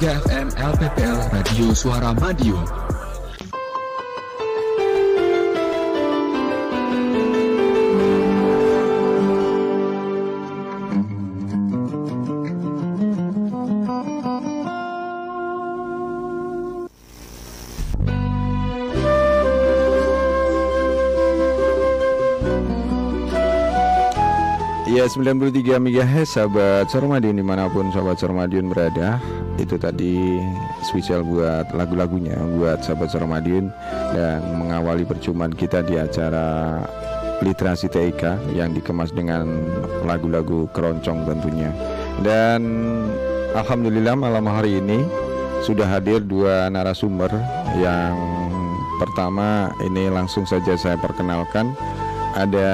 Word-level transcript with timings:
tune 0.00 0.08
only 0.08 0.32
on 0.32 0.48
93 0.48 0.48
FM 0.48 0.48
LPPL 0.56 1.32
Radio 1.32 1.74
Suara 1.74 2.14
Madiun. 2.16 2.64
Ya 24.90 25.06
93 25.06 25.80
MHz 25.80 26.36
sahabat 26.36 26.90
Sormadion 26.92 27.36
di 27.36 27.44
mana 27.46 27.70
pun 27.72 27.88
sahabat 27.88 28.20
Sormadion 28.20 28.68
berada 28.68 29.16
Itu 29.60 29.76
tadi 29.76 30.40
spesial 30.88 31.20
buat 31.20 31.68
lagu-lagunya 31.76 32.40
buat 32.56 32.80
sahabat 32.80 33.12
Sormadion 33.12 33.68
Dan 34.16 34.40
mengawali 34.56 35.04
perjumpaan 35.04 35.52
kita 35.52 35.84
di 35.84 36.00
acara 36.00 36.80
literasi 37.44 37.92
TIK 37.92 38.56
Yang 38.56 38.80
dikemas 38.80 39.12
dengan 39.12 39.44
lagu-lagu 40.08 40.64
keroncong 40.72 41.28
tentunya 41.28 41.68
Dan 42.24 42.64
Alhamdulillah 43.52 44.16
malam 44.16 44.48
hari 44.48 44.80
ini 44.80 45.04
sudah 45.60 45.84
hadir 45.84 46.24
dua 46.24 46.72
narasumber 46.72 47.28
Yang 47.76 48.16
pertama 48.96 49.68
ini 49.84 50.08
langsung 50.08 50.48
saja 50.48 50.72
saya 50.80 50.96
perkenalkan 50.96 51.76
Ada 52.32 52.68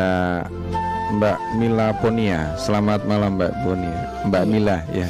Mbak 1.06 1.39
Mila 1.62 1.95
Ponia. 2.03 2.59
Selamat 2.59 3.06
malam 3.06 3.39
Mbak 3.39 3.53
Ponia. 3.62 3.98
Mbak 4.27 4.43
Iya. 4.43 4.50
Mila 4.50 4.77
ya. 4.91 5.09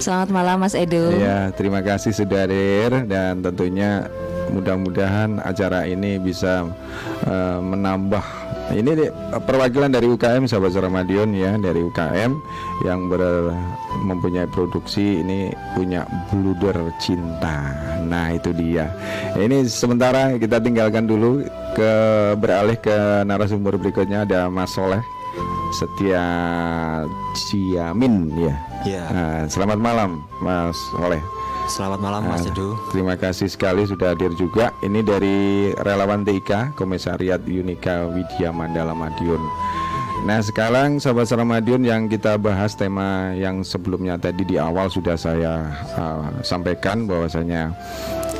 Selamat 0.00 0.28
malam 0.32 0.56
Mas 0.60 0.74
Edo. 0.74 1.12
Ya, 1.14 1.52
terima 1.54 1.80
kasih 1.80 2.12
sudah 2.12 2.44
hadir 2.48 3.04
dan 3.06 3.40
tentunya 3.40 4.08
mudah-mudahan 4.52 5.40
acara 5.40 5.88
ini 5.88 6.20
bisa 6.20 6.68
eh, 7.24 7.58
menambah 7.60 8.22
ini 8.72 8.90
di- 8.96 9.12
perwakilan 9.44 9.92
dari 9.92 10.08
UKM 10.08 10.48
sahabat 10.48 10.72
Ramadion 10.72 11.36
ya 11.36 11.56
dari 11.60 11.84
UKM 11.84 12.32
yang 12.88 13.12
ber, 13.12 13.52
mempunyai 14.00 14.48
produksi 14.48 15.20
ini 15.20 15.52
punya 15.76 16.08
bluder 16.32 16.76
cinta. 16.96 17.76
Nah, 18.04 18.32
itu 18.32 18.52
dia. 18.56 18.88
Ini 19.36 19.68
sementara 19.68 20.36
kita 20.36 20.60
tinggalkan 20.60 21.04
dulu 21.04 21.44
ke 21.76 21.92
beralih 22.40 22.76
ke 22.80 23.24
narasumber 23.24 23.76
berikutnya 23.76 24.24
ada 24.24 24.48
Mas 24.48 24.72
Soleh 24.72 25.00
Setia 25.74 26.22
Ciamin 27.34 28.30
ya. 28.38 28.54
Ya, 28.86 29.02
Nah, 29.10 29.38
selamat 29.50 29.78
malam 29.82 30.10
Mas 30.38 30.78
Soleh. 30.94 31.18
selamat 31.66 31.98
malam 31.98 32.22
Mas 32.28 32.44
Nah, 32.46 32.52
Edu. 32.52 32.76
Terima 32.92 33.18
kasih 33.18 33.48
sekali 33.50 33.82
sudah 33.88 34.14
hadir 34.14 34.30
juga. 34.38 34.70
Ini 34.84 35.00
dari 35.02 35.72
relawan 35.82 36.22
TIK 36.22 36.78
Komisariat 36.78 37.42
Unika 37.48 38.06
Widya 38.06 38.54
Mandala 38.54 38.94
Madiun. 38.94 39.40
Nah 40.24 40.40
sekarang 40.40 41.02
sahabat 41.02 41.28
Madiun 41.34 41.84
yang 41.84 42.06
kita 42.06 42.38
bahas 42.38 42.72
tema 42.78 43.34
yang 43.34 43.60
sebelumnya 43.60 44.16
tadi 44.16 44.46
di 44.46 44.56
awal 44.56 44.88
sudah 44.88 45.18
saya 45.18 45.68
uh, 45.98 46.30
sampaikan 46.40 47.04
bahwasanya 47.04 47.76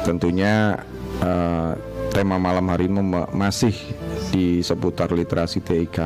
tentunya 0.07 0.81
uh, 1.21 1.77
tema 2.15 2.39
malam 2.39 2.71
hari 2.71 2.87
ini 2.87 3.03
masih 3.35 3.75
di 4.31 4.63
seputar 4.63 5.11
literasi 5.11 5.59
TIK 5.59 5.99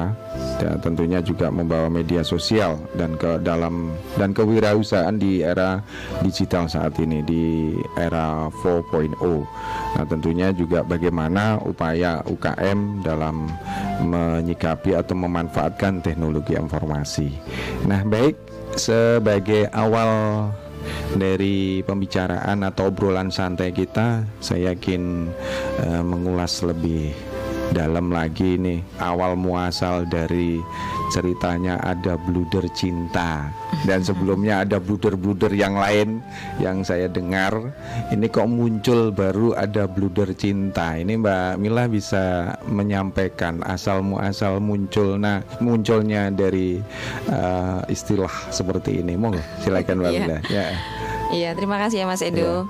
dan 0.57 0.81
tentunya 0.81 1.21
juga 1.21 1.53
membawa 1.53 1.93
media 1.93 2.25
sosial 2.25 2.81
dan 2.97 3.13
ke 3.21 3.37
dalam 3.45 3.93
dan 4.17 4.33
kewirausahaan 4.33 5.13
di 5.21 5.45
era 5.45 5.85
digital 6.25 6.65
saat 6.65 6.97
ini 6.97 7.21
di 7.21 7.77
era 8.01 8.49
4.0. 8.65 9.21
Nah, 10.01 10.05
tentunya 10.09 10.49
juga 10.57 10.81
bagaimana 10.81 11.61
upaya 11.61 12.25
UKM 12.25 13.05
dalam 13.05 13.45
menyikapi 14.01 14.97
atau 14.97 15.13
memanfaatkan 15.13 16.01
teknologi 16.01 16.57
informasi. 16.57 17.29
Nah, 17.85 18.01
baik 18.09 18.35
sebagai 18.81 19.69
awal 19.77 20.11
dari 21.17 21.81
pembicaraan 21.83 22.63
atau 22.67 22.91
obrolan 22.93 23.33
santai 23.33 23.73
kita, 23.73 24.25
saya 24.39 24.75
yakin 24.75 25.29
eh, 25.85 26.03
mengulas 26.05 26.61
lebih 26.63 27.13
dalam 27.73 28.09
lagi 28.09 28.57
nih 28.57 28.81
awal 28.97 29.37
muasal 29.37 30.09
dari 30.09 30.57
ceritanya 31.09 31.81
ada 31.81 32.15
bluder 32.17 32.65
cinta. 32.73 33.49
Dan 33.87 34.03
sebelumnya 34.03 34.67
ada 34.67 34.83
bluder-bluder 34.83 35.55
yang 35.55 35.79
lain 35.79 36.19
yang 36.59 36.83
saya 36.83 37.07
dengar. 37.07 37.55
Ini 38.11 38.27
kok 38.29 38.49
muncul 38.51 39.15
baru 39.15 39.55
ada 39.55 39.87
bluder 39.87 40.35
cinta. 40.35 40.99
Ini 40.99 41.15
Mbak 41.21 41.63
Mila 41.63 41.87
bisa 41.87 42.57
menyampaikan 42.67 43.63
asal 43.65 44.03
muasal 44.03 44.59
muncul. 44.59 45.15
Nah 45.17 45.41
munculnya 45.63 46.29
dari 46.33 46.81
eh, 47.31 47.81
istilah 47.87 48.51
seperti 48.51 49.01
ini. 49.01 49.15
Monggo 49.15 49.41
silakan 49.63 50.03
Mbak 50.03 50.11
Iya. 50.11 50.21
Mila. 50.21 50.39
Ya. 50.51 50.67
Iya, 51.29 51.51
terima 51.53 51.77
kasih 51.77 52.03
ya 52.03 52.07
Mas. 52.09 52.25
Edo. 52.25 52.65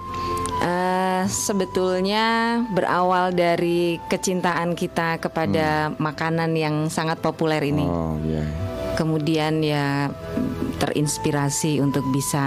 Sebetulnya 1.27 2.27
berawal 2.69 3.33
dari 3.33 3.99
kecintaan 4.07 4.73
kita 4.73 5.19
kepada 5.19 5.91
makanan 5.97 6.53
yang 6.53 6.87
sangat 6.87 7.19
populer 7.19 7.65
ini. 7.65 7.83
Hmm. 7.83 7.91
oh 7.91 8.15
iya 8.23 8.45
Kemudian 8.95 9.63
ya 9.63 10.11
terinspirasi 10.77 11.79
untuk 11.79 12.07
bisa 12.09 12.45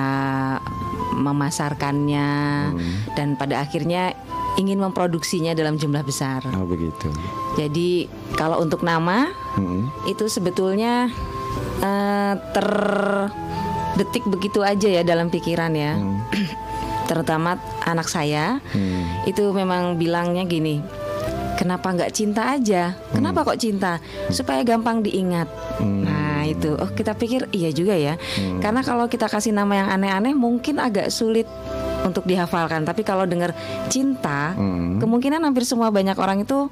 memasarkannya 1.11 2.29
Hmm. 2.71 2.93
dan 3.13 3.27
pada 3.35 3.59
akhirnya 3.59 4.15
ingin 4.55 4.77
memproduksinya 4.77 5.51
dalam 5.51 5.75
jumlah 5.75 6.03
besar. 6.03 6.43
oh 6.45 6.63
begitu 6.65 7.07
Jadi 7.55 8.07
kalau 8.35 8.59
untuk 8.59 8.81
nama 8.81 9.27
Hmm. 9.51 9.87
itu 10.05 10.27
sebetulnya 10.27 11.11
eh, 11.81 12.33
terdetik 12.51 14.23
begitu 14.25 14.59
aja 14.61 14.87
ya 14.87 15.03
dalam 15.03 15.27
pikiran 15.27 15.71
ya. 15.71 15.95
Hmm. 15.95 16.19
Terutama 17.11 17.59
anak 17.83 18.07
saya 18.07 18.63
Hmm. 18.71 19.27
itu 19.27 19.51
memang 19.51 19.99
bilangnya 19.99 20.47
gini. 20.47 20.79
Kenapa 21.59 21.91
nggak 21.91 22.15
cinta 22.15 22.55
aja? 22.55 22.95
Kenapa 23.11 23.43
kok 23.43 23.59
cinta? 23.59 23.99
Supaya 24.31 24.63
gampang 24.63 25.03
diingat. 25.03 25.51
Hmm. 25.77 26.07
Nah 26.07 26.47
itu, 26.47 26.73
oh 26.73 26.89
kita 26.89 27.13
pikir 27.13 27.51
iya 27.51 27.69
juga 27.69 27.93
ya. 27.93 28.15
Karena 28.57 28.79
kalau 28.81 29.05
kita 29.05 29.27
kasih 29.27 29.51
nama 29.51 29.75
yang 29.75 29.89
aneh-aneh 29.91 30.33
mungkin 30.33 30.79
agak 30.79 31.11
sulit 31.13 31.45
untuk 32.01 32.25
dihafalkan. 32.25 32.81
Tapi 32.81 33.05
kalau 33.05 33.29
dengar 33.29 33.53
cinta, 33.91 34.57
Hmm. 34.57 34.97
kemungkinan 34.97 35.43
hampir 35.43 35.61
semua 35.61 35.93
banyak 35.93 36.17
orang 36.17 36.41
itu 36.41 36.65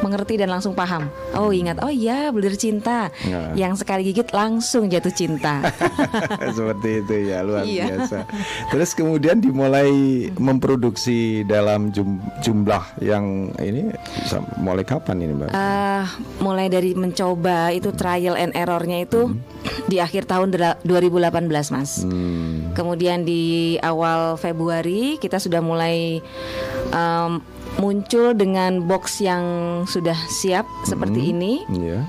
mengerti 0.00 0.34
dan 0.34 0.48
langsung 0.48 0.72
paham. 0.72 1.06
Oh 1.32 1.50
ingat, 1.50 1.80
oh 1.80 1.88
iya 1.88 2.28
belir 2.28 2.54
cinta. 2.54 3.12
Ya. 3.20 3.52
Yang 3.54 3.84
sekali 3.84 4.00
gigit 4.02 4.30
langsung 4.30 4.88
jatuh 4.88 5.10
cinta. 5.10 5.60
seperti 6.56 7.04
itu 7.04 7.14
ya 7.26 7.40
luar 7.40 7.62
Iya. 7.62 7.84
biasa. 7.86 8.24
Terus 8.68 8.90
kemudian 8.92 9.38
dimulai 9.38 9.92
memproduksi 10.34 11.20
dalam 11.44 11.90
jum- 11.90 12.16
jumlah 12.40 12.80
yang 12.98 13.52
ini 13.58 13.92
mulai 14.56 14.82
kapan 14.82 15.20
ini 15.20 15.32
mbak? 15.34 15.48
Eh, 15.50 16.04
mulai 16.38 16.66
dari 16.66 16.92
mencoba 16.92 17.68
itu 17.70 17.92
trial 17.92 18.34
and 18.34 18.52
errornya 18.52 19.02
itu 19.02 19.36
di 19.86 19.98
akhir 19.98 20.24
tahun 20.24 20.48
dela- 20.50 20.80
2018 20.82 21.44
mas. 21.70 22.02
Hmm. 22.02 22.72
Kemudian 22.72 23.22
di 23.22 23.42
awal 23.78 24.34
Februari 24.36 25.16
kita 25.16 25.36
sudah 25.36 25.60
mulai 25.60 26.24
em, 26.90 27.32
muncul 27.78 28.34
dengan 28.34 28.82
box 28.82 29.22
yang 29.22 29.44
sudah 29.86 30.16
siap 30.26 30.66
seperti 30.82 31.30
ini 31.30 31.62
Iya. 31.70 32.08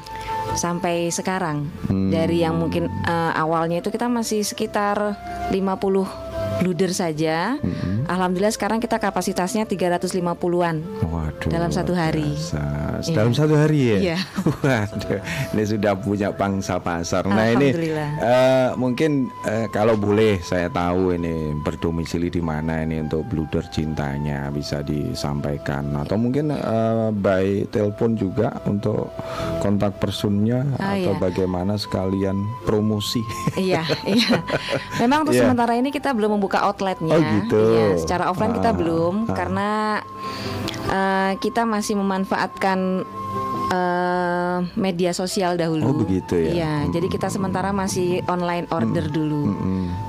sampai 0.57 1.13
sekarang. 1.13 1.69
Hmm. 1.87 2.09
Dari 2.09 2.41
yang 2.41 2.57
mungkin 2.57 2.87
eh, 2.87 3.31
awalnya 3.35 3.79
itu 3.79 3.93
kita 3.93 4.09
masih 4.09 4.41
sekitar 4.41 5.15
50 5.53 6.30
luder 6.61 6.91
saja. 6.91 7.57
Hmm. 7.57 8.05
Alhamdulillah 8.05 8.51
sekarang 8.51 8.77
kita 8.77 8.97
kapasitasnya 8.97 9.65
350-an. 9.65 10.77
Waduh. 11.03 11.49
Dalam 11.49 11.69
satu 11.69 11.93
hari. 11.93 12.33
biasa. 12.33 12.61
Iya. 13.01 13.15
Dalam 13.17 13.33
satu 13.33 13.53
hari 13.55 13.79
ya. 13.81 13.97
Iya. 13.97 14.17
Waduh. 14.63 15.19
Ini 15.51 15.63
sudah 15.65 15.93
punya 15.95 16.29
pangsa 16.31 16.77
pasar. 16.77 17.25
Nah 17.25 17.49
ini 17.49 17.73
eh, 17.73 18.69
mungkin 18.75 19.11
eh, 19.43 19.65
kalau 19.69 19.95
boleh 19.95 20.37
saya 20.39 20.67
tahu 20.67 21.13
ini 21.13 21.31
berdomisili 21.61 22.29
di 22.29 22.39
mana 22.39 22.81
ini 22.81 22.99
untuk 22.99 23.25
bluder 23.25 23.65
cintanya 23.69 24.49
bisa 24.49 24.81
disampaikan 24.81 25.93
atau 25.97 26.15
mungkin 26.15 26.51
eh, 26.51 27.09
by 27.11 27.65
telepon 27.69 28.13
juga 28.13 28.53
untuk 28.65 29.09
kontak 29.59 29.97
personnya 29.97 30.63
Ah, 30.77 30.97
atau 30.97 31.13
iya. 31.15 31.21
bagaimana 31.21 31.73
sekalian 31.75 32.35
promosi. 32.63 33.21
Iya, 33.55 33.81
iya. 34.03 34.41
Memang 35.01 35.23
untuk 35.23 35.33
Iya. 35.33 35.47
sementara 35.47 35.73
ini 35.73 35.89
kita 35.89 36.11
belum 36.11 36.35
membuka 36.35 36.50
outletnya. 36.59 37.15
Oh, 37.15 37.21
gitu. 37.21 37.59
Iya, 37.59 37.87
secara 37.95 38.27
offline 38.27 38.51
kita 38.57 38.71
Ah, 38.71 38.75
belum 38.75 39.15
ah. 39.27 39.35
karena 39.35 39.69
eh, 40.91 41.31
kita 41.39 41.63
masih 41.63 41.95
memanfaatkan 41.95 43.07
eh, 43.71 44.57
media 44.75 45.11
sosial 45.15 45.55
dahulu. 45.55 45.87
Oh, 45.87 45.95
begitu 46.03 46.35
ya. 46.35 46.51
Iya, 46.51 46.73
jadi 46.91 47.07
kita 47.07 47.31
sementara 47.31 47.71
masih 47.71 48.19
online 48.27 48.67
order 48.67 49.07
dulu, 49.07 49.55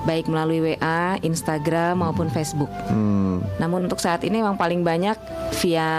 baik 0.09 0.27
melalui 0.27 0.75
WA, 0.75 1.19
Instagram 1.23 2.03
maupun 2.03 2.27
Facebook. 2.33 2.71
Hmm. 2.91 3.43
Namun 3.62 3.87
untuk 3.87 4.03
saat 4.03 4.27
ini 4.27 4.43
memang 4.43 4.59
paling 4.59 4.83
banyak 4.83 5.15
via 5.62 5.91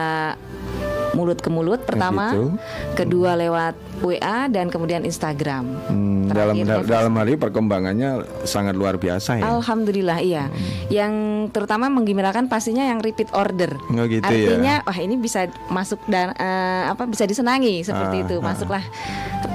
mulut 1.13 1.39
ke 1.39 1.49
mulut 1.53 1.85
pertama, 1.85 2.33
gitu. 2.33 2.57
kedua 2.97 3.37
lewat 3.37 3.77
WA 4.01 4.47
dan 4.47 4.67
kemudian 4.67 5.03
Instagram. 5.03 5.65
Hmm, 5.85 6.25
dalam 6.25 6.55
Terakhir 6.55 6.65
Facebook. 6.81 6.89
dalam 6.89 7.13
hal 7.13 7.25
ini 7.27 7.37
perkembangannya 7.37 8.09
sangat 8.43 8.73
luar 8.73 8.95
biasa 8.95 9.37
ya. 9.37 9.43
Alhamdulillah 9.45 10.19
iya. 10.19 10.47
Yang 10.87 11.13
terutama 11.51 11.91
menggembirakan 11.91 12.47
pastinya 12.47 12.83
yang 12.83 12.99
repeat 12.99 13.29
order. 13.31 13.75
Oh, 13.91 14.05
gitu 14.05 14.23
ya. 14.23 14.57
Artinya 14.57 14.73
wah 14.81 14.97
ini 14.97 15.15
bisa 15.15 15.45
masuk 15.67 16.01
dan 16.07 16.33
eh, 16.33 16.83
apa 16.87 17.05
bisa 17.05 17.23
disenangi 17.23 17.83
seperti 17.83 18.17
Ah, 18.19 18.25
itu. 18.25 18.35
ah. 18.39 18.43
Masuklah 18.43 18.83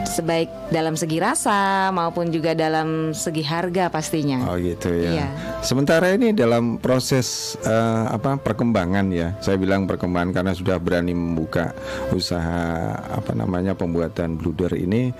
sebaik 0.08 0.48
dalam 0.68 0.96
segi 0.96 1.20
rasa 1.20 1.88
maupun 1.90 2.28
juga 2.28 2.52
dalam 2.52 3.12
segi 3.12 3.44
harga 3.44 3.88
pastinya. 3.88 4.48
Oh 4.48 4.56
gitu 4.56 4.88
ya. 4.90 5.10
Iya. 5.14 5.26
Sementara 5.60 6.12
ini 6.12 6.32
dalam 6.32 6.78
proses 6.78 7.56
eh, 7.60 8.04
apa 8.08 8.36
perkembangan 8.36 9.08
ya. 9.10 9.36
Saya 9.38 9.56
bilang 9.56 9.84
perkembangan 9.84 10.32
karena 10.32 10.52
sudah 10.52 10.76
berani 10.78 11.12
membuka 11.12 11.72
usaha 12.12 12.60
apa 12.98 13.32
namanya 13.32 13.72
pembuatan 13.72 14.37
bluder 14.38 14.70
ini 14.72 15.10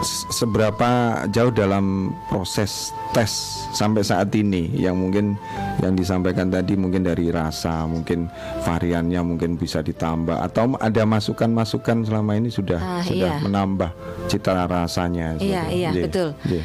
se- 0.00 0.28
seberapa 0.34 0.90
jauh 1.28 1.48
dalam 1.48 2.12
proses 2.28 2.92
tes 3.10 3.30
sampai 3.72 4.02
saat 4.02 4.28
ini 4.34 4.68
yang 4.74 4.94
mungkin 4.94 5.38
yang 5.80 5.94
disampaikan 5.94 6.50
tadi 6.50 6.74
mungkin 6.74 7.02
dari 7.02 7.30
rasa 7.30 7.86
mungkin 7.86 8.28
variannya 8.62 9.22
mungkin 9.22 9.56
bisa 9.56 9.80
ditambah 9.80 10.34
atau 10.42 10.76
ada 10.76 11.02
masukan-masukan 11.04 12.04
selama 12.04 12.36
ini 12.36 12.50
sudah 12.50 12.78
Ah, 12.78 13.00
sudah 13.00 13.38
iya. 13.38 13.42
menambah 13.42 13.90
cita 14.28 14.66
rasanya 14.66 15.38
Iya, 15.38 15.62
iya, 15.70 15.90
Iya, 15.90 16.02
betul. 16.04 16.28
iya. 16.46 16.62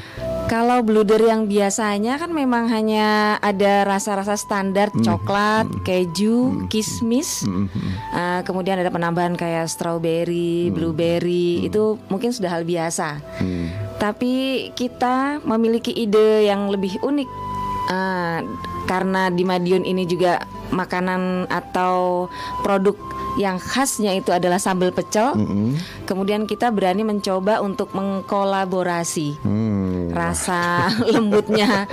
Kalau 0.49 0.81
bluder 0.81 1.21
yang 1.21 1.45
biasanya 1.45 2.17
kan 2.17 2.33
memang 2.33 2.73
hanya 2.73 3.37
ada 3.37 3.85
rasa-rasa 3.85 4.33
standar 4.33 4.89
Hmm. 4.89 5.05
coklat, 5.05 5.69
keju, 5.85 6.65
kismis, 6.73 7.45
Uh, 8.09 8.41
kemudian 8.41 8.81
ada 8.81 8.89
penambahan 8.89 9.37
kayak 9.37 9.69
strawberry, 9.69 10.73
blueberry 10.73 11.69
itu 11.69 12.01
mungkin 12.09 12.33
sudah 12.33 12.49
hal 12.49 12.65
biasa. 12.65 13.21
Tapi 14.01 14.33
kita 14.73 15.45
memiliki 15.45 15.93
ide 15.93 16.49
yang 16.49 16.73
lebih 16.73 16.97
unik. 17.05 17.29
Uh, 17.89 18.41
karena 18.89 19.29
di 19.29 19.45
Madiun 19.45 19.85
ini 19.85 20.09
juga 20.09 20.41
makanan 20.73 21.45
atau 21.49 22.25
produk 22.65 22.97
yang 23.35 23.55
khasnya 23.55 24.13
itu 24.13 24.29
adalah 24.29 24.57
sambal 24.57 24.89
pecel. 24.89 25.35
Mm-mm. 25.35 25.77
Kemudian 26.03 26.43
kita 26.43 26.69
berani 26.69 27.03
mencoba 27.03 27.59
untuk 27.59 27.93
mengkolaborasi 27.93 29.37
Hmm. 29.39 30.09
rasa 30.09 30.89
lembutnya 31.13 31.85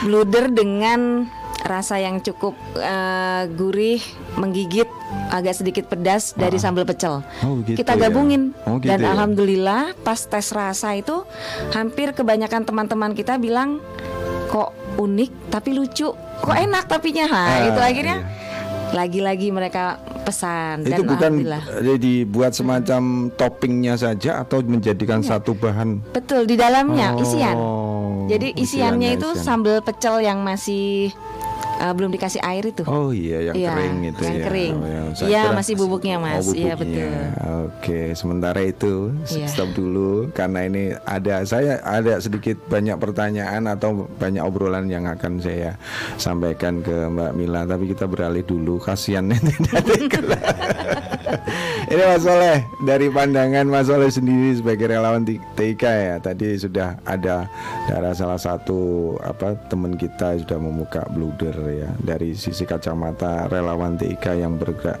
bluder 0.00 0.50
dengan 0.50 1.24
rasa 1.60 1.96
yang 1.96 2.20
cukup 2.20 2.52
eh, 2.76 3.48
gurih, 3.50 4.02
menggigit, 4.36 4.84
agak 5.30 5.56
sedikit 5.56 5.84
pedas 5.86 6.36
dari 6.36 6.60
sambal 6.60 6.84
pecel. 6.84 7.24
Oh, 7.40 7.64
gitu 7.64 7.80
Kita 7.80 7.96
ya. 7.96 8.06
gabungin 8.06 8.52
Oh, 8.64 8.76
gitu 8.76 8.92
dan 8.92 9.00
ya. 9.00 9.16
alhamdulillah 9.16 9.96
pas 9.98 10.20
tes 10.20 10.44
rasa 10.50 10.92
itu 10.92 11.24
hampir 11.70 12.12
kebanyakan 12.12 12.62
teman-teman 12.62 13.12
kita 13.12 13.40
bilang 13.40 13.80
kok 14.46 14.70
unik 14.94 15.48
tapi 15.48 15.72
lucu, 15.72 16.12
kok 16.14 16.54
enak 16.54 16.84
tapinya. 16.84 17.26
Nah, 17.26 17.48
Ah, 17.48 17.60
itu 17.66 17.80
akhirnya 17.80 18.16
iya. 18.20 18.28
Lagi-lagi 18.94 19.50
mereka 19.50 19.98
pesan 20.22 20.86
Itu 20.86 21.02
dan 21.02 21.10
bukan 21.10 21.32
dibuat 21.98 22.54
semacam 22.54 23.28
toppingnya 23.34 23.98
saja 23.98 24.46
atau 24.46 24.62
menjadikan 24.62 25.20
satu 25.20 25.52
bahan 25.58 26.14
Betul 26.14 26.46
di 26.46 26.54
dalamnya 26.54 27.18
isian. 27.18 27.58
Oh, 27.58 28.30
Jadi 28.30 28.54
isiannya 28.54 29.18
itu 29.18 29.34
isian. 29.34 29.44
sambal 29.60 29.82
pecel 29.82 30.22
yang 30.22 30.40
masih 30.46 31.10
uh, 31.78 31.92
belum 31.92 32.10
dikasih 32.10 32.40
air 32.40 32.64
itu. 32.66 32.82
Oh 32.84 33.10
iya 33.10 33.50
yang 33.50 33.56
Iya, 33.56 33.70
kering 33.72 33.96
itu 34.04 34.22
yang 34.22 34.36
ya. 34.36 34.44
kering. 34.46 34.74
Oh, 34.74 34.86
yang 34.86 35.08
saya 35.14 35.28
Iya, 35.28 35.42
masih 35.52 35.74
bubuknya, 35.74 36.16
Mas. 36.18 36.46
Oh, 36.46 36.54
Iya, 36.54 36.74
betul. 36.74 37.10
Oke, 37.68 38.00
sementara 38.14 38.60
itu 38.60 39.14
Iya. 39.26 39.46
stop 39.48 39.70
dulu 39.72 40.28
karena 40.30 40.66
ini 40.66 40.84
ada 41.04 41.44
saya 41.44 41.80
ada 41.82 42.18
sedikit 42.18 42.58
banyak 42.66 42.96
pertanyaan 42.96 43.66
atau 43.66 44.06
banyak 44.16 44.42
obrolan 44.42 44.86
yang 44.86 45.04
akan 45.04 45.38
saya 45.38 45.76
sampaikan 46.16 46.80
ke 46.80 47.08
Mbak 47.10 47.32
Mila 47.34 47.64
tapi 47.64 47.90
kita 47.90 48.04
beralih 48.04 48.42
dulu 48.42 48.78
kasihan 48.78 49.26
ini 51.90 52.02
Mas 52.04 52.22
Soleh 52.22 52.64
dari 52.82 53.08
pandangan 53.08 53.66
Mas 53.66 53.86
Soleh 53.88 54.10
sendiri 54.10 54.56
sebagai 54.56 54.88
relawan 54.90 55.24
TIK 55.24 55.82
ya 55.82 56.14
tadi 56.18 56.56
sudah 56.56 56.96
ada 57.04 57.48
dari 57.86 58.10
salah 58.14 58.38
satu 58.38 59.14
apa 59.20 59.56
teman 59.68 59.96
kita 59.96 60.38
sudah 60.40 60.58
membuka 60.58 61.04
bluder 61.10 61.54
ya. 61.70 61.90
Dari 62.00 62.36
sisi 62.36 62.66
kacamata 62.66 63.46
relawan 63.48 63.96
TIK 63.96 64.40
yang 64.40 64.56
bergerak 64.56 65.00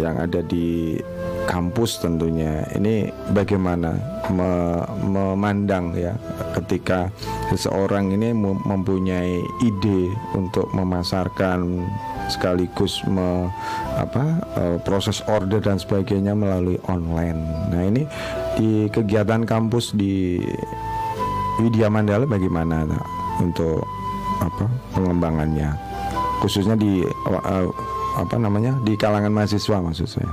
yang 0.00 0.18
ada 0.18 0.40
di 0.44 0.98
kampus 1.46 2.02
tentunya. 2.02 2.66
Ini 2.76 3.10
bagaimana 3.34 3.96
me- 4.30 4.86
memandang 5.06 5.94
ya 5.94 6.14
ketika 6.54 7.10
seseorang 7.50 8.14
ini 8.14 8.30
mem- 8.32 8.62
mempunyai 8.62 9.42
ide 9.64 10.02
untuk 10.38 10.70
memasarkan 10.70 11.82
sekaligus 12.30 13.02
me- 13.10 13.50
apa 13.98 14.24
eh, 14.56 14.76
proses 14.86 15.20
order 15.26 15.58
dan 15.58 15.76
sebagainya 15.76 16.32
melalui 16.32 16.78
online. 16.86 17.40
Nah 17.70 17.82
ini 17.82 18.02
di 18.56 18.86
kegiatan 18.92 19.42
kampus 19.48 19.96
di 19.96 20.38
Widya 21.60 21.92
Mandala 21.92 22.24
bagaimana 22.24 22.88
Nak, 22.88 23.04
untuk 23.44 23.84
apa 24.40 24.66
pengembangannya 24.96 25.91
khususnya 26.42 26.74
di 26.74 27.06
eh, 27.06 27.68
apa 28.18 28.34
namanya 28.34 28.74
di 28.82 28.98
kalangan 28.98 29.30
mahasiswa 29.30 29.78
maksud 29.78 30.10
saya. 30.10 30.32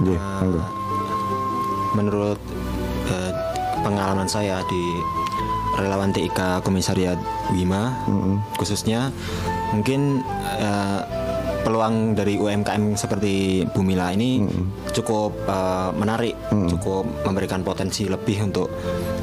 Iya, 0.00 0.16
monggo. 0.40 0.62
menurut 1.98 2.40
eh, 3.10 3.32
pengalaman 3.82 4.24
saya 4.30 4.62
di 4.70 4.82
relawan 5.76 6.14
TIK 6.14 6.64
Komisariat 6.64 7.20
Wima 7.52 7.92
khususnya 8.56 9.12
mungkin 9.74 10.22
eh, 10.56 11.00
peluang 11.62 12.18
dari 12.18 12.36
UMKM 12.36 12.98
seperti 12.98 13.64
Bumila 13.70 14.10
ini 14.12 14.44
cukup 14.92 15.32
eh, 15.46 15.90
menarik 15.94 16.34
cukup 16.50 17.06
memberikan 17.24 17.62
potensi 17.62 18.06
lebih 18.10 18.52
untuk 18.52 18.68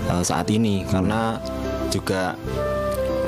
eh, 0.09 0.23
saat 0.23 0.47
ini. 0.49 0.87
Karena 0.87 1.37
juga 1.89 2.33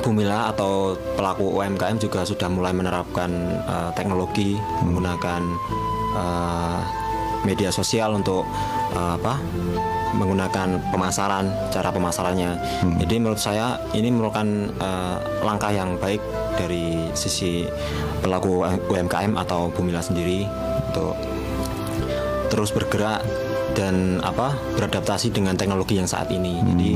Bumila 0.02 0.50
atau 0.50 0.98
pelaku 1.16 1.62
UMKM 1.62 2.02
juga 2.02 2.26
sudah 2.26 2.50
mulai 2.50 2.74
menerapkan 2.74 3.30
eh, 3.64 3.90
teknologi 3.94 4.58
menggunakan 4.82 5.42
eh, 6.18 6.80
media 7.46 7.70
sosial 7.74 8.18
untuk 8.18 8.46
eh, 8.94 9.12
apa 9.18 9.38
menggunakan 10.12 10.92
pemasaran 10.92 11.72
cara 11.72 11.90
pemasarannya. 11.90 12.52
Jadi 13.00 13.16
menurut 13.22 13.40
saya 13.40 13.80
ini 13.96 14.12
merupakan 14.12 14.48
eh, 14.70 15.18
langkah 15.46 15.72
yang 15.72 15.96
baik 15.98 16.20
dari 16.60 17.10
sisi 17.16 17.64
pelaku 18.20 18.68
UMKM 18.92 19.40
atau 19.40 19.72
Bumila 19.72 20.04
sendiri 20.04 20.46
untuk 20.92 21.16
terus 22.52 22.76
bergerak 22.76 23.24
dan 23.72 24.20
apa 24.20 24.52
beradaptasi 24.76 25.32
dengan 25.32 25.56
teknologi 25.56 25.96
yang 25.96 26.08
saat 26.10 26.28
ini. 26.28 26.60
Jadi 26.60 26.90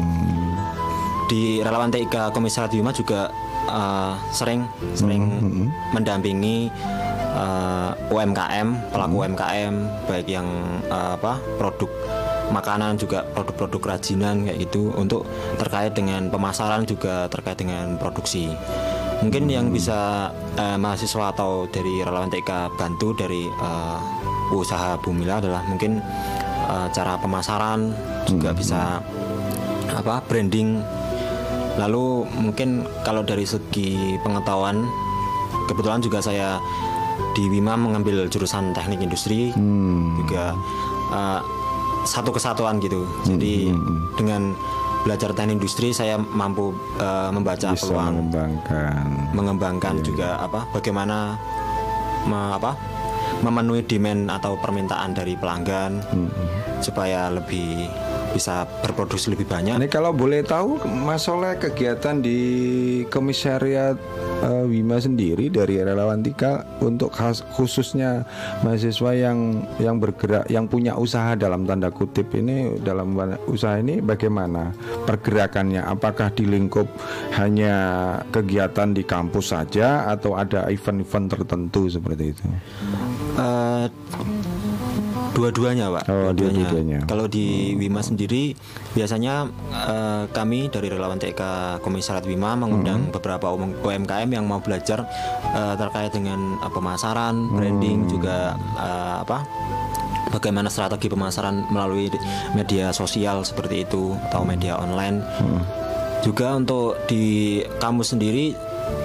di 1.26 1.60
relawan 1.62 1.90
TIK 1.90 2.32
Komisariat 2.32 2.72
Bima 2.72 2.94
juga 2.94 3.30
eh, 3.70 4.14
sering 4.34 4.66
sering 4.94 5.24
mendampingi 5.94 6.70
eh, 7.36 7.92
UMKM 8.14 8.94
pelaku 8.94 9.16
UMKM 9.26 9.74
baik 10.10 10.28
yang 10.30 10.48
eh, 10.90 11.12
apa 11.18 11.42
produk 11.58 11.90
makanan 12.54 13.02
juga 13.02 13.26
produk-produk 13.34 13.82
kerajinan 13.82 14.46
kayak 14.46 14.70
gitu 14.70 14.94
untuk 14.94 15.26
terkait 15.58 15.98
dengan 15.98 16.30
pemasaran 16.30 16.86
juga 16.86 17.26
terkait 17.26 17.58
dengan 17.58 17.98
produksi. 17.98 18.54
Mungkin 19.24 19.48
yang 19.50 19.72
bisa 19.74 20.30
eh, 20.60 20.78
mahasiswa 20.78 21.34
atau 21.34 21.66
dari 21.72 22.04
relawan 22.06 22.30
TIK 22.30 22.78
bantu 22.78 23.16
dari 23.18 23.48
eh, 23.50 24.00
usaha 24.54 25.00
Bumila 25.02 25.42
adalah 25.42 25.66
mungkin 25.66 25.98
eh, 26.70 26.88
cara 26.94 27.18
pemasaran 27.18 27.96
juga 28.30 28.54
bisa 28.54 29.02
apa 29.96 30.20
branding 30.28 30.82
lalu 31.76 32.06
mungkin 32.34 32.70
kalau 33.02 33.22
dari 33.22 33.44
segi 33.44 33.96
pengetahuan 34.20 34.84
kebetulan 35.66 36.00
juga 36.00 36.20
saya 36.20 36.58
di 37.32 37.48
Wima 37.48 37.76
mengambil 37.76 38.28
jurusan 38.28 38.72
teknik 38.72 39.00
industri 39.02 39.52
juga 40.16 40.56
eh, 41.12 41.40
satu 42.06 42.30
kesatuan 42.30 42.78
gitu. 42.80 43.02
Jadi 43.26 43.72
dengan 44.14 44.54
belajar 45.02 45.32
teknik 45.32 45.60
industri 45.60 45.90
saya 45.90 46.16
mampu 46.16 46.72
eh, 46.96 47.30
membaca 47.30 47.72
Bisa 47.72 47.82
peluang. 47.82 48.14
mengembangkan. 48.14 49.04
mengembangkan 49.32 49.96
juga 50.00 50.40
apa 50.40 50.64
bagaimana 50.72 51.36
me- 52.24 52.54
apa 52.54 52.72
memenuhi 53.38 53.84
demand 53.84 54.32
atau 54.32 54.56
permintaan 54.56 55.12
dari 55.12 55.36
pelanggan 55.36 56.00
Hmm. 56.08 56.30
supaya 56.80 57.28
lebih 57.28 57.84
bisa 58.36 58.68
berproduksi 58.84 59.32
lebih 59.32 59.48
banyak. 59.48 59.80
Ini 59.80 59.88
kalau 59.88 60.12
boleh 60.12 60.44
tahu 60.44 60.84
Mas 60.84 61.24
Soleh 61.24 61.56
kegiatan 61.56 62.20
di 62.20 62.40
komisariat 63.08 63.96
eh, 64.44 64.64
Wima 64.68 65.00
sendiri 65.00 65.48
dari 65.48 65.80
relawan 65.80 66.20
Tika 66.20 66.68
untuk 66.84 67.16
khas- 67.16 67.48
khususnya 67.56 68.28
mahasiswa 68.60 69.16
yang 69.16 69.64
yang 69.80 69.96
bergerak 69.98 70.52
yang 70.52 70.68
punya 70.68 71.00
usaha 71.00 71.40
dalam 71.40 71.64
tanda 71.64 71.88
kutip 71.88 72.28
ini 72.36 72.76
dalam 72.84 73.16
usaha 73.48 73.80
ini 73.80 74.04
bagaimana 74.04 74.76
pergerakannya 75.08 75.80
apakah 75.80 76.28
di 76.30 76.44
lingkup 76.44 76.92
hanya 77.40 77.74
kegiatan 78.36 78.92
di 78.92 79.08
kampus 79.08 79.56
saja 79.56 80.12
atau 80.12 80.36
ada 80.36 80.68
event-event 80.68 81.32
tertentu 81.32 81.88
seperti 81.88 82.36
itu 82.36 82.44
Eh, 83.36 83.86
dua-duanya 85.36 85.92
pak. 85.92 86.04
Oh, 86.08 86.32
dua-duanya. 86.32 87.04
kalau 87.04 87.28
di 87.28 87.46
Wima 87.76 88.00
sendiri 88.00 88.56
biasanya 88.92 89.46
eh, 89.70 90.24
kami 90.32 90.68
dari 90.68 90.88
relawan 90.88 91.20
TK 91.20 91.42
Komisariat 91.80 92.24
Wima 92.24 92.56
mengundang 92.56 93.12
beberapa 93.12 93.52
UM- 93.52 93.76
UMKM 93.78 94.30
yang 94.32 94.46
mau 94.46 94.58
belajar 94.58 95.04
eh, 95.46 95.76
terkait 95.76 96.10
dengan 96.10 96.56
eh, 96.58 96.72
pemasaran 96.72 97.36
branding 97.52 98.08
juga 98.08 98.56
eh, 98.76 99.16
apa 99.20 99.44
bagaimana 100.32 100.68
strategi 100.68 101.08
pemasaran 101.08 101.68
melalui 101.70 102.08
di- 102.08 102.20
media 102.54 102.90
sosial 102.92 103.44
seperti 103.44 103.84
itu 103.84 104.16
atau 104.26 104.42
media 104.42 104.76
online. 104.76 105.20
Juga 106.22 106.56
untuk 106.56 106.98
di 107.06 107.24
kampus 107.78 108.12
sendiri 108.12 108.58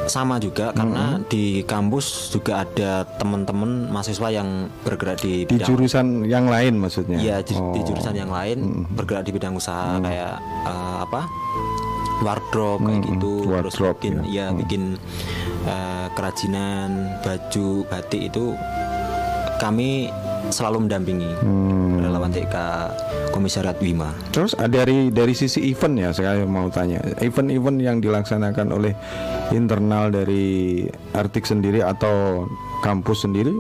sama 0.06 0.42
juga 0.42 0.75
karena 0.75 1.22
di 1.30 1.62
kampus 1.62 2.34
juga 2.34 2.66
ada 2.66 3.06
teman-teman 3.16 3.87
mahasiswa 3.88 4.28
yang 4.28 4.66
bergerak 4.82 5.22
di 5.22 5.46
di 5.46 5.54
bidang 5.54 5.68
jurusan 5.70 6.06
yang 6.26 6.50
lain 6.50 6.82
maksudnya? 6.82 7.18
Iya 7.18 7.37
di, 7.46 7.54
di 7.54 7.80
Oh. 7.80 7.84
jurusan 7.87 8.14
yang 8.18 8.30
lain 8.30 8.88
bergerak 8.90 9.22
di 9.22 9.32
bidang 9.32 9.54
usaha 9.54 10.02
kayak 10.02 10.34
eh, 10.66 10.96
apa? 11.06 11.22
Wardrobe 12.20 12.84
kayak 12.84 13.00
gitu 13.06 13.32
terus 13.49 13.80
wardrobe, 13.80 13.96
bikin 13.96 14.14
ya. 14.28 14.52
ya 14.52 14.52
bikin 14.52 14.82
eh, 15.64 16.06
kerajinan 16.12 17.16
baju 17.25 17.68
batik 17.88 18.28
itu 18.28 18.52
kami 19.56 20.10
selalu 20.50 20.88
mendampingi. 20.88 21.30
Hmm. 21.40 22.00
Relawan 22.11 22.35
TK 22.35 22.55
Komisariat 23.31 23.79
Wima. 23.79 24.11
Terus 24.35 24.59
ah, 24.59 24.67
dari 24.67 25.14
dari 25.14 25.31
sisi 25.33 25.71
event 25.71 25.95
ya 25.95 26.11
saya 26.11 26.43
mau 26.43 26.67
tanya 26.67 26.99
event-event 27.23 27.79
yang 27.79 27.97
dilaksanakan 28.02 28.75
oleh 28.75 28.93
internal 29.55 30.11
dari 30.11 30.85
Artik 31.14 31.47
sendiri 31.47 31.87
atau 31.87 32.45
kampus 32.83 33.23
sendiri 33.23 33.55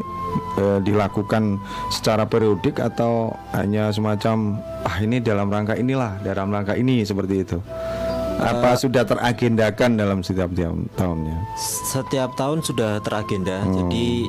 eh, 0.58 0.78
dilakukan 0.82 1.62
secara 1.94 2.26
periodik 2.26 2.82
atau 2.82 3.30
hanya 3.54 3.94
semacam 3.94 4.58
ah 4.82 4.96
ini 4.98 5.22
dalam 5.22 5.46
rangka 5.46 5.78
inilah 5.78 6.18
dalam 6.26 6.50
rangka 6.50 6.74
ini 6.74 7.06
seperti 7.06 7.34
itu 7.46 7.58
apa 8.40 8.72
sudah 8.72 9.04
teragendakan 9.04 10.00
dalam 10.00 10.24
setiap 10.24 10.48
tiap 10.56 10.72
tahunnya 10.96 11.36
Setiap 11.92 12.32
tahun 12.40 12.64
sudah 12.64 13.04
teragenda. 13.04 13.60
Jadi 13.68 14.24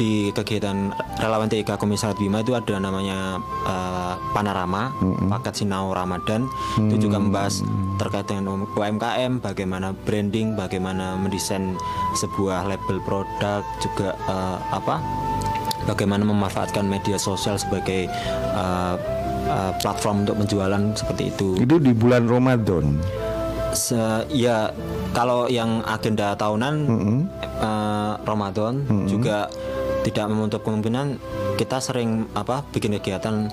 di 0.00 0.32
kegiatan 0.32 0.88
relawan 1.20 1.44
TIK 1.46 1.76
Komisariat 1.76 2.16
Bima 2.16 2.40
itu 2.40 2.56
ada 2.56 2.80
namanya 2.80 3.36
eh, 3.68 4.14
Panorama, 4.32 4.88
paket 5.28 5.60
Sinau 5.60 5.92
Ramadan. 5.92 6.48
Itu 6.80 6.96
juga 6.98 7.20
membahas 7.20 7.60
terkait 8.00 8.24
dengan 8.24 8.64
UMKM, 8.64 9.44
bagaimana 9.44 9.92
branding, 10.00 10.56
bagaimana 10.56 11.20
mendesain 11.20 11.76
sebuah 12.16 12.64
label 12.64 12.96
produk, 13.04 13.60
juga 13.78 14.16
eh, 14.16 14.58
apa? 14.72 15.04
Bagaimana 15.84 16.24
memanfaatkan 16.24 16.88
media 16.88 17.20
sosial 17.20 17.60
sebagai 17.60 18.08
eh, 18.08 18.94
eh, 19.46 19.72
platform 19.78 20.24
untuk 20.24 20.40
penjualan 20.40 20.80
seperti 20.96 21.28
itu. 21.28 21.48
itu 21.58 21.76
di 21.76 21.92
bulan 21.92 22.24
Ramadan 22.24 22.96
Se- 23.70 24.26
ya 24.28 24.66
kalau 25.12 25.46
yang 25.46 25.84
agenda 25.84 26.34
tahunan 26.34 26.74
eh, 27.60 28.12
Ramadan 28.20 28.82
juga 29.06 29.46
tidak 30.00 30.26
menutup 30.32 30.64
kemungkinan 30.64 31.20
kita 31.60 31.76
sering 31.82 32.24
apa 32.32 32.64
bikin 32.72 32.96
kegiatan 32.96 33.52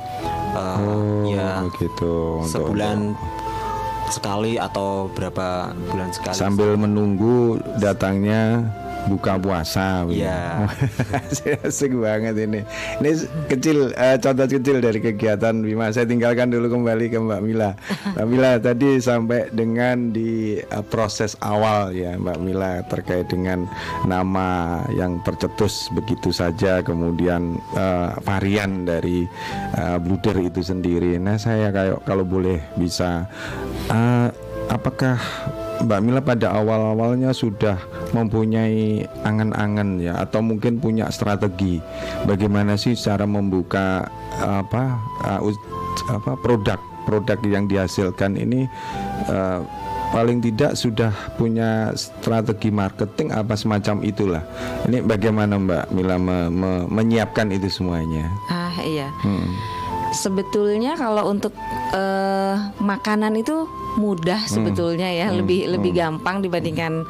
ya 1.27 1.62
oh 1.62 1.70
gitu. 1.77 2.42
Untuk- 2.42 2.50
sebulan 2.50 3.13
sekali 4.08 4.56
atau 4.56 5.12
berapa 5.12 5.75
bulan 5.92 6.10
sekali. 6.16 6.39
Sambil 6.39 6.80
menunggu 6.80 7.60
datangnya 7.77 8.63
buka 9.08 9.40
puasa. 9.40 10.04
Iya. 10.08 10.68
asik 11.68 11.94
banget 11.98 12.36
ini 12.38 12.62
ini 13.04 13.12
kecil 13.50 13.92
eh, 13.94 14.18
contoh 14.18 14.48
kecil 14.48 14.80
dari 14.80 15.00
kegiatan 15.02 15.54
Bima 15.62 15.90
saya 15.92 16.08
tinggalkan 16.08 16.50
dulu 16.50 16.80
kembali 16.80 17.06
ke 17.12 17.18
Mbak 17.18 17.42
Mila 17.44 17.72
Mbak 18.16 18.28
Mila 18.28 18.52
tadi 18.58 18.98
sampai 18.98 19.52
dengan 19.54 20.12
di 20.16 20.58
eh, 20.58 20.86
proses 20.88 21.36
awal 21.44 21.94
ya 21.94 22.16
Mbak 22.18 22.40
Mila 22.42 22.82
terkait 22.88 23.28
dengan 23.30 23.68
nama 24.06 24.82
yang 24.96 25.22
tercetus 25.22 25.90
begitu 25.94 26.34
saja 26.34 26.82
kemudian 26.82 27.58
eh, 27.76 28.10
varian 28.24 28.88
dari 28.88 29.26
eh, 29.78 29.98
bluder 30.02 30.38
itu 30.42 30.62
sendiri 30.64 31.20
nah 31.22 31.38
saya 31.38 31.70
kayak 31.70 32.04
kalau 32.08 32.24
boleh 32.24 32.62
bisa 32.80 33.28
eh, 33.92 34.30
apakah 34.68 35.18
Mbak 35.78 36.00
Mila 36.02 36.22
pada 36.22 36.58
awal-awalnya 36.58 37.30
sudah 37.32 37.78
mempunyai 38.12 39.06
angan-angan 39.22 40.02
ya 40.02 40.18
atau 40.18 40.42
mungkin 40.42 40.82
punya 40.82 41.12
strategi 41.12 41.78
bagaimana 42.26 42.74
sih 42.74 42.98
cara 42.98 43.30
membuka 43.30 44.10
apa 44.42 44.98
uh, 45.22 45.40
apa 46.10 46.32
produk 46.42 46.80
produk 47.06 47.38
yang 47.46 47.70
dihasilkan 47.70 48.36
ini 48.36 48.66
uh, 49.30 49.62
paling 50.08 50.40
tidak 50.40 50.80
sudah 50.80 51.12
punya 51.36 51.92
strategi 51.94 52.72
marketing 52.72 53.36
apa 53.36 53.60
semacam 53.60 54.02
itulah 54.02 54.44
ini 54.88 55.04
bagaimana 55.04 55.60
Mbak 55.60 55.86
Mila 55.92 56.16
me- 56.16 56.52
me- 56.52 56.88
menyiapkan 56.88 57.52
itu 57.52 57.68
semuanya 57.68 58.32
Ah 58.48 58.72
iya. 58.82 59.12
Hmm. 59.20 59.52
Sebetulnya 60.16 60.96
kalau 60.96 61.28
untuk 61.28 61.52
eh, 61.92 62.56
makanan 62.80 63.36
itu 63.36 63.68
mudah 63.98 64.46
Hmm. 64.46 64.54
sebetulnya 64.54 65.10
ya, 65.10 65.34
lebih 65.34 65.68
lebih 65.68 65.92
gampang 65.92 66.39
dibandingkan 66.39 67.04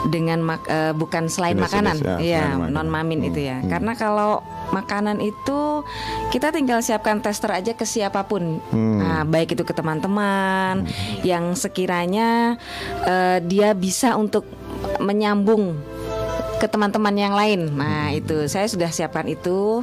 dengan 0.00 0.40
mak- 0.40 0.64
eh, 0.64 0.96
bukan 0.96 1.28
selain 1.28 1.60
Jenis-jenis, 1.60 2.00
makanan, 2.00 2.24
ya, 2.24 2.40
ya 2.40 2.44
non 2.56 2.88
mamin 2.88 3.20
itu 3.20 3.36
Hmm, 3.36 3.48
ya. 3.52 3.56
Karena 3.68 3.92
kalau 3.92 4.40
makanan 4.72 5.20
itu 5.20 5.84
kita 6.30 6.54
tinggal 6.54 6.80
siapkan 6.80 7.20
tester 7.20 7.52
aja 7.52 7.76
ke 7.76 7.84
siapa 7.84 8.24
pun, 8.24 8.64
Hmm. 8.72 8.96
nah, 8.96 9.22
baik 9.28 9.52
itu 9.52 9.60
ke 9.60 9.76
teman-teman 9.76 10.88
yang 11.20 11.52
sekiranya 11.52 12.56
eh, 13.04 13.44
dia 13.44 13.76
bisa 13.76 14.16
untuk 14.16 14.48
menyambung 14.96 15.76
ke 16.56 16.68
teman-teman 16.68 17.16
yang 17.16 17.32
lain. 17.32 17.72
Nah, 17.72 18.12
itu 18.12 18.44
saya 18.44 18.68
sudah 18.68 18.88
siapkan 18.88 19.24
itu. 19.24 19.80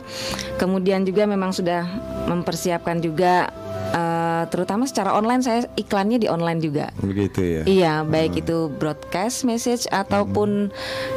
Kemudian 0.57 1.05
juga 1.05 1.25
memang 1.25 1.49
sudah 1.49 1.85
mempersiapkan 2.25 3.01
juga 3.01 3.49
eh, 4.37 4.45
terutama 4.47 4.83
secara 4.83 5.11
online 5.11 5.41
saya 5.41 5.65
iklannya 5.73 6.17
di 6.17 6.27
online 6.27 6.59
juga. 6.59 6.85
begitu 6.97 7.41
ya 7.41 7.61
Iya, 7.63 7.93
baik 8.03 8.39
itu 8.39 8.69
broadcast 8.71 9.43
message 9.43 9.85
ataupun 9.87 10.69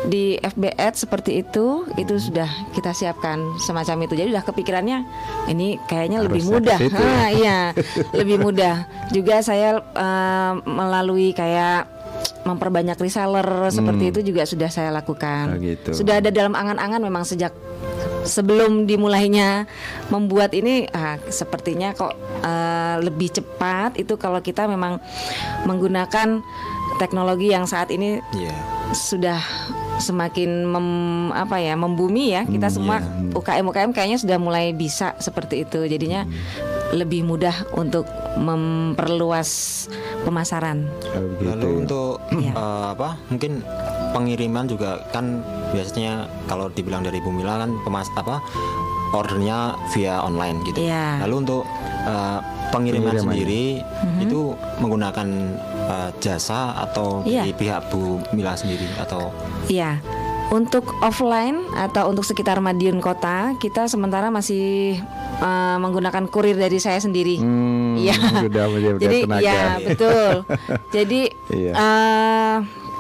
di 0.07 0.39
FB 0.39 0.73
Ads 0.73 1.05
seperti 1.05 1.41
itu, 1.41 1.67
itu 1.95 2.15
sudah 2.17 2.49
kita 2.73 2.91
siapkan 2.91 3.37
semacam 3.59 4.05
itu. 4.05 4.15
Jadi 4.15 4.29
udah 4.31 4.43
kepikirannya 4.43 4.99
ini 5.47 5.77
kayaknya 5.85 6.21
lebih 6.21 6.41
Harusnya 6.43 6.57
mudah. 6.57 6.79
ke 6.79 6.85
situ 6.87 7.03
ya. 7.05 7.15
Ha, 7.15 7.29
iya, 7.33 7.59
lebih 8.21 8.37
mudah. 8.39 8.77
Juga 9.11 9.37
saya 9.41 9.69
eh, 9.79 10.53
melalui 10.63 11.33
kayak 11.33 12.01
memperbanyak 12.41 12.97
reseller 12.97 13.45
seperti 13.71 14.05
itu 14.11 14.21
juga 14.25 14.43
sudah 14.45 14.69
saya 14.69 14.91
lakukan. 14.91 15.45
Oh, 15.51 15.59
gitu. 15.59 15.93
Sudah 15.95 16.19
ada 16.19 16.29
dalam 16.29 16.53
angan-angan 16.53 17.01
memang 17.01 17.23
sejak 17.23 17.53
sebelum 18.25 18.85
dimulainya 18.85 19.65
membuat 20.13 20.53
ini 20.53 20.87
ah, 20.91 21.17
sepertinya 21.29 21.93
kok 21.97 22.15
eh, 22.45 22.97
lebih 23.03 23.33
cepat 23.33 23.97
itu 23.97 24.15
kalau 24.21 24.39
kita 24.45 24.69
memang 24.69 25.01
menggunakan 25.65 26.43
teknologi 27.01 27.49
yang 27.53 27.65
saat 27.65 27.89
ini 27.89 28.21
Iya. 28.37 28.55
sudah 28.93 29.41
semakin 30.01 30.65
mem, 30.65 30.89
apa 31.31 31.57
ya 31.57 31.73
membumi 31.75 32.31
ya 32.31 32.43
kita 32.43 32.69
semua 32.69 32.99
UKM 33.31 33.65
UKM 33.65 33.91
kayaknya 33.91 34.17
sudah 34.17 34.37
mulai 34.37 34.73
bisa 34.73 35.15
seperti 35.17 35.63
itu 35.63 35.85
jadinya 35.85 36.25
lebih 36.91 37.23
mudah 37.23 37.55
untuk 37.73 38.03
memperluas 38.35 39.87
pemasaran. 40.23 40.91
Oh, 41.13 41.23
Lalu 41.41 41.67
ya. 41.67 41.77
untuk 41.79 42.11
Iya. 42.33 42.53
eh, 42.53 42.87
apa? 42.91 43.09
Mungkin 43.29 43.63
pengiriman 44.11 44.67
juga 44.67 44.99
kan 45.09 45.39
biasanya 45.71 46.27
kalau 46.47 46.67
dibilang 46.69 47.01
dari 47.01 47.21
Bu 47.21 47.31
Mila 47.31 47.59
kan 47.59 47.71
pemas 47.83 48.11
apa 48.15 48.43
ordernya 49.11 49.75
via 49.93 50.19
online 50.19 50.63
gitu. 50.65 50.83
Iya. 50.83 51.23
Lalu 51.23 51.35
untuk 51.41 51.63
eh, 52.03 52.39
pengiriman 52.71 53.13
Pengiriman. 53.13 53.25
sendiri 53.35 53.65
itu 54.19 54.41
menggunakan 54.79 55.29
eh, 55.91 56.11
jasa 56.19 56.79
atau 56.79 57.21
Iya. 57.23 57.43
dari 57.43 57.53
pihak 57.53 57.91
Bu 57.91 58.23
Mila 58.31 58.55
sendiri 58.55 58.87
atau 58.97 59.35
Iya. 59.67 59.99
Untuk 60.51 60.99
offline 60.99 61.63
atau 61.75 62.11
untuk 62.11 62.23
sekitar 62.23 62.59
Madiun 62.59 62.99
kota, 62.99 63.55
kita 63.57 63.87
sementara 63.87 64.35
masih 64.35 64.99
uh, 65.39 65.79
menggunakan 65.79 66.27
kurir 66.27 66.59
dari 66.59 66.75
saya 66.77 66.99
sendiri. 66.99 67.39
Hmm, 67.39 67.95
Iya. 67.95 68.19
sudah 68.47 68.67
menjadi 68.67 68.99
Jadi 68.99 69.19
tenaga. 69.25 69.47
ya 69.47 69.63
betul. 69.87 70.31
Jadi 70.91 71.21
Iya. 71.55 71.73
eh, 71.73 72.57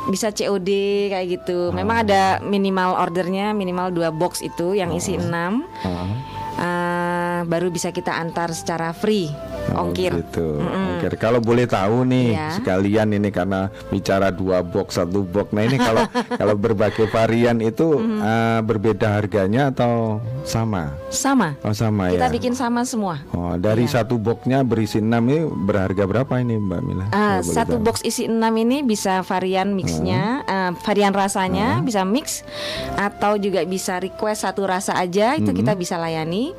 bisa 0.06 0.30
COD 0.30 0.70
kayak 1.09 1.26
gitu. 1.28 1.75
Memang 1.75 2.02
ada 2.04 2.38
minimal 2.40 2.94
ordernya 2.97 3.50
minimal 3.50 3.90
dua 3.90 4.09
box 4.09 4.40
itu 4.40 4.73
yang 4.73 4.94
isi 4.94 5.18
6 5.18 5.66
Ah, 6.54 7.40
baru 7.47 7.73
bisa 7.73 7.88
kita 7.88 8.12
antar 8.14 8.52
secara 8.52 8.92
free 8.92 9.32
oh, 9.70 9.86
ongkir. 9.86 10.12
gitu. 10.16 10.58
Ongkir. 10.58 11.12
Kalau 11.16 11.38
boleh 11.38 11.64
tahu 11.64 12.02
nih 12.04 12.32
Iya. 12.32 12.48
sekalian 12.56 13.08
ini 13.10 13.28
karena 13.28 13.60
bicara 13.88 14.28
dua 14.28 14.60
box 14.60 14.96
satu 14.96 15.22
box. 15.22 15.50
Nah 15.50 15.62
ini 15.62 15.76
kalau 15.76 16.04
kalau 16.40 16.54
berbagai 16.54 17.06
varian 17.06 17.58
itu 17.58 17.82
Mm-hmm. 17.90 18.20
ah, 18.20 18.60
berbeda 18.60 19.08
harganya 19.12 19.68
atau 19.68 20.18
sama? 20.42 20.94
Sama. 21.08 21.58
Oh 21.60 21.72
sama 21.72 22.08
Kita 22.08 22.26
ya. 22.26 22.32
bikin 22.32 22.52
sama 22.52 22.82
semua. 22.82 23.20
Oh 23.30 23.54
dari 23.54 23.84
satu 23.84 24.16
boxnya 24.16 24.62
berisi 24.62 24.98
6 24.98 25.10
ini 25.26 25.38
berharga 25.46 26.04
berapa 26.04 26.32
ini 26.36 26.54
Mbak 26.56 26.80
Mila? 26.82 27.06
Boleh 27.10 27.42
satu 27.42 27.76
tahu. 27.76 27.84
box 27.84 27.96
isi 28.02 28.24
6 28.24 28.36
ini 28.56 28.80
bisa 28.80 29.20
varian 29.20 29.72
mixnya, 29.72 30.22
eh, 30.42 30.70
varian 30.80 31.10
rasanya 31.10 31.80
bisa 31.80 32.02
mix 32.02 32.46
atau 32.94 33.34
juga 33.34 33.64
bisa 33.64 33.98
request 33.98 34.42
satu 34.42 34.64
rasa 34.64 34.94
aja 34.94 35.34
itu 35.34 35.50
kita 35.50 35.74
bisa 35.74 35.96
layani. 35.96 36.52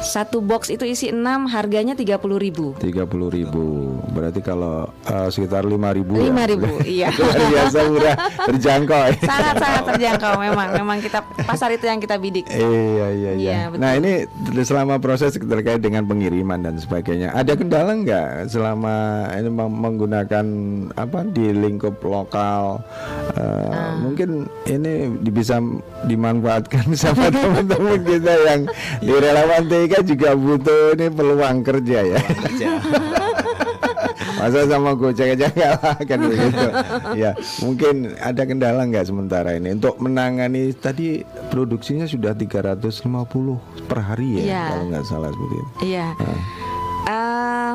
Satu 0.00 0.40
box 0.40 0.68
itu 0.68 0.82
isi 0.82 1.08
6 1.08 1.20
harganya 1.46 1.92
30.000 1.92 2.16
ribu. 2.40 2.72
tiga 2.76 3.04
puluh 3.04 3.28
ribu 3.28 3.62
berarti 4.10 4.40
kalau 4.40 4.88
eh, 5.04 5.28
sekitar 5.28 5.62
lima 5.62 5.92
ribu 5.92 6.16
Lima 6.16 6.44
ribu, 6.44 6.66
iya. 6.88 7.12
luar 7.12 7.36
biasa 7.46 7.78
murah 7.86 8.16
terjangkau 8.46 9.00
ya. 9.06 9.14
Sangat 9.20 9.54
sangat 9.56 9.82
terjangkau 9.86 10.32
memang. 10.36 10.68
Memang 10.74 10.98
kita 10.98 11.18
pasar 11.44 11.70
itu 11.70 11.84
yang 11.84 11.98
kita 11.98 12.16
bidik. 12.16 12.48
Iya 12.48 12.66
iya 12.66 13.06
iya. 13.06 13.30
Iya, 13.36 13.60
betul. 13.68 13.80
nah 13.80 13.92
ini 13.94 14.12
selama 14.60 14.94
proses 14.96 15.34
terkait 15.34 15.78
dengan 15.78 16.04
pengiriman 16.04 16.60
dan 16.60 16.74
sebagainya, 16.74 17.30
ada 17.30 17.52
kendala 17.52 17.92
nggak 17.94 18.28
selama 18.48 18.94
ini 19.32 19.48
meng- 19.48 19.78
menggunakan 19.78 20.46
apa 20.94 21.18
di 21.26 21.46
lingkup 21.50 22.00
lokal? 22.00 22.80
Eh, 23.32 23.48
Ah. 23.70 23.94
Mungkin 23.96 24.48
ini 24.66 24.92
bisa 25.22 25.60
dimanfaatkan 26.04 26.90
sama 26.98 27.28
teman-teman 27.28 28.00
kita 28.00 28.32
yang 28.42 28.60
di 28.98 29.12
relawan 29.12 29.62
TK 29.64 29.89
juga 30.00 30.32
butuh 30.32 30.94
ini 30.94 31.06
peluang 31.08 31.58
kerja 31.60 31.98
ya. 32.06 32.20
Masa 34.40 34.64
sama 34.64 34.96
Gojek 34.96 35.36
aja 35.36 35.52
nggak 35.52 35.72
lah, 35.76 35.96
kan 36.00 36.18
begitu. 36.24 36.66
ya, 37.12 37.30
mungkin 37.60 38.16
ada 38.16 38.42
kendala 38.42 38.88
nggak 38.88 39.04
sementara 39.04 39.52
ini 39.52 39.76
untuk 39.76 40.00
menangani 40.00 40.72
tadi 40.72 41.20
produksinya 41.52 42.08
sudah 42.08 42.32
350 42.32 43.04
per 43.84 43.98
hari 44.00 44.40
ya, 44.40 44.44
Iya. 44.48 44.64
kalau 44.64 44.84
nggak 44.88 45.04
salah 45.04 45.28
seperti 45.28 45.56
itu. 45.56 45.70
Iya. 45.92 46.06
Eh, 47.04 47.72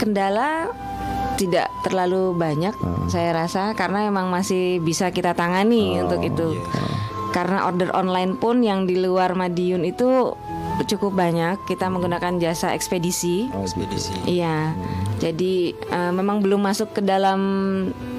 kendala 0.00 0.72
tidak 1.36 1.68
terlalu 1.82 2.36
banyak 2.36 2.72
saya 3.08 3.36
rasa 3.36 3.72
karena 3.72 4.08
emang 4.08 4.32
masih 4.32 4.80
bisa 4.80 5.12
kita 5.12 5.36
tangani 5.36 6.00
untuk 6.00 6.24
itu. 6.24 6.56
Karena 7.32 7.64
order 7.64 7.92
online 7.92 8.36
pun 8.36 8.60
yang 8.60 8.84
di 8.84 8.96
luar 8.96 9.32
Madiun 9.32 9.84
itu 9.84 10.36
cukup 10.84 11.14
banyak. 11.16 11.62
Kita 11.66 11.88
menggunakan 11.88 12.38
jasa 12.38 12.74
ekspedisi. 12.76 13.50
Oh, 13.54 13.64
ekspedisi 13.64 14.12
Iya. 14.26 14.74
Jadi 15.22 15.74
eh, 15.74 16.12
memang 16.12 16.42
belum 16.42 16.62
masuk 16.66 16.98
ke 16.98 17.00
dalam 17.02 17.40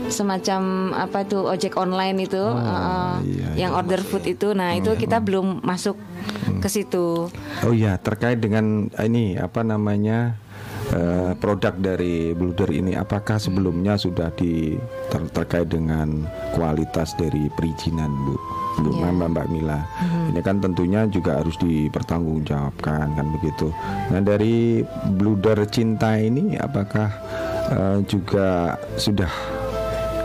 semacam 0.07 0.91
apa 0.95 1.23
tuh 1.23 1.47
ojek 1.47 1.79
online 1.79 2.27
itu 2.27 2.39
eh, 2.39 3.15
iya, 3.27 3.67
yang 3.67 3.71
order 3.75 3.99
food 4.03 4.23
itu. 4.27 4.51
Nah, 4.55 4.75
itu 4.75 4.95
kita 4.95 5.19
belum 5.19 5.63
masuk 5.63 5.95
ke 6.63 6.67
situ. 6.71 7.27
Oh 7.63 7.73
iya, 7.75 7.99
terkait 7.99 8.39
dengan 8.39 8.87
ini 8.99 9.35
apa 9.35 9.63
namanya 9.67 10.39
eh, 10.95 11.31
produk 11.35 11.75
dari 11.75 12.31
Bluder 12.31 12.71
ini, 12.71 12.95
apakah 12.95 13.39
sebelumnya 13.39 13.99
sudah 13.99 14.31
di 14.35 14.79
ter- 15.11 15.31
terkait 15.31 15.67
dengan 15.67 16.23
kualitas 16.55 17.15
dari 17.19 17.51
perizinan, 17.51 18.11
Bu? 18.23 18.62
Iya. 18.81 19.13
Mbak 19.13 19.29
Mbak 19.35 19.47
Mila. 19.53 19.79
Ini 20.33 20.39
kan 20.41 20.57
tentunya 20.57 21.05
juga 21.05 21.41
harus 21.41 21.55
dipertanggungjawabkan 21.61 23.13
kan 23.13 23.27
begitu. 23.37 23.69
Nah 24.09 24.21
dari 24.23 24.81
Bluder 25.13 25.61
Cinta 25.69 26.17
ini, 26.17 26.57
apakah 26.57 27.09
eh, 27.69 27.97
juga 28.09 28.77
sudah 28.97 29.29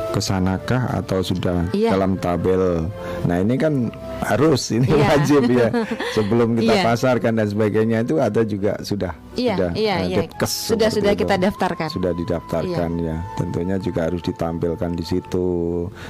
ke 0.09 0.19
sanakah 0.19 0.89
atau 0.95 1.21
sudah 1.21 1.69
Iya. 1.71 1.93
dalam 1.93 2.17
tabel? 2.17 2.89
Nah 3.25 3.37
ini 3.39 3.55
kan 3.55 3.93
harus 4.19 4.71
ini 4.71 4.89
Iya. 4.89 5.05
wajib 5.15 5.43
ya 5.47 5.69
sebelum 6.17 6.57
kita 6.57 6.75
Iya. 6.75 6.85
pasarkan 6.85 7.33
dan 7.35 7.47
sebagainya 7.47 8.03
itu 8.03 8.17
ada 8.17 8.43
juga 8.43 8.81
sudah 8.81 9.13
Iya, 9.35 9.55
sudah 9.55 9.71
eh, 9.73 9.79
iya. 9.79 9.95
Depkes 10.19 10.53
Sudah 10.69 10.89
sudah 10.89 11.13
itu. 11.13 11.23
kita 11.23 11.35
daftarkan. 11.37 11.89
Sudah 11.89 12.13
didaftarkan 12.13 12.91
ya 12.99 13.17
tentunya 13.35 13.77
juga 13.79 14.07
harus 14.07 14.21
ditampilkan 14.21 14.91
di 14.93 15.05
situ 15.05 15.49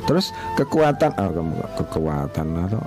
terus 0.04 0.30
kekuatan 0.54 1.12
kamu 1.12 1.54
kekuatan 1.76 2.46
atau 2.64 2.80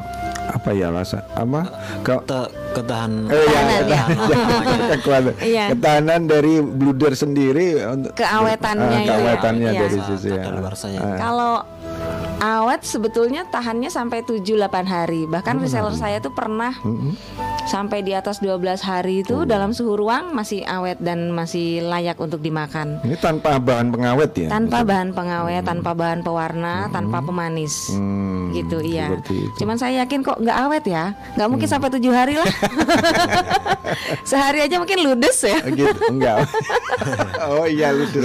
apa 0.43 0.69
ya 0.71 0.89
rasa 0.89 1.21
apa 1.31 1.61
ke 2.01 2.11
Keta- 2.17 2.49
ketahan 2.71 3.27
Eh, 3.27 3.35
ya, 3.35 3.59
Ketahanan, 3.61 3.83
ya. 3.85 4.01
ketahanan, 4.07 4.79
kekuatan. 4.95 5.33
Iya. 5.39 5.65
Ketahanan 5.71 6.21
dari 6.25 6.53
bluder 6.59 7.13
sendiri 7.13 7.67
untuk 7.85 8.11
Keawetannya 8.13 8.81
Ah, 8.81 8.95
itu 8.95 9.03
ya. 9.03 9.09
keawetannya 9.11 9.69
Iya. 9.69 9.81
dari 9.81 9.97
Masa 9.97 10.07
sisi 10.09 10.27
ya. 10.29 10.43
Ah. 10.97 11.17
Kalau 11.17 11.53
awet 12.41 12.81
sebetulnya 12.81 13.41
tahannya 13.45 13.87
sampai 13.87 14.23
7-8 14.23 14.65
hari. 14.83 15.21
Bahkan 15.25 15.55
reseller 15.59 15.93
saya 15.93 16.17
tuh 16.17 16.31
pernah 16.31 16.73
sampai 17.71 18.03
di 18.03 18.11
atas 18.11 18.43
12 18.43 18.83
hari 18.83 19.23
itu 19.23 19.47
dalam 19.47 19.71
suhu 19.71 19.95
ruang 19.95 20.35
masih 20.35 20.67
awet 20.67 20.99
dan 20.99 21.31
masih 21.31 21.79
layak 21.87 22.19
untuk 22.19 22.43
dimakan. 22.43 22.99
Ini 23.07 23.15
tanpa 23.15 23.55
bahan 23.63 23.95
pengawet 23.95 24.35
ya? 24.35 24.51
Tanpa 24.51 24.83
bahan 24.83 25.15
pengawet, 25.15 25.63
tanpa 25.63 25.95
bahan 25.95 26.19
pewarna, 26.19 26.91
tanpa 26.91 27.23
pemanis. 27.23 27.95
Hmm, 27.95 28.51
gitu 28.51 28.83
iya. 28.83 29.07
Cuman 29.55 29.79
saya 29.79 30.03
yakin 30.03 30.19
kok 30.19 30.43
nggak 30.43 30.57
awet 30.67 30.83
ya, 30.83 31.15
nggak 31.39 31.47
mungkin 31.47 31.67
sampai 31.71 31.87
tujuh 31.95 32.11
hari 32.11 32.35
lah. 32.35 32.51
Sehari 34.29 34.67
aja 34.67 34.75
mungkin 34.75 35.07
ludes 35.07 35.39
ya. 35.47 35.63
gitu 35.71 36.11
enggak. 36.11 36.43
Oh 37.41 37.65
iya 37.65 37.89
ludes 37.89 38.21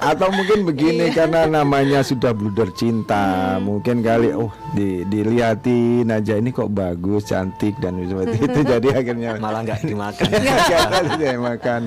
atau 0.00 0.28
mungkin 0.32 0.64
begini 0.64 1.12
karena 1.12 1.44
namanya 1.44 2.00
sudah 2.00 2.32
bluder 2.32 2.72
cinta 2.72 3.56
mungkin 3.60 4.00
kali 4.00 4.32
oh 4.32 4.48
di, 4.72 5.04
dilihatin 5.04 6.08
aja 6.08 6.40
ini 6.40 6.48
kok 6.48 6.72
bagus 6.72 7.28
cantik 7.28 7.76
dan 7.76 8.00
itu 8.46 8.60
jadi 8.62 8.88
akhirnya 9.00 9.30
malah 9.40 9.64
nggak 9.64 9.80
dimakan 9.84 10.28
saya 11.20 11.38
makan 11.40 11.82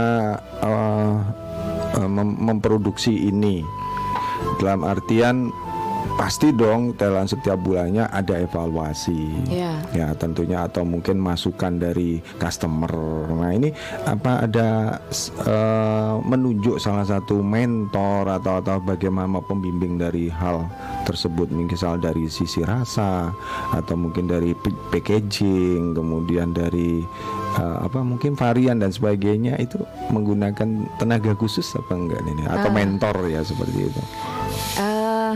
eh, 0.63 1.15
mem- 2.05 2.38
memproduksi 2.38 3.33
ini 3.33 3.65
dalam 4.62 4.86
artian 4.86 5.49
pasti 6.17 6.49
dong 6.49 6.97
dalam 6.97 7.29
setiap 7.29 7.62
bulannya 7.62 8.10
ada 8.10 8.41
evaluasi. 8.41 9.29
Iya. 9.53 9.73
Ya 9.93 10.07
tentunya 10.17 10.65
atau 10.65 10.81
mungkin 10.81 11.21
masukan 11.21 11.77
dari 11.77 12.23
customer. 12.41 12.89
Nah 13.38 13.53
ini 13.53 13.69
apa 14.03 14.49
ada 14.49 14.97
eh, 15.45 16.13
menunjuk 16.25 16.81
salah 16.81 17.05
satu 17.05 17.43
mentor 17.45 18.25
atau 18.33 18.60
atau 18.60 18.81
bagaimana 18.81 19.38
pembimbing 19.45 20.01
dari 20.01 20.27
hal 20.33 20.65
tersebut 21.05 21.53
misal 21.53 22.01
dari 22.01 22.25
sisi 22.27 22.65
rasa 22.65 23.29
atau 23.71 23.95
mungkin 23.95 24.25
dari 24.25 24.57
packaging 24.89 25.93
kemudian 25.93 26.51
dari 26.51 27.05
eh, 27.57 27.77
apa 27.83 27.99
mungkin 28.05 28.37
varian 28.37 28.77
dan 28.77 28.93
sebagainya 28.93 29.57
itu 29.57 29.81
menggunakan 30.13 30.87
tenaga 31.01 31.33
khusus 31.35 31.65
apa 31.75 31.93
enggak 31.97 32.21
ini? 32.23 32.43
Atau 32.45 32.69
mentor 32.71 33.15
ya 33.27 33.41
seperti 33.41 33.89
itu? 33.89 34.01
Eh, 34.77 35.33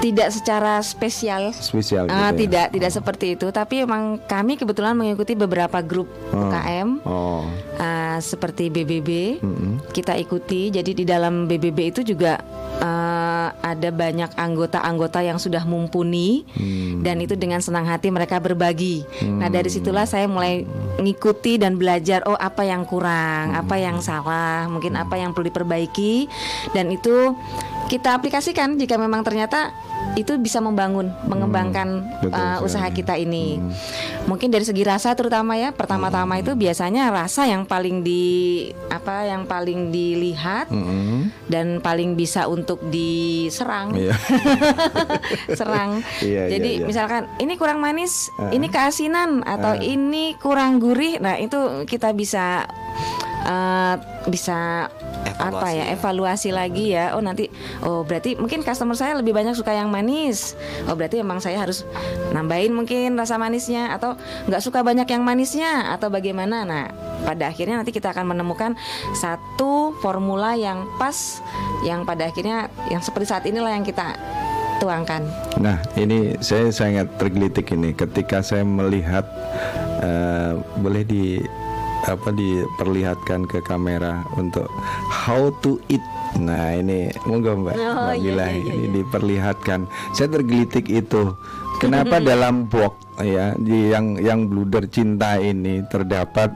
tidak 0.00 0.28
secara 0.32 0.80
spesial. 0.80 1.52
Spesial 1.52 2.08
gitu 2.08 2.16
ya? 2.16 2.32
tidak 2.32 2.66
tidak 2.72 2.90
seperti 2.90 3.26
itu. 3.36 3.46
Tapi 3.52 3.84
memang 3.84 4.16
kami 4.24 4.56
kebetulan 4.56 4.96
mengikuti 4.96 5.36
beberapa 5.36 5.78
grup 5.84 6.08
UKM. 6.32 7.04
Oh. 7.04 7.44
Ah, 7.76 8.16
seperti 8.20 8.72
BBB 8.72 9.40
Mm-mm. 9.44 9.92
kita 9.92 10.16
ikuti. 10.16 10.72
Jadi 10.72 10.92
di 10.96 11.04
dalam 11.04 11.44
BBB 11.44 11.92
itu 11.92 12.00
juga 12.00 12.40
eh, 12.80 12.99
ada 13.76 13.88
banyak 13.94 14.34
anggota-anggota 14.34 15.22
yang 15.22 15.38
sudah 15.38 15.62
mumpuni 15.64 16.42
Hmm. 16.56 17.00
dan 17.06 17.22
itu 17.22 17.38
dengan 17.38 17.62
senang 17.62 17.86
hati 17.86 18.10
mereka 18.10 18.42
berbagi. 18.42 19.06
Nah 19.24 19.48
dari 19.48 19.70
situlah 19.70 20.04
saya 20.04 20.26
mulai 20.26 20.66
ngikuti 20.98 21.56
dan 21.56 21.78
belajar 21.78 22.20
oh 22.26 22.36
apa 22.36 22.66
yang 22.66 22.84
kurang 22.84 23.54
apa 23.56 23.78
yang 23.80 24.02
salah 24.02 24.66
mungkin 24.68 24.98
apa 24.98 25.16
yang 25.16 25.32
perlu 25.32 25.48
diperbaiki. 25.48 26.26
Dan 26.74 26.90
itu 26.92 27.34
kita 27.88 28.14
aplikasikan 28.14 28.78
jika 28.78 28.94
memang 29.00 29.26
ternyata 29.26 29.74
itu 30.18 30.34
bisa 30.36 30.58
membangun 30.58 31.10
mengembangkan 31.24 32.02
betul 32.18 32.34
eh, 32.34 32.58
usaha 32.60 32.88
sekali. 32.88 32.98
kita 32.98 33.14
ini 33.14 33.62
mungkin 34.26 34.50
dari 34.50 34.66
segi 34.66 34.82
rasa 34.82 35.14
terutama 35.14 35.54
ya 35.54 35.70
pertama-tama 35.70 36.38
itu 36.38 36.54
biasanya 36.54 37.10
rasa 37.10 37.46
yang 37.46 37.62
paling 37.62 38.02
di 38.02 38.24
apa 38.90 39.26
yang 39.26 39.46
paling 39.46 39.90
dilihat 39.90 40.66
Mm-mm. 40.68 41.30
dan 41.46 41.78
paling 41.78 42.18
bisa 42.18 42.46
untuk 42.46 42.82
diserang 42.90 43.94
Iya. 43.94 44.14
serang 45.58 46.02
Iya, 46.22 46.46
iya, 46.46 46.58
jadi 46.58 46.70
iya. 46.82 46.86
misalkan 46.86 47.22
ini 47.38 47.54
kurang 47.54 47.78
manis 47.78 48.28
ini 48.50 48.66
keasinan 48.66 49.46
atau 49.46 49.78
ini 49.78 50.34
kurang 50.38 50.82
gurih 50.82 51.18
nah 51.18 51.38
itu 51.38 51.86
kita 51.86 52.10
bisa 52.12 52.66
eh, 53.46 53.94
bisa 54.28 54.90
apa 55.40 55.72
Evaluasi 55.72 55.76
ya 55.76 55.84
ya. 55.84 55.84
evaluasi 55.96 56.48
lagi 56.52 56.86
ya. 56.92 57.04
Oh 57.16 57.22
nanti 57.24 57.48
oh 57.84 58.04
berarti 58.04 58.36
mungkin 58.36 58.60
customer 58.60 58.96
saya 58.96 59.16
lebih 59.16 59.32
banyak 59.32 59.56
suka 59.56 59.72
yang 59.72 59.88
manis. 59.88 60.56
Oh 60.88 60.96
berarti 60.96 61.20
emang 61.20 61.40
saya 61.40 61.60
harus 61.60 61.84
nambahin 62.32 62.72
mungkin 62.72 63.16
rasa 63.16 63.40
manisnya 63.40 63.96
atau 63.96 64.16
nggak 64.48 64.62
suka 64.62 64.84
banyak 64.84 65.08
yang 65.08 65.22
manisnya 65.24 65.92
atau 65.92 66.12
bagaimana? 66.12 66.64
Nah 66.64 66.84
pada 67.24 67.52
akhirnya 67.52 67.80
nanti 67.80 67.92
kita 67.92 68.12
akan 68.16 68.32
menemukan 68.32 68.76
satu 69.12 69.92
formula 70.00 70.56
yang 70.56 70.88
pas 70.96 71.40
yang 71.84 72.04
pada 72.04 72.28
akhirnya 72.28 72.68
yang 72.88 73.04
seperti 73.04 73.28
saat 73.28 73.44
inilah 73.44 73.72
yang 73.72 73.84
kita 73.84 74.16
tuangkan. 74.80 75.28
Nah, 75.60 75.76
ini 75.94 76.40
saya 76.40 76.72
sangat 76.72 77.12
tergelitik 77.20 77.68
ini. 77.76 77.92
Ketika 77.92 78.40
saya 78.40 78.64
melihat 78.64 79.28
eh, 80.00 80.56
boleh 80.80 81.04
di 81.04 81.36
apa 82.08 82.32
diperlihatkan 82.32 83.44
ke 83.44 83.60
kamera 83.60 84.24
untuk 84.38 84.70
how 85.10 85.52
to 85.60 85.76
eat. 85.92 86.00
Nah, 86.38 86.78
ini 86.78 87.10
monggo 87.26 87.58
Mbak, 87.58 87.74
Oh, 87.74 88.14
Mbak 88.14 88.16
iya, 88.22 88.32
iya, 88.32 88.46
iya, 88.54 88.72
ini 88.78 88.88
diperlihatkan. 89.02 89.90
Saya 90.14 90.30
tergelitik 90.30 90.86
itu. 90.86 91.34
Kenapa 91.80 92.20
dalam 92.20 92.68
box 92.68 92.92
ya 93.24 93.56
di 93.56 93.88
yang 93.88 94.20
yang 94.20 94.46
bluder 94.52 94.84
cinta 94.92 95.40
ini 95.40 95.80
terdapat 95.88 96.52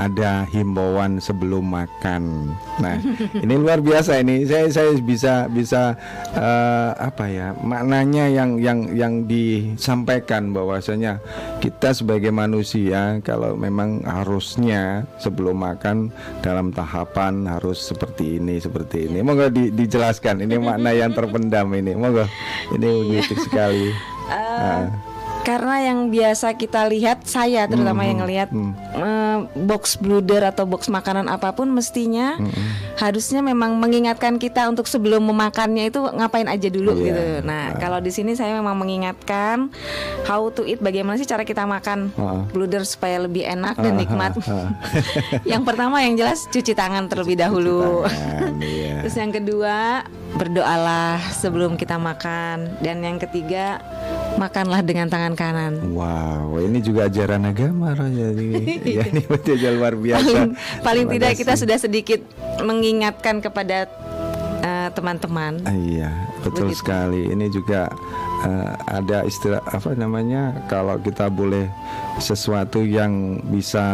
ada 0.00 0.48
himbauan 0.48 1.20
sebelum 1.20 1.68
makan. 1.68 2.54
Nah, 2.80 2.96
ini 3.36 3.54
luar 3.60 3.84
biasa 3.84 4.24
ini. 4.24 4.48
Saya 4.48 4.72
saya 4.72 4.96
bisa 4.96 5.46
bisa 5.52 5.94
eh, 6.32 6.90
apa 6.96 7.28
ya 7.28 7.52
maknanya 7.60 8.28
yang 8.32 8.56
yang 8.56 8.88
yang 8.96 9.14
disampaikan 9.28 10.56
bahwasanya 10.56 11.20
kita 11.60 11.92
sebagai 11.92 12.32
manusia 12.32 13.20
kalau 13.20 13.52
memang 13.54 14.00
harusnya 14.02 15.04
sebelum 15.20 15.60
makan 15.60 16.08
dalam 16.40 16.72
tahapan 16.72 17.44
harus 17.44 17.78
seperti 17.84 18.40
ini 18.40 18.58
seperti 18.58 19.12
ini. 19.12 19.20
Moga 19.20 19.52
di- 19.52 19.72
dijelaskan 19.72 20.44
ini 20.48 20.56
makna 20.56 20.96
yang 20.96 21.12
terpendam 21.12 21.68
ini. 21.76 21.92
Moga 21.92 22.24
ini 22.72 22.88
begitu 23.12 23.36
sekali. 23.44 23.92
Ah. 24.32 25.11
Karena 25.42 25.82
yang 25.82 26.06
biasa 26.06 26.54
kita 26.54 26.86
lihat 26.86 27.24
saya 27.24 27.66
terutama 27.66 28.02
yang 28.02 28.20
ngelihat 28.20 28.48
eh, 28.94 29.38
box 29.58 29.96
bluder 29.96 30.42
atau 30.44 30.62
box 30.64 30.86
makanan 30.86 31.26
apa 31.26 31.50
pun 31.50 31.66
mestinya 31.68 32.38
harusnya 32.94 33.40
memang 33.40 33.74
mengingatkan 33.76 34.36
kita 34.36 34.64
untuk 34.64 34.86
sebelum 34.86 35.24
memakannya 35.24 35.88
itu 35.88 35.98
ngapain 35.98 36.46
aja 36.46 36.68
dulu 36.68 36.94
Iya. 36.94 37.02
gitu. 37.02 37.22
Nah, 37.42 37.74
kalau 37.76 37.98
di 37.98 38.08
sini 38.08 38.32
saya 38.32 38.54
memang 38.54 38.76
mengingatkan 38.76 39.72
how 40.22 40.46
to 40.48 40.62
eat 40.62 40.78
bagaimana 40.78 41.16
sih 41.16 41.26
cara 41.26 41.42
kita 41.42 41.64
makan 41.64 42.14
Ah. 42.14 42.46
bluder 42.46 42.84
supaya 42.84 43.18
lebih 43.18 43.42
enak 43.42 43.74
dan 43.76 43.94
Ah, 43.94 43.98
nikmat. 43.98 44.32
ah, 44.44 44.70
yang 45.48 45.62
pertama 45.62 45.98
yang 45.98 46.14
jelas 46.14 46.46
cuci 46.46 46.72
tangan 46.72 47.06
terlebih 47.06 47.34
dahulu. 47.36 48.06
Tangan, 48.06 48.62
iya. 48.62 48.94
Terus 49.02 49.16
yang 49.16 49.32
kedua 49.32 50.06
berdoalah 50.32 51.20
sebelum 51.36 51.76
kita 51.76 52.00
makan 52.00 52.80
dan 52.80 53.04
yang 53.04 53.20
ketiga 53.20 53.80
makanlah 54.40 54.80
dengan 54.80 55.06
tangan 55.06 55.36
kanan. 55.36 55.92
Wow, 55.92 56.56
ini 56.58 56.80
juga 56.80 57.06
ajaran 57.06 57.44
agama 57.44 57.92
Roh, 57.92 58.08
jadi 58.08 58.46
ya, 58.96 59.04
ini 59.12 59.22
betul 59.28 59.60
luar 59.76 59.92
biasa. 59.92 60.24
Paling 60.24 60.50
paling 60.80 61.06
tidak 61.12 61.30
kasih. 61.36 61.40
kita 61.44 61.52
sudah 61.60 61.76
sedikit 61.78 62.20
mengingatkan 62.64 63.44
kepada 63.44 63.84
eh, 64.64 64.88
teman-teman. 64.96 65.60
Ah, 65.68 65.76
Iya, 65.76 66.10
betul 66.40 66.72
Begitu. 66.72 66.80
sekali. 66.80 67.28
Ini 67.28 67.46
juga 67.52 67.92
eh, 68.42 68.72
ada 68.88 69.28
istilah 69.28 69.60
apa 69.68 69.92
namanya? 69.92 70.64
Kalau 70.66 70.96
kita 70.96 71.28
boleh 71.28 71.68
sesuatu 72.16 72.80
yang 72.80 73.44
bisa 73.52 73.84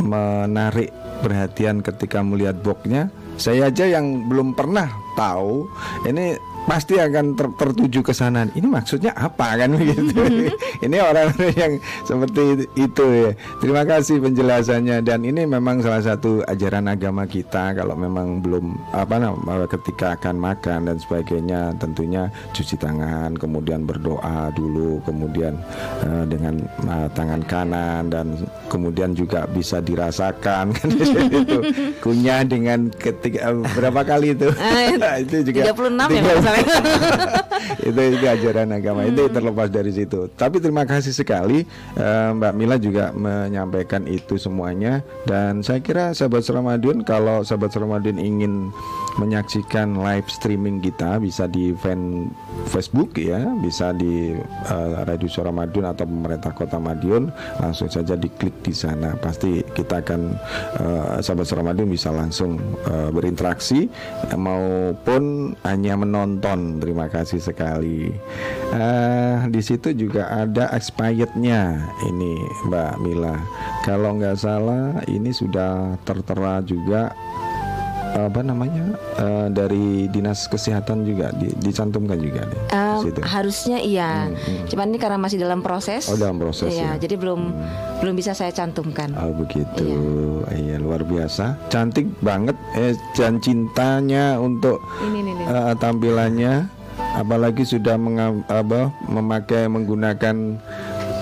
menarik 0.00 0.92
perhatian 1.20 1.80
ketika 1.80 2.20
melihat 2.20 2.56
boxnya, 2.60 3.08
saya 3.36 3.68
aja 3.68 3.84
yang 3.84 4.26
belum 4.28 4.56
pernah 4.56 4.88
tahu. 5.16 5.68
Ini 6.08 6.55
pasti 6.66 6.98
akan 6.98 7.38
ter- 7.38 7.54
tertuju 7.56 8.02
ke 8.02 8.12
sana. 8.12 8.44
Ini 8.50 8.66
maksudnya 8.66 9.14
apa 9.14 9.54
kan 9.54 9.78
begitu? 9.78 10.18
ini 10.86 10.96
orang-orang 10.98 11.54
yang 11.62 11.72
seperti 12.02 12.66
itu 12.76 13.04
ya. 13.06 13.30
Terima 13.62 13.82
kasih 13.86 14.20
penjelasannya 14.20 15.00
dan 15.06 15.22
ini 15.22 15.46
memang 15.46 15.80
salah 15.80 16.02
satu 16.02 16.42
ajaran 16.50 16.90
agama 16.90 17.24
kita 17.24 17.72
kalau 17.78 17.94
memang 17.94 18.42
belum 18.42 18.76
apa 18.92 19.16
namanya 19.22 19.70
ketika 19.70 20.18
akan 20.18 20.36
makan 20.36 20.90
dan 20.90 20.96
sebagainya 20.98 21.72
tentunya 21.78 22.28
cuci 22.52 22.76
tangan, 22.76 23.38
kemudian 23.38 23.86
berdoa 23.86 24.50
dulu, 24.52 25.00
kemudian 25.06 25.56
eh, 26.02 26.24
dengan 26.28 26.60
eh, 26.86 27.08
tangan 27.14 27.42
kanan 27.46 28.10
dan 28.10 28.26
kemudian 28.68 29.14
juga 29.14 29.46
bisa 29.46 29.78
dirasakan 29.78 30.74
kan 30.74 30.88
itu 30.90 31.58
kunyah 32.02 32.42
dengan 32.42 32.90
ketika 32.90 33.54
eh, 33.54 33.56
berapa 33.76 34.02
kali 34.02 34.34
itu? 34.34 34.50
Ah, 34.58 35.20
itu 35.22 35.46
juga 35.46 35.70
36 35.70 36.10
ya. 36.10 36.55
itu 37.88 38.00
itu 38.16 38.26
ajaran 38.26 38.70
agama 38.72 39.06
itu 39.06 39.28
terlepas 39.30 39.68
dari 39.70 39.92
situ. 39.92 40.30
Tapi 40.34 40.58
terima 40.58 40.86
kasih 40.88 41.12
sekali 41.12 41.64
eh, 41.96 42.28
Mbak 42.32 42.52
Mila 42.56 42.76
juga 42.80 43.10
menyampaikan 43.12 44.04
itu 44.08 44.36
semuanya 44.36 45.00
dan 45.28 45.60
saya 45.60 45.80
kira 45.82 46.12
sahabat 46.12 46.46
Ramadan 46.48 47.02
kalau 47.02 47.42
sahabat 47.42 47.74
Ramadan 47.76 48.16
ingin 48.20 48.70
menyaksikan 49.16 49.96
live 49.96 50.28
streaming 50.28 50.78
kita 50.84 51.16
bisa 51.16 51.48
di 51.48 51.72
fan 51.80 52.28
Facebook 52.68 53.16
ya, 53.16 53.40
bisa 53.60 53.92
di 53.96 54.36
eh, 54.42 54.90
Radio 55.08 55.28
Suara 55.28 55.50
Madiun 55.52 55.88
atau 55.88 56.04
pemerintah 56.04 56.52
Kota 56.52 56.76
Madiun 56.76 57.32
langsung 57.60 57.88
saja 57.88 58.14
diklik 58.14 58.52
di 58.62 58.72
sana. 58.76 59.16
Pasti 59.16 59.64
kita 59.72 60.04
akan 60.04 60.20
eh, 60.80 61.16
sahabat 61.24 61.46
Suara 61.48 61.64
Madiun 61.64 61.88
bisa 61.88 62.12
langsung 62.12 62.60
eh, 62.84 63.10
berinteraksi 63.10 63.88
maupun 64.36 65.54
hanya 65.64 65.96
menonton. 65.96 66.45
Terima 66.54 67.10
kasih 67.10 67.42
sekali. 67.42 68.14
Eh, 68.70 69.36
di 69.50 69.60
situ 69.64 69.90
juga 69.96 70.30
ada 70.30 70.70
expirednya 70.70 71.90
ini 72.06 72.38
Mbak 72.70 72.94
Mila. 73.02 73.36
Kalau 73.82 74.14
nggak 74.14 74.38
salah 74.38 75.02
ini 75.10 75.34
sudah 75.34 75.98
tertera 76.06 76.62
juga 76.62 77.10
apa 78.18 78.40
namanya 78.40 78.96
eh, 79.14 79.48
dari 79.50 79.86
dinas 80.08 80.46
kesehatan 80.46 81.04
juga 81.04 81.28
di- 81.32 81.52
dicantumkan 81.58 82.16
juga 82.16 82.42
di 82.44 82.56
Em, 82.66 82.96
situ. 83.02 83.20
harusnya 83.20 83.76
iya. 83.78 84.32
Cuman 84.66 84.88
ini 84.88 84.96
karena 84.96 85.16
masih 85.16 85.36
dalam 85.36 85.60
proses. 85.60 86.08
Oh, 86.08 86.16
dalam 86.16 86.36
proses 86.36 86.72
Iya, 86.72 86.96
ya. 86.96 86.98
jadi 86.98 87.14
belum 87.14 87.40
belum 87.98 88.14
bisa 88.14 88.32
saya 88.32 88.48
cantumkan. 88.50 89.12
Oh 89.14 89.36
begitu, 89.36 89.84
iya 90.50 90.76
luar 90.76 91.02
biasa, 91.02 91.60
cantik 91.68 92.08
banget, 92.18 92.56
eh, 92.74 92.96
dan 93.12 93.36
cintanya 93.36 94.36
untuk 94.36 94.80
Ini 95.02 95.18
nih 95.18 95.32
nih. 95.34 95.46
eh, 95.46 95.74
tampilannya 95.76 96.54
apalagi 97.14 97.62
sudah 97.62 98.00
apa, 98.46 98.80
memakai 99.04 99.66
menggunakan 99.66 100.36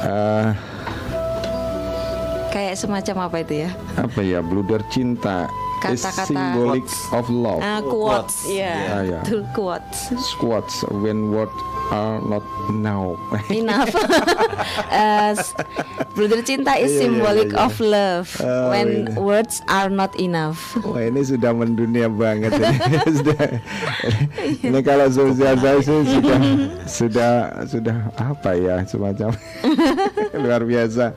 eh, 0.01 0.49
Kayak 2.51 2.79
semacam 2.79 3.17
apa 3.25 3.37
itu 3.41 3.55
ya? 3.61 3.71
apa 3.97 4.21
ya 4.21 4.39
bluder 4.39 4.79
cinta 4.87 5.51
Kata-kata 5.85 6.25
symbolic 6.25 6.85
of 7.13 7.29
love 7.29 7.61
Ah, 7.61 7.81
quotes, 7.85 8.49
ya, 8.49 8.73
Ah, 8.89 9.03
ya. 9.05 9.21
betul 9.21 9.45
quotes. 9.53 10.09
squats 10.17 10.81
when 11.05 11.29
words 11.29 11.53
are 11.93 12.21
not 12.25 12.43
now 12.73 13.13
Enough. 13.53 13.93
uh, 14.95 15.33
Brother 16.15 16.41
cinta 16.41 16.79
is 16.81 16.95
Iya, 16.95 16.97
iya, 16.97 17.01
symbolic 17.05 17.51
iya. 17.53 17.61
of 17.67 17.75
love 17.83 18.29
Oh, 18.41 18.71
when 18.73 19.11
iya. 19.11 19.19
words 19.19 19.61
are 19.69 19.91
not 19.91 20.15
enough. 20.17 20.79
Wah 20.81 21.03
ini 21.03 21.21
sudah 21.27 21.53
mendunia 21.53 22.07
banget 22.09 22.55
ini. 22.59 22.77
sudah, 23.21 23.41
ini 24.63 24.79
kalau 24.81 25.07
sosial 25.11 25.55
saya 25.59 25.79
sih 25.83 25.99
sudah 26.07 26.39
sudah 26.87 27.33
sudah 27.67 27.97
apa 28.15 28.51
ya 28.55 28.77
semacam 28.87 29.35
luar 30.35 30.63
biasa. 30.63 31.13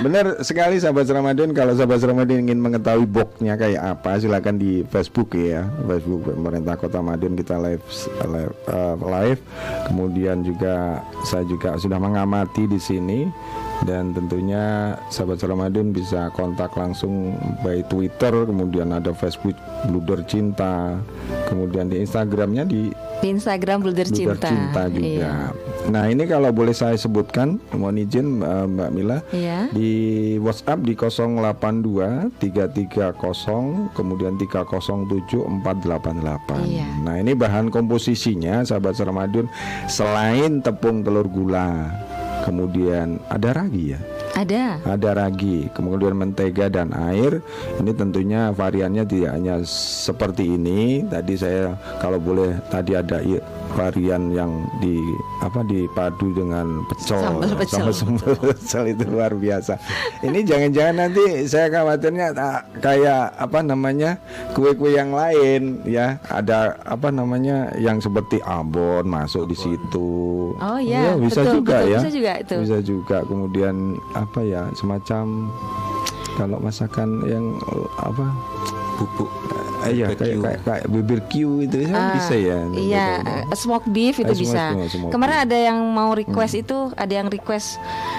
Benar 0.00 0.46
sekali 0.46 0.78
sahabat 0.78 1.10
Ramadan 1.10 1.50
kalau 1.50 1.74
sahabat 1.74 2.00
Ramadan 2.06 2.46
ingin 2.46 2.62
mengetahui 2.62 3.06
boxnya 3.10 3.58
kayak 3.58 3.82
apa 3.98 4.22
silakan 4.22 4.56
di 4.56 4.86
Facebook 4.86 5.34
ya 5.34 5.66
Facebook 5.90 6.22
pemerintah 6.30 6.78
Kota 6.78 7.02
Madiun 7.02 7.34
kita 7.34 7.58
live 7.58 7.82
live, 8.30 8.54
uh, 8.70 8.94
live. 9.02 9.40
Kemudian 9.90 10.05
juga 10.42 11.02
saya 11.26 11.42
juga 11.46 11.76
sudah 11.76 11.98
mengamati 11.98 12.66
di 12.66 12.78
sini 12.78 13.26
dan 13.84 14.10
tentunya 14.10 14.96
sahabat 15.08 15.42
Ramadan 15.42 15.92
bisa 15.92 16.32
kontak 16.32 16.72
langsung 16.72 17.36
by 17.60 17.84
Twitter 17.86 18.32
kemudian 18.42 18.88
ada 18.90 19.12
Facebook 19.12 19.52
Bluder 19.84 20.24
Cinta 20.24 20.96
kemudian 21.46 21.86
di 21.86 22.00
Instagramnya 22.00 22.64
di 22.64 22.88
Di 23.16 23.32
Instagram 23.32 23.80
Bluder 23.80 24.04
Bluder 24.04 24.36
cinta. 24.36 24.48
Cinta 24.48 24.82
juga 24.88 25.08
Iya. 25.08 25.34
nah 25.88 26.04
ini 26.04 26.24
kalau 26.24 26.52
boleh 26.52 26.72
saya 26.72 26.92
sebutkan 26.94 27.56
mohon 27.72 27.96
izin 27.96 28.40
uh, 28.40 28.68
Mbak 28.68 28.90
Mila 28.92 29.18
Iya. 29.32 29.72
di 29.72 29.90
WhatsApp 30.36 30.84
di 30.84 30.92
082 30.92 32.28
330 32.36 33.16
kemudian 33.92 34.36
307 34.36 35.64
488 35.64 36.68
Iya. 36.68 36.86
nah 37.00 37.16
ini 37.16 37.32
bahan 37.32 37.68
komposisinya 37.68 38.60
sahabat 38.62 39.00
Ramadan 39.00 39.48
selain 39.86 40.60
tepung 40.60 41.00
telur 41.00 41.24
gula 41.24 41.88
kemudian 42.46 43.18
ada 43.26 43.50
ragi 43.50 43.98
ya 43.98 44.00
Ada. 44.36 44.84
ada 44.84 45.10
ragi, 45.16 45.72
kemudian 45.72 46.12
mentega 46.12 46.68
dan 46.68 46.92
air. 46.92 47.40
Ini 47.80 47.88
tentunya 47.96 48.52
variannya 48.52 49.08
tidak 49.08 49.32
hanya 49.32 49.64
seperti 49.64 50.60
ini. 50.60 51.08
Tadi 51.08 51.40
saya 51.40 51.72
kalau 52.04 52.20
boleh 52.20 52.52
tadi 52.68 52.92
ada 52.92 53.24
varian 53.74 54.30
yang 54.30 54.64
di 54.78 55.00
apa 55.42 55.60
dipadu 55.66 56.32
dengan 56.32 56.86
pecel, 56.86 57.18
Sambal 57.18 57.52
pecel. 57.58 57.76
sama 57.82 57.92
sambal 57.92 58.34
pecel 58.52 58.84
itu 58.92 59.04
luar 59.10 59.32
biasa. 59.34 59.74
Ini 60.22 60.38
jangan-jangan 60.46 60.94
nanti 60.96 61.24
saya 61.48 61.66
khawatirnya 61.72 62.26
ah, 62.36 62.62
kayak 62.78 63.34
apa 63.36 63.58
namanya 63.64 64.20
kue-kue 64.54 64.94
yang 64.94 65.12
lain 65.12 65.82
ya. 65.88 66.20
Ada 66.30 66.78
apa 66.84 67.10
namanya 67.10 67.74
yang 67.76 67.98
seperti 67.98 68.38
abon 68.44 69.08
masuk 69.08 69.48
di 69.50 69.56
situ. 69.56 70.08
Oh, 70.56 70.78
iya, 70.80 71.16
bisa 71.18 71.44
betul, 71.44 71.54
juga 71.60 71.76
betul, 71.82 71.92
ya. 71.92 71.98
bisa 71.98 72.10
juga 72.12 72.32
itu. 72.40 72.54
Bisa 72.64 72.78
juga 72.80 73.18
kemudian 73.26 73.76
apa 74.16 74.40
ya 74.40 74.62
semacam 74.78 75.52
kalau 76.36 76.58
masakan 76.60 77.24
yang 77.24 77.56
apa 77.96 78.28
bubuk 79.00 79.30
eh, 79.88 79.94
ya 79.94 80.06
barbecue. 80.08 80.16
kayak 80.16 80.60
kayak 80.60 80.60
kayak 80.62 80.84
BBQ 80.86 81.32
itu 81.62 81.76
kan 81.84 81.94
Ah, 81.94 82.12
bisa 82.12 82.34
ya 82.34 82.56
Iya, 82.68 83.06
namanya. 83.16 83.42
eh, 83.46 83.56
smoked 83.56 83.88
beef 83.88 84.16
itu 84.16 84.24
Eh, 84.24 84.30
smoked 84.30 84.42
bisa. 84.42 84.62
beef, 84.72 84.90
smoked 84.90 85.12
Kemarin 85.12 85.34
beef. 85.34 85.44
ada 85.44 85.58
yang 85.62 85.78
mau 85.88 86.10
request 86.12 86.54
itu, 86.56 86.78
ada 86.92 87.12
yang 87.12 87.28
request 87.28 87.78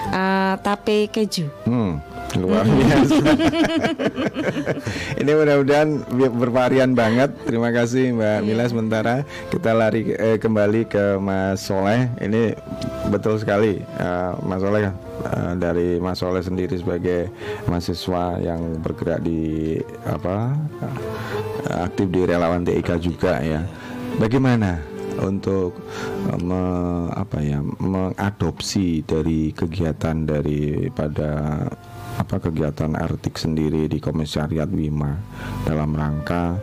eh, 0.09 0.53
tape 0.57 0.97
keju. 1.07 1.45
Hmm, 1.63 1.99
luar 2.35 2.67
biasa. 2.67 3.15
Ini 5.23 5.31
mudah-mudahan 5.31 5.89
bervarian 6.35 6.91
banget. 6.91 7.31
Terima 7.47 7.71
kasih 7.71 8.11
Mbak 8.11 8.39
Mila 8.43 8.65
sementara 8.67 9.15
kita 9.47 9.71
lari 9.71 10.11
eh, 10.11 10.35
kembali 10.35 10.91
ke 10.91 11.15
Mas 11.17 11.63
Soleh. 11.63 12.11
Ini 12.19 12.51
betul 13.07 13.39
sekali 13.39 13.79
eh, 13.79 14.31
Mas 14.43 14.59
Soleh 14.59 14.91
eh, 14.91 15.53
dari 15.55 16.03
Mas 16.03 16.19
Soleh 16.19 16.43
sendiri 16.43 16.75
sebagai 16.75 17.31
mahasiswa 17.65 18.37
yang 18.43 18.83
bergerak 18.83 19.23
di 19.23 19.79
apa 20.03 20.51
eh, 20.83 21.79
aktif 21.87 22.11
di 22.11 22.21
relawan 22.27 22.67
TIK 22.67 22.89
juga 22.99 23.39
ya. 23.39 23.63
Bagaimana 24.17 24.81
untuk 25.17 25.73
me- 26.37 27.09
apa 27.09 27.41
ya 27.41 27.57
mengadopsi 27.81 29.01
dari 29.01 29.49
kegiatan 29.49 30.29
daripada 30.29 31.65
apa 32.17 32.41
kegiatan 32.41 32.97
Artik 32.97 33.37
sendiri 33.37 33.85
di 33.85 34.01
Komisariat 34.01 34.67
Wima 34.73 35.13
dalam 35.63 35.93
rangka 35.93 36.57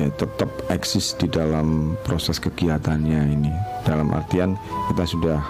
eh, 0.00 0.10
tetap 0.16 0.48
eksis 0.72 1.14
di 1.20 1.28
dalam 1.28 1.94
proses 2.02 2.40
kegiatannya 2.40 3.20
ini 3.36 3.52
dalam 3.84 4.08
artian 4.12 4.56
kita 4.92 5.04
sudah 5.04 5.40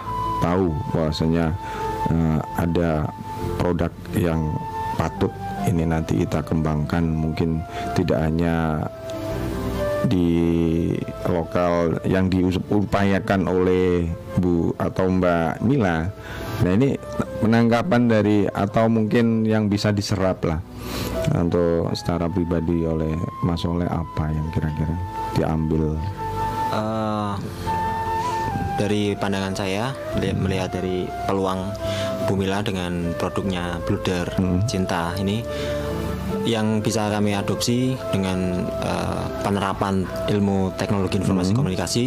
tahu 0.42 0.74
bahwasanya 0.94 1.55
eh, 2.11 2.38
ada 2.59 3.07
produk 3.62 3.90
yang 4.18 4.42
patut 4.98 5.31
ini 5.70 5.87
nanti 5.87 6.22
kita 6.27 6.42
kembangkan 6.42 7.07
mungkin 7.07 7.62
tidak 7.94 8.18
hanya 8.18 8.83
di 10.07 10.31
lokal 11.27 11.98
yang 12.07 12.31
diupayakan 12.31 13.51
oleh 13.51 14.07
Bu 14.38 14.70
atau 14.79 15.11
Mbak 15.11 15.66
Mila. 15.66 16.09
Nah 16.59 16.73
ini 16.75 16.99
penangkapan 17.38 18.11
dari 18.11 18.51
atau 18.51 18.90
mungkin 18.90 19.47
yang 19.47 19.71
bisa 19.71 19.94
diserap 19.94 20.42
lah 20.42 20.59
untuk 21.38 21.87
secara 21.94 22.27
pribadi 22.27 22.83
oleh 22.83 23.14
Mas 23.47 23.62
Oleh 23.62 23.87
apa 23.87 24.33
yang 24.33 24.47
kira-kira 24.51 24.94
diambil? 25.38 25.94
Eh, 26.75 27.33
dari 28.79 29.14
pandangan 29.14 29.55
saya 29.55 29.94
meli- 30.18 30.37
melihat 30.37 30.71
dari 30.75 31.07
peluang 31.27 31.71
Bumila 32.29 32.61
dengan 32.61 33.16
produknya 33.16 33.81
Bluder 33.88 34.29
Cinta 34.68 35.16
ini 35.16 35.40
yang 36.44 36.85
bisa 36.85 37.09
kami 37.09 37.33
adopsi 37.33 37.97
dengan 38.12 38.68
eh, 38.68 39.25
penerapan 39.40 40.05
ilmu 40.29 40.77
teknologi 40.77 41.16
informasi 41.21 41.57
komunikasi 41.57 42.05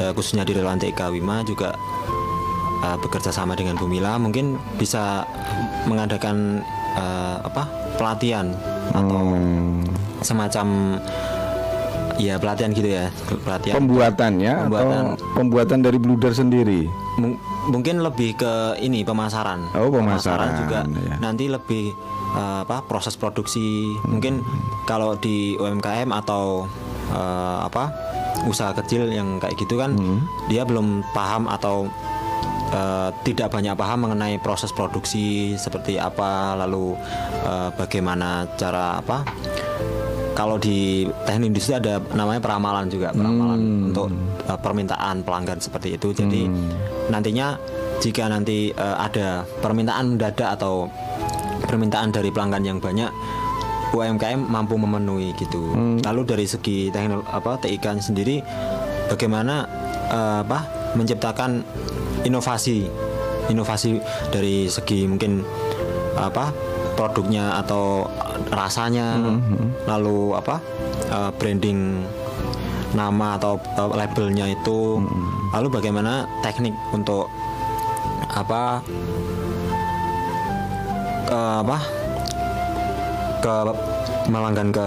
eh, 0.00 0.12
khususnya 0.16 0.44
di 0.48 0.56
relawan 0.56 0.80
TK 0.80 1.12
Wima 1.12 1.44
juga 1.44 1.76
eh, 2.86 2.96
bekerja 2.96 3.28
sama 3.28 3.52
dengan 3.52 3.74
Bumila 3.74 4.14
mungkin 4.16 4.54
bisa 4.76 5.26
mengadakan 5.84 6.62
eh, 6.94 7.36
apa 7.42 7.66
pelatihan 7.96 8.54
atau 8.92 9.18
Hmm, 9.26 9.82
semacam 10.20 10.66
ya 12.16 12.38
pelatihan 12.38 12.70
gitu 12.72 12.88
ya 12.88 13.12
pelatihan. 13.42 13.76
Pembuatannya 13.76 14.52
Pembuatan. 14.64 15.04
atau 15.12 15.26
pembuatan. 15.36 15.78
dari 15.82 15.98
bluder 15.98 16.32
sendiri? 16.32 16.88
Mung- 17.16 17.36
mungkin 17.66 18.00
lebih 18.00 18.36
ke 18.36 18.52
ini 18.78 19.02
pemasaran. 19.02 19.68
Oh, 19.74 19.90
pemasaran, 19.90 20.48
juga. 20.56 20.80
ya. 20.86 21.16
nanti 21.18 21.48
lebih 21.48 21.92
eh, 22.32 22.58
apa 22.62 22.80
proses 22.82 23.16
produksi. 23.16 23.84
Mungkin 24.02 24.40
kalau 24.84 25.16
di 25.16 25.56
UMKM 25.56 26.08
atau 26.14 26.64
eh, 27.10 27.58
apa 27.62 27.92
usaha 28.46 28.70
kecil 28.72 29.08
yang 29.08 29.36
kayak 29.36 29.56
gitu 29.56 29.76
kan 29.76 29.96
dia 30.46 30.62
belum 30.62 31.02
paham 31.12 31.48
atau 31.48 31.88
eh, 32.72 33.10
tidak 33.26 33.52
banyak 33.52 33.74
paham 33.76 34.08
mengenai 34.08 34.38
proses 34.40 34.70
produksi 34.70 35.54
seperti 35.58 35.98
apa 36.00 36.56
lalu 36.58 36.94
eh, 37.44 37.68
bagaimana 37.74 38.46
cara 38.58 38.98
apa. 39.00 39.26
Kalau 40.36 40.60
di 40.60 41.08
teknik 41.24 41.56
industri 41.56 41.80
ada 41.80 41.96
namanya 42.12 42.44
peramalan 42.44 42.92
juga 42.92 43.08
peramalan 43.08 43.88
untuk 43.88 44.12
uh, 44.44 44.60
permintaan 44.60 45.24
pelanggan 45.24 45.64
seperti 45.64 45.96
itu. 45.96 46.12
Jadi 46.12 46.44
nantinya 47.08 47.56
jika 48.04 48.28
nanti 48.28 48.68
uh, 48.76 49.00
ada 49.00 49.48
permintaan 49.64 50.12
mendadak 50.12 50.60
atau 50.60 50.92
permintaan 51.64 52.12
dari 52.12 52.28
pelanggan 52.28 52.68
yang 52.68 52.78
banyak 52.84 53.08
UMKM 53.96 54.44
mampu 54.44 54.76
memenuhi 54.76 55.32
gitu. 55.40 55.72
Lalu 56.04 56.22
dari 56.28 56.44
segi 56.44 56.92
teknik 56.92 57.24
apa 57.32 57.56
TIK 57.56 58.04
sendiri 58.04 58.44
bagaimana 59.08 59.64
uh, 60.12 60.44
apa 60.44 60.85
menciptakan 60.96 61.62
inovasi 62.24 62.88
inovasi 63.46 64.02
dari 64.34 64.66
segi 64.66 65.06
mungkin 65.06 65.44
apa 66.16 66.50
produknya 66.96 67.60
atau 67.60 68.08
rasanya 68.50 69.20
lalu 69.84 70.32
apa 70.32 70.56
eh, 71.12 71.30
branding 71.36 72.02
nama 72.96 73.36
atau 73.36 73.60
eh, 73.60 73.90
labelnya 73.94 74.48
itu 74.50 74.98
lalu 75.52 75.68
bagaimana 75.68 76.24
teknik 76.40 76.72
untuk 76.90 77.28
apa 78.32 78.80
ke 81.26 81.40
apa 81.62 81.78
ke 83.44 83.54
melanggan 84.26 84.74
ke 84.74 84.86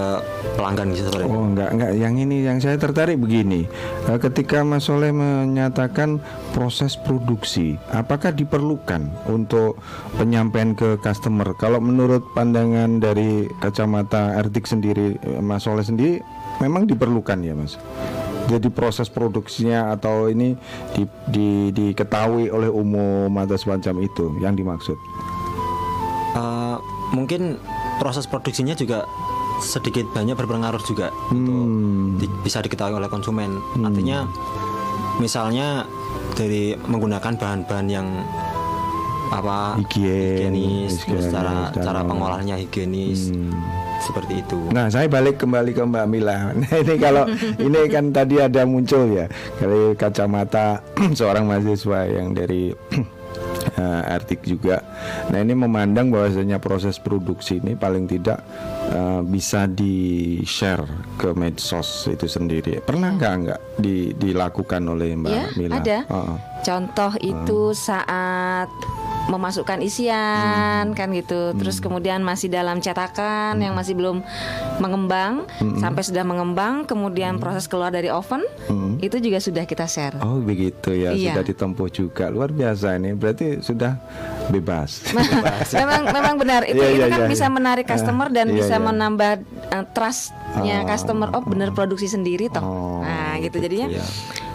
pelanggan 0.60 0.92
gitu 0.92 1.08
sebenarnya. 1.12 1.32
Oh 1.32 1.44
enggak 1.48 1.70
enggak. 1.72 1.92
Yang 1.96 2.14
ini 2.28 2.36
yang 2.44 2.58
saya 2.60 2.76
tertarik 2.76 3.18
begini. 3.20 3.66
Eh, 4.12 4.20
ketika 4.20 4.64
Mas 4.68 4.88
Soleh 4.88 5.16
menyatakan 5.16 6.20
proses 6.52 7.00
produksi 7.00 7.80
apakah 7.96 8.36
diperlukan 8.36 9.08
untuk 9.32 9.80
penyampaian 10.20 10.76
ke 10.76 11.00
customer? 11.00 11.56
Kalau 11.56 11.80
menurut 11.80 12.24
pandangan 12.36 13.00
dari 13.00 13.48
kacamata 13.64 14.36
Ertik 14.40 14.68
sendiri 14.68 15.16
eh, 15.20 15.42
Mas 15.42 15.64
Soleh 15.64 15.84
sendiri 15.88 16.20
memang 16.60 16.88
diperlukan 16.88 17.40
ya 17.40 17.56
Mas? 17.56 17.80
Jadi 18.50 18.66
proses 18.74 19.14
produksinya 19.14 19.94
atau 19.94 20.26
ini 20.26 20.58
di, 20.98 21.06
di- 21.30 21.70
diketahui 21.70 22.50
oleh 22.50 22.66
umum 22.66 23.30
atau 23.38 23.54
semacam 23.54 24.02
itu 24.02 24.26
yang 24.42 24.58
dimaksud? 24.58 24.98
Eh, 26.34 26.76
mungkin 27.14 27.62
proses 28.02 28.26
produksinya 28.26 28.74
juga 28.74 29.06
sedikit 29.60 30.08
banyak 30.10 30.34
berpengaruh 30.34 30.82
juga 30.82 31.12
untuk 31.28 31.68
di- 32.18 32.32
bisa 32.42 32.60
diketahui 32.60 32.96
oleh 32.96 33.08
konsumen. 33.08 33.56
Artinya 33.78 34.26
misalnya 35.18 35.84
dari 36.34 36.76
menggunakan 36.80 37.36
bahan-bahan 37.36 37.88
yang 37.88 38.08
apa 39.30 39.78
Higienis, 39.78 40.10
higienis, 40.10 40.94
higienis, 41.06 41.26
cara 41.30 41.70
dan- 41.70 41.86
cara 41.86 42.00
pengolahannya 42.02 42.56
higienis 42.58 43.30
Hmm. 43.30 43.54
seperti 44.02 44.42
itu. 44.42 44.58
Nah, 44.72 44.90
saya 44.90 45.06
balik 45.06 45.38
kembali 45.38 45.70
ke 45.70 45.84
Mbak 45.84 46.06
Mila. 46.08 46.50
Nah, 46.58 46.74
ini 46.74 46.96
kalau 46.98 47.30
ini 47.62 47.80
kan 47.88 48.10
tadi 48.10 48.42
ada 48.42 48.66
muncul 48.66 49.06
ya 49.08 49.30
dari 49.56 49.94
kacamata 49.94 50.82
seorang 51.20 51.46
mahasiswa 51.46 52.10
yang 52.10 52.34
dari 52.34 52.74
eh, 53.80 54.12
Artik 54.12 54.44
juga. 54.44 54.84
Nah, 55.32 55.40
ini 55.40 55.56
memandang 55.56 56.12
bahwasanya 56.12 56.60
proses 56.60 57.00
produksi 57.00 57.58
ini 57.58 57.74
paling 57.74 58.06
tidak 58.06 58.44
eh, 58.92 59.22
bisa 59.24 59.66
di-share 59.66 60.84
ke 61.16 61.32
medsos 61.32 61.88
itu 62.06 62.28
sendiri. 62.28 62.84
Pernah 62.84 63.16
nggak 63.16 63.34
nggak 63.40 63.60
di- 63.80 64.12
dilakukan 64.14 64.84
oleh 64.86 65.16
Mbak 65.16 65.32
Ya, 65.32 65.46
Mila? 65.56 65.80
ada. 65.80 65.98
Oh. 66.12 66.36
Contoh 66.60 67.16
itu 67.18 67.72
saat 67.72 68.68
memasukkan 69.28 69.84
isian 69.84 70.94
kan 70.94 71.08
gitu. 71.12 71.52
Terus 71.54 71.78
kemudian 71.78 72.22
masih 72.22 72.48
dalam 72.48 72.80
cetakan 72.80 73.60
yang 73.60 73.74
masih 73.74 73.94
belum 73.94 74.24
mengembang 74.78 75.44
sampai 75.76 76.02
sudah 76.02 76.24
mengembang 76.24 76.84
kemudian 76.84 77.36
proses 77.38 77.66
keluar 77.66 77.90
dari 77.90 78.08
oven 78.08 78.42
itu 79.00 79.20
juga 79.20 79.38
sudah 79.38 79.64
kita 79.64 79.84
share. 79.86 80.16
Oh 80.20 80.40
begitu 80.40 80.92
ya 80.92 81.12
Iya. 81.12 81.34
sudah 81.34 81.44
ditempuh 81.46 81.90
juga 81.90 82.30
luar 82.30 82.50
biasa 82.50 82.96
ini 82.96 83.12
berarti 83.12 83.60
sudah 83.60 84.00
bebas. 84.48 85.12
memang 85.80 86.02
memang 86.06 86.36
benar 86.36 86.62
itu 86.64 86.78
Iya, 86.78 86.90
itu 86.90 87.00
iya, 87.02 87.08
kan 87.10 87.22
iya, 87.22 87.30
bisa 87.30 87.46
iya. 87.46 87.52
menarik 87.52 87.86
customer 87.86 88.28
dan 88.30 88.48
Iya, 88.48 88.56
bisa 88.56 88.76
iya. 88.76 88.84
menambah 88.84 89.34
uh, 89.70 89.86
trustnya 89.92 90.38
Oh. 90.82 90.86
customer 90.86 91.30
oh 91.32 91.44
benar 91.44 91.72
produksi 91.72 92.10
sendiri 92.10 92.50
toh 92.50 92.60
Oh, 92.60 93.02
nah 93.02 93.38
gitu 93.38 93.58
jadinya 93.58 93.88
Iya. 93.88 94.06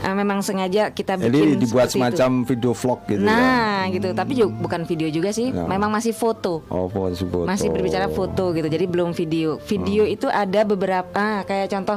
Uh, 0.04 0.14
memang 0.14 0.38
sengaja 0.38 0.90
kita 0.90 1.16
bikin 1.16 1.26
Jadi 1.26 1.40
dibuat 1.56 1.88
seperti 1.88 1.96
itu. 1.96 1.96
semacam 2.14 2.30
video 2.44 2.72
vlog 2.72 3.00
gitu 3.06 3.18
ya. 3.18 3.26
nah 3.26 3.80
gitu 3.88 4.08
tapi 4.12 4.32
juga 4.34 4.52
bukan 4.54 4.80
video 4.84 5.08
juga 5.08 5.30
sih 5.30 5.48
Ya. 5.50 5.64
memang 5.64 5.88
masih 5.88 6.12
foto 6.12 6.60
Oh 6.68 6.86
foto 6.86 7.16
foto. 7.16 7.44
masih 7.44 7.68
berbicara 7.68 8.06
foto 8.08 8.52
gitu 8.52 8.66
jadi 8.66 8.84
belum 8.84 9.10
video 9.10 9.56
video 9.60 10.02
Hmm. 10.04 10.12
itu 10.12 10.26
ada 10.26 10.60
beberapa 10.62 11.14
ah, 11.14 11.40
kayak 11.42 11.70
contoh 11.70 11.96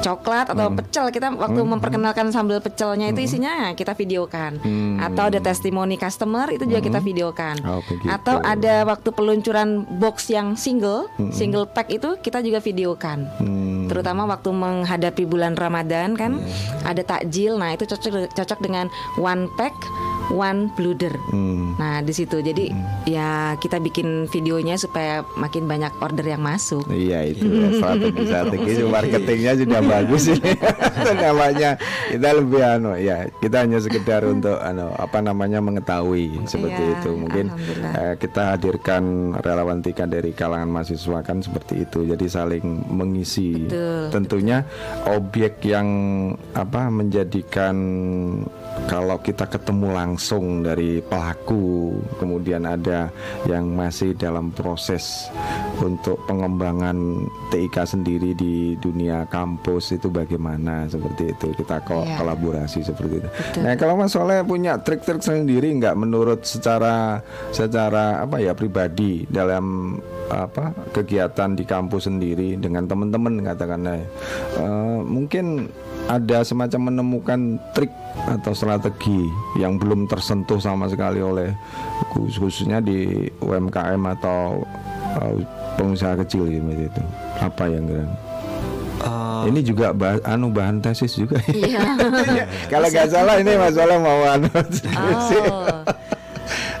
coklat 0.00 0.48
atau 0.48 0.66
Hmm. 0.66 0.76
pecel 0.76 1.06
kita 1.08 1.30
waktu 1.32 1.60
memperkenalkan 1.60 2.28
sambal 2.28 2.58
pecelnya 2.58 3.06
itu 3.06 3.20
isinya 3.20 3.72
kita 3.72 3.92
videokan 3.92 4.56
atau 4.98 5.22
ada 5.26 5.38
testimoni 5.38 5.94
customer 5.94 6.48
itu 6.48 6.64
juga 6.64 6.80
kita 6.80 6.98
videokan 6.98 7.56
Hmm. 7.56 7.70
Oh, 7.70 7.82
begitu. 7.82 8.08
atau 8.08 8.36
ada 8.38 8.82
waktu 8.84 9.08
peluncuran 9.10 9.68
box 9.94 10.28
yang 10.28 10.54
single 10.54 11.06
single 11.30 11.64
pack 11.64 11.88
itu 11.88 12.16
kita 12.18 12.40
juga 12.40 12.58
videokan 12.58 13.28
Hmm. 13.36 13.86
terutama 13.86 14.24
waktu 14.24 14.50
menghadapi 14.50 15.24
bulan 15.24 15.54
Ramadan 15.54 16.14
kan 16.14 16.38
Iya. 16.38 16.86
ada 16.86 17.02
takjil 17.02 17.52
nah 17.54 17.70
itu 17.70 17.84
cocok 17.84 18.32
cocok 18.32 18.58
dengan 18.60 18.86
one 19.16 19.46
pack 19.54 19.74
one 20.30 20.70
bluder. 20.78 21.12
Hmm. 21.30 21.76
Nah 21.76 22.00
di 22.00 22.14
situ. 22.14 22.40
Jadi 22.40 22.70
ya 23.04 23.58
kita 23.58 23.82
bikin 23.82 24.30
videonya 24.30 24.78
supaya 24.78 25.26
makin 25.36 25.66
banyak 25.66 25.92
order 26.00 26.24
yang 26.24 26.42
masuk. 26.42 26.86
Iya 26.88 27.26
itu. 27.28 27.46
Ya, 27.60 27.68
strategi 27.76 28.22
strategi 28.30 28.82
marketingnya 28.86 29.52
sudah 29.58 29.80
bagus 29.82 30.22
ini. 30.30 30.52
Itu 31.00 31.12
namanya 31.16 31.70
kita 32.08 32.28
lebih 32.36 32.62
anu 32.62 32.92
ya 32.94 33.26
kita 33.42 33.66
hanya 33.66 33.78
sekedar 33.82 34.22
untuk 34.22 34.56
anu 34.62 34.94
apa 34.94 35.18
namanya 35.18 35.58
mengetahui 35.58 36.46
seperti 36.46 36.80
Iya, 36.80 36.94
itu. 37.00 37.10
Mungkin 37.16 37.46
eh, 37.96 38.14
kita 38.16 38.56
hadirkan 38.56 39.34
relawan 39.42 39.82
tika 39.82 40.06
dari 40.06 40.30
kalangan 40.30 40.70
mahasiswa 40.70 41.18
kan 41.26 41.42
seperti 41.42 41.84
itu. 41.84 42.06
Jadi 42.06 42.26
saling 42.30 42.64
mengisi. 42.88 43.66
Betul, 43.66 44.14
tentunya 44.14 44.62
objek 45.10 45.60
yang 45.66 45.88
apa 46.54 46.88
menjadikan 46.88 47.76
kalau 48.86 49.18
kita 49.18 49.44
ketemu 49.44 49.88
langsung 49.90 50.60
dari 50.60 50.98
pelaku 51.00 51.90
kemudian 52.16 52.64
ada 52.64 53.10
yang 53.44 53.68
masih 53.68 54.14
dalam 54.14 54.50
proses 54.50 55.28
untuk 55.78 56.20
pengembangan 56.24 56.96
TIK 57.48 57.76
sendiri 57.84 58.30
di 58.32 58.54
dunia 58.76 59.24
kampus 59.24 59.92
itu 59.92 60.06
bagaimana 60.06 60.86
seperti 60.86 61.30
itu 61.30 61.52
kita 61.54 61.82
ko- 61.82 62.02
Iya. 62.02 62.16
kolaborasi 62.16 62.80
seperti 62.80 63.14
itu. 63.18 63.28
Betul. 63.28 63.60
Nah 63.62 63.74
kalau 63.74 63.94
Mas 63.94 64.10
Soleh 64.10 64.40
punya 64.42 64.76
trik-trik 64.76 65.20
sendiri 65.20 65.70
nggak 65.72 65.94
menurut 65.94 66.42
secara 66.42 67.20
secara 67.50 68.20
apa 68.20 68.38
ya 68.38 68.52
pribadi 68.52 69.24
dalam 69.26 69.96
apa 70.28 70.70
kegiatan 70.90 71.52
di 71.52 71.64
kampus 71.64 72.06
sendiri 72.06 72.54
dengan 72.54 72.86
teman-teman 72.86 73.42
katakanlah 73.42 73.98
Eh, 74.50 74.98
mungkin 75.02 75.66
ada 76.10 76.42
semacam 76.42 76.90
menemukan 76.90 77.38
trik 77.70 77.94
atau 78.26 78.50
strategi 78.50 79.22
yang 79.54 79.78
belum 79.78 80.04
tersentuh 80.04 80.58
sama 80.58 80.90
sekali 80.90 81.22
oleh 81.22 81.54
khus- 82.10 82.34
khususnya 82.36 82.82
di 82.82 83.06
UMKM 83.38 84.02
atau 84.10 84.66
eh, 85.14 85.34
pengusaha 85.76 86.18
kecil 86.18 86.50
gitu 86.50 86.66
itu 86.66 87.02
apa 87.38 87.64
yang 87.64 87.86
kira 87.86 88.06
Eh, 89.00 89.48
ini 89.48 89.64
juga 89.64 89.96
bah- 89.96 90.20
anu 90.26 90.52
bahan 90.52 90.84
tesis 90.84 91.16
juga 91.16 91.40
Iya. 91.48 91.80
kalau 92.72 92.84
nggak 92.84 93.08
salah 93.08 93.40
ini 93.40 93.56
Mas 93.56 93.72
Soleh 93.72 93.96
mau 93.96 94.28
anu. 94.28 94.44
Oh. 94.52 95.80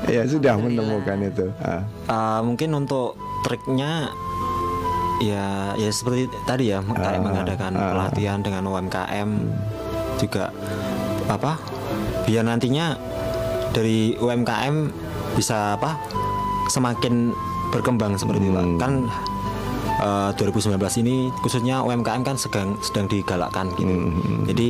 ya 0.12 0.26
sudah 0.26 0.58
menemukan 0.58 1.16
itu 1.22 1.48
Ah. 1.58 1.80
Uh, 2.04 2.40
mungkin 2.44 2.76
untuk 2.76 3.16
triknya 3.40 4.12
ya 5.20 5.76
ya 5.76 5.90
seperti 5.92 6.32
tadi 6.48 6.72
ya 6.72 6.80
kayak 6.80 7.20
mengadakan 7.20 7.76
pelatihan 7.76 8.40
dengan 8.40 8.64
UMKM 8.66 9.28
juga 10.16 10.48
apa 11.28 11.60
biar 12.24 12.44
nantinya 12.44 12.96
dari 13.70 14.16
UMKM 14.18 14.90
bisa 15.36 15.78
apa 15.78 16.00
semakin 16.72 17.30
berkembang 17.70 18.18
seperti 18.18 18.50
itu 18.50 18.54
Pak. 18.58 18.82
kan 18.82 18.92
uh, 20.02 20.30
2019 20.34 20.74
ini 21.06 21.30
khususnya 21.44 21.84
UMKM 21.86 22.22
kan 22.26 22.34
sedang 22.34 22.74
sedang 22.82 23.06
digalakkan 23.06 23.70
gitu. 23.78 23.94
Jadi 24.50 24.68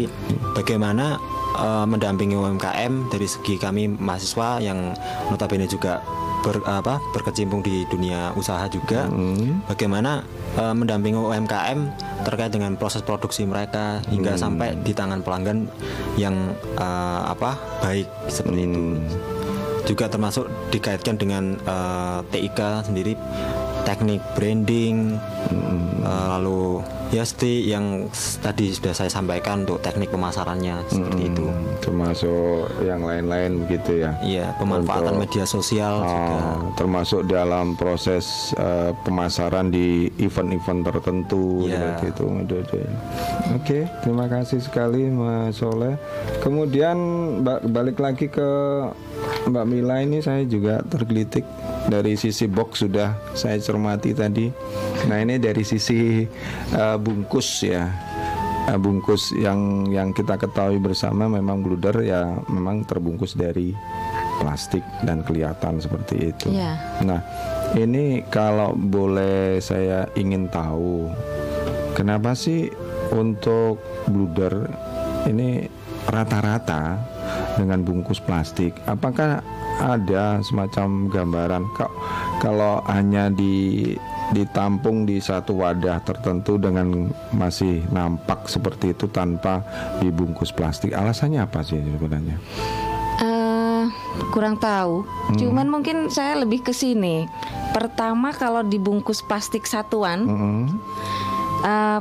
bagaimana 0.53 1.17
uh, 1.57 1.87
mendampingi 1.89 2.37
UMKM 2.37 3.09
dari 3.09 3.27
segi 3.27 3.57
kami 3.57 3.89
mahasiswa 3.89 4.61
yang 4.61 4.93
notabene 5.33 5.65
juga 5.65 6.05
ber, 6.45 6.61
apa 6.69 7.01
berkecimpung 7.17 7.65
di 7.65 7.89
dunia 7.89 8.37
usaha 8.37 8.69
juga. 8.69 9.09
Bagaimana 9.69 10.25
uh, 10.59 10.75
mendampingi 10.75 11.19
UMKM 11.19 11.79
terkait 12.27 12.51
dengan 12.51 12.75
proses 12.75 13.05
produksi 13.05 13.47
mereka 13.47 14.03
hingga 14.11 14.35
sampai 14.35 14.75
di 14.81 14.91
tangan 14.97 15.23
pelanggan 15.23 15.71
yang 16.19 16.35
uh, 16.81 17.31
apa 17.31 17.59
baik. 17.85 18.09
Seperti 18.27 18.67
itu. 18.67 18.83
Juga 19.87 20.07
termasuk 20.07 20.47
dikaitkan 20.70 21.18
dengan 21.18 21.59
uh, 21.66 22.22
TIK 22.31 22.87
sendiri 22.87 23.18
teknik 23.83 24.20
branding 24.37 25.16
lalu 25.51 25.70
ya 27.11 27.23
seperti 27.23 27.67
yang 27.67 28.07
tadi 28.39 28.71
sudah 28.71 28.95
saya 28.95 29.11
sampaikan 29.11 29.63
untuk 29.63 29.79
teknik 29.81 30.09
pemasarannya 30.09 30.79
seperti 30.87 31.23
itu 31.27 31.43
Hmm, 31.43 31.67
termasuk 31.83 32.71
yang 32.81 33.03
lain-lain 33.03 33.67
begitu 33.67 34.01
ya 34.01 34.15
iya 34.21 34.55
pemanfaatan 34.57 35.15
Untuk- 35.15 35.23
media 35.27 35.45
sosial 35.45 36.01
juga 36.01 36.19
Oh, 36.31 36.71
termasuk 36.75 37.27
dalam 37.27 37.75
proses 37.75 38.25
eh, 38.55 38.95
pemasaran 39.03 39.69
di 39.69 40.07
event-event 40.19 40.87
tertentu 40.87 41.67
seperti 41.67 42.05
itu. 42.09 42.25
Aduh. 42.27 42.63
Oke, 43.53 43.79
terima 44.01 44.27
kasih 44.27 44.61
sekali 44.61 45.09
Mas 45.09 45.57
Soleh. 45.57 45.99
Kemudian 46.41 46.97
balik 47.67 47.99
lagi 47.99 48.27
ke 48.27 48.49
Mbak 49.47 49.65
Mila 49.67 50.01
ini 50.01 50.21
saya 50.21 50.45
juga 50.45 50.81
tergelitik 50.85 51.43
dari 51.89 52.18
sisi 52.18 52.51
box 52.51 52.85
sudah 52.85 53.16
saya 53.33 53.57
cermati 53.57 54.12
tadi. 54.12 54.51
Nah 55.09 55.16
ini 55.22 55.41
dari 55.41 55.64
sisi 55.64 56.26
eh, 56.74 56.97
bungkus 57.01 57.49
ya. 57.64 57.89
Eh, 58.68 58.76
bungkus 58.76 59.33
yang 59.41 59.89
yang 59.89 60.12
kita 60.12 60.37
ketahui 60.37 60.76
bersama 60.76 61.24
memang 61.26 61.64
bluder 61.64 62.05
ya 62.05 62.28
memang 62.53 62.85
terbungkus 62.85 63.33
dari 63.33 63.72
plastik 64.41 64.85
dan 65.05 65.20
kelihatan 65.20 65.81
seperti 65.81 66.33
itu. 66.33 66.49
Iya. 66.53 66.81
Nah, 67.05 67.20
Ini 67.70 68.26
kalau 68.35 68.74
boleh 68.74 69.62
saya 69.62 70.03
ingin 70.18 70.51
tahu, 70.51 71.07
kenapa 71.95 72.35
sih 72.35 72.66
untuk 73.14 73.78
bluder 74.11 74.66
ini 75.31 75.70
rata-rata 76.11 76.99
dengan 77.55 77.87
bungkus 77.87 78.18
plastik? 78.18 78.74
Apakah 78.91 79.47
ada 79.79 80.43
semacam 80.43 81.07
gambaran 81.09 81.64
kok 81.79 81.93
kalau 82.43 82.83
hanya 82.91 83.31
di 83.31 83.95
ditampung 84.31 85.05
di 85.05 85.18
satu 85.18 85.59
wadah 85.59 85.99
tertentu 86.07 86.55
dengan 86.55 87.11
masih 87.35 87.83
nampak 87.91 88.47
seperti 88.47 88.95
itu 88.95 89.11
tanpa 89.11 89.62
dibungkus 89.99 90.55
plastik? 90.55 90.95
Alasannya 90.95 91.43
apa 91.43 91.66
sih 91.66 91.83
sebenarnya? 91.83 92.39
Eh, 93.21 93.85
kurang 94.31 94.57
tahu. 94.62 95.03
Hmm. 95.03 95.35
Cuman 95.37 95.66
mungkin 95.66 96.09
saya 96.14 96.39
lebih 96.39 96.62
ke 96.62 96.71
sini. 96.71 97.27
Pertama 97.75 98.31
kalau 98.35 98.62
dibungkus 98.66 99.23
plastik 99.23 99.66
satuan 99.66 100.27
Mm-mm. 100.27 100.62
eh, 101.66 102.01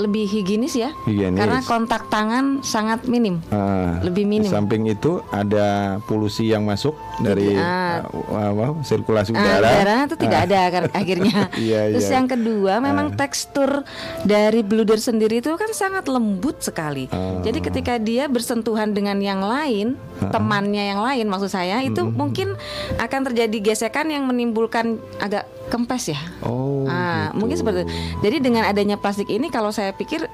lebih 0.00 0.24
higienis 0.24 0.74
ya. 0.74 0.90
Higienis. 1.04 1.36
Karena 1.36 1.60
kontak 1.62 2.08
tangan 2.08 2.64
sangat 2.64 3.04
minim. 3.04 3.38
Ah, 3.52 4.00
Lebih 4.00 4.24
Di 4.24 4.30
minim. 4.30 4.50
samping 4.50 4.88
itu 4.88 5.20
ada 5.28 6.00
polusi 6.04 6.48
yang 6.48 6.64
masuk 6.64 6.96
dari 7.20 7.54
ah. 7.54 8.02
uh, 8.08 8.50
apa, 8.56 8.80
sirkulasi 8.82 9.36
Ah, 9.36 9.38
udara. 9.38 9.68
udara 9.70 9.94
itu 10.08 10.16
tidak 10.16 10.40
ada 10.48 10.60
kan 10.72 10.82
akhirnya. 11.00 11.38
Iya, 11.54 11.80
Terus 11.94 12.08
iya. 12.08 12.14
yang 12.16 12.26
kedua, 12.26 12.72
memang 12.80 13.12
tekstur 13.14 13.84
dari 14.24 14.64
bluder 14.64 14.96
sendiri 14.96 15.38
itu 15.38 15.52
kan 15.54 15.70
sangat 15.70 16.08
lembut 16.08 16.64
sekali. 16.64 17.06
Ah. 17.12 17.44
Jadi 17.44 17.58
ketika 17.60 17.94
dia 18.00 18.26
bersentuhan 18.26 18.96
dengan 18.96 19.20
yang 19.20 19.44
lain, 19.44 20.00
temannya 20.32 20.96
yang 20.96 21.00
lain 21.04 21.26
maksud 21.28 21.52
saya 21.52 21.80
itu 21.80 22.04
mungkin 22.04 22.56
akan 22.96 23.20
terjadi 23.28 23.72
gesekan 23.72 24.08
yang 24.08 24.24
menimbulkan 24.24 24.96
agak 25.20 25.44
kempes 25.70 26.10
ya. 26.10 26.20
Oh, 26.42 26.84
Ah, 26.84 27.30
gitu. 27.30 27.38
mungkin 27.38 27.56
seperti 27.56 27.78
itu. 27.80 27.90
Jadi 28.20 28.36
dengan 28.42 28.66
adanya 28.66 28.94
plastik 28.94 29.26
ini 29.26 29.48
kalau 29.48 29.70
saya 29.70 29.94
pikir 29.94 30.26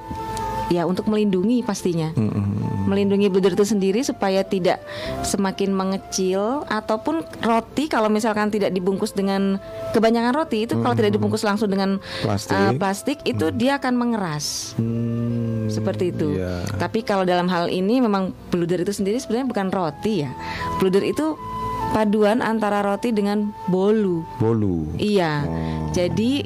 ya 0.67 0.83
untuk 0.83 1.07
melindungi 1.07 1.63
pastinya. 1.63 2.11
Melindungi 2.87 3.27
bluder 3.27 3.51
itu 3.51 3.63
sendiri 3.63 3.99
supaya 4.01 4.43
tidak 4.43 4.79
semakin 5.23 5.71
mengecil 5.71 6.63
ataupun 6.65 7.23
roti 7.41 7.87
kalau 7.87 8.07
misalkan 8.07 8.47
tidak 8.47 8.71
dibungkus 8.71 9.11
dengan 9.11 9.59
kebanyakan 9.91 10.31
roti 10.33 10.67
itu 10.67 10.79
kalau 10.79 10.95
tidak 10.95 11.11
dibungkus 11.11 11.43
langsung 11.43 11.67
dengan 11.67 11.99
Plastik. 12.21 12.55
uh, 12.55 12.73
plastik 12.75 13.19
itu 13.23 13.51
dia 13.51 13.79
akan 13.79 13.95
mengeras. 13.95 14.75
Hmm, 14.75 15.67
Seperti 15.67 16.11
itu. 16.11 16.35
iya. 16.35 16.63
Tapi 16.79 17.03
kalau 17.03 17.23
dalam 17.23 17.47
hal 17.47 17.67
ini 17.67 17.99
memang 17.99 18.31
bluder 18.51 18.79
itu 18.79 18.91
sendiri 18.91 19.19
sebenarnya 19.19 19.47
bukan 19.47 19.67
roti 19.71 20.23
ya. 20.23 20.31
Bluder 20.79 21.03
itu 21.03 21.35
paduan 21.91 22.41
antara 22.41 22.81
roti 22.81 23.11
dengan 23.11 23.51
bolu. 23.67 24.23
Bolu. 24.37 24.87
Iya. 24.97 25.43
Oh. 25.43 25.91
Jadi 25.91 26.45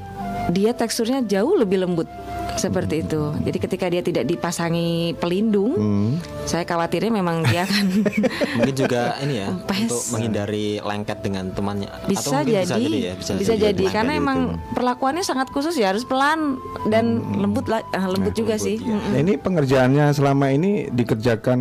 dia 0.51 0.73
teksturnya 0.73 1.23
jauh 1.23 1.55
lebih 1.55 1.81
lembut 1.81 2.09
seperti 2.53 3.01
itu. 3.01 3.33
Jadi 3.41 3.57
ketika 3.57 3.87
dia 3.87 4.03
tidak 4.03 4.27
dipasangi 4.27 5.17
pelindung, 5.17 5.73
Hmm. 5.73 6.11
saya 6.45 6.63
khawatirnya 6.63 7.09
memang 7.09 7.41
dia 7.43 7.65
akan 7.65 7.85
Mungkin 8.59 8.75
juga 8.77 9.17
ini 9.19 9.35
ya 9.39 9.49
Kempes. 9.49 9.81
untuk 9.81 10.03
menghindari 10.13 10.67
lengket 10.77 11.19
dengan 11.21 11.45
temannya. 11.51 11.89
bisa 12.05 12.21
Atau 12.21 12.31
mungkin 12.37 12.53
jadi, 12.53 12.61
bisa 12.61 12.77
jadi 12.77 12.99
ya, 13.01 13.13
bisa, 13.17 13.31
jadi, 13.33 13.65
lengket 13.81 13.95
karena 13.95 14.13
gitu. 14.13 14.21
emang 14.21 14.39
perlakuannya 14.75 15.25
sangat 15.25 15.49
khusus 15.49 15.73
ya 15.75 15.89
harus 15.89 16.05
pelan 16.05 16.61
dan 16.85 17.23
lembut 17.33 17.65
lah, 17.65 17.81
ah, 17.93 18.07
lembut 18.07 18.35
juga 18.35 18.59
sih. 18.59 18.77
iya. 18.77 18.93
Mm-mm. 18.93 19.09
Nah, 19.09 19.19
Ini 19.21 19.33
pengerjaannya 19.39 20.05
selama 20.13 20.47
ini 20.51 20.91
dikerjakan 20.91 21.61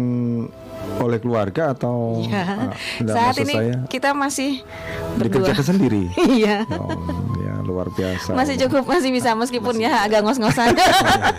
oleh 0.97 1.17
keluarga 1.17 1.71
atau 1.71 2.17
Ya. 2.19 2.73
enggak, 2.97 3.15
Saat 3.15 3.35
ini 3.39 3.53
saya 3.53 3.73
kita 3.85 4.09
masih 4.11 4.65
berdua. 5.13 5.45
dikerjakan 5.45 5.65
sendiri. 5.67 6.03
Iya. 6.39 6.65
Oh, 6.71 6.89
ya 7.37 7.61
luar 7.61 7.87
biasa. 7.89 8.33
Masih 8.33 8.57
cukup 8.59 8.83
masih 8.85 9.09
bisa 9.09 9.31
meskipun 9.33 9.77
ya 9.77 10.01
agak 10.01 10.25
ngos-ngosan. 10.25 10.73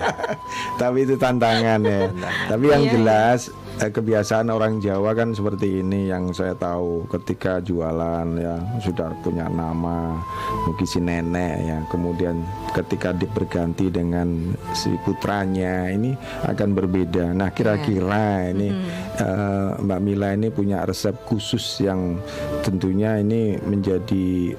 Tapi 0.80 0.98
itu 1.02 1.14
tantangan 1.16 1.80
ya. 1.80 2.08
Tapi 2.46 2.64
yang 2.68 2.82
Iya, 2.82 2.92
jelas 2.92 3.40
eh, 3.80 3.90
kebiasaan 3.90 4.52
orang 4.52 4.78
Jawa 4.78 5.16
kan 5.16 5.32
seperti 5.32 5.80
ini 5.80 6.12
yang 6.12 6.30
saya 6.30 6.52
tahu 6.54 7.08
ketika 7.08 7.58
jualan 7.60 8.28
ya 8.36 8.56
sudah 8.78 9.08
punya 9.24 9.48
nama 9.48 10.20
mungkin 10.68 10.86
si 10.86 11.00
nenek 11.00 11.54
ya 11.64 11.78
kemudian 11.88 12.44
ketika 12.76 13.16
di- 13.16 13.30
berganti 13.30 13.88
dengan 13.88 14.52
si 14.76 14.92
putranya 15.02 15.88
ini 15.88 16.12
akan 16.44 16.76
berbeda. 16.76 17.32
Nah 17.32 17.50
kira-kira 17.50 18.52
ini 18.52 18.68
eh, 19.16 19.70
Mbak 19.80 20.00
Mila 20.04 20.36
ini 20.36 20.48
punya 20.52 20.84
resep 20.84 21.16
khusus 21.24 21.80
yang 21.80 22.20
tentunya 22.60 23.16
ini 23.18 23.56
menjadi 23.60 24.54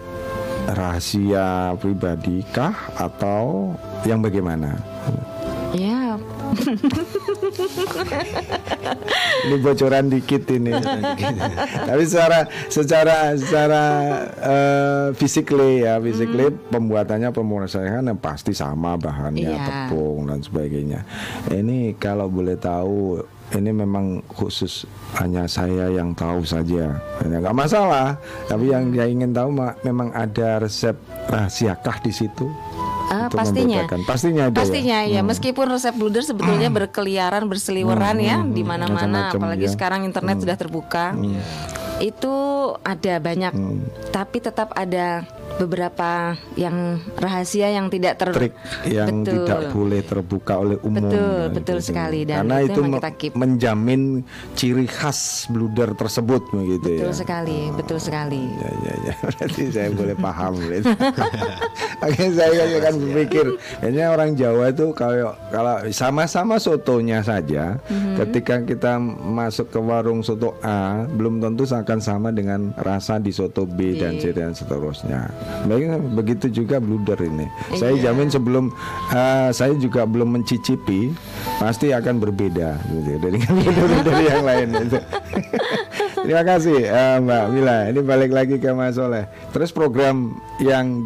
rahasia 0.72 1.74
pribadi 1.78 2.45
kah 2.53 2.74
atau 2.97 3.74
yang 4.05 4.22
bagaimana? 4.22 4.78
ya, 5.72 6.19
ini 9.46 9.56
bocoran 9.58 10.06
dikit 10.08 10.44
ini. 10.48 10.72
Tapi 11.89 12.04
secara 12.06 12.46
secara 12.68 13.16
secara 13.34 13.82
physically 15.14 15.84
ya, 15.84 15.98
physically 15.98 16.52
pembuatannya 16.70 17.30
pemulasaran 17.32 18.04
kan 18.04 18.18
pasti 18.18 18.52
sama 18.52 18.96
bahannya 18.96 19.52
Iya. 19.52 19.89
tepung 19.89 20.30
dan 20.30 20.39
sebagainya. 20.39 21.00
Ini 21.50 21.98
kalau 21.98 22.28
boleh 22.28 22.56
tahu 22.56 23.20
ini 23.52 23.68
memang 23.70 24.24
khusus 24.32 24.88
hanya 25.20 25.44
saya 25.44 25.92
yang 25.92 26.16
tahu 26.16 26.46
saja. 26.48 26.96
Ya, 27.20 27.26
nggak 27.28 27.52
masalah. 27.52 28.16
Tapi 28.48 28.72
yang 28.72 28.94
saya 28.94 29.10
ingin 29.10 29.32
tahu 29.36 29.50
ma- 29.52 29.76
memang 29.84 30.08
ada 30.14 30.64
resep 30.64 30.96
rahasiakah 31.28 32.00
di 32.00 32.12
situ? 32.14 32.48
Ah, 33.12 33.28
Untuk 33.28 33.43
pastinya. 33.43 33.84
membedakan? 33.84 33.99
Pastinya 34.07 34.41
ada. 34.47 34.55
ya? 34.55 34.59
Pastinya 34.64 34.97
ya, 35.03 35.20
meskipun 35.20 35.66
resep 35.68 35.91
bluder 35.99 36.24
sebetulnya 36.24 36.72
berkeliaran 36.72 37.43
berseliweran 37.51 38.24
ya 38.24 38.39
di 38.47 38.64
mana-mana, 38.64 39.36
apalagi 39.36 39.68
ya. 39.68 39.74
sekarang 39.76 40.07
internet 40.07 40.39
sudah 40.39 40.55
terbuka. 40.55 41.12
Itu 42.02 42.34
ada 42.82 43.14
banyak, 43.18 43.54
tapi 44.10 44.38
tetap 44.38 44.74
ada 44.74 45.22
beberapa 45.54 46.34
yang 46.56 46.97
rahasia 47.16 47.70
yang 47.70 47.86
tidak 47.86 48.18
ter 48.18 48.34
trik 48.34 48.54
yang 48.88 49.22
Betul. 49.22 49.45
tidak 49.45 49.62
boleh 49.70 50.02
terbuka 50.02 50.54
oleh 50.58 50.78
umum. 50.82 51.06
Betul, 51.06 51.22
Nah, 51.22 51.54
betul 51.54 51.78
itu. 51.78 51.86
sekali. 51.86 52.20
Dan 52.24 52.36
Karena 52.41 52.58
itu 52.62 52.72
itu, 52.74 52.82
kita 52.89 53.10
keep. 53.14 53.34
menjamin 53.36 54.02
ciri 54.56 54.88
khas 54.88 55.20
bluder 55.47 55.93
tersebut 55.93 56.41
begitu 56.49 56.89
Betul 56.97 57.12
ya. 57.12 57.14
sekali, 57.14 57.60
betul 57.76 57.99
sekali. 57.99 58.41
Ya, 58.47 58.70
ya, 58.82 58.93
ya. 59.04 59.14
Berarti 59.28 59.64
saya 59.70 59.89
boleh 59.91 60.16
paham 60.16 60.54
gitu. 60.58 60.89
Oke, 62.06 62.26
saya 62.34 62.62
akan 62.82 62.93
berpikir, 62.97 63.45
kayaknya 63.78 64.06
orang 64.10 64.30
Jawa 64.34 64.64
itu 64.72 64.86
kalau 64.91 65.30
kalau 65.52 65.76
sama-sama 65.91 66.58
sotonya 66.58 67.22
saja, 67.22 67.78
Mhm. 67.86 68.16
ketika 68.18 68.56
kita 68.64 68.97
masuk 68.97 69.70
ke 69.70 69.78
warung 69.78 70.24
soto 70.24 70.58
A, 70.62 71.06
belum 71.06 71.38
tentu 71.38 71.68
akan 71.68 71.91
sama 72.00 72.30
dengan 72.30 72.72
rasa 72.78 73.18
di 73.18 73.34
soto 73.34 73.66
B 73.66 73.98
dan 73.98 74.16
C 74.16 74.32
dan 74.32 74.54
seterusnya. 74.54 75.28
Baik, 75.66 75.98
begitu 76.14 76.64
juga 76.64 76.78
bluder 76.78 77.18
ini. 77.20 77.50
Saya 77.76 77.92
Iya. 77.92 78.14
jamin 78.14 78.30
sebelum 78.30 78.70
eh, 79.10 79.50
saya 79.52 79.74
juga 79.76 80.06
belum 80.06 80.39
mencicipi, 80.39 81.12
pasti 81.58 81.92
akan 81.92 82.22
berbeda 82.22 82.78
gitu 82.88 83.18
dari 83.26 83.39
bluder 83.42 84.16
yang 84.22 84.46
lain. 84.46 84.68
Gitu. 84.78 84.98
Terima 86.24 86.44
kasih 86.46 86.78
eh, 86.86 87.18
Mbak 87.18 87.44
Mila. 87.50 87.78
Ini 87.89 88.00
balik 88.06 88.32
lagi 88.32 88.56
ke 88.62 88.70
Mas 88.72 88.94
Soleh. 88.94 89.26
Terus 89.50 89.74
program 89.74 90.38
yang 90.62 91.02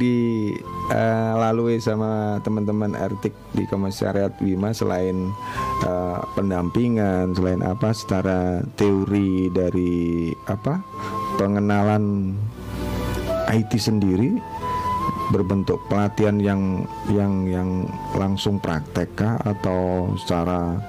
dilalui 0.90 1.82
sama 1.82 2.38
teman-teman 2.46 2.94
Ertik 2.94 3.34
di 3.54 3.66
Komisariat 3.66 4.34
Wima 4.42 4.74
selain 4.74 5.32
eh, 5.86 6.20
pendampingan, 6.38 7.34
selain 7.34 7.62
apa 7.66 7.94
secara 7.94 8.62
teori 8.78 9.50
dari 9.50 10.34
apa 10.46 10.82
pengenalan 11.38 12.36
IT 13.50 13.78
sendiri 13.78 14.38
berbentuk 15.36 15.84
pelatihan 15.92 16.40
yang 16.40 16.88
yang 17.12 17.44
yang 17.52 17.70
langsung 18.16 18.56
praktek 18.64 19.12
kah 19.20 19.36
atau 19.44 20.08
secara 20.16 20.80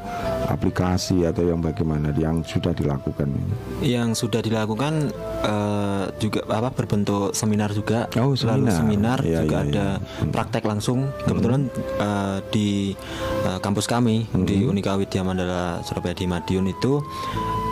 aplikasi 0.47 1.27
atau 1.27 1.43
yang 1.43 1.59
bagaimana 1.59 2.15
yang 2.15 2.47
sudah 2.47 2.71
dilakukan 2.71 3.27
ini? 3.27 3.55
Yang 3.83 4.23
sudah 4.23 4.39
dilakukan 4.39 5.11
eh, 5.43 6.05
juga 6.23 6.47
apa 6.47 6.71
berbentuk 6.71 7.35
seminar 7.35 7.75
juga. 7.75 8.07
Oh, 8.15 8.39
Lalu 8.39 8.71
seminar. 8.71 8.79
seminar 8.79 9.19
Iya, 9.27 9.43
juga 9.43 9.57
iya, 9.59 9.67
ada 9.67 9.87
praktek 10.31 10.63
langsung. 10.63 11.11
Kebetulan 11.27 11.67
eh, 11.99 12.39
di 12.55 12.95
eh, 13.43 13.59
kampus 13.59 13.91
kami 13.91 14.31
di 14.47 14.63
Unika 14.63 14.95
Widya 14.95 15.27
Mandala 15.27 15.83
Surabaya 15.83 16.15
di 16.15 16.31
Madiun 16.31 16.71
itu 16.71 17.03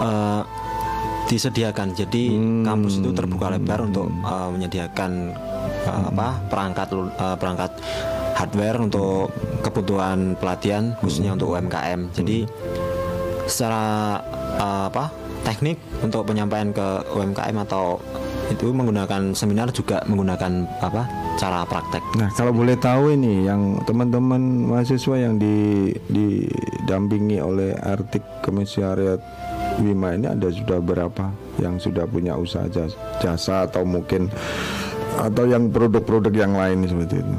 eh, 0.03 0.43
disediakan. 1.29 1.97
Jadi 1.97 2.35
kampus 2.65 3.01
itu 3.01 3.11
terbuka 3.17 3.53
lebar 3.53 3.89
untuk 3.89 4.09
eh, 4.11 4.49
menyediakan 4.53 5.11
eh, 5.87 6.05
apa 6.13 6.29
perangkat 6.49 6.89
eh, 6.95 7.37
perangkat 7.39 7.73
hardware 8.35 8.79
untuk 8.83 9.31
kebutuhan 9.63 10.35
pelatihan 10.37 10.93
khususnya 10.99 11.33
untuk 11.33 11.55
UMKM. 11.55 12.13
Jadi 12.13 12.45
secara 13.47 14.21
eh, 14.59 14.85
apa 14.91 15.13
teknik 15.45 15.77
untuk 16.01 16.25
penyampaian 16.25 16.73
ke 16.73 17.05
UMKM 17.13 17.57
atau 17.69 18.01
itu 18.53 18.73
menggunakan 18.73 19.33
seminar 19.33 19.73
juga 19.73 20.05
menggunakan 20.05 20.69
apa 20.85 21.09
cara 21.41 21.65
praktek. 21.65 22.05
Nah, 22.21 22.29
kalau 22.37 22.53
boleh 22.53 22.77
tahu 22.77 23.17
ini 23.17 23.49
yang 23.49 23.81
teman-teman 23.89 24.69
mahasiswa 24.69 25.17
yang 25.17 25.41
di 25.41 25.91
didampingi 26.13 27.41
oleh 27.41 27.73
Artik 27.81 28.23
Komisariat 28.45 29.21
Wima 29.77 30.15
ini 30.15 30.27
ada 30.27 30.49
sudah 30.49 30.79
berapa 30.79 31.29
yang 31.57 31.77
sudah 31.77 32.05
punya 32.05 32.35
usaha 32.35 32.67
jasa, 32.67 32.95
jasa 33.19 33.67
atau 33.67 33.83
mungkin 33.83 34.31
atau 35.17 35.45
yang 35.45 35.67
produk-produk 35.69 36.31
yang 36.33 36.53
lain 36.53 36.83
seperti 36.85 37.19
itu. 37.19 37.35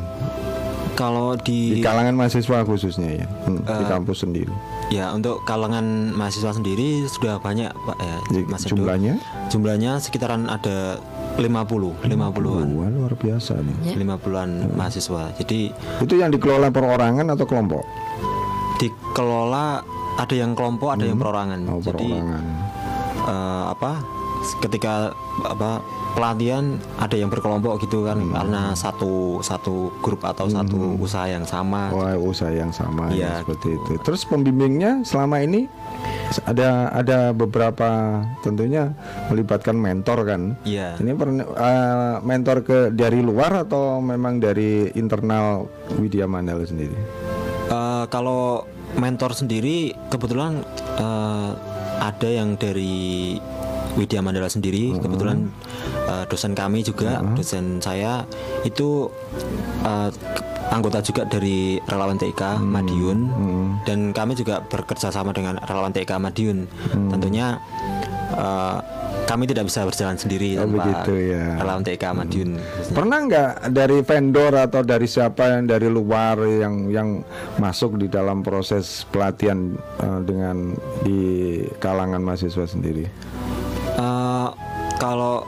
Kalau 0.95 1.35
Di 1.35 1.75
di, 1.75 1.83
kalangan 1.83 2.15
mahasiswa 2.15 2.63
khususnya 2.63 3.19
ya, 3.19 3.27
hmm, 3.45 3.59
di 3.61 3.83
Eh, 3.83 3.89
kampus 3.89 4.23
sendiri. 4.23 4.51
ya 4.87 5.11
untuk 5.11 5.43
kalangan 5.43 5.83
mahasiswa 6.11 6.55
sendiri 6.55 7.03
sudah 7.05 7.35
banyak 7.37 7.67
Pak 7.67 7.97
ya 7.99 8.15
Mas 8.47 8.63
Edo. 8.63 8.79
jumlahnya 8.79 9.19
Jumlahnya 9.47 9.99
sekitaran 9.99 10.47
ada 10.47 10.95
50, 11.35 11.99
50-an. 11.99 12.67
Wah, 12.71 12.87
luar 12.89 13.11
biasa 13.13 13.59
nih. 13.59 13.91
Ya. 13.91 14.07
50-an 14.07 14.71
mahasiswa. 14.71 15.35
Jadi 15.35 15.75
Itu 15.99 16.15
yang 16.15 16.31
dikelola 16.31 16.71
perorangan 16.71 17.27
atau 17.27 17.43
kelompok? 17.43 17.83
Dikelola 18.77 19.81
ada 20.15 20.31
yang 20.31 20.53
kelompok, 20.53 20.95
ada 20.95 21.03
yang 21.03 21.17
perorangan. 21.17 21.59
Oh, 21.67 21.79
Jadi 21.79 22.07
perorangan. 22.07 22.43
eh, 23.25 23.63
apa 23.67 23.91
ketika 24.61 25.09
apa 25.43 25.81
pelatihan 26.13 26.77
ada 26.95 27.11
yang 27.11 27.27
berkelompok 27.27 27.81
gitu 27.81 28.05
kan 28.05 28.15
Hmm. 28.15 28.31
karena 28.31 28.61
satu 28.71 29.41
satu 29.41 29.91
grup 29.99 30.23
atau 30.23 30.47
satu 30.47 30.95
usaha 30.95 31.25
yang 31.25 31.43
sama 31.43 31.91
Wah, 31.91 32.15
usaha 32.15 32.47
yang 32.47 32.71
sama 32.71 33.09
ya, 33.09 33.11
Iya, 33.11 33.31
seperti 33.43 33.75
itu. 33.75 33.91
Terus 33.99 34.23
pembimbingnya 34.23 35.03
selama 35.03 35.41
ini 35.41 35.67
ada 36.45 36.87
ada 36.93 37.17
beberapa 37.31 38.21
tentunya 38.39 38.95
melibatkan 39.27 39.75
mentor 39.75 40.23
kan. 40.23 40.41
Iya. 40.63 40.95
Ini 40.95 41.11
pern- 41.13 41.43
eh, 41.43 42.15
mentor 42.21 42.57
ke 42.61 42.77
dari 42.91 43.19
luar 43.19 43.65
atau 43.65 43.99
memang 43.99 44.39
dari 44.39 44.87
internal 44.93 45.67
Widya 45.91 46.25
Mandala 46.25 46.63
sendiri? 46.63 46.95
Eh, 48.05 48.07
kalau 48.13 48.61
mentor 49.01 49.33
sendiri 49.33 49.97
kebetulan 50.13 50.61
eh, 51.01 51.51
ada 51.97 52.29
yang 52.29 52.53
dari 52.53 53.35
Widya 53.97 54.21
Mandala 54.21 54.45
sendiri 54.51 54.93
kebetulan 55.01 55.49
eh, 56.05 56.23
dosen 56.29 56.53
kami 56.53 56.85
juga 56.85 57.25
dosen 57.33 57.81
saya. 57.81 58.29
Itu 58.61 59.09
eh, 59.81 60.09
anggota 60.69 61.01
juga 61.01 61.25
dari 61.25 61.81
relawan 61.89 62.21
TIK 62.21 62.61
Madiun. 62.61 63.19
Dan 63.89 64.13
kami 64.13 64.37
juga 64.37 64.61
bekerja 64.61 65.09
sama 65.09 65.33
dengan 65.33 65.57
relawan 65.65 65.89
TIK 65.89 66.21
Madiun. 66.21 66.69
Tentunya 67.09 67.57
eh, 68.37 68.77
kami 69.25 69.43
tidak 69.45 69.65
bisa 69.65 69.81
berjalan 69.81 70.15
sendiri 70.15 70.53
Oh, 70.55 70.63
tanpa 70.63 70.75
begitu 70.79 71.13
ya. 71.33 71.57
relawan 71.57 71.81
TIK 71.81 72.03
Madiun 72.07 72.49
Pernah 72.93 73.17
nggak 73.21 73.49
dari 73.69 73.99
vendor 73.99 74.53
atau 74.55 74.81
dari 74.81 75.05
siapa 75.05 75.43
yang 75.51 75.63
dari 75.65 75.89
luar 75.89 76.37
yang 76.41 76.87
yang 76.87 77.09
masuk 77.57 77.97
di 77.97 78.05
dalam 78.05 78.39
proses 78.39 79.03
pelatihan 79.09 79.73
eh, 79.99 80.19
dengan 80.21 80.77
di 81.01 81.19
kalangan 81.77 82.21
mahasiswa 82.21 82.65
sendiri? 82.65 83.05
Eh, 83.95 84.47
kalau 84.95 85.41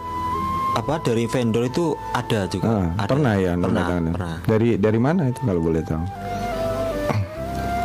apa 0.74 1.02
dari 1.02 1.26
vendor 1.26 1.66
itu 1.66 1.94
ada 2.14 2.46
juga. 2.46 2.70
Ah, 2.70 2.88
ada. 3.02 3.10
pernah 3.10 3.34
ya 3.34 3.54
Pernah. 3.56 3.88
Pernah. 4.14 4.36
Dari 4.46 4.70
dari 4.78 5.00
mana 5.00 5.30
itu 5.30 5.42
kalau 5.42 5.58
boleh 5.60 5.82
tahu? 5.82 6.06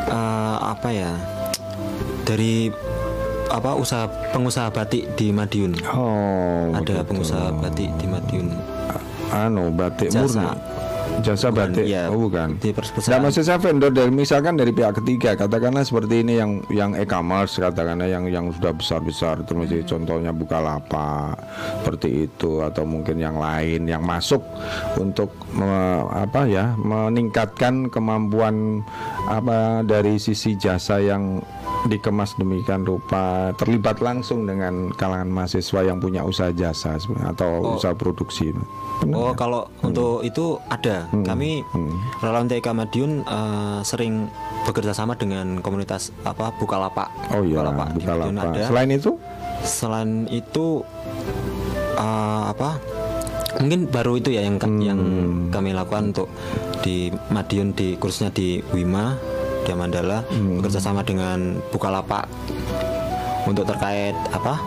Eh, 0.09 0.57
apa 0.59 0.89
ya? 0.89 1.13
Dari 2.23 2.69
apa 3.53 3.77
usaha 3.77 4.09
pengusaha 4.33 4.73
batik 4.73 5.13
di 5.15 5.29
Madiun. 5.29 5.77
Oh, 5.93 6.73
ada 6.73 7.05
begitu. 7.05 7.09
pengusaha 7.13 7.53
batik 7.61 7.91
di 8.01 8.07
Madiun. 8.09 8.49
anu 9.33 9.73
batik 9.73 10.09
Jasa. 10.13 10.57
murni. 10.57 10.82
Jasa 11.21 11.53
Bukan, 11.53 11.77
batik. 11.77 11.85
iya, 11.85 12.09
oh, 12.09 12.17
bukan. 12.27 12.57
di 12.57 12.73
Nah, 13.13 13.19
maksud 13.21 13.45
saya 13.45 13.61
vendor 13.61 13.93
dari 13.93 14.09
misalkan 14.09 14.57
dari 14.57 14.73
pihak 14.73 15.05
ketiga, 15.05 15.37
katakanlah 15.37 15.85
seperti 15.85 16.25
ini 16.25 16.41
yang 16.41 16.65
yang 16.73 16.97
e-commerce 16.97 17.61
katakanlah 17.61 18.09
yang 18.09 18.25
yang 18.33 18.49
sudah 18.51 18.73
besar-besar 18.73 19.45
termasuk 19.45 19.85
contohnya 19.87 20.33
Bukalapak 20.33 21.37
seperti 21.85 22.27
itu 22.27 22.65
atau 22.65 22.83
mungkin 22.89 23.21
yang 23.21 23.37
lain 23.37 23.87
yang 23.87 24.03
masuk 24.03 24.41
untuk 24.97 25.31
me- 25.55 26.09
apa 26.11 26.49
ya 26.49 26.75
meningkatkan 26.81 27.87
kemampuan 27.93 28.81
apa 29.29 29.87
dari 29.87 30.17
sisi 30.19 30.57
jasa 30.57 30.99
yang 30.99 31.39
dikemas 31.87 32.39
demikian 32.39 32.87
rupa 32.87 33.51
terlibat 33.59 33.99
langsung 33.99 34.47
dengan 34.47 34.95
kalangan 34.95 35.31
mahasiswa 35.31 35.83
yang 35.83 35.99
punya 35.99 36.23
usaha 36.23 36.55
jasa 36.55 36.99
atau 37.27 37.79
usaha 37.79 37.95
produksi. 37.95 38.55
Oh, 39.05 39.35
kalau 39.35 39.67
untuk 39.81 40.23
itu 40.23 40.57
ada. 40.67 41.11
Kami 41.11 41.63
relawan 42.19 42.47
TIK 42.47 42.69
Madiun 42.71 43.13
eh, 43.21 43.79
sering 43.83 44.31
bekerja 44.63 44.93
sama 44.93 45.13
dengan 45.13 45.59
komunitas 45.59 46.15
apa 46.23 46.55
Bukalapak. 46.55 47.11
Oh 47.31 47.43
iya, 47.43 47.59
Bukalapak. 47.59 47.87
Di 47.93 47.99
Bukalapak. 48.01 48.45
ada. 48.49 48.63
Selain 48.65 48.91
itu, 48.91 49.11
Selain 49.63 50.11
itu 50.29 50.67
eh, 51.95 52.43
apa? 52.47 52.79
Mungkin 53.55 53.87
baru 53.87 54.17
itu 54.17 54.33
ya 54.33 54.43
yang 54.43 54.57
Hmm. 54.59 54.81
yang 54.81 55.01
kami 55.49 55.71
lakukan 55.71 56.11
untuk 56.11 56.29
di 56.81 57.11
Madiun 57.29 57.71
di 57.73 57.95
kursusnya 57.95 58.31
di 58.31 58.59
Wima 58.73 59.15
di 59.63 59.71
Mandala 59.71 60.25
Hmm. 60.27 60.59
bekerja 60.59 60.81
sama 60.81 61.03
dengan 61.03 61.61
Bukalapak 61.71 62.27
untuk 63.45 63.63
terkait 63.65 64.15
apa? 64.31 64.59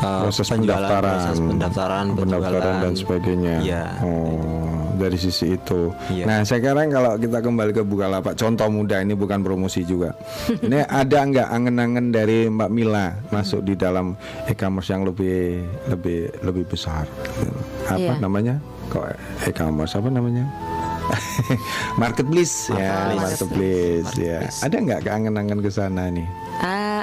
Eh, 0.00 0.20
proses 0.24 0.46
pendaftaran, 0.48 1.14
proses 1.14 1.38
pendaftaran, 1.38 2.04
pendaftaran 2.16 2.74
dan 2.82 2.92
sebagainya. 2.96 3.54
Iya. 3.60 3.84
Oh, 4.00 4.90
dari 4.96 5.16
sisi 5.16 5.56
itu. 5.56 5.88
Iya. 6.12 6.24
Nah, 6.28 6.38
sekarang 6.44 6.92
kalau 6.92 7.16
kita 7.16 7.40
kembali 7.40 7.72
ke 7.72 7.80
Bukalapak, 7.80 8.36
contoh 8.36 8.68
muda 8.68 9.00
ini 9.00 9.16
bukan 9.16 9.40
promosi 9.40 9.84
juga. 9.84 10.12
ini 10.66 10.84
ada 10.84 11.18
nggak 11.24 11.48
angen-angen 11.48 12.12
dari 12.12 12.48
Mbak 12.48 12.70
Mila 12.70 13.16
masuk 13.28 13.64
di 13.64 13.74
dalam 13.74 14.12
e-commerce 14.44 14.92
yang 14.92 15.04
lebih 15.04 15.64
lebih 15.88 16.28
lebih 16.44 16.64
besar? 16.68 17.08
Apa 17.88 17.96
Iya. 17.96 18.12
namanya? 18.20 18.60
Kok 18.90 19.04
e-commerce 19.48 19.96
apa 19.96 20.08
namanya? 20.12 20.44
marketplace 21.98 22.70
ya, 22.70 23.10
Marketplace. 23.10 24.06
marketplace 24.06 24.12
ya. 24.14 24.38
Ada 24.62 24.76
nggak 24.78 25.00
keangen-angen 25.02 25.58
ke 25.58 25.70
sana 25.70 26.06
nih? 26.06 26.26
Ah, 26.60 27.02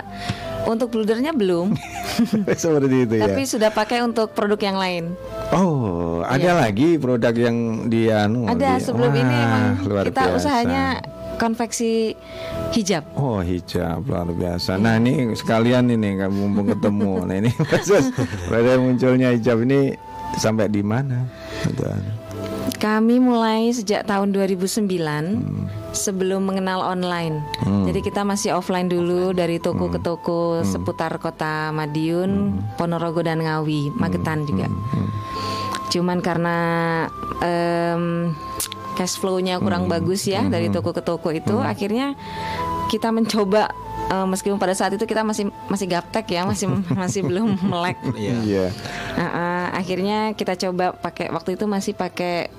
untuk 0.67 0.91
bludernya 0.91 1.31
belum, 1.31 1.71
Seperti 2.59 3.07
itu 3.07 3.13
ya. 3.15 3.23
tapi 3.23 3.41
sudah 3.43 3.71
pakai 3.71 4.03
untuk 4.03 4.35
produk 4.35 4.59
yang 4.59 4.77
lain. 4.77 5.03
Oh, 5.49 6.21
ada 6.21 6.59
lagi 6.59 6.99
produk 6.99 7.31
yang 7.31 7.87
dia 7.87 8.27
anu. 8.27 8.43
Ada 8.45 8.75
di- 8.75 8.83
sebelum 8.83 9.11
ini 9.11 9.31
Wah, 9.33 9.47
emang 9.47 9.65
luar 9.87 10.03
kita 10.05 10.21
biasa. 10.27 10.35
usahanya 10.35 10.83
konveksi 11.37 12.17
hijab. 12.73 13.07
Oh 13.13 13.39
hijab 13.39 14.03
luar 14.03 14.27
biasa. 14.27 14.75
Nah 14.75 14.97
ini 14.97 15.31
sekalian 15.33 15.87
ini 15.87 16.19
mumpung 16.27 16.67
ketemu. 16.67 17.21
Nah 17.29 17.35
ini 17.37 17.51
proses 17.69 18.11
pada 18.49 18.75
munculnya 18.75 19.31
hijab 19.31 19.63
ini 19.63 19.95
sampai 20.35 20.67
di 20.67 20.83
mana? 20.83 21.23
Kami 22.77 23.17
mulai 23.17 23.73
sejak 23.73 24.05
tahun 24.05 24.29
2009 24.29 25.41
Hmm. 25.41 25.65
sebelum 25.97 26.45
mengenal 26.45 26.85
online. 26.85 27.41
Jadi 27.89 28.05
kita 28.05 28.21
masih 28.21 28.53
offline 28.53 28.85
dulu 28.85 29.33
dari 29.33 29.57
toko 29.57 29.89
Hmm. 29.89 29.93
ke 29.97 29.99
toko 29.99 30.39
seputar 30.61 31.17
kota 31.17 31.73
Madiun, 31.73 32.53
Ponorogo 32.77 33.25
dan 33.25 33.41
Ngawi, 33.41 33.89
Magetan 33.97 34.45
juga. 34.45 34.69
Hmm. 34.69 35.09
Cuman 35.89 36.21
karena 36.21 36.57
em, 37.41 38.35
cash 38.93 39.17
flow-nya 39.17 39.57
kurang 39.57 39.89
Hmm. 39.89 39.93
bagus 39.97 40.29
ya 40.29 40.45
dari 40.45 40.69
toko 40.69 40.93
ke 40.93 41.01
toko 41.01 41.33
itu, 41.33 41.57
akhirnya 41.57 42.13
kita 42.89 43.09
mencoba 43.09 43.73
eh, 44.07 44.25
meskipun 44.27 44.57
pada 44.57 44.73
saat 44.73 44.95
itu 44.95 45.03
kita 45.03 45.21
masih 45.21 45.51
masih 45.67 45.87
gaptek 45.87 46.25
ya, 46.31 46.47
masih 46.47 46.67
masih 47.01 47.21
belum 47.23 47.59
melek. 47.61 47.97
Iya. 48.15 48.35
Iya. 48.43 48.65
Nah, 49.17 49.29
eh, 49.29 49.67
akhirnya 49.79 50.17
kita 50.33 50.53
coba 50.55 50.95
pakai 50.95 51.29
waktu 51.29 51.55
itu 51.59 51.65
masih 51.67 51.93
pakai 51.93 52.49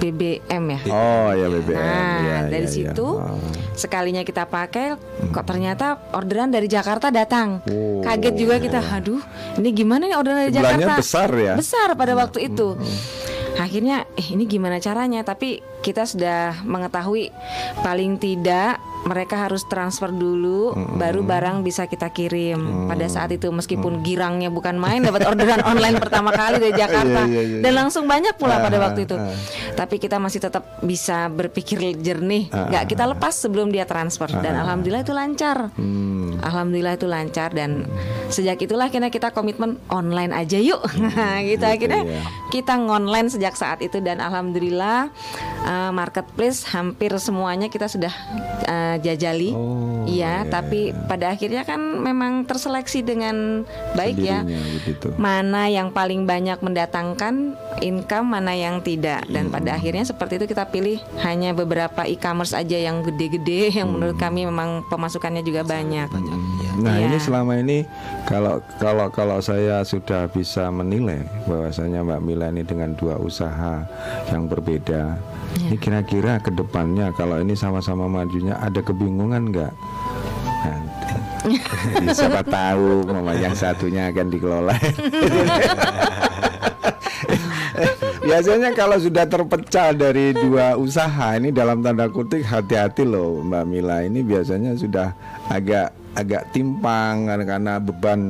BBM 0.00 0.64
ya. 0.76 0.80
Oh 0.88 1.28
ya 1.34 1.46
BBM. 1.50 1.76
Nah, 1.76 2.18
ya, 2.24 2.36
dari 2.48 2.66
ya, 2.66 2.70
ya. 2.70 2.74
situ 2.92 3.08
Oh. 3.10 3.36
sekalinya 3.76 4.22
kita 4.24 4.48
pakai 4.48 4.96
kok 5.32 5.44
ternyata 5.44 5.98
orderan 6.16 6.48
dari 6.48 6.68
Jakarta 6.68 7.12
datang. 7.12 7.60
Oh. 7.68 8.00
Kaget 8.00 8.34
juga 8.36 8.56
kita, 8.56 8.80
aduh, 8.80 9.20
ini 9.60 9.72
gimana 9.76 10.08
nih 10.08 10.16
orderan 10.16 10.46
dari 10.46 10.52
Jumlahnya 10.56 10.84
Jakarta? 10.88 11.00
besar 11.00 11.28
ya? 11.36 11.54
Besar 11.56 11.88
pada 11.96 12.12
waktu 12.16 12.48
itu. 12.48 12.76
akhirnya 13.60 14.08
eh 14.16 14.24
ini 14.32 14.48
gimana 14.48 14.80
caranya 14.80 15.20
tapi 15.20 15.60
kita 15.84 16.08
sudah 16.08 16.64
mengetahui 16.64 17.28
paling 17.84 18.16
tidak 18.16 18.80
mereka 19.00 19.48
harus 19.48 19.64
transfer 19.64 20.08
dulu 20.08 20.72
baru 20.96 21.22
barang 21.22 21.62
bisa 21.62 21.86
kita 21.86 22.10
kirim. 22.10 22.86
Pada 22.86 23.06
saat 23.06 23.30
itu 23.30 23.48
meskipun 23.48 24.02
girangnya 24.02 24.48
bukan 24.48 24.76
main 24.76 25.00
dapat 25.00 25.24
orderan 25.24 25.62
online 25.72 25.96
pertama 25.96 26.30
kali 26.30 26.58
dari 26.58 26.74
Jakarta 26.74 27.22
Iya, 27.24 27.32
iya, 27.32 27.42
iya, 27.42 27.62
dan 27.62 27.72
langsung 27.74 28.04
banyak 28.04 28.34
pula 28.36 28.58
pada 28.58 28.76
Ah, 28.76 28.82
waktu 28.88 29.04
itu. 29.04 29.16
ah. 29.16 29.32
tapi 29.76 29.96
kita 29.96 30.16
masih 30.16 30.40
tetap 30.40 30.80
bisa 30.80 31.28
berpikir 31.28 31.80
jernih. 31.96 32.48
Nggak 32.48 32.84
kita 32.88 33.04
lepas 33.06 33.34
sebelum 33.36 33.68
dia 33.68 33.84
transfer. 33.84 34.28
Dan 34.30 34.56
alhamdulillah 34.56 35.04
itu 35.04 35.12
lancar. 35.12 35.72
Hmm. 35.76 36.36
Alhamdulillah 36.40 36.96
itu 36.96 37.04
lancar 37.04 37.52
dan 37.52 37.84
sejak 38.28 38.56
itulah 38.60 38.88
akhirnya 38.88 39.12
kita 39.12 39.32
komitmen 39.32 39.76
online 39.88 40.32
aja 40.32 40.56
yuk. 40.56 40.80
Gitu 41.40 41.60
gitu 41.60 41.64
akhirnya 41.66 42.02
ya. 42.06 42.22
kita 42.48 42.78
ngonline 42.78 43.28
sejak 43.28 43.52
saat 43.52 43.82
itu 43.82 43.98
dan 44.00 44.22
alhamdulillah 44.22 45.10
uh, 45.66 45.90
marketplace 45.90 46.64
hampir 46.70 47.10
semuanya 47.18 47.66
kita 47.66 47.84
sudah 47.84 48.12
uh, 48.64 48.89
jajali 48.96 49.52
Oh, 49.52 50.02
iya 50.04 50.42
iya, 50.42 50.48
tapi 50.48 50.90
pada 51.04 51.30
akhirnya 51.30 51.62
kan 51.62 51.78
memang 51.78 52.42
terseleksi 52.42 53.02
dengan 53.02 53.62
baik 53.92 54.16
ya 54.16 54.40
Sendirinya 54.40 54.60
begitu. 54.74 55.06
mana 55.14 55.62
yang 55.66 55.88
paling 55.88 56.24
banyak 56.24 56.58
mendatangkan 56.58 57.54
income 57.80 58.26
mana 58.26 58.52
yang 58.52 58.80
tidak 58.80 59.22
dan 59.26 59.46
Hmm. 59.46 59.54
pada 59.54 59.70
akhirnya 59.72 60.02
seperti 60.02 60.36
itu 60.36 60.46
kita 60.48 60.66
pilih 60.66 60.96
hanya 61.18 61.52
beberapa 61.52 62.02
e-commerce 62.04 62.52
aja 62.52 62.76
yang 62.76 63.02
gede-gede 63.02 63.70
yang 63.78 63.90
menurut 63.90 64.14
Hmm. 64.14 64.24
kami 64.24 64.40
memang 64.44 64.82
pemasukannya 64.86 65.42
juga 65.42 65.62
banyak 65.62 66.06
banyak 66.06 66.32
ya. 66.58 66.70
Nah 66.78 66.94
Iya. 66.96 67.06
ini 67.06 67.16
selama 67.18 67.52
ini 67.56 67.78
kalau 68.24 68.58
kalau 68.78 69.06
kalau 69.08 69.38
saya 69.38 69.82
sudah 69.82 70.26
bisa 70.26 70.70
menilai 70.70 71.20
bahwasanya 71.44 72.00
Mbak 72.00 72.20
Mila 72.20 72.46
ini 72.48 72.62
dengan 72.62 72.94
dua 72.94 73.16
usaha 73.16 73.84
yang 74.28 74.46
berbeda, 74.46 75.18
ini 75.58 75.76
kira-kira 75.76 76.38
ke 76.38 76.50
depannya 76.50 77.10
kalau 77.10 77.38
ini 77.38 77.52
sama-sama 77.52 78.06
majunya 78.06 78.54
ada 78.56 78.78
kebingungan 78.78 79.50
nggak? 79.50 79.72
Nah, 80.60 80.80
siapa 82.16 82.42
tahu 82.42 83.02
mama 83.06 83.34
yang 83.34 83.54
satunya 83.54 84.10
akan 84.10 84.26
dikelola. 84.28 84.76
Biasanya 88.20 88.70
kalau 88.76 89.00
sudah 89.00 89.24
terpecah 89.26 89.90
dari 89.90 90.30
dua 90.30 90.76
usaha 90.76 91.34
ini 91.34 91.50
dalam 91.50 91.80
tanda 91.80 92.06
kutip 92.06 92.44
hati-hati 92.44 93.02
loh 93.02 93.40
Mbak 93.42 93.64
Mila 93.66 94.04
ini 94.04 94.20
biasanya 94.20 94.76
sudah 94.76 95.16
agak 95.48 95.90
agak 96.14 96.52
timpang 96.52 97.26
karena- 97.26 97.48
karena 97.48 97.72
beban 97.80 98.20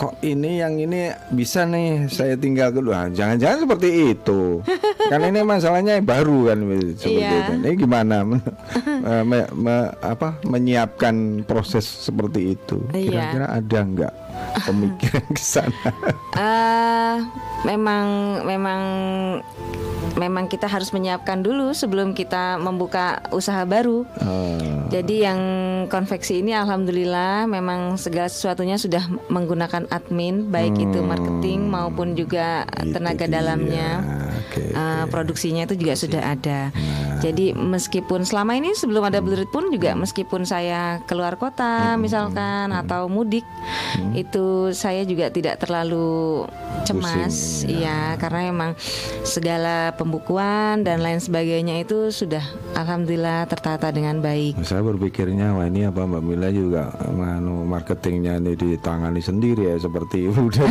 kok 0.00 0.16
ini 0.22 0.56
yang 0.56 0.80
ini 0.80 1.12
bisa 1.28 1.62
nih 1.62 2.08
saya 2.08 2.32
tinggal 2.32 2.72
kedua 2.72 3.12
jangan-jangan 3.12 3.68
seperti 3.68 4.16
itu. 4.16 4.64
Kan 5.12 5.20
ini 5.22 5.42
masalahnya 5.42 6.00
baru 6.00 6.46
kan 6.46 6.58
seperti 6.94 7.18
Iya. 7.18 7.36
itu. 7.36 7.52
Ini 7.60 7.70
gimana? 7.76 8.16
Eh, 9.00 9.24
me- 9.24 9.48
me- 9.50 9.92
apa 9.98 10.36
menyiapkan 10.44 11.16
proses 11.42 11.84
seperti 11.84 12.52
itu? 12.52 12.80
Iya. 12.90 13.32
kira-kira 13.32 13.46
ada 13.50 13.78
nggak 13.82 14.12
pemikiran 14.62 15.26
ke 15.28 15.40
sana 15.40 15.90
Eh, 16.32 17.16
memang 17.62 18.06
memang 18.42 18.80
memang 20.12 20.44
kita 20.46 20.66
harus 20.66 20.90
menyiapkan 20.90 21.40
dulu 21.40 21.70
sebelum 21.70 22.12
kita 22.12 22.56
membuka 22.56 23.22
usaha 23.30 23.62
baru. 23.62 24.04
Eh, 24.18 24.90
Jadi 24.90 25.22
yang 25.22 25.40
konveksi 25.86 26.42
ini 26.42 26.50
alhamdulillah 26.50 27.46
memang 27.46 27.94
segala 27.94 28.26
sesuatunya 28.26 28.74
sudah 28.74 29.00
menggunakan 29.28 29.86
admin 29.88 30.50
baik 30.50 30.74
itu 30.76 30.98
marketing 31.00 31.70
maupun 31.70 32.14
juga 32.14 32.66
Itu 32.74 32.90
tenaga 32.92 33.24
dia. 33.24 33.32
dalamnya. 33.32 33.88
Oke, 34.40 34.62
Uh, 34.70 35.06
oke. 35.06 35.14
produksinya 35.14 35.62
itu 35.62 35.78
juga 35.78 35.94
sudah 35.94 36.22
ada. 36.26 36.60
Nah. 36.70 37.18
Jadi 37.20 37.52
meskipun 37.52 38.22
selama 38.22 38.54
ini 38.54 38.72
sebelum 38.72 39.02
ada 39.04 39.20
Blurit 39.20 39.46
pun 39.46 39.68
juga 39.68 39.94
meskipun 39.94 40.42
saya 40.42 40.98
keluar 41.06 41.36
kota 41.36 41.94
Hmm, 41.94 42.02
misalkan 42.02 42.70
atau 42.72 43.06
mudik 43.06 43.46
itu 44.12 44.29
saya 44.70 45.02
juga 45.02 45.26
tidak 45.28 45.58
terlalu 45.58 46.46
cemas, 46.82 47.64
Pusing, 47.64 47.80
iya 47.80 48.14
karena 48.14 48.48
memang 48.48 48.70
segala 49.22 49.90
pembukuan 49.92 50.80
dan 50.80 51.00
lain 51.00 51.18
sebagainya 51.18 51.80
itu 51.80 52.08
sudah 52.08 52.42
alhamdulillah 52.74 53.44
tertata 53.44 53.90
dengan 53.90 54.18
baik. 54.18 54.60
Saya 54.62 54.80
berpikirnya 54.80 55.52
wah 55.52 55.66
ini 55.66 55.84
apa 55.84 56.02
Mbak 56.02 56.22
Mila 56.22 56.48
juga 56.48 56.82
manu 57.08 57.64
marketingnya 57.64 58.38
ini 58.38 58.54
ditangani 58.54 59.18
sendiri 59.18 59.66
ya 59.66 59.76
seperti 59.76 60.28
udah 60.30 60.68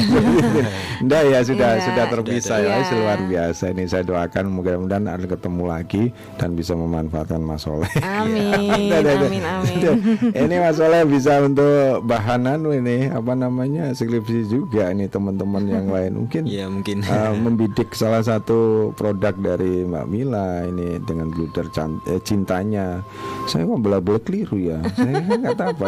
Nggak 0.99 1.24
ya 1.26 1.39
sudah 1.41 1.70
Iya. 1.70 1.86
sudah 1.86 2.05
terpisah 2.10 2.57
ya 2.60 2.76
Iya. 2.80 2.95
luar 2.95 3.20
biasa 3.22 3.64
ini 3.72 3.84
saya 3.86 4.03
doakan 4.03 4.45
mudah-mudahan 4.51 5.05
ada 5.05 5.26
ketemu 5.26 5.64
lagi 5.66 6.03
dan 6.36 6.53
bisa 6.53 6.74
memanfaatkan 6.74 7.39
Mas 7.39 7.64
Soleh. 7.64 7.88
Amin, 8.01 8.89
Ada, 8.89 9.10
ada. 9.16 9.26
amin, 9.28 9.43
amin. 9.43 9.80
ini 10.43 10.55
Mas 10.57 10.76
Soleh 10.76 11.03
bisa 11.03 11.39
untuk 11.39 12.03
bahanan 12.03 12.60
ini 12.70 13.07
apa 13.07 13.32
namanya 13.39 13.95
skripsi 13.95 14.51
juga 14.51 14.91
ini 14.91 15.07
teman-teman 15.07 15.63
yang 15.65 15.87
lain 15.95 16.19
mungkin 16.19 16.43
Iya 16.43 16.67
mungkin. 16.67 17.01
uh, 17.07 17.33
membidik 17.39 17.95
salah 17.95 18.19
satu 18.19 18.91
produk 18.99 19.31
dari 19.33 19.87
Mbak 19.87 20.05
Mila 20.11 20.67
ini 20.67 20.99
dengan 21.07 21.31
bluder 21.31 21.71
eh, 21.71 22.19
cintanya. 22.27 22.99
Saya 23.47 23.63
kok 23.63 23.79
bela-bela 23.79 24.19
keliru 24.19 24.59
ya. 24.59 24.77
Saya 24.93 25.23
kan 25.23 25.39
nggak 25.39 25.57
tahu 25.57 25.69
apa. 25.79 25.87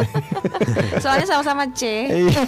Soalnya 1.03 1.27
sama-sama 1.27 1.63
C. 1.75 1.81
Iya. 2.07 2.41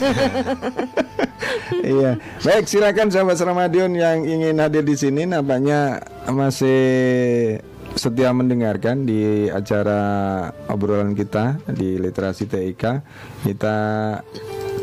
Iya. 1.84 2.12
Baik, 2.42 2.66
silakan 2.72 3.12
sahabat 3.12 3.40
Ramadion 3.44 3.92
yang 3.94 4.24
ingin 4.24 4.58
hadir 4.64 4.84
di 4.88 4.96
sini 4.96 5.28
nampaknya 5.28 6.00
masih 6.32 6.80
setia 7.94 8.34
mendengarkan 8.34 9.06
di 9.06 9.48
acara 9.54 10.02
obrolan 10.66 11.14
kita 11.14 11.62
di 11.70 12.02
literasi 12.02 12.50
TIK. 12.50 12.84
Kita 13.46 13.78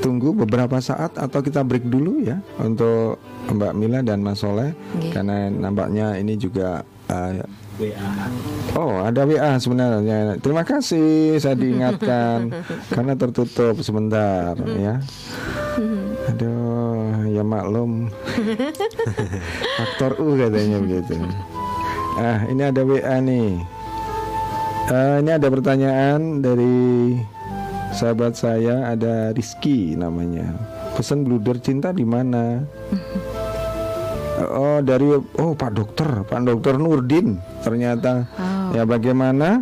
tunggu 0.00 0.32
beberapa 0.32 0.80
saat 0.80 1.12
atau 1.16 1.40
kita 1.44 1.60
break 1.60 1.84
dulu 1.86 2.24
ya 2.24 2.40
untuk 2.56 3.20
Mbak 3.52 3.72
Mila 3.76 4.00
dan 4.00 4.24
Mas 4.24 4.40
Soleh 4.40 4.72
Oke. 4.96 5.12
karena 5.12 5.52
nampaknya 5.52 6.16
ini 6.16 6.36
juga 6.40 6.82
uh, 7.08 7.44
Oh, 8.76 9.00
ada 9.00 9.24
WA 9.24 9.56
sebenarnya. 9.56 10.36
Terima 10.44 10.68
kasih 10.68 11.40
saya 11.40 11.56
diingatkan 11.56 12.52
karena 12.94 13.16
tertutup 13.16 13.80
sebentar 13.80 14.52
ya. 14.76 15.00
Aduh, 16.28 17.24
ya 17.32 17.40
maklum. 17.40 18.12
Faktor 19.80 20.12
U 20.20 20.36
katanya 20.36 20.76
begitu. 20.84 21.16
Ah, 22.20 22.44
ini 22.52 22.62
ada 22.68 22.84
WA 22.84 23.16
nih. 23.24 23.64
Eh, 24.90 25.16
ini 25.24 25.30
ada 25.32 25.48
pertanyaan 25.48 26.44
dari 26.44 27.16
sahabat 27.92 28.38
saya, 28.38 28.90
ada 28.90 29.34
Rizky 29.34 29.94
namanya. 29.98 30.54
Pesan 30.94 31.26
bluder 31.26 31.58
cinta 31.60 31.90
di 31.90 32.06
mana? 32.06 32.62
Oh 34.40 34.80
dari 34.80 35.04
oh 35.12 35.52
Pak 35.52 35.70
Dokter 35.76 36.08
Pak 36.24 36.40
Dokter 36.48 36.80
Nurdin. 36.80 37.36
Ternyata 37.60 38.24
ya 38.72 38.88
bagaimana? 38.88 39.60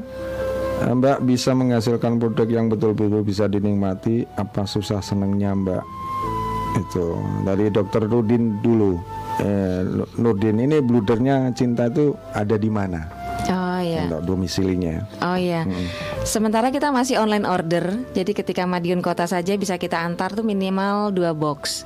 Eh, 0.78 0.94
Mbak 0.94 1.26
bisa 1.26 1.50
menghasilkan 1.58 2.22
produk 2.22 2.46
yang 2.46 2.70
betul-betul 2.70 3.26
bisa 3.26 3.50
dinikmati? 3.50 4.22
Apa 4.38 4.62
susah 4.62 5.02
senengnya 5.02 5.50
Mbak? 5.58 5.82
Itu 6.78 7.18
dari 7.42 7.66
Dokter 7.74 8.06
Nurdin 8.06 8.62
dulu. 8.62 8.94
Eh, 9.42 9.82
Nurdin 10.14 10.62
ini 10.62 10.78
bludernya 10.78 11.50
cinta 11.58 11.90
itu 11.90 12.14
ada 12.30 12.54
di 12.54 12.70
mana 12.70 13.17
Oh 13.98 14.04
ya. 14.04 14.06
untuk 14.08 14.22
domisilinya 14.24 14.94
Oh 15.18 15.34
iya. 15.34 15.62
Sementara 16.22 16.68
kita 16.68 16.88
masih 16.88 17.16
online 17.16 17.42
order, 17.42 17.84
jadi 18.12 18.30
ketika 18.32 18.62
Madiun 18.62 19.00
Kota 19.00 19.24
saja 19.24 19.54
bisa 19.54 19.74
kita 19.74 19.98
antar 19.98 20.32
tuh 20.32 20.42
minimal 20.42 21.10
dua 21.10 21.32
box. 21.32 21.82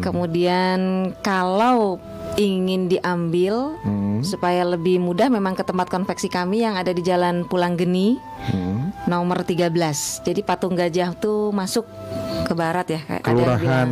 Kemudian 0.00 0.78
kalau 1.20 2.00
ingin 2.34 2.86
diambil 2.86 3.74
Hmm. 3.82 4.20
supaya 4.20 4.62
lebih 4.62 4.98
mudah 4.98 5.26
memang 5.26 5.52
ke 5.52 5.62
tempat 5.62 5.86
konveksi 5.86 6.26
kami 6.26 6.62
yang 6.62 6.74
ada 6.74 6.90
di 6.90 7.00
Jalan 7.00 7.42
Pulang 7.44 7.74
Geni 7.74 8.14
Hmm. 8.46 8.94
nomor 9.04 9.42
13. 9.42 10.22
Jadi 10.22 10.40
patung 10.40 10.72
gajah 10.72 11.12
tuh 11.12 11.50
masuk 11.50 11.82
ke 12.44 12.52
barat 12.52 12.86
ya 12.88 13.00
kayak 13.00 13.22
Kelurahan. 13.22 13.88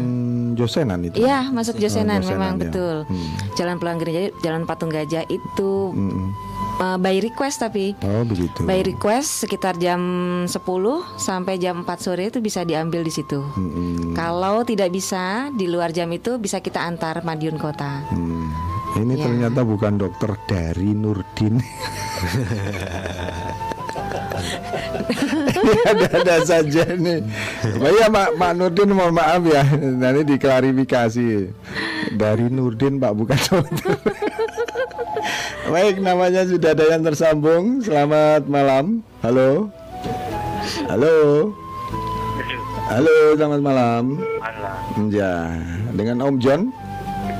Josenan 0.54 1.04
itu 1.04 1.20
Iya, 1.20 1.46
masuk 1.46 1.76
Josenan, 1.76 2.18
Josenan, 2.18 2.32
memang 2.32 2.52
ya. 2.54 2.60
betul. 2.62 2.96
Hmm. 3.04 3.28
Jalan 3.54 3.76
Pulang 3.76 3.98
Geni 3.98 4.10
jadi 4.10 4.28
Jalan 4.40 4.62
Patung 4.64 4.88
Gajah 4.88 5.26
itu 5.26 5.72
Mm-mm. 5.92 6.30
Uh, 6.78 6.96
by 6.96 7.16
request 7.20 7.62
tapi 7.62 7.96
oh 8.04 8.22
begitu 8.24 8.64
By 8.64 8.82
request 8.82 9.44
sekitar 9.44 9.76
jam 9.76 10.00
10 10.44 10.52
sampai 11.16 11.56
jam 11.56 11.84
4 11.84 11.88
sore 12.00 12.28
itu 12.28 12.38
bisa 12.40 12.62
diambil 12.62 13.04
di 13.04 13.12
situ. 13.12 13.40
Mm-mm. 13.56 14.12
Kalau 14.12 14.64
tidak 14.64 14.90
bisa 14.92 15.48
di 15.52 15.68
luar 15.68 15.92
jam 15.92 16.08
itu 16.12 16.36
bisa 16.36 16.60
kita 16.60 16.82
antar 16.82 17.22
Madiun 17.22 17.56
Kota. 17.56 18.02
Hmm. 18.10 18.48
Ini 18.96 19.12
Ya. 19.12 19.28
ternyata 19.28 19.60
bukan 19.60 20.00
dokter 20.00 20.32
dari 20.48 20.96
Nurdin. 20.96 21.60
Ada-ada 25.90 26.36
saja 26.44 26.84
nih. 26.96 27.20
Pak 27.76 27.90
ya 27.92 28.06
Pak, 28.08 28.28
Pak 28.40 28.52
Nurdin 28.56 28.90
mohon 28.96 29.12
maaf 29.12 29.42
ya. 29.44 29.62
Nanti 29.76 30.24
diklarifikasi. 30.24 31.28
Dari 32.16 32.46
Nurdin 32.48 32.96
Pak 32.96 33.12
bukan 33.12 33.38
dokter. 33.52 33.94
Baik, 35.66 35.98
namanya 35.98 36.46
sudah 36.46 36.72
ada 36.72 36.84
yang 36.86 37.02
tersambung. 37.02 37.82
Selamat 37.82 38.46
malam. 38.46 39.02
Halo. 39.20 39.68
Halo. 40.86 41.16
Halo, 42.86 43.16
selamat 43.34 43.60
malam. 43.60 44.04
Malam. 44.38 45.10
Ya, 45.10 45.58
dengan 45.90 46.22
Om 46.22 46.36
John. 46.38 46.70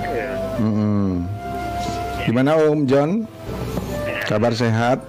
Ya, 0.03 0.31
Mm-mm. 0.59 1.23
Gimana 2.27 2.59
Om 2.59 2.83
John? 2.85 3.11
Kabar 4.27 4.51
sehat? 4.51 5.07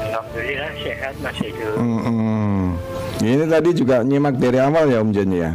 Alhamdulillah 0.00 0.72
sehat 0.80 1.14
Mas 1.20 1.36
Edo. 1.38 1.68
Mm-mm. 1.76 2.80
Ini 3.20 3.44
tadi 3.44 3.70
juga 3.76 4.00
nyimak 4.00 4.40
dari 4.40 4.56
awal 4.56 4.88
ya 4.88 5.04
Om 5.04 5.12
John 5.12 5.30
ya. 5.30 5.52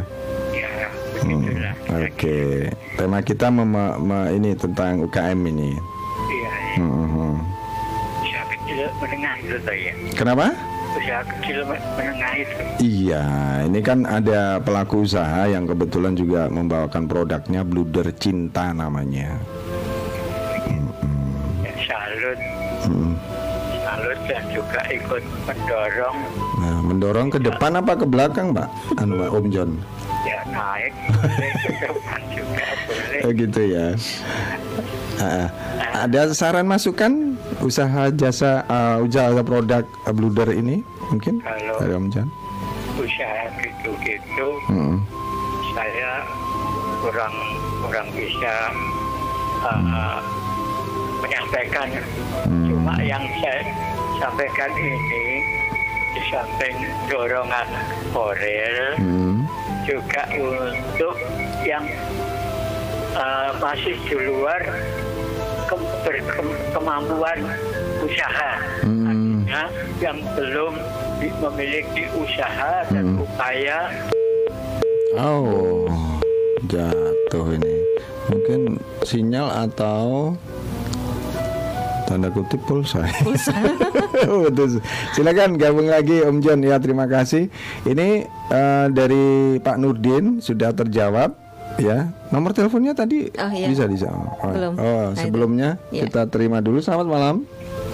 Ya, 0.54 0.86
begitulah. 1.18 1.74
Oke, 1.90 2.38
tema 2.94 3.18
kita 3.18 3.50
mem- 3.50 3.74
me- 3.98 4.30
ini 4.30 4.54
tentang 4.54 5.02
UKM 5.02 5.42
ini. 5.50 5.74
Usaha 6.80 8.44
kecil 8.48 8.78
menengah 8.96 9.34
itu 9.38 9.56
toh 9.58 9.76
ya. 9.76 9.92
Kenapa? 10.12 10.44
Usaha 10.90 11.22
kecil 11.24 11.58
me- 11.64 11.84
menengah 11.94 12.32
itu. 12.34 12.56
Iya, 12.80 13.24
ini 13.64 13.80
kan 13.80 13.98
ada 14.02 14.40
pelaku 14.58 15.04
usaha 15.04 15.46
yang 15.46 15.64
kebetulan 15.64 16.14
juga 16.14 16.46
membawakan 16.46 17.04
produknya 17.04 17.60
Bluder 17.62 18.08
Cinta 18.14 18.72
namanya. 18.72 19.38
Ya, 21.60 21.72
salut, 21.84 22.38
salut 23.80 24.18
dan 24.24 24.44
juga 24.50 24.80
ikut 24.86 25.22
mendorong 25.44 26.16
Nah, 26.56 26.78
mendorong 26.82 27.28
ke 27.28 27.38
depan 27.38 27.72
apa 27.74 27.92
ke 27.94 28.04
belakang, 28.04 28.52
Pak? 28.52 28.68
Anu, 28.96 29.16
Pak 29.18 29.30
Om 29.32 29.46
John. 29.48 29.70
ya 30.20 30.44
naik 30.46 30.92
boleh 31.16 31.52
ke 31.56 31.70
depan 31.80 32.20
juga 32.28 32.66
boleh. 32.84 33.20
Oh 33.24 33.32
gitu 33.32 33.60
ya. 33.64 33.86
Ada 35.92 36.32
saran 36.32 36.64
masukan 36.64 37.36
usaha 37.60 38.08
jasa 38.10 38.64
uh, 38.64 38.96
usaha 39.00 39.28
produk 39.42 39.84
uh, 40.02 40.12
Bluder 40.12 40.48
ini 40.50 40.80
mungkin 41.06 41.38
Kalau- 41.38 41.76
dari 41.76 41.92
Om 41.92 42.06
John? 42.08 42.28
Usaha 42.96 43.42
gitu-gitu 43.58 44.48
Mm. 44.68 44.96
saya 45.70 46.24
kurang 47.00 47.34
kurang 47.80 48.08
bisa 48.12 48.54
uh, 49.62 50.18
menyampaikan 51.18 51.88
cuma 52.44 52.94
yang 53.00 53.24
saya 53.38 53.60
sampaikan 54.16 54.70
ini 54.74 55.26
di 56.10 56.20
samping 56.28 56.76
dorongan 57.08 57.68
moral 58.10 58.76
Mm. 59.00 59.48
juga 59.84 60.22
untuk 60.34 61.16
yang 61.64 61.84
uh, 63.16 63.50
masih 63.58 63.96
di 64.02 64.16
luar 64.18 64.60
ke- 65.64 65.76
berkem- 66.00 66.58
kemampuan 66.70 67.38
usaha 68.00 68.52
Mm. 68.82 69.04
artinya 69.04 69.62
yang 69.98 70.18
belum 70.32 70.72
di- 71.16 71.36
memiliki 71.36 72.02
usaha 72.14 72.86
dan 72.86 73.04
Hmm. 73.12 73.22
upaya 73.22 73.78
Oh, 75.12 75.90
jatuh 76.64 77.50
ini. 77.50 77.76
Mungkin 78.26 78.60
sinyal 79.02 79.50
atau 79.66 80.38
tanda 82.06 82.30
kutip 82.30 82.62
pulsa. 82.62 83.02
Oh, 84.22 84.46
Betul. 84.46 84.78
Silakan 85.10 85.56
gabung 85.56 85.88
lagi 85.88 86.20
Om 86.20 86.38
John 86.38 86.60
ya 86.60 86.76
terima 86.76 87.06
kasih. 87.06 87.50
Ini 87.82 88.22
eh, 88.48 88.86
dari 88.88 89.26
Pak 89.58 89.76
Nurdin 89.76 90.38
sudah 90.38 90.70
terjawab 90.70 91.34
ya. 91.80 91.98
Nomor 92.28 92.52
teleponnya 92.52 92.92
tadi 92.92 93.26
Oh, 93.32 93.50
iya. 93.50 93.66
bisa 93.66 93.84
dijawab. 93.84 94.28
Oh, 94.38 94.52
Belum. 94.52 94.72
oh, 94.74 94.84
Nah, 94.84 95.10
itu. 95.10 95.20
sebelumnya 95.22 95.68
Iya. 95.88 96.06
kita 96.06 96.28
terima 96.28 96.60
dulu. 96.60 96.78
Selamat 96.78 97.06
malam. 97.08 97.36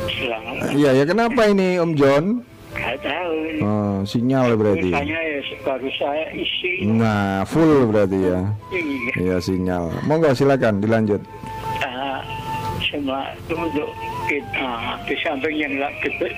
selamat 0.06 0.72
Iya 0.72 0.90
ya 0.92 1.04
kenapa 1.04 1.40
ini 1.44 1.76
Om 1.76 1.92
John? 1.94 2.24
Gak 2.72 2.98
tahu. 3.00 3.34
Oh, 3.58 3.96
sinyal 4.02 4.52
berarti. 4.54 4.90
Misalnya 4.90 5.16
ya 5.18 5.40
baru 5.62 5.88
saya 5.92 6.26
isi. 6.30 6.84
Nah, 6.84 7.42
full 7.44 7.88
berarti 7.88 8.18
ya. 8.20 8.40
Iya. 8.68 9.12
Iya 9.16 9.36
sinyal. 9.40 9.84
Monggo 10.04 10.30
silakan 10.30 10.78
dilanjut. 10.78 11.22
Ah, 11.78 12.20
semua 12.82 13.32
itu 13.32 13.54
untuk 13.54 13.88
kita 14.26 14.68
di 15.04 15.14
samping 15.18 15.56
yang 15.56 15.72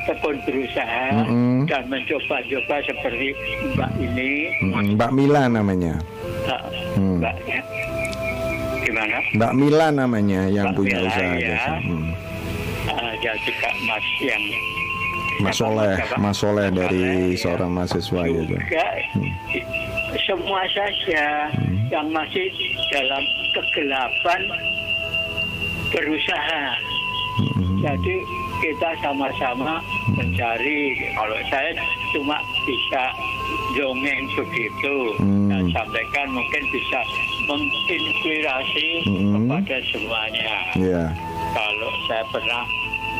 tekun 0.07 0.37
berusaha 0.45 1.05
Mm-mm. 1.19 1.65
dan 1.65 1.83
mencoba-coba 1.89 2.77
seperti 2.85 3.33
Mbak 3.73 3.91
ini, 3.99 4.31
Mm, 4.63 4.95
Mbak 4.95 5.11
Mila 5.11 5.43
namanya. 5.49 5.97
Hmm. 6.95 7.19
Mbaknya 7.19 7.59
gimana? 8.81 9.17
Mbak 9.35 9.53
Mila 9.55 9.87
namanya 9.91 10.43
yang 10.47 10.67
Mbak 10.71 10.77
punya 10.77 10.97
Mila, 10.97 11.09
usaha 11.09 11.35
ya. 11.35 11.49
jasa. 11.53 11.73
Hmm. 11.81 12.09
Ah, 12.89 13.13
dan 13.21 13.37
juga 13.43 13.69
Mas 13.85 14.07
yang 14.19 14.43
Mas 15.39 15.55
Soleh, 15.55 15.95
Mas 16.17 16.37
Soleh 16.37 16.67
dari 16.69 17.07
seorang 17.35 17.71
mahasiswa 17.71 18.21
ya. 18.21 18.33
John. 18.43 18.49
juga 18.49 18.87
semua 20.21 20.63
saja 20.69 21.25
Hmm. 21.53 21.79
yang 21.89 22.07
masih 22.11 22.49
dalam 22.89 23.23
kegelapan 23.53 24.41
berusaha. 25.89 26.63
Hmm. 27.39 27.79
Jadi 27.81 28.15
kita 28.59 28.91
sama-sama 28.99 29.79
mencari. 30.11 30.99
Kalau 31.15 31.39
saya 31.49 31.71
cuma 32.11 32.37
bisa 32.65 33.05
dongeng 33.73 34.25
begitu, 34.35 34.97
Hmm. 35.19 35.49
dan 35.49 35.63
sampaikan 35.73 36.27
mungkin 36.33 36.63
bisa 36.73 37.01
menginspirasi 37.47 38.89
Hmm. 39.05 39.33
kepada 39.35 39.77
semuanya. 39.89 40.53
Iya. 40.75 41.05
Kalau 41.55 41.91
saya 42.07 42.25
pernah 42.29 42.65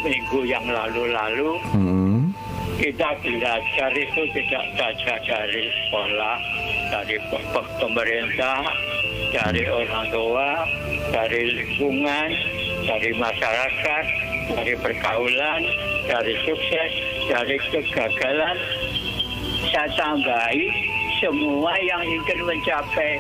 minggu 0.01 0.41
yang 0.45 0.65
lalu-lalu 0.67 1.51
Hmm. 1.75 2.18
Kita 2.79 3.11
belajar 3.27 3.91
itu 3.91 4.23
tidak 4.31 4.65
saja 4.79 5.15
dari 5.27 5.67
sekolah, 5.67 6.37
dari 6.95 7.17
pe- 7.27 7.47
pe- 7.51 7.73
pemerintah, 7.83 8.63
dari 9.35 9.67
orang 9.67 10.07
tua, 10.15 10.63
dari 11.11 11.59
lingkungan, 11.59 12.29
dari 12.87 13.11
masyarakat, 13.19 14.05
dari 14.55 14.75
pergaulan, 14.79 15.61
dari 16.07 16.35
sukses, 16.47 16.91
dari 17.27 17.59
kegagalan. 17.67 18.57
Saya 19.75 19.91
tambahi 19.99 20.71
semua 21.19 21.75
yang 21.83 22.03
ingin 22.07 22.47
mencapai 22.47 23.19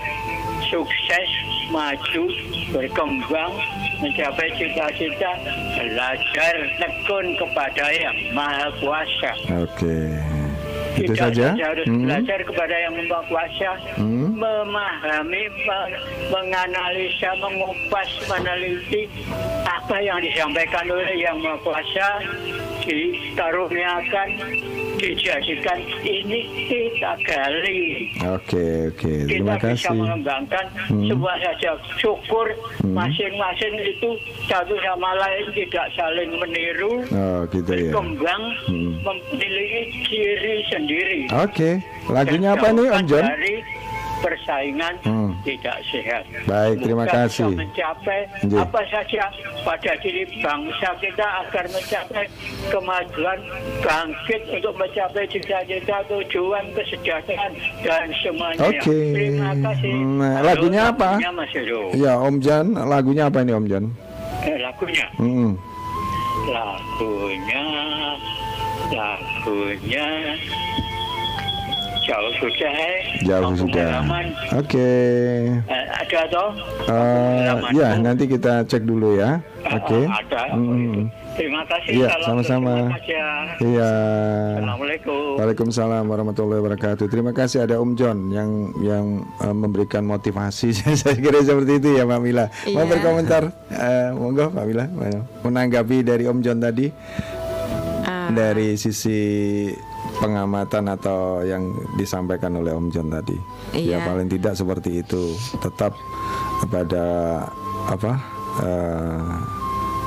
sukses, 0.70 1.28
maju, 1.68 2.24
berkembang, 2.70 3.52
mencapai 3.98 4.48
cita-cita, 4.54 5.32
belajar 5.74 6.54
tekun 6.76 7.36
kepada 7.36 7.84
yang 7.90 8.16
Maha 8.32 8.68
Kuasa. 8.78 9.32
Oke. 9.58 9.98
Itu 10.98 11.14
Tidak 11.14 11.30
saja. 11.30 11.54
harus 11.54 11.86
Hmm. 11.86 12.02
belajar 12.04 12.38
kepada 12.42 12.74
yang 12.74 12.94
Maha 13.06 13.22
Kuasa, 13.26 13.70
Hmm. 13.94 14.34
memahami, 14.34 15.42
me- 15.62 15.94
menganalisa, 16.28 17.30
mengupas, 17.38 18.10
meneliti 18.26 19.06
apa 19.62 19.96
yang 20.00 20.18
disampaikan 20.18 20.90
oleh 20.90 21.14
yang 21.14 21.38
Maha 21.38 21.58
Kuasa, 21.62 22.08
dikaruniakan, 22.82 24.28
dijadikan 24.98 25.78
ini 26.02 26.40
kita 26.66 27.12
gali. 27.22 28.10
Oke, 28.28 28.90
oke. 28.90 29.12
Kita 29.24 29.30
Terima 29.30 29.54
bisa 29.56 29.64
kasih. 29.88 29.96
mengembangkan 29.96 30.64
Hmm. 30.88 31.06
semua 31.06 31.34
saja 31.38 31.70
syukur 31.96 32.46
masing-masing 32.84 33.74
itu 33.80 34.08
satu 34.44 34.74
sama 34.80 35.14
lain 35.16 35.46
tidak 35.54 35.86
saling 35.94 36.30
meniru, 36.34 37.04
Oh, 37.08 37.40
gitu 37.48 37.70
ya. 37.70 37.90
berkembang, 37.90 38.42
Hmm. 38.66 38.92
memiliki 39.00 39.80
ciri 40.04 40.56
sendiri. 40.66 41.20
Oke. 41.32 41.78
Lagunya 42.08 42.52
Dan 42.52 42.58
apa 42.58 42.66
nih 42.72 42.86
Om 42.90 43.04
John? 43.06 43.24
Dari 43.24 43.54
persaingan 44.18 44.94
Hmm. 45.02 45.30
tidak 45.42 45.78
sehat. 45.86 46.22
Baik, 46.44 46.76
terima 46.80 47.04
kasih. 47.04 47.48
Bisa 47.48 47.58
mencapai 47.58 48.20
Nggih. 48.42 48.58
apa 48.60 48.80
saja 48.86 49.22
pada 49.62 49.92
diri 49.98 50.22
bangsa 50.38 50.88
kita 50.98 51.26
agar 51.42 51.64
mencapai 51.68 52.24
kemajuan, 52.68 53.38
bangkit 53.80 54.42
untuk 54.50 54.74
mencapai 54.74 55.24
cita-cita, 55.26 55.96
tujuan, 56.06 56.64
kesejahteraan 56.74 57.52
dan 57.80 58.08
semuanya. 58.18 58.60
Oke. 58.64 58.98
Terima 59.14 59.52
kasih. 59.56 59.92
Halo, 59.94 60.42
lagunya 60.44 60.82
apa? 60.88 61.10
Lagunya. 61.16 61.80
Iya, 61.94 62.12
Om 62.18 62.36
John. 62.38 62.66
Lagunya 62.74 63.24
apa 63.26 63.38
ini 63.40 63.52
Om 63.52 63.66
John? 63.66 63.84
Eh, 64.38 64.56
lagunya, 64.58 65.06
Hmm. 65.16 65.50
lagunya, 66.48 67.62
lagunya. 68.90 70.06
Jauh 72.08 72.32
sudah, 72.40 72.72
eh. 72.72 72.96
Jauh 73.20 73.42
Kampung 73.44 73.68
sudah. 73.68 74.00
Oke. 74.56 74.90
Eh, 75.60 75.84
ada 75.92 76.20
toh? 76.32 76.50
Eh, 76.88 77.44
Halaman 77.44 77.70
ya, 77.76 77.88
tuh. 77.92 78.00
nanti 78.00 78.24
kita 78.24 78.64
cek 78.64 78.82
dulu 78.82 79.20
ya. 79.20 79.44
Ah, 79.68 79.76
Oke. 79.76 80.08
ada. 80.08 80.42
Hmm. 80.56 81.12
Terima 81.36 81.62
kasih. 81.68 82.02
Iya, 82.02 82.08
sama-sama. 82.24 82.88
ya. 83.04 83.28
Iya. 83.60 83.90
Assalamualaikum. 84.56 85.36
Waalaikumsalam 85.36 86.04
warahmatullahi 86.08 86.58
wabarakatuh. 86.64 87.06
Terima 87.06 87.30
kasih 87.30 87.62
ada 87.62 87.76
Om 87.76 87.92
John 87.94 88.32
yang 88.32 88.50
yang 88.80 89.06
eh, 89.38 89.52
memberikan 89.52 90.02
motivasi. 90.02 90.72
Saya 91.04 91.12
kira 91.14 91.44
seperti 91.44 91.76
itu 91.76 91.88
ya, 91.94 92.08
Mbak 92.08 92.20
Mila. 92.24 92.48
Mau 92.72 92.82
Iya. 92.82 92.90
berkomentar? 92.90 93.42
Eh, 93.68 94.08
monggo, 94.16 94.48
Mbak 94.48 94.64
Mila. 94.64 94.84
Mau 94.88 95.04
Menanggapi 95.44 96.00
dari 96.00 96.24
Om 96.24 96.40
John 96.40 96.58
tadi 96.58 96.88
Ah, 98.08 98.32
dari 98.32 98.80
sisi 98.80 99.20
pengamatan 100.16 100.88
atau 100.88 101.44
yang 101.44 101.70
disampaikan 101.94 102.56
oleh 102.56 102.72
Om 102.72 102.88
John 102.88 103.12
tadi. 103.12 103.36
Ya 103.76 104.00
Iya. 104.00 104.08
paling 104.08 104.28
tidak 104.28 104.56
seperti 104.56 105.04
itu. 105.04 105.36
Tetap 105.60 105.92
pada 106.66 107.06
apa? 107.86 108.12
eh, 108.58 109.30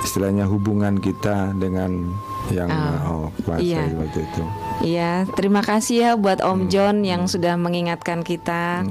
istilahnya 0.03 0.43
hubungan 0.43 0.99
kita 0.99 1.55
dengan 1.55 2.11
yang 2.51 2.67
Ah, 2.67 2.99
oh, 3.07 3.27
kuasa 3.47 3.63
iya. 3.63 3.87
waktu 3.95 4.19
itu. 4.19 4.43
Iya, 4.81 5.29
terima 5.37 5.61
kasih 5.61 5.95
ya 5.95 6.11
buat 6.17 6.41
Hmm. 6.41 6.49
Om 6.51 6.61
John 6.67 6.95
yang 7.05 7.29
sudah 7.29 7.53
mengingatkan 7.53 8.25
kita 8.25 8.81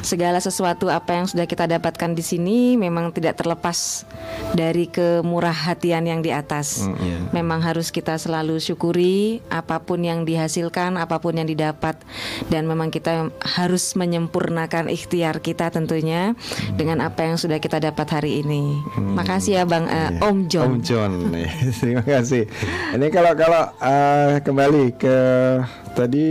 segala 0.00 0.38
sesuatu 0.38 0.86
apa 0.88 1.18
yang 1.18 1.26
sudah 1.26 1.44
kita 1.44 1.66
dapatkan 1.66 2.14
di 2.14 2.22
sini 2.22 2.58
memang 2.78 3.10
tidak 3.10 3.42
terlepas 3.42 4.06
dari 4.54 4.86
kemurah 4.86 5.52
hatian 5.54 6.06
yang 6.06 6.22
di 6.22 6.30
atas. 6.30 6.86
Hmm, 6.86 6.94
Iya. 6.94 7.18
Memang 7.34 7.60
harus 7.60 7.90
kita 7.90 8.14
selalu 8.14 8.62
syukuri 8.62 9.42
apa 9.50 9.82
pun 9.82 10.06
yang 10.06 10.22
dihasilkan, 10.22 10.94
apa 10.94 11.18
pun 11.18 11.34
yang 11.34 11.50
didapat 11.50 11.98
dan 12.48 12.70
memang 12.70 12.94
kita 12.94 13.34
harus 13.42 13.98
menyempurnakan 13.98 14.86
ikhtiar 14.86 15.42
kita 15.42 15.68
tentunya 15.68 16.38
dengan 16.78 17.02
apa 17.02 17.26
yang 17.26 17.36
sudah 17.36 17.58
kita 17.58 17.82
dapat 17.82 18.06
hari 18.06 18.46
ini. 18.46 18.78
Makasih 18.96 19.58
ya 19.58 19.64
Bang 19.66 19.90
eh, 19.90 20.14
Om 20.22 20.46
John. 20.46 20.66
Om 20.68 20.76
John, 20.80 21.12
terima 21.82 22.06
kasih. 22.06 22.46
Ini 22.94 23.06
kalau 23.10 23.32
kalau 23.34 23.62
eh, 23.82 24.38
kembali 24.38 24.84
ke 24.94 25.16
tadi 25.92 26.26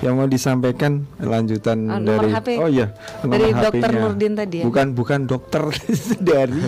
yang 0.00 0.16
mau 0.16 0.24
disampaikan 0.24 1.04
lanjutan 1.18 1.84
Oh, 1.86 2.00
nomor 2.00 2.24
dari 2.24 2.32
HP. 2.32 2.48
oh 2.56 2.68
iya 2.68 2.86
Dari 3.20 3.52
Dokter. 3.52 3.90
Nurdin 3.92 4.32
tadi 4.34 4.56
ya? 4.60 4.64
Bukan 4.64 4.86
bukan 4.92 5.20
dokter 5.24 5.62
dari. 6.32 6.64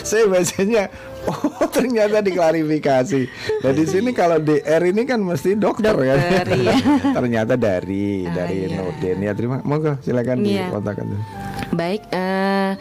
Saya 0.00 0.24
bacanya 0.32 0.88
oh 1.26 1.66
ternyata 1.68 2.20
diklarifikasi. 2.20 3.20
Nah 3.60 3.72
di 3.72 3.84
sini 3.84 4.10
kalau 4.10 4.38
DR 4.38 4.82
ini 4.82 5.02
kan 5.02 5.18
mesti 5.18 5.54
dokter, 5.54 5.94
ya. 5.98 6.14
Dokter, 6.16 6.46
iya. 6.54 6.74
ternyata 7.16 7.52
dari 7.54 8.26
Ah, 8.26 8.42
dari 8.42 8.66
iya. 8.66 8.76
Nurdin 8.78 9.18
ya 9.20 9.32
terima 9.32 9.56
monggo 9.62 9.96
silakan 10.00 10.40
Iya. 10.40 10.70
dikontakkan 10.70 11.04
Baik 11.74 12.02
eh, 12.08 12.78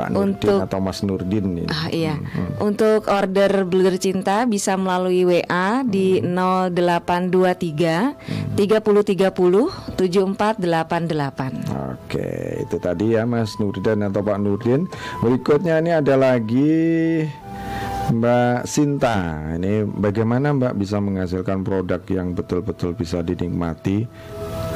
Pak 0.00 0.08
Nurdin 0.08 0.24
untuk 0.24 0.58
atau 0.64 0.78
Mas 0.80 0.98
Nurdin 1.04 1.44
ini. 1.52 1.64
Ah 1.68 1.86
iya. 1.92 2.16
Untuk 2.58 3.06
order 3.06 3.64
Bluder 3.64 3.96
Cinta 3.96 4.44
bisa 4.48 4.74
melalui 4.74 5.22
WA 5.22 5.84
di 5.84 6.18
0823 6.24 8.56
3030 8.56 9.96
7488. 9.96 11.92
Oke, 11.92 12.28
itu 12.62 12.76
tadi 12.80 13.14
ya 13.14 13.22
Mas 13.24 13.56
Nurdin 13.60 14.02
atau 14.02 14.20
Pak 14.20 14.38
Nurdin. 14.40 14.88
Berikutnya 15.20 15.78
ini 15.78 15.90
ada 15.92 16.14
lagi 16.16 17.24
Mbak 18.12 18.68
Sinta. 18.68 19.48
Ini 19.56 19.88
bagaimana 19.88 20.52
Mbak 20.52 20.76
bisa 20.76 21.00
menghasilkan 21.00 21.64
produk 21.64 22.04
yang 22.12 22.36
betul-betul 22.36 22.92
bisa 22.92 23.24
dinikmati? 23.24 24.04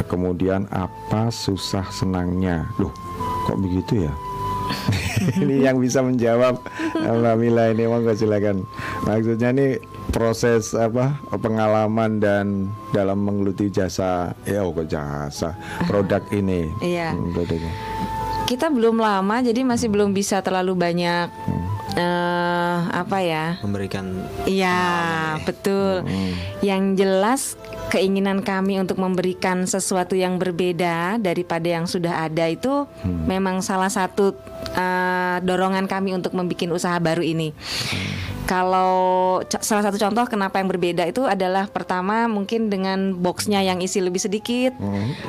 Kemudian 0.08 0.64
apa 0.72 1.28
susah 1.28 1.84
senangnya? 1.92 2.64
Loh, 2.80 2.92
kok 3.44 3.60
begitu 3.60 4.08
ya? 4.08 4.12
ini 5.42 5.62
yang 5.62 5.78
bisa 5.78 6.02
menjawab 6.02 6.58
Mbak 6.96 7.36
Mila 7.36 7.70
ini 7.70 7.84
monggo 7.84 8.16
silakan. 8.16 8.64
Maksudnya 9.04 9.52
ini 9.52 9.76
proses 10.10 10.72
apa 10.72 11.20
pengalaman 11.36 12.18
dan 12.18 12.72
dalam 12.96 13.20
menggeluti 13.20 13.68
jasa 13.68 14.32
ya 14.48 14.64
oh 14.64 14.72
kok 14.72 14.88
jasa 14.88 15.52
produk 15.84 16.24
ini. 16.32 16.72
Iya. 16.80 17.12
Hmm. 17.12 17.36
Kita 18.46 18.70
belum 18.72 19.02
lama 19.02 19.42
jadi 19.42 19.66
masih 19.66 19.90
belum 19.90 20.14
bisa 20.14 20.40
terlalu 20.40 20.78
banyak 20.78 21.28
eh 21.96 22.76
apa 22.92 23.18
ya? 23.24 23.56
memberikan 23.64 24.20
Iya, 24.44 24.80
betul. 25.48 26.04
Yang 26.60 26.82
jelas 27.00 27.42
keinginan 27.88 28.44
kami 28.44 28.76
untuk 28.76 29.00
memberikan 29.00 29.64
sesuatu 29.64 30.12
yang 30.12 30.36
berbeda 30.36 31.16
daripada 31.16 31.64
yang 31.64 31.88
sudah 31.88 32.28
ada 32.28 32.52
itu 32.52 32.84
memang 33.06 33.64
salah 33.64 33.88
satu 33.88 34.36
eh, 34.76 35.36
dorongan 35.40 35.88
kami 35.88 36.12
untuk 36.12 36.36
membuat 36.36 36.76
usaha 36.76 37.00
baru 37.00 37.24
ini. 37.24 37.56
Kalau 38.46 39.42
salah 39.58 39.82
satu 39.82 39.98
contoh 39.98 40.22
kenapa 40.30 40.62
yang 40.62 40.70
berbeda 40.70 41.02
itu 41.02 41.26
adalah 41.26 41.66
pertama 41.66 42.30
mungkin 42.30 42.70
dengan 42.70 43.10
boxnya 43.18 43.58
yang 43.66 43.82
isi 43.82 43.98
lebih 43.98 44.22
sedikit, 44.22 44.70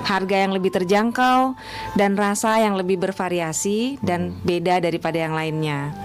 harga 0.06 0.38
yang 0.46 0.54
lebih 0.54 0.70
terjangkau, 0.70 1.58
dan 1.98 2.14
rasa 2.14 2.62
yang 2.62 2.78
lebih 2.78 3.02
bervariasi 3.02 3.98
dan 4.06 4.38
beda 4.46 4.78
daripada 4.86 5.18
yang 5.18 5.34
lainnya. 5.34 5.98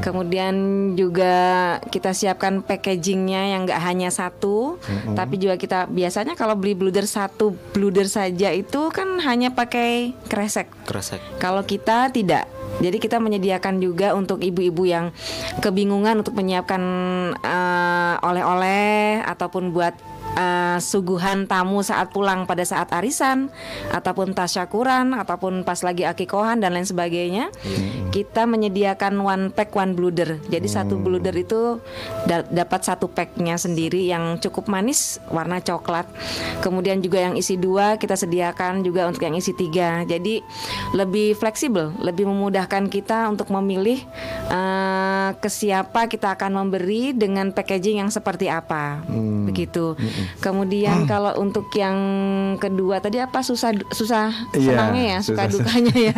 Kemudian 0.00 0.56
juga 0.96 1.76
kita 1.92 2.16
siapkan 2.16 2.64
packagingnya 2.64 3.52
yang 3.52 3.68
nggak 3.68 3.82
hanya 3.84 4.08
satu, 4.08 4.80
tapi 5.12 5.36
juga 5.36 5.60
kita 5.60 5.84
biasanya 5.84 6.32
kalau 6.32 6.56
beli 6.56 6.72
bluder 6.72 7.04
satu 7.04 7.52
bluder 7.76 8.08
saja 8.08 8.56
itu 8.56 8.88
kan 8.88 9.20
hanya 9.20 9.52
pakai 9.52 10.16
kresek. 10.32 10.72
kresek 10.88 11.20
Kalau 11.36 11.60
kita 11.60 12.08
tidak. 12.08 12.57
Jadi 12.78 12.96
kita 13.02 13.18
menyediakan 13.18 13.82
juga 13.82 14.14
untuk 14.14 14.44
ibu-ibu 14.44 14.84
yang 14.86 15.10
kebingungan 15.58 16.22
untuk 16.22 16.36
menyiapkan 16.38 16.82
eh, 17.40 18.14
oleh-oleh 18.22 19.24
ataupun 19.26 19.74
buat 19.74 20.17
eh, 20.38 20.78
suguhan 20.78 21.50
tamu 21.50 21.82
saat 21.82 22.14
pulang 22.14 22.46
pada 22.46 22.62
saat 22.62 22.86
arisan 22.94 23.50
ataupun 23.90 24.30
tasyakuran 24.32 25.18
ataupun 25.18 25.66
pas 25.66 25.82
lagi 25.82 26.06
akikohan 26.06 26.62
dan 26.62 26.78
lain 26.78 26.86
sebagainya. 26.86 27.50
Kita 28.08 28.46
menyediakan 28.48 29.18
one 29.20 29.44
pack 29.50 29.74
one 29.74 29.92
bluder. 29.92 30.38
Jadi 30.48 30.68
satu 30.70 30.96
bluder 30.96 31.34
itu 31.34 31.82
da- 32.24 32.46
dapat 32.46 32.80
satu 32.86 33.10
packnya 33.10 33.58
sendiri 33.58 34.08
yang 34.08 34.38
cukup 34.38 34.70
manis 34.70 35.18
warna 35.28 35.60
coklat. 35.60 36.08
Kemudian 36.62 37.02
juga 37.02 37.20
yang 37.20 37.34
isi 37.36 37.58
dua 37.58 37.98
kita 37.98 38.14
sediakan 38.16 38.80
juga 38.86 39.10
untuk 39.10 39.26
yang 39.26 39.36
isi 39.36 39.52
tiga. 39.52 40.06
Jadi 40.06 40.40
lebih 40.94 41.34
fleksibel, 41.36 41.92
lebih 41.98 42.24
memudahkan 42.30 42.88
kita 42.88 43.28
untuk 43.28 43.50
memilih 43.52 44.00
eh, 44.48 45.30
ke 45.36 45.48
siapa 45.50 46.08
kita 46.08 46.38
akan 46.38 46.64
memberi 46.64 47.12
dengan 47.12 47.52
packaging 47.52 48.00
yang 48.00 48.10
seperti 48.12 48.48
apa. 48.48 49.02
Begitu. 49.48 49.96
Kemudian 50.38 51.04
kalau 51.04 51.34
untuk 51.36 51.68
yang 51.72 51.96
kedua 52.56 52.98
tadi 52.98 53.18
apa 53.18 53.40
susah 53.40 53.72
susah 53.88 54.30
Iya, 54.52 54.74
senangnya 54.74 55.04
ya, 55.04 55.18
suka 55.20 55.42
susah- 55.44 55.52
dukanya 55.54 55.94
ya. 55.94 56.16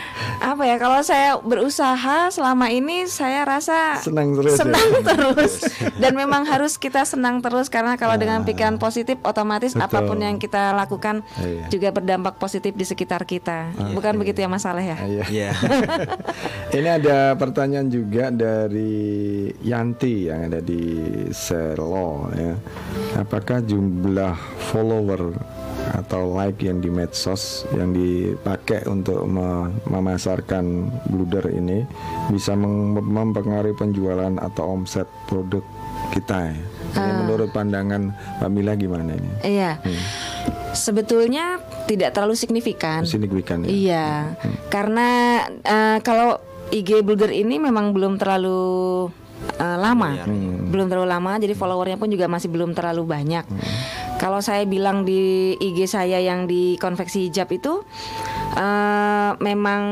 apa 0.52 0.62
ya 0.64 0.76
kalau 0.76 1.00
saya 1.00 1.38
berusaha 1.38 2.28
selama 2.28 2.68
ini 2.68 3.04
saya 3.04 3.42
rasa 3.42 3.98
Senang 3.98 4.34
terus 4.34 4.52
ya? 4.52 4.58
senang 4.60 4.88
terus 5.08 5.52
dan 5.96 6.12
memang 6.12 6.42
harus 6.52 6.74
kita 6.74 7.02
senang 7.02 7.38
terus 7.38 7.66
karena 7.66 7.94
kalau 7.94 8.14
dengan 8.14 8.42
pikiran 8.42 8.76
positif 8.76 9.18
otomatis 9.22 9.72
Betul. 9.72 9.84
apa 9.84 9.98
pun 10.02 10.18
yang 10.18 10.36
kita 10.36 10.72
lakukan 10.72 11.20
Iya. 11.34 11.66
juga 11.68 11.88
berdampak 11.90 12.36
positif 12.36 12.72
di 12.72 12.84
sekitar 12.84 13.24
kita. 13.24 13.68
Bukan 13.92 14.14
begitu 14.14 14.38
ya 14.38 14.48
Mas 14.48 14.62
Saleh 14.62 14.86
ya? 14.86 14.98
Iya. 15.00 15.24
Iya. 15.28 15.50
Ini 16.70 16.88
ada 16.94 17.18
pertanyaan 17.34 17.86
juga 17.86 18.30
dari 18.30 19.12
Yanti 19.60 20.26
yang 20.26 20.46
ada 20.46 20.60
di 20.60 20.80
Selo 21.30 22.30
ya. 22.32 22.56
Apakah 23.14 23.51
jumlah 23.60 24.32
follower 24.72 25.34
atau 25.92 26.30
like 26.30 26.62
yang 26.62 26.78
di 26.78 26.88
medsos 26.88 27.66
yang 27.74 27.90
dipakai 27.90 28.86
untuk 28.86 29.26
me- 29.26 29.68
memasarkan 29.90 30.88
bluder 31.10 31.50
ini 31.50 31.82
bisa 32.30 32.54
mempengaruhi 32.54 33.74
penjualan 33.74 34.32
atau 34.38 34.78
omset 34.78 35.04
produk 35.26 35.60
kita 36.14 36.54
ya? 36.54 36.56
Ini 36.92 37.10
menurut 37.24 37.50
pandangan 37.50 38.14
Mbak 38.40 38.50
Mila 38.52 38.72
gimana 38.78 39.10
ini? 39.16 39.30
Iya. 39.42 39.80
Sebetulnya 40.72 41.60
tidak 41.90 42.14
terlalu 42.16 42.38
signifikan. 42.38 43.04
Signifikan 43.04 43.64
ya? 43.64 43.68
Iya, 43.68 44.08
karena 44.70 45.08
eh, 45.66 45.98
kalau 46.00 46.38
IG 46.72 47.04
Blogger 47.04 47.28
ini 47.28 47.60
memang 47.60 47.92
belum 47.92 48.16
terlalu 48.16 48.60
eh, 49.62 49.78
lama, 49.78 50.26
belum 50.68 50.90
terlalu 50.90 51.08
lama, 51.08 51.32
jadi 51.38 51.54
followernya 51.54 51.96
pun 52.02 52.10
juga 52.10 52.26
masih 52.26 52.50
belum 52.50 52.74
terlalu 52.74 53.06
banyak. 53.06 53.46
Kalau 54.18 54.42
saya 54.42 54.66
bilang 54.66 55.06
di 55.06 55.54
IG 55.58 55.86
saya 55.86 56.18
yang 56.18 56.50
di 56.50 56.74
konveksi 56.82 57.30
hijab 57.30 57.46
itu 57.54 57.86
eh, 58.58 59.30
memang 59.38 59.82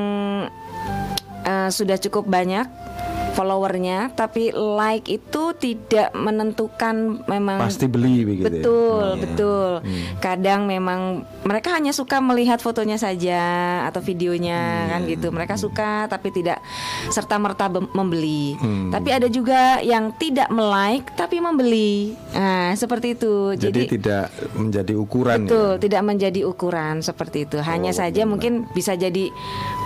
eh, 1.47 1.71
sudah 1.71 1.97
cukup 2.03 2.27
banyak 2.27 2.90
followernya, 3.33 4.13
tapi 4.13 4.51
like 4.53 5.07
itu 5.07 5.55
tidak 5.55 6.11
menentukan 6.13 6.95
memang 7.25 7.59
Pasti 7.61 7.87
beli 7.87 8.23
begitu. 8.23 8.43
ya? 8.43 8.51
Betul, 8.51 9.05
iya. 9.07 9.21
betul. 9.21 9.71
Kadang 10.19 10.61
memang 10.65 11.01
mereka 11.43 11.73
hanya 11.73 11.91
suka 11.91 12.19
melihat 12.19 12.59
fotonya 12.59 12.97
saja 12.97 13.41
atau 13.87 14.01
videonya 14.01 14.61
kan 14.89 15.07
gitu. 15.07 15.31
Mereka 15.31 15.55
suka 15.55 16.07
tapi 16.07 16.31
tidak 16.31 16.61
serta 17.09 17.37
merta 17.37 17.67
membeli. 17.71 18.55
Tapi 18.91 19.09
ada 19.11 19.27
juga 19.27 19.79
yang 19.81 20.13
tidak 20.15 20.51
melike 20.51 21.11
tapi 21.15 21.39
membeli. 21.39 22.15
Nah, 22.33 22.73
seperti 22.73 23.15
itu. 23.15 23.55
Jadi, 23.55 23.87
tidak 23.91 24.29
menjadi 24.55 24.95
ukuran 24.95 25.47
Betul, 25.47 25.71
ya. 25.73 25.81
tidak 25.81 26.03
menjadi 26.03 26.41
ukuran 26.45 27.01
seperti 27.01 27.45
itu. 27.45 27.59
Hanya 27.59 27.91
Oh, 27.91 27.99
saja 27.99 28.23
benar. 28.23 28.31
mungkin 28.31 28.53
bisa 28.71 28.95
jadi 28.95 29.31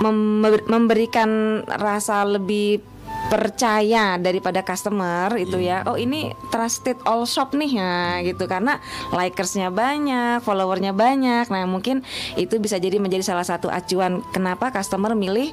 mem- 0.00 0.64
memberikan 0.66 1.30
rasa 1.66 2.24
lebih 2.24 2.80
percaya 3.28 4.20
daripada 4.20 4.60
customer 4.60 5.32
itu 5.40 5.58
ya. 5.60 5.82
Oh, 5.88 5.96
ini 5.96 6.32
trusted 6.52 7.00
all 7.08 7.24
shop 7.24 7.56
nih 7.56 7.80
ya 7.80 7.94
gitu 8.22 8.44
karena 8.44 8.78
likersnya 9.10 9.72
banyak, 9.72 10.44
followernya 10.44 10.92
banyak. 10.92 11.48
Nah, 11.48 11.64
mungkin 11.64 12.04
itu 12.36 12.60
bisa 12.60 12.76
jadi 12.76 13.00
menjadi 13.00 13.24
salah 13.24 13.46
satu 13.46 13.72
acuan 13.72 14.20
kenapa 14.30 14.70
customer 14.70 15.16
milih 15.16 15.52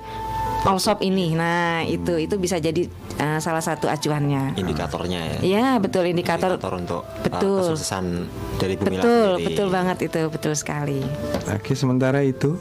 all 0.68 0.78
shop 0.78 1.02
ini. 1.02 1.34
Nah, 1.34 1.84
itu 1.88 2.18
itu 2.22 2.36
bisa 2.38 2.62
jadi 2.62 2.86
uh, 3.22 3.38
salah 3.38 3.62
satu 3.62 3.86
acuannya. 3.86 4.58
indikatornya 4.58 5.20
ya 5.22 5.38
Iya, 5.42 5.68
betul 5.78 6.10
indikator. 6.10 6.58
untuk 6.74 7.06
uh, 7.06 7.22
Betul. 7.22 7.62
kesuksesan 7.62 8.06
dari 8.58 8.74
Bumi 8.76 8.98
Betul, 8.98 9.30
betul 9.46 9.68
banget 9.70 9.98
itu, 10.10 10.22
betul 10.28 10.54
sekali. 10.58 11.00
Oke, 11.48 11.78
sementara 11.78 12.26
itu 12.26 12.58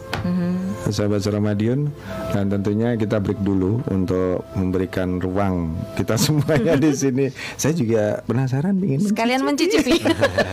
sahabat 0.90 1.22
Ramadion 1.30 1.86
dan 2.34 2.50
tentunya 2.50 2.98
kita 2.98 3.22
break 3.22 3.38
dulu 3.46 3.78
untuk 3.88 4.42
memberikan 4.58 5.22
ruang 5.22 5.78
kita 5.94 6.18
semuanya 6.22 6.74
di 6.74 6.90
sini. 6.90 7.26
Saya 7.54 7.72
juga 7.76 8.02
penasaran 8.26 8.74
ingin 8.82 9.00
Sekalian 9.06 9.46
mencicipi. 9.46 10.02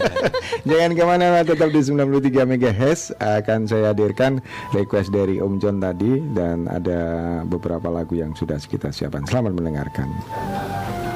Jangan 0.69 0.91
ke 0.93 1.03
mana-mana 1.03 1.41
tetap 1.41 1.73
di 1.73 1.81
93 1.81 2.45
MHz 2.45 2.99
akan 3.17 3.59
saya 3.65 3.91
hadirkan 3.95 4.43
request 4.77 5.09
dari 5.09 5.41
Om 5.41 5.57
John 5.57 5.81
tadi 5.81 6.21
dan 6.37 6.69
ada 6.69 6.99
beberapa 7.47 7.89
lagu 7.89 8.13
yang 8.13 8.37
sudah 8.37 8.61
kita 8.61 8.93
siapkan. 8.93 9.25
Selamat 9.25 9.57
mendengarkan. 9.57 9.96
Kang. 9.97 11.06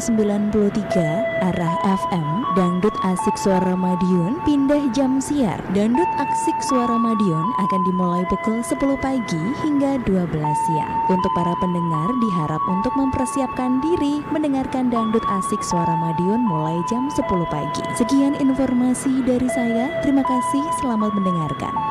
93 0.00 0.96
arah 1.44 1.76
FM 1.84 2.26
Dangdut 2.56 2.96
Asik 3.04 3.36
Suara 3.36 3.76
Madiun 3.76 4.40
pindah 4.48 4.88
jam 4.96 5.20
siar. 5.20 5.60
Dangdut 5.76 6.08
Asik 6.16 6.56
Suara 6.64 6.96
Madiun 6.96 7.44
akan 7.60 7.80
dimulai 7.84 8.24
pukul 8.32 8.64
10 8.64 8.80
pagi 9.04 9.44
hingga 9.60 10.00
12 10.08 10.32
siang. 10.40 10.92
Untuk 11.12 11.32
para 11.36 11.52
pendengar 11.60 12.08
diharap 12.16 12.62
untuk 12.72 12.96
mempersiapkan 12.96 13.84
diri 13.84 14.24
mendengarkan 14.32 14.88
Dangdut 14.88 15.22
Asik 15.28 15.60
Suara 15.60 15.92
Madiun 16.00 16.48
mulai 16.48 16.80
jam 16.88 17.12
10 17.12 17.28
pagi. 17.52 17.84
Sekian 18.00 18.40
informasi 18.40 19.20
dari 19.28 19.52
saya. 19.52 19.92
Terima 20.00 20.24
kasih 20.24 20.64
selamat 20.80 21.12
mendengarkan. 21.12 21.89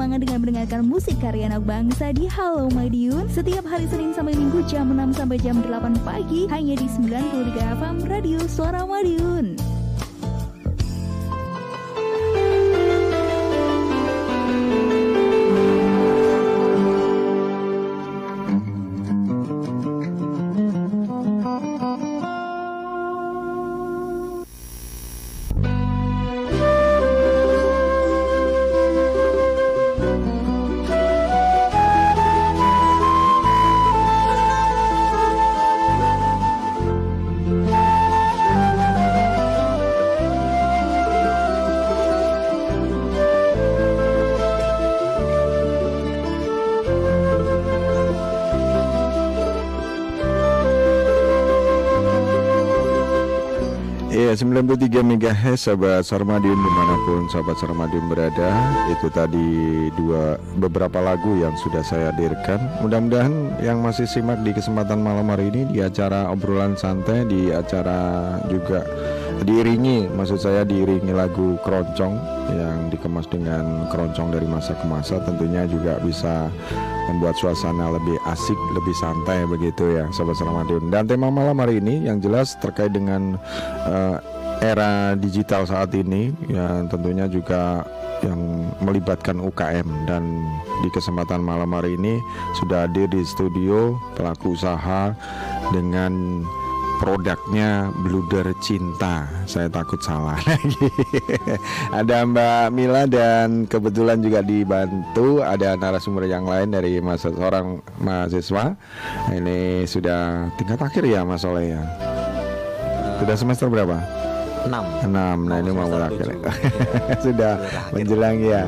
Semangat 0.00 0.24
dengan 0.24 0.40
mendengarkan 0.40 0.80
musik 0.88 1.12
karya 1.20 1.52
anak 1.52 1.60
bangsa 1.68 2.08
di 2.16 2.24
Halo 2.24 2.72
Madiun 2.72 3.28
setiap 3.28 3.68
hari 3.68 3.84
Senin 3.84 4.16
sampai 4.16 4.32
Minggu 4.32 4.64
jam 4.64 4.88
6 4.88 5.12
sampai 5.12 5.36
jam 5.36 5.60
8 5.60 5.92
pagi 6.08 6.48
hanya 6.48 6.72
di 6.80 6.88
93 6.88 7.52
FM 7.76 7.96
Radio 8.08 8.40
Suara 8.48 8.88
Madiun. 8.88 9.49
93 54.60 55.00
MHz 55.00 55.72
sahabat 55.72 56.04
Sarmadion 56.04 56.52
di 56.52 56.70
mana 56.76 56.92
pun 57.08 57.24
sahabat 57.32 57.56
Sarmadion 57.56 58.12
berada. 58.12 58.52
Itu 58.92 59.08
tadi 59.08 59.88
dua 59.96 60.36
beberapa 60.60 61.00
lagu 61.00 61.32
yang 61.40 61.56
sudah 61.56 61.80
saya 61.80 62.12
hadirkan. 62.12 62.60
Mudah-mudahan 62.84 63.56
yang 63.64 63.80
masih 63.80 64.04
simak 64.04 64.44
di 64.44 64.52
kesempatan 64.52 65.00
malam 65.00 65.32
hari 65.32 65.48
ini 65.48 65.64
Di 65.72 65.80
acara 65.80 66.28
obrolan 66.28 66.76
santai 66.76 67.24
Di 67.24 67.48
acara 67.56 68.36
juga 68.52 68.84
diiringi. 69.48 70.12
Maksud 70.12 70.36
saya 70.36 70.68
diiringi 70.68 71.16
lagu 71.16 71.56
keroncong 71.64 72.20
Yang 72.52 72.76
dikemas 72.92 73.32
dengan 73.32 73.88
keroncong 73.88 74.28
dari 74.28 74.44
masa 74.44 74.76
ke 74.76 74.84
masa 74.84 75.24
Tentunya 75.24 75.64
juga 75.64 75.96
bisa 76.04 76.52
membuat 77.08 77.32
suasana 77.40 77.96
lebih 77.96 78.20
asik, 78.28 78.60
lebih 78.76 78.92
santai 79.00 79.48
begitu 79.48 79.88
ya 79.88 80.04
Sobat 80.12 80.36
Sarmadion 80.36 80.92
Dan 80.92 81.08
tema 81.08 81.32
malam 81.32 81.56
hari 81.56 81.80
ini 81.80 82.04
yang 82.04 82.20
jelas 82.20 82.60
terkait 82.60 82.92
dengan 82.92 83.40
eh, 83.88 84.39
era 84.60 85.16
digital 85.16 85.64
saat 85.64 85.90
ini 85.96 86.36
yang 86.52 86.86
tentunya 86.92 87.24
juga 87.26 87.84
yang 88.20 88.68
melibatkan 88.84 89.40
UKM 89.40 89.88
dan 90.04 90.44
di 90.84 90.88
kesempatan 90.92 91.40
malam 91.40 91.72
hari 91.72 91.96
ini 91.96 92.20
sudah 92.60 92.84
hadir 92.84 93.08
di 93.08 93.24
studio 93.24 93.96
pelaku 94.12 94.52
usaha 94.52 95.16
dengan 95.72 96.44
produknya 97.00 97.88
bluder 98.04 98.52
cinta. 98.60 99.24
Saya 99.48 99.72
takut 99.72 99.96
salah. 100.04 100.36
Lagi 100.44 100.92
ada 102.04 102.28
Mbak 102.28 102.66
Mila 102.76 103.08
dan 103.08 103.64
kebetulan 103.64 104.20
juga 104.20 104.44
dibantu. 104.44 105.40
Ada 105.40 105.80
narasumber 105.80 106.28
yang 106.28 106.44
lain 106.44 106.76
dari 106.76 107.00
mas 107.00 107.24
seorang 107.24 107.80
mahasiswa. 108.04 108.76
Ini 109.32 109.88
sudah 109.88 110.52
tingkat 110.60 110.76
akhir 110.76 111.08
ya 111.08 111.24
Mas 111.24 111.40
Soleh 111.40 111.72
ya? 111.72 111.82
Sudah 113.16 113.36
semester 113.36 113.72
berapa 113.72 114.19
6 114.66 115.08
enam. 115.08 115.38
Nah 115.48 115.56
ini 115.62 115.70
mau 115.72 115.86
semester 115.88 116.28
berakhir 116.34 116.68
sudah 117.24 117.52
menjelang 117.94 118.36
ya. 118.42 118.62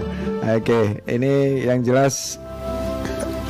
Oke 0.56 1.02
ini 1.10 1.64
yang 1.66 1.84
jelas 1.84 2.38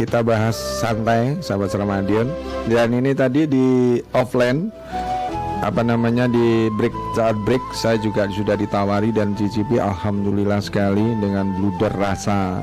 kita 0.01 0.25
bahas 0.25 0.57
santai 0.81 1.39
sahabat 1.45 1.71
Ramadion 1.77 2.27
dan 2.67 2.91
ini 2.97 3.13
tadi 3.13 3.47
di 3.47 4.01
offline 4.17 4.73
apa 5.63 5.87
namanya 5.87 6.27
di 6.27 6.67
break 6.75 6.91
saat 7.15 7.39
break 7.47 7.63
saya 7.71 7.95
juga 8.03 8.27
sudah 8.27 8.59
ditawari 8.59 9.15
dan 9.15 9.39
cicipi 9.39 9.79
alhamdulillah 9.79 10.59
sekali 10.59 11.15
dengan 11.23 11.55
bluder 11.55 11.95
rasa 11.95 12.59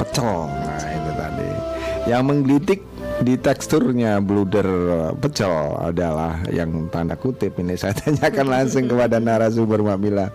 pecel. 0.00 0.48
Nah 0.48 0.80
itu 0.80 1.10
tadi. 1.12 1.50
Yang 2.08 2.22
menggelitik 2.24 2.80
di 3.22 3.38
teksturnya 3.38 4.18
bluder 4.18 4.66
pecel 5.22 5.78
adalah 5.78 6.42
yang 6.50 6.90
tanda 6.90 7.14
kutip 7.14 7.54
ini 7.62 7.78
saya 7.80 7.94
tanyakan 7.94 8.46
langsung 8.50 8.90
kepada 8.90 9.22
narasumber 9.22 9.80
Mbak 9.80 9.98
Mila 10.02 10.26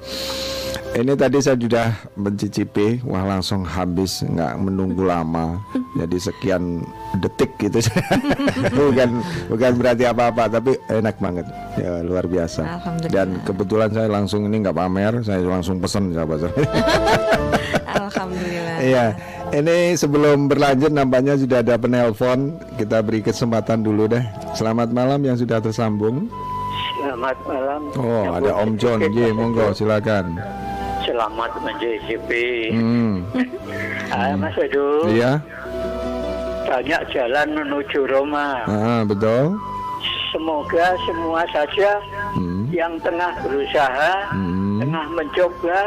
ini 0.96 1.14
tadi 1.14 1.38
saya 1.44 1.54
sudah 1.60 1.94
mencicipi, 2.18 3.04
wah 3.06 3.22
langsung 3.22 3.62
habis, 3.62 4.26
nggak 4.26 4.58
menunggu 4.58 5.06
lama. 5.06 5.60
Jadi 6.00 6.18
sekian 6.18 6.82
detik 7.22 7.54
gitu, 7.60 7.84
bukan 8.78 9.22
bukan 9.52 9.72
berarti 9.78 10.10
apa-apa, 10.10 10.48
tapi 10.48 10.74
enak 10.90 11.22
banget, 11.22 11.46
ya 11.78 12.02
luar 12.02 12.26
biasa. 12.26 12.82
Dan 13.14 13.42
kebetulan 13.46 13.94
saya 13.94 14.10
langsung 14.10 14.50
ini 14.50 14.64
nggak 14.64 14.78
pamer, 14.78 15.22
saya 15.22 15.44
langsung 15.46 15.78
pesen 15.78 16.18
sahabat. 16.18 16.50
Alhamdulillah. 17.98 18.78
Iya, 18.82 19.06
ini 19.50 19.94
sebelum 19.94 20.48
berlanjut 20.48 20.90
nampaknya 20.90 21.36
sudah 21.36 21.62
ada 21.62 21.76
penelpon, 21.76 22.40
kita 22.76 23.00
beri 23.00 23.22
kesempatan 23.22 23.82
dulu 23.82 24.08
deh. 24.08 24.24
Selamat 24.54 24.92
malam 24.92 25.22
yang 25.22 25.36
sudah 25.36 25.58
tersambung. 25.58 26.28
Selamat 26.98 27.38
malam. 27.44 27.82
Oh, 27.96 28.26
ada 28.34 28.52
Om 28.58 28.72
John, 28.76 29.00
Ye, 29.06 29.32
monggo 29.32 29.72
silakan. 29.72 30.36
Selamat 31.02 31.56
mencicipi. 31.58 32.74
Hmm, 32.74 33.24
Ah, 34.10 34.34
Mas 34.34 34.56
Edo, 34.56 35.08
iya, 35.08 35.40
banyak 36.64 37.02
jalan 37.10 37.48
menuju 37.54 38.08
Roma. 38.08 38.64
ah, 38.66 39.02
betul. 39.04 39.56
Semoga 40.28 40.88
semua 41.04 41.42
saja 41.48 41.98
Hmm. 42.36 42.68
yang 42.70 43.00
tengah 43.00 43.32
berusaha, 43.42 44.12
Hmm. 44.30 44.80
tengah 44.80 45.06
mencoba, 45.10 45.80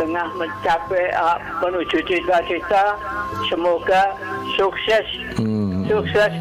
tengah 0.00 0.32
mencapai 0.32 1.12
ah, 1.12 1.36
menuju 1.60 2.00
cita-cita, 2.08 2.96
semoga 3.52 4.16
sukses, 4.56 5.04
Hmm. 5.36 5.84
sukses 5.84 6.32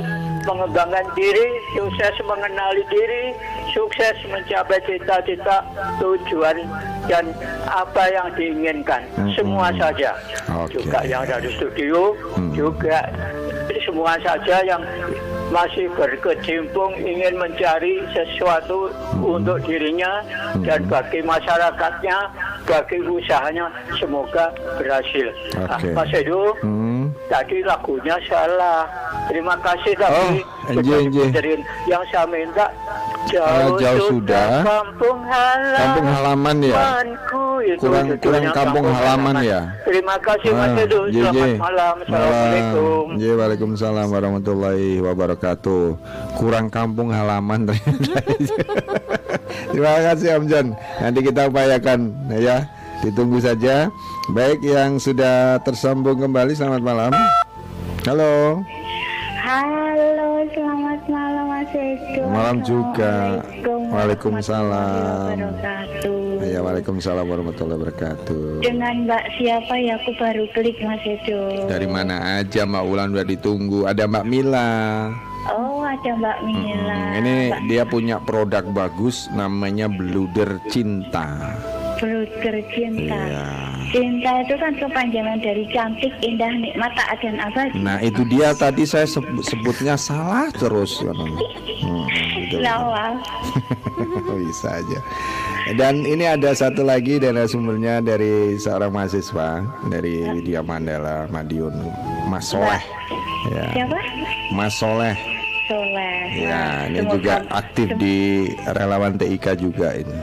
mengembangkan 0.48 1.04
diri, 1.14 1.60
sukses 1.76 2.16
mengenali 2.24 2.82
diri, 2.88 3.36
sukses 3.76 4.16
mencapai 4.32 4.80
cita-cita, 4.88 5.62
tujuan 6.00 6.64
dan 7.12 7.36
apa 7.68 8.08
yang 8.08 8.32
diinginkan. 8.40 9.04
Hmm. 9.20 9.30
Semua 9.36 9.70
saja. 9.76 10.16
Oke. 10.56 10.80
Juga 10.80 11.04
yang 11.04 11.28
dari 11.28 11.52
studio, 11.60 12.16
Hmm. 12.40 12.56
juga 12.56 13.04
semua 13.84 14.16
saja 14.22 14.62
yang 14.64 14.82
masih 15.50 15.90
berkecimpung 15.98 16.94
ingin 16.94 17.34
mencari 17.34 18.06
sesuatu 18.14 18.94
Hmm. 19.18 19.42
untuk 19.42 19.58
dirinya 19.66 20.22
dan 20.62 20.86
bagi 20.86 21.26
masyarakatnya, 21.26 22.18
bagi 22.70 23.02
usahanya 23.02 23.66
semoga 23.98 24.54
berhasil. 24.78 25.34
Ah, 25.58 25.76
Oke. 25.76 25.90
Mas 25.98 26.14
Edo, 26.14 26.54
Hmm. 26.62 26.99
Tadi 27.28 27.58
lagunya 27.62 28.16
salah. 28.24 28.88
Terima 29.28 29.54
kasih 29.60 29.94
tapi 29.94 30.42
Oh, 30.42 30.72
enje. 30.74 30.98
dibenerin. 31.06 31.62
yang 31.86 32.02
saya 32.10 32.26
minta 32.26 32.66
Ah, 32.66 33.70
jauh, 33.70 33.78
jauh 33.78 34.10
sudah. 34.10 34.66
kampung 34.66 35.22
halaman. 35.22 35.78
Kampung 35.78 36.08
halaman 36.10 36.56
ya? 36.64 36.78
itu 37.60 37.76
Kurang- 37.78 38.08
judulnya 38.10 38.18
kurang 38.24 38.46
kampung 38.56 38.86
halaman 38.90 39.36
ya? 39.44 39.62
Terima 39.86 40.16
kasih 40.18 40.50
Mas 40.50 40.72
Ah, 40.72 40.82
Edo. 40.82 41.00
ye, 41.06 41.22
Selamat 41.22 41.50
malam. 41.60 41.96
Assalamualaikum. 42.02 43.04
Ye, 43.20 43.32
Waalaikumsalam 43.36 44.08
warahmatullahi 44.10 44.90
wabarakatuh. 45.00 45.84
Kurang 46.40 46.68
kampung 46.72 47.14
halaman 47.14 47.70
ternyata. 47.70 48.18
Terima 49.70 49.92
kasih 50.02 50.28
Om 50.40 50.46
John. 50.48 50.68
Nanti 50.98 51.20
kita 51.22 51.42
upayakan 51.46 52.00
ya. 52.34 52.66
Ditunggu 53.00 53.38
saja. 53.38 53.88
Baik 54.30 54.62
yang 54.62 55.02
sudah 55.02 55.58
tersambung 55.66 56.22
kembali 56.22 56.54
selamat 56.54 56.86
malam. 56.86 57.10
Halo. 58.06 58.62
Halo, 59.42 60.46
selamat 60.54 61.02
malam 61.10 61.46
Mas 61.50 61.74
Edo. 61.74 62.30
Malam 62.30 62.58
juga. 62.62 63.42
Waalaikumsalam. 63.90 65.34
Ya, 66.46 66.62
Waalaikumsalam 66.62 67.26
warahmatullahi 67.26 67.82
wabarakatuh. 67.82 68.62
Dengan 68.62 69.10
Mbak 69.10 69.24
siapa 69.42 69.74
ya? 69.82 69.98
Aku 69.98 70.14
baru 70.22 70.46
klik 70.54 70.78
Mas 70.86 71.02
Edo. 71.10 71.66
Dari 71.66 71.90
mana 71.90 72.38
aja 72.38 72.70
Mbak 72.70 72.86
Ulan 72.86 73.10
udah 73.18 73.26
ditunggu. 73.26 73.90
Ada 73.90 74.06
Mbak 74.06 74.26
Mila. 74.30 74.70
Oh, 75.50 75.82
ada 75.82 76.12
Mbak 76.14 76.38
Mila. 76.46 76.94
Hmm, 76.94 77.18
ini 77.18 77.32
Mbak 77.50 77.62
dia 77.66 77.84
punya 77.90 78.22
produk 78.22 78.62
bagus 78.70 79.26
namanya 79.34 79.90
Bluder 79.90 80.62
Cinta. 80.70 81.58
Bluder 82.00 82.56
cinta. 82.72 83.20
Iya. 83.20 83.46
Cinta 83.90 84.32
itu 84.40 84.56
kan 84.56 84.74
kepanjangan 84.74 85.38
dari 85.42 85.66
cantik, 85.68 86.14
indah, 86.22 86.54
nikmat, 86.54 86.94
taat 86.94 87.20
dan 87.20 87.38
abadi. 87.38 87.74
Nah 87.76 87.98
itu 88.00 88.22
dia 88.24 88.54
tadi 88.54 88.86
saya 88.86 89.04
sebut, 89.04 89.42
sebutnya 89.42 89.98
salah 89.98 90.48
terus. 90.54 91.02
Hmm, 91.02 92.06
gitu. 92.48 92.62
Bisa 94.40 94.80
aja. 94.80 95.00
Dan 95.76 96.02
ini 96.02 96.26
ada 96.26 96.50
satu 96.50 96.82
lagi 96.82 97.18
narasumbernya 97.20 98.02
dari 98.02 98.58
seorang 98.58 98.90
mahasiswa 98.90 99.62
dari 99.86 100.26
Widya 100.26 100.62
Mandala 100.62 101.30
Madiun, 101.30 101.74
Mas 102.26 102.50
Soleh. 102.50 102.82
Ya, 103.54 103.66
Siapa? 103.74 103.98
Mas 104.50 104.74
Soleh. 104.74 105.14
Soleh. 105.70 106.18
Ya, 106.34 106.90
ini 106.90 107.06
Semoga- 107.06 107.14
juga 107.14 107.34
aktif 107.54 107.88
di 107.98 108.18
relawan 108.74 109.14
TIK 109.14 109.46
juga 109.58 109.94
ini. 109.94 110.18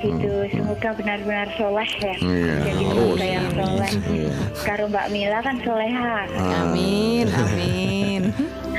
Oh 0.00 0.08
gitu, 0.16 0.32
semoga 0.48 0.96
benar-benar 0.96 1.48
soleh 1.60 1.90
ya. 2.00 2.14
Iya, 2.24 2.54
Jadi 2.64 2.84
harus. 2.88 2.96
semoga 2.96 3.26
yang 3.28 3.48
soleh. 3.52 3.92
Iya. 4.08 4.32
Karo 4.64 4.84
Mbak 4.88 5.06
Mila 5.12 5.38
kan 5.44 5.56
soleha. 5.60 6.16
Amin, 6.64 7.26
amin. 7.28 8.22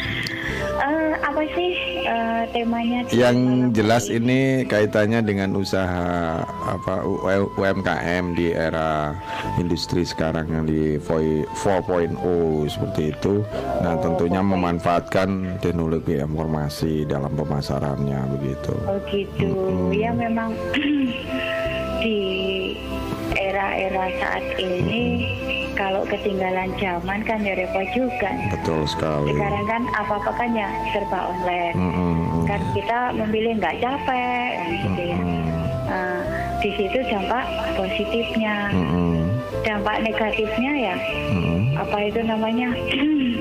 Eh, 0.92 1.14
apa 1.24 1.42
sih 1.56 1.72
eh, 2.04 2.44
temanya? 2.52 3.08
Yang 3.16 3.38
jelas 3.72 4.12
ini 4.12 4.68
kaitannya 4.68 5.24
dengan 5.24 5.56
usaha 5.56 6.44
apa 6.44 7.08
UMKM 7.56 8.36
di 8.36 8.52
era 8.52 9.16
industri 9.56 10.04
sekarang 10.04 10.52
yang 10.52 10.66
di 10.68 11.00
voi- 11.00 11.48
4.0 11.56 12.68
seperti 12.68 13.16
itu. 13.16 13.40
Nah, 13.80 13.96
tentunya 14.04 14.44
memanfaatkan 14.44 15.64
teknologi 15.64 16.20
informasi 16.20 17.08
dalam 17.08 17.32
pemasarannya 17.40 18.20
begitu. 18.36 18.76
Oh 18.84 19.00
gitu, 19.08 19.52
ya 19.96 20.12
memang 20.12 20.52
di 22.04 22.20
era-era 23.40 24.12
saat 24.20 24.44
ini 24.60 25.32
kalau 25.76 26.02
ketinggalan 26.08 26.70
zaman 26.78 27.20
kan 27.24 27.40
ya 27.44 27.54
repot 27.56 27.88
juga. 27.96 28.32
Betul 28.52 28.84
sekali. 28.88 29.34
Sekarang 29.36 29.66
kan 29.68 29.82
apa-apa 29.96 30.32
kan 30.36 30.50
ya 30.52 30.68
serba 30.92 31.20
online. 31.32 31.76
Mm-mm. 31.76 32.46
Kan 32.48 32.62
kita 32.76 33.16
memilih 33.16 33.58
nggak 33.60 33.80
capek 33.80 34.52
gitu 34.84 35.02
ya. 35.16 35.20
Nah, 35.92 36.22
di 36.64 36.70
situ 36.78 37.00
dampak 37.10 37.46
positifnya, 37.76 38.72
Mm-mm. 38.72 39.28
dampak 39.68 40.04
negatifnya 40.06 40.72
ya 40.92 40.96
Mm-mm. 41.36 41.76
apa 41.76 41.98
itu 42.08 42.20
namanya 42.24 42.70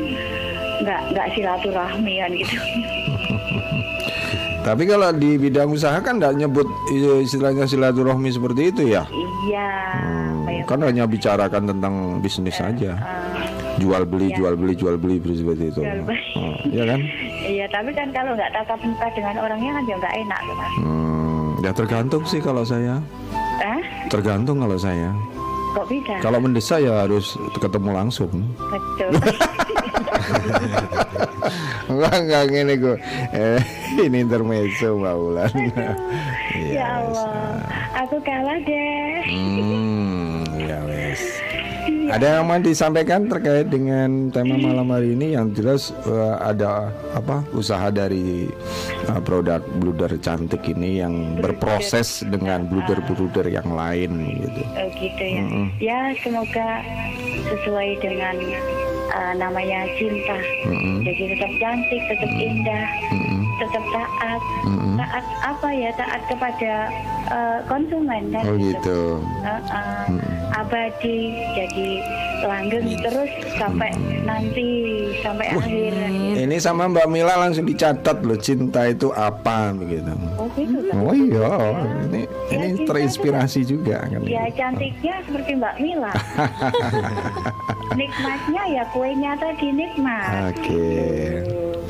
nggak 0.83 1.01
nggak 1.13 1.29
silaturahmi 1.37 2.15
kan 2.19 2.31
gitu. 2.33 2.57
Tapi 4.61 4.85
kalau 4.85 5.09
di 5.17 5.41
bidang 5.41 5.73
usaha 5.73 5.97
kan 6.05 6.21
tidak 6.21 6.37
nyebut 6.37 6.69
istilahnya 7.25 7.65
silaturahmi 7.65 8.29
seperti 8.29 8.69
itu 8.69 8.83
ya. 8.93 9.09
Iya. 9.49 9.73
Hmm, 10.05 10.40
kayak 10.61 10.69
kan 10.69 10.81
hanya 10.83 11.05
bicarakan 11.05 11.63
tentang 11.67 11.95
bisnis 12.21 12.55
saja. 12.55 12.93
eh, 12.93 13.49
Jual 13.79 14.05
beli, 14.05 14.29
Iya. 14.29 14.37
jual 14.37 14.55
beli, 14.55 14.75
jual 14.75 14.97
beli 14.97 15.17
seperti 15.17 15.65
itu. 15.69 15.81
Jual 15.81 16.01
beli. 16.05 16.21
Oh, 16.35 16.55
Iya 16.67 16.85
kan? 16.87 17.01
Iya, 17.51 17.67
tapi 17.67 17.91
kan 17.91 18.09
kalau 18.11 18.33
nggak 18.33 18.53
tatap 18.53 18.79
muka 18.81 19.07
dengan 19.11 19.37
orangnya 19.41 19.71
kan 19.73 19.85
ya 19.85 19.97
nggak 19.97 20.15
enak 20.21 20.41
mas. 20.53 20.73
Hmm, 20.77 21.49
ya 21.59 21.71
tergantung 21.73 22.23
sih 22.23 22.39
kalau 22.39 22.63
saya. 22.63 23.01
Eh? 23.59 23.81
Tergantung 24.07 24.61
kalau 24.61 24.77
saya. 24.77 25.11
Kok 25.71 25.87
bisa? 25.87 26.15
Kalau 26.19 26.39
mendesak 26.39 26.79
ya 26.81 27.05
harus 27.05 27.33
ketemu 27.55 27.91
langsung. 27.93 28.31
Betul. 28.59 29.11
Enggak, 31.89 32.15
enggak 32.21 32.43
gini 32.49 32.75
gue. 32.77 32.97
Eh, 33.33 33.61
ini 34.05 34.19
intermezzo 34.21 34.95
Mbak 34.97 35.15
Ulan. 35.17 35.53
Iya, 36.51 36.77
ya 36.77 36.87
Allah, 36.99 37.63
aku 37.97 38.19
kalah 38.21 38.59
deh. 38.61 39.23
Hmm, 39.23 40.10
ya 40.71 40.79
wes. 40.87 41.23
Ada 42.11 42.43
yang 42.43 42.51
mau 42.51 42.59
disampaikan 42.59 43.31
terkait 43.31 43.71
dengan 43.71 44.35
tema 44.35 44.59
malam 44.59 44.91
hari 44.91 45.15
ini 45.15 45.39
yang 45.39 45.55
jelas 45.55 45.95
eh, 46.07 46.35
ada 46.43 46.91
apa 47.15 47.47
usaha 47.55 47.87
dari 47.91 48.51
eh, 49.07 49.21
produk 49.23 49.63
bluder 49.79 50.19
cantik 50.19 50.63
ini 50.67 51.03
yang 51.03 51.39
berproses 51.39 52.27
dengan 52.27 52.67
bluder-bluder 52.67 53.47
yang 53.47 53.71
lain 53.71 54.11
gitu. 54.43 54.63
Oh 54.75 54.89
gitu 54.99 55.23
ya. 55.23 55.43
Mm-mm. 55.43 55.67
Ya 55.79 56.01
semoga 56.19 56.83
sesuai 57.47 58.03
dengan 58.03 58.37
uh, 59.15 59.35
namanya 59.39 59.87
cinta. 59.99 60.39
Mm-mm. 60.67 61.07
Jadi 61.07 61.23
tetap 61.35 61.53
cantik, 61.63 62.03
tetap 62.11 62.31
indah, 62.37 62.87
Mm-mm. 63.15 63.40
Tetap 63.61 63.85
taat. 63.93 64.41
Mm-mm. 64.65 64.97
Taat 64.97 65.25
apa 65.45 65.69
ya? 65.71 65.91
Taat 65.95 66.23
kepada 66.33 66.73
uh, 67.29 67.59
konsumen 67.69 68.33
kan. 68.33 68.43
Oh 68.49 68.57
gitu. 68.57 69.21
Uh-uh. 69.45 70.05
Abadi, 70.51 71.37
jadi 71.55 71.89
langgeng 72.43 72.89
terus 73.05 73.31
sampai 73.61 73.93
nanti 74.25 74.69
sampai 75.21 75.47
akhir. 75.53 75.93
Ini 76.41 76.57
sama 76.59 76.89
Mbak 76.89 77.07
Mila 77.13 77.37
langsung 77.37 77.69
dicatat 77.69 78.25
loh 78.25 78.41
cinta 78.41 78.89
itu 78.89 79.13
apa 79.13 79.77
begitu. 79.77 80.11
Oh 80.41 80.49
gitu? 80.57 80.91
Oh 80.97 81.15
iya, 81.15 81.49
ini 82.09 82.21
Ya, 82.51 82.67
ini 82.67 82.83
terinspirasi 82.83 83.63
juga 83.63 84.03
kan. 84.11 84.27
Ya 84.27 84.51
cantiknya 84.59 85.23
seperti 85.23 85.55
Mbak 85.55 85.77
Mila. 85.79 86.13
Nikmatnya 87.99 88.63
ya 88.75 88.85
kuenya 88.91 89.33
tadi 89.39 89.71
nikmat. 89.71 90.51
Oke. 90.51 90.91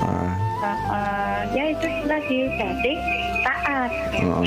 Ah, 0.05 0.37
Uh, 0.61 0.69
uh, 0.93 1.39
ya 1.57 1.73
itu 1.73 1.89
tadi 2.05 2.39
cantik, 2.61 2.99
taat, 3.41 3.91
Oh. 4.21 4.45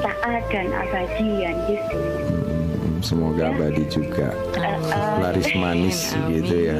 taat 0.00 0.42
dan 0.48 0.66
abadian 0.70 1.54
gitu. 1.66 1.98
hmm, 1.98 3.02
semoga 3.02 3.50
abadi 3.50 3.82
juga. 3.90 4.30
Uh, 4.54 4.78
uh, 4.86 5.14
Laris 5.18 5.50
manis 5.52 5.98
gitu 6.30 6.54
ya. 6.62 6.78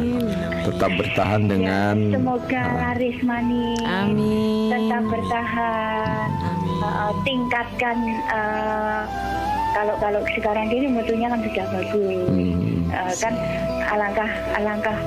Tetap 0.63 0.91
bertahan 0.95 1.43
dengan 1.51 1.95
ya, 1.99 2.15
semoga 2.15 2.63
laris 2.79 3.19
manis, 3.21 3.83
Amin. 3.83 4.71
tetap 4.71 5.03
bertahan, 5.11 6.27
Uh, 6.81 7.13
tingkatkan. 7.23 7.97
uh, 8.31 9.05
kalau 9.71 9.95
kalau 9.99 10.21
sekarang 10.33 10.67
ini 10.67 10.89
mutunya 10.89 11.27
kan 11.27 11.41
sudah 11.43 11.67
bagus. 11.69 12.27
Hmm, 12.31 12.71
Eh, 12.91 13.15
kan 13.23 13.35
alangkah 13.87 14.27
alangkah 14.53 14.99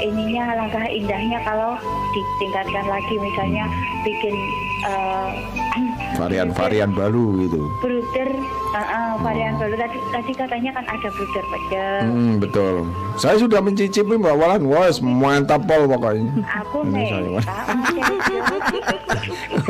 ininya 0.00 0.42
alangkah 0.50 0.84
indahnya 0.84 1.38
kalau 1.42 1.76
ditingkatkan 2.10 2.84
lagi 2.84 3.14
misalnya 3.16 3.64
bikin 4.02 4.34
eh, 4.82 5.30
varian-varian 6.20 6.90
baru 6.90 7.38
gitu. 7.38 7.60
bruder 7.80 8.28
eh, 8.74 8.86
eh, 8.86 9.12
varian 9.20 9.54
baru 9.56 9.74
tadi 9.76 9.98
tadi 10.10 10.32
katanya 10.34 10.70
kan 10.74 10.84
ada 10.88 11.08
bruder 11.10 11.44
pecel 11.46 11.96
Hmm, 12.00 12.40
betul. 12.40 12.74
Saya 13.16 13.36
sudah 13.36 13.60
mencicipi 13.60 14.16
Mbak 14.16 14.36
Walan, 14.36 14.62
wah 14.64 14.88
mantap 15.02 15.68
pol 15.68 15.84
pokoknya. 15.84 16.32
aku 16.42 16.80
nih 16.88 17.12
ah, 17.44 17.68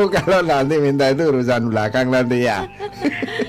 Kalau 0.09 0.41
nanti 0.41 0.75
minta 0.79 1.11
itu 1.11 1.27
urusan 1.27 1.71
belakang 1.71 2.09
nanti 2.09 2.47
ya. 2.47 2.65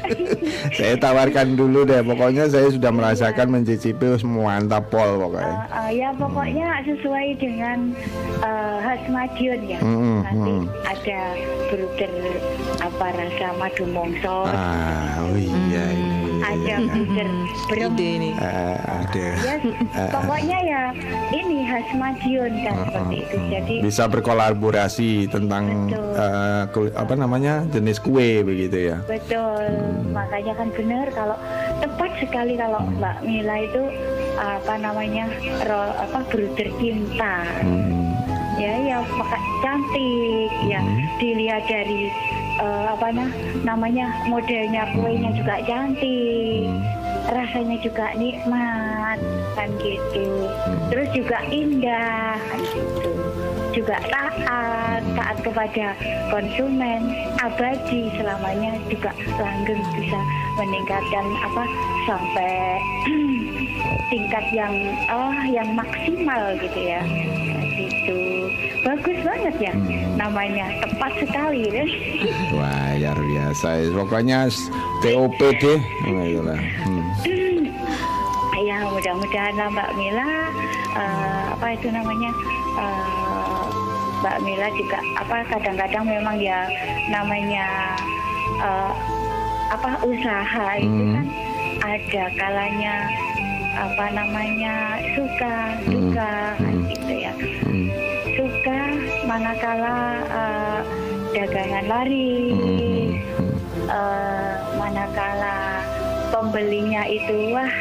saya 0.70 0.96
tawarkan 0.96 1.56
dulu 1.56 1.84
deh. 1.84 2.02
Pokoknya 2.02 2.46
saya 2.46 2.70
sudah 2.70 2.92
merasakan 2.92 3.48
mencicipi 3.50 4.06
wis 4.08 4.22
mantap 4.22 4.88
pol 4.88 5.18
pokoknya. 5.18 5.56
eh, 5.66 5.66
eh, 5.74 5.90
ya 5.98 6.10
pokoknya 6.14 6.68
sesuai 6.86 7.28
dengan 7.38 7.92
eh, 8.40 8.78
khas 8.82 9.02
Madiun 9.08 9.62
ya 9.66 9.80
Mm-mm, 9.82 10.18
nanti 10.24 10.52
mm. 10.54 10.66
ada 10.86 11.22
bruder 11.70 12.14
apa 12.80 13.06
rasa 13.14 13.48
madu 13.58 13.86
mongso 13.88 14.46
Ah, 14.46 15.22
oh 15.24 15.36
iya 15.36 15.86
ini. 15.92 16.20
Ada 16.52 16.76
bruder 16.84 17.30
brem 17.68 17.91
Ide 17.91 18.07
ini. 18.14 18.30
Eh, 18.34 18.78
ada. 18.78 19.26
Ya, 19.38 19.56
pokoknya 20.10 20.57
ya 20.61 20.82
ini 21.32 21.64
khas 21.64 21.88
Madiun 21.94 22.53
kan 22.61 22.76
seperti 22.86 23.15
itu. 23.22 23.36
Jadi 23.48 23.76
Bisa 23.82 24.03
berkolaborasi 24.06 25.10
tentang 25.28 25.88
Betul. 25.88 26.14
kul- 26.69 26.95
apa 26.95 27.14
namanya 27.15 27.64
jenis 27.68 27.98
kue 27.98 28.41
begitu 28.41 28.91
ya. 28.91 28.98
betul, 29.03 29.64
makanya 30.10 30.53
kan 30.53 30.68
benar 30.72 31.07
kalau 31.10 31.38
tepat 31.80 32.11
sekali 32.18 32.53
kalau 32.56 32.84
Mbak 32.95 33.23
Mila 33.23 33.56
itu 33.60 33.84
apa 34.36 34.73
namanya 34.78 35.26
ro, 35.65 35.82
apa 35.95 36.19
bruder 36.28 36.69
cinta. 36.78 37.44
Hmm. 37.61 38.11
Ya, 38.56 38.78
ya 38.78 38.98
maka 39.10 39.38
cantik 39.64 40.52
ya 40.64 40.82
dilihat 41.18 41.65
dari 41.65 42.11
eh, 42.62 42.86
apa 42.94 43.08
nah, 43.10 43.30
namanya 43.66 44.06
modelnya 44.30 44.86
kuenya 44.94 45.34
juga 45.34 45.58
cantik. 45.66 46.70
rasanya 47.22 47.78
juga 47.86 48.18
nikmat 48.18 49.22
kan 49.54 49.70
gitu. 49.78 50.50
Terus 50.90 51.08
juga 51.14 51.38
indah 51.54 52.36
kan 52.36 52.60
gitu. 52.66 53.12
Juga 53.78 54.02
taat 54.10 55.06
taat 55.16 55.38
kepada 55.46 55.94
konsumen 56.34 57.14
abadi 57.40 58.10
selamanya 58.18 58.74
juga 58.90 59.14
langgeng 59.38 59.80
bisa 59.96 60.20
meningkatkan 60.60 61.26
apa 61.46 61.64
sampai 62.10 62.82
tingkat 64.12 64.46
yang 64.52 64.74
oh 65.08 65.38
yang 65.48 65.70
maksimal 65.78 66.58
gitu 66.60 66.80
ya. 66.80 67.06
Nah, 67.06 67.64
gitu 68.12 68.52
bagus 68.84 69.18
banget 69.24 69.56
ya 69.62 69.74
namanya 70.16 70.66
tepat 70.84 71.12
sekali 71.18 71.64
kan 71.70 71.88
Wah, 72.58 72.92
luar 73.00 73.18
biasa. 73.18 73.68
Pokoknya 73.90 74.40
TOP 75.02 75.40
deh. 75.58 75.80
Nah, 76.06 76.24
itulah. 76.24 76.60
Hmm. 76.86 77.64
ya 78.62 78.78
mudah-mudahan 78.86 79.58
lah 79.58 79.68
Mbak 79.74 79.90
Mila 79.98 80.28
eh, 80.94 81.44
apa 81.50 81.68
itu 81.74 81.88
namanya 81.90 82.30
eh, 82.78 83.66
Mbak 84.22 84.38
Mila 84.46 84.68
juga 84.78 85.00
apa 85.18 85.36
kadang-kadang 85.50 86.06
memang 86.06 86.38
ya 86.38 86.70
namanya 87.10 87.66
eh, 88.60 88.94
apa 89.72 89.90
usaha 90.04 90.68
itu 90.78 90.94
Hmm. 90.94 91.14
kan 91.16 91.26
ada 91.82 92.24
kalanya 92.38 92.94
apa 93.72 94.06
namanya 94.11 94.99
suka 95.11 95.56
duka 95.85 96.34
kan 96.56 96.76
gitu 96.85 97.14
ya 97.18 97.34
Hmm. 97.61 97.88
suka 98.34 98.80
manakala 99.23 99.98
eh, 100.26 100.80
dagangan 101.31 101.85
lari 101.85 102.34
Hmm. 102.52 103.10
eh, 103.88 104.53
manakala 104.76 105.57
pembelinya 106.30 107.02
itu 107.06 107.52
wah 107.52 107.72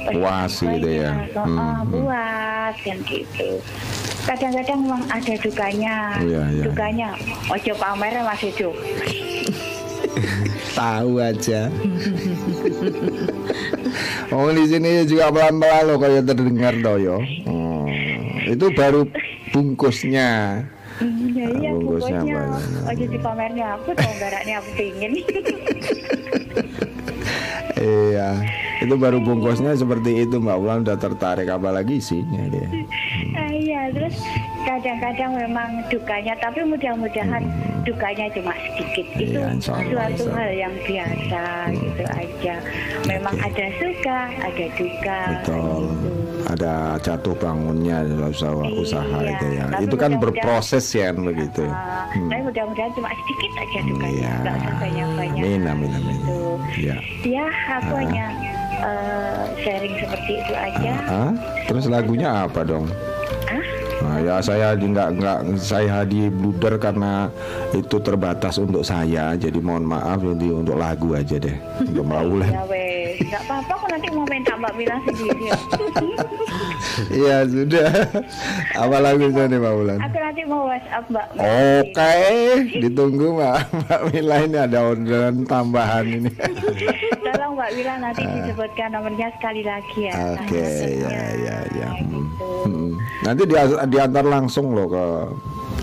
Puas 0.00 0.58
gitu 0.58 0.88
ya. 0.88 1.12
oh, 1.36 1.44
Hmm, 1.44 1.54
hmm. 1.54 1.80
puas 1.92 2.74
kan 2.80 2.98
gitu 3.04 3.60
kadang-kadang 4.22 4.78
memang 4.80 5.02
ada 5.06 5.34
dukanya 5.36 5.96
Iya, 6.18 6.42
iya. 6.50 6.62
dukanya 6.64 7.08
ojo 7.46 7.72
pamer 7.74 8.14
mas 8.20 8.40
Edo 8.40 8.70
Tahu 10.70 11.18
aja. 11.18 11.66
Oh 14.30 14.46
di 14.54 14.64
sini 14.70 15.02
juga 15.10 15.34
pelan-pelan 15.34 15.82
loh 15.90 15.96
kalau 15.98 16.22
terdengar 16.22 16.74
toh 16.78 16.96
yo. 17.02 17.18
Oh, 17.50 17.86
itu 18.46 18.66
baru 18.78 19.02
bungkusnya. 19.50 20.62
Iya 21.00 21.44
iya 21.56 21.70
bungkusnya 21.74 22.44
ojo 22.84 23.04
di 23.08 23.18
pamernya 23.18 23.80
aku 23.80 23.96
baraknya 23.96 24.54
aku 24.62 24.70
pingin. 24.76 25.12
Iya, 27.80 28.36
itu 28.80 28.94
baru 28.94 29.18
bungkusnya 29.18 29.72
seperti 29.74 30.24
itu 30.24 30.36
Mbak 30.36 30.56
Ulan 30.56 30.78
udah 30.82 30.96
tertarik 30.96 31.46
apalagi 31.46 31.96
isinya 31.96 32.40
dia. 32.46 32.68
Ah, 33.32 33.50
iya 33.50 33.80
terus 33.90 34.16
kadang-kadang 34.62 35.32
memang 35.38 35.68
dukanya 35.86 36.32
tapi 36.36 36.60
mudah-mudahan 36.62 37.44
dukanya 37.82 38.26
cuma 38.30 38.52
sedikit 38.70 39.06
itu 39.14 39.28
Hmm. 39.30 39.36
Iya, 39.40 39.46
insya 39.52 39.72
Allah, 39.72 39.86
suatu 40.10 40.22
Allah. 40.26 40.36
hal 40.36 40.50
yang 40.54 40.74
biasa 40.82 41.42
gitu 41.70 42.04
aja 42.06 42.54
memang 43.06 43.34
Oke. 43.34 43.46
ada 43.46 43.66
suka 43.74 44.18
ada 44.38 44.66
duka 44.74 45.18
Betul. 45.34 45.80
gitu. 45.86 46.08
Ada 46.40 46.72
jatuh 46.98 47.34
bangunnya 47.36 47.96
usaha 48.26 48.52
usaha 48.74 49.16
Iya, 49.18 49.30
itu 49.30 49.46
ya. 49.50 49.64
Itu 49.78 49.94
kan 49.94 50.12
berproses 50.16 50.86
ya 50.90 51.08
kan 51.08 51.20
begitu. 51.22 51.64
Ah, 51.64 52.08
Hmm. 52.10 52.26
tapi 52.26 52.42
mudah-mudahan 52.42 52.90
cuma 52.92 53.08
sedikit 53.14 53.52
aja 53.54 53.78
dukanya 53.82 54.08
Iya. 54.10 54.32
nggak 54.40 54.54
usah 54.56 54.74
banyak-banyak 54.78 55.42
Amin 55.42 55.62
amin 55.62 55.90
amin. 55.90 56.16
gitu. 56.16 56.38
Ya. 56.80 56.96
ya 57.22 57.44
aku 57.70 57.92
hanya 57.96 58.24
eh, 58.72 59.42
sharing 59.58 59.94
seperti 59.98 60.32
itu 60.38 60.52
aja 60.54 60.92
Ah, 61.04 61.30
terus 61.66 61.84
lagunya 61.86 62.46
apa 62.46 62.62
dong? 62.62 62.86
ah 63.48 63.64
Nah, 64.00 64.16
ya 64.16 64.40
saya 64.40 64.72
nggak 64.72 65.08
nggak 65.20 65.38
saya 65.60 66.08
di 66.08 66.32
bluder 66.32 66.80
karena 66.80 67.28
itu 67.76 68.00
terbatas 68.00 68.56
untuk 68.56 68.80
saya. 68.80 69.36
Jadi 69.36 69.60
mohon 69.60 69.84
maaf 69.84 70.24
jadi 70.24 70.56
untuk 70.56 70.80
lagu 70.80 71.12
aja 71.12 71.36
deh 71.36 71.52
untuk 71.84 72.08
Ulan. 72.08 72.48
ya 72.56 72.64
wes 72.64 73.20
nggak 73.20 73.42
apa-apa 73.44 73.72
aku 73.76 73.86
nanti 73.92 74.08
mau 74.08 74.24
minta 74.24 74.56
Mbak 74.56 74.72
Mila 74.72 74.96
sendiri 75.04 75.42
ya. 75.46 75.58
Iya 77.12 77.36
sudah. 77.44 77.88
Apa 78.72 78.96
lagunya 78.98 79.44
nih 79.46 79.58
Mbak 79.60 79.74
Ulan? 79.76 79.98
aku 80.00 80.16
nanti 80.16 80.42
mau 80.48 80.62
WhatsApp 80.64 81.04
Mbak 81.12 81.26
Oke, 81.36 82.14
ditunggu 82.80 83.26
Mbak 83.36 83.56
Mbak 83.84 84.00
Mila 84.08 84.36
ini 84.40 84.58
ada 84.58 84.78
orderan 84.80 85.36
tambahan 85.44 86.04
ini. 86.08 86.30
tolong 87.30 87.52
Mbak 87.54 87.70
Mila 87.78 87.94
nanti 88.02 88.22
disebutkan 88.26 88.88
nomornya 88.90 89.28
sekali 89.38 89.62
lagi 89.62 90.10
ya. 90.10 90.14
Oke, 90.34 90.58
ya 90.98 91.22
ya 91.38 91.56
ya. 91.70 91.88
Hmm. 91.94 92.10
gitu. 92.10 92.50
Hmm. 92.66 92.92
Nanti 93.22 93.42
dia 93.46 93.62
diantar 93.86 94.24
langsung 94.26 94.74
loh 94.74 94.86
ke, 94.90 95.04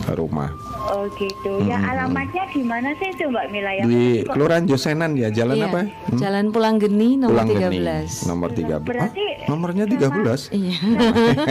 ke 0.07 0.11
rumah. 0.19 0.52
Oh 0.88 1.06
gitu 1.14 1.54
ya 1.62 1.78
alamatnya 1.78 2.44
di 2.48 2.62
mana 2.62 2.96
sih 2.96 3.10
itu 3.10 3.24
Mbak 3.26 3.46
Mila 3.50 3.72
ya 3.72 3.84
Hmm. 3.84 3.92
Di 3.92 4.04
Kelurahan 4.26 4.64
Josenan 4.64 5.12
ya, 5.14 5.28
jalan 5.30 5.56
Iya, 5.56 5.68
apa? 5.68 5.82
Hmm? 5.84 6.18
Jalan 6.18 6.46
Pulang 6.50 6.76
Geni 6.78 7.10
nomor 7.16 7.44
Pulang 7.44 7.50
Geni, 7.50 7.78
13. 7.80 8.26
Nomor 8.26 8.50
13. 8.52 8.84
Berarti 8.84 9.24
Ah, 9.28 9.48
nomornya 9.48 9.86
13. 9.86 10.42
Iya. 10.50 10.76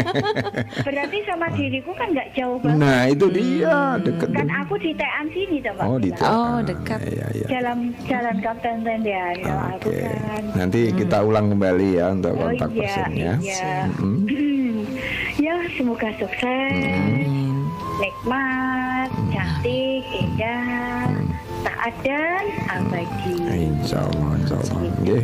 berarti 0.87 1.19
sama 1.25 1.47
diriku 1.51 1.93
kan 1.93 2.09
nggak 2.11 2.29
jauh 2.33 2.57
banget 2.59 2.77
Nah, 2.79 3.01
itu 3.07 3.27
dia 3.31 3.77
deket. 3.99 4.29
kan 4.31 4.49
aku 4.55 4.75
di 4.77 4.93
TAN 4.93 5.27
sini 5.31 5.57
tuh 5.59 5.73
Mbak 5.73 5.85
Oh, 5.87 5.97
di. 5.97 6.09
Tegal. 6.11 6.29
Oh, 6.29 6.57
dekat. 6.63 7.01
Iya, 7.03 7.27
iya. 7.35 7.47
jalan 7.49 7.79
jalan 8.05 8.37
Kapten 8.39 8.77
Tendian 8.83 9.35
ya 9.39 9.55
aku 9.71 9.89
Oke. 9.89 10.01
kan 10.03 10.43
Nanti 10.55 10.81
kita 10.93 11.19
ulang 11.21 11.47
kembali 11.51 11.89
ya 11.95 12.07
untuk 12.11 12.33
Oh, 12.33 12.47
kontak 12.47 12.71
iya, 12.71 12.81
personnya. 12.83 13.33
iya. 13.39 13.71
Mm-mm. 13.95 14.17
ya 15.45 15.55
semoga 15.73 16.09
sukses 16.17 16.73
Hmm. 17.17 17.65
nikmat 17.97 18.76
cantik 19.37 20.03
indah 20.17 21.13
taat 21.61 21.93
dan 22.01 22.45
abadi 22.73 23.37
Insya 23.69 24.01
Allah, 24.09 24.31
insya 24.41 24.57
Allah. 24.57 24.81
Oke. 24.97 25.19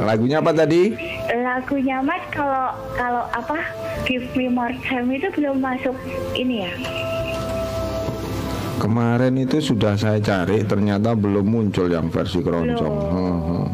Lagunya 0.00 0.36
apa 0.40 0.50
tadi? 0.56 0.82
lagunya 1.28 2.00
Mas 2.00 2.24
kalau 2.32 2.72
kalau 2.96 3.28
apa 3.28 3.60
Give 4.08 4.24
Me 4.32 4.48
More 4.48 4.72
Time 4.88 5.12
itu 5.12 5.28
belum 5.36 5.60
masuk 5.60 5.96
ini 6.32 6.64
ya 6.64 6.72
Kemarin 8.78 9.34
itu 9.42 9.58
sudah 9.58 9.98
saya 9.98 10.22
cari, 10.22 10.62
ternyata 10.62 11.10
belum 11.18 11.42
muncul 11.50 11.90
yang 11.90 12.14
versi 12.14 12.38
keroncong. 12.38 12.94
Hmm, 13.10 13.38
hmm. 13.42 13.66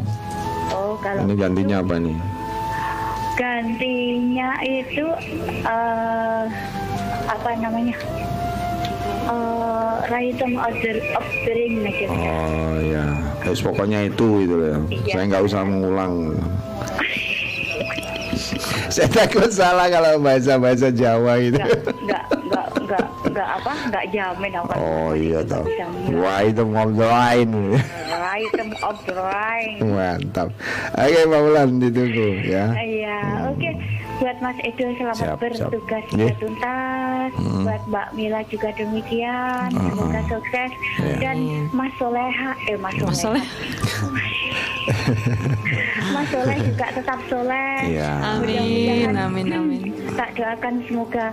oh 0.73 0.97
kalau 0.97 1.29
Ini 1.29 1.33
gantinya 1.37 1.77
apa 1.85 1.95
nih? 2.01 2.17
gantinya 3.35 4.55
itu 4.63 5.03
eh 5.67 6.43
apa 7.27 7.49
namanya 7.59 7.91
eh 9.25 9.93
Rhythm 10.05 10.53
of 10.61 10.73
the, 10.85 10.91
of 11.17 11.25
the 11.45 11.51
Ring 11.51 11.81
aja 11.81 12.05
Oh 12.13 12.77
ya, 12.77 13.05
Terus 13.41 13.59
pokoknya 13.61 14.05
itu 14.05 14.45
itu 14.45 14.55
ya. 14.61 14.77
Iya. 14.85 15.13
Saya 15.17 15.23
nggak 15.29 15.43
usah 15.45 15.61
mengulang. 15.65 16.13
saya 18.95 19.09
takut 19.11 19.49
salah 19.51 19.91
kalau 19.91 20.21
bahasa 20.21 20.55
bahasa 20.55 20.87
Jawa 20.87 21.35
gitu. 21.41 21.57
nggak 21.57 21.73
nggak 22.05 22.25
nggak 22.47 22.67
nggak 22.85 23.05
nggak 23.33 23.47
apa 23.59 23.71
nggak 23.91 24.05
jamin 24.13 24.51
apa 24.55 24.73
Oh 24.77 25.11
iya 25.11 25.41
ngulang. 25.43 25.65
Wah 26.15 26.39
itu 26.45 26.63
mau 26.63 26.87
lain. 26.87 27.49
Rhythm 28.07 28.69
of 28.79 28.97
the 29.03 29.15
Ring 29.17 29.77
Mantap. 29.83 30.49
Oke 30.95 31.19
Mbak 31.25 31.41
Ulan 31.43 31.69
ditunggu 31.81 32.27
ya. 32.45 32.65
Iya, 32.77 33.17
oke. 33.51 33.69
Buat 34.15 34.37
Mas 34.39 34.55
Edo 34.59 34.87
selamat 34.95 35.17
Siap, 35.17 35.27
siap. 35.27 35.39
bertugas 35.43 36.03
Nggih. 36.05 36.15
sudah 36.15 36.33
tuntas. 36.39 37.29
Hmm. 37.35 37.63
Buat 37.63 37.83
Mbak 37.85 38.07
Mila 38.13 38.39
juga 38.47 38.69
demikian. 38.71 39.67
Ah, 39.69 39.83
Semoga 39.85 40.15
ah. 40.15 40.23
sukses. 40.25 40.71
Iya. 40.97 41.15
Dan 41.19 41.37
Mas 41.69 41.91
Soleha, 41.95 42.51
eh 42.65 42.77
Mas 42.77 42.95
Soleha. 42.95 43.11
Mas 43.11 43.19
Soleh. 43.19 43.45
Mas 46.07 46.27
Soleh 46.29 46.57
juga 46.63 46.85
tetap 46.91 47.19
soleh. 47.25 47.77
Iya. 47.89 48.11
Amin, 48.33 49.11
amin, 49.11 49.45
hmm, 49.45 49.57
amin. 49.57 49.81
Tak 50.15 50.29
doakan 50.33 50.73
semoga 50.85 51.25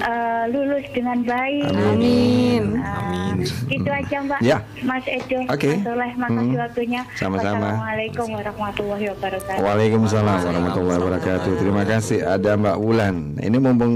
eh, 0.00 0.44
lulus 0.48 0.86
dengan 0.90 1.18
baik. 1.20 1.68
Amin. 1.68 2.64
Ah, 2.78 3.34
Itu 3.66 3.88
aja 3.88 4.16
Mbak. 4.20 4.40
Ya. 4.40 4.62
Mas 4.80 5.04
Edo, 5.04 5.42
Oke. 5.46 5.68
Mas 5.68 5.82
Soleh, 5.82 6.10
makasih 6.14 6.48
Hmm. 6.48 6.62
waktunya. 6.62 7.00
Sama-sama. 7.12 7.58
Wassalamualaikum 7.68 8.26
warahmatullahi 8.30 9.06
wabarakatuh. 9.10 9.60
Waalaikumsalam 9.60 10.38
warahmatullahi 10.40 10.98
wabarakatuh. 10.98 11.52
Terima 11.58 11.82
kasih 11.84 12.21
ada 12.22 12.54
Mbak 12.54 12.78
Wulan. 12.78 13.16
Ini 13.42 13.56
mumpung 13.58 13.94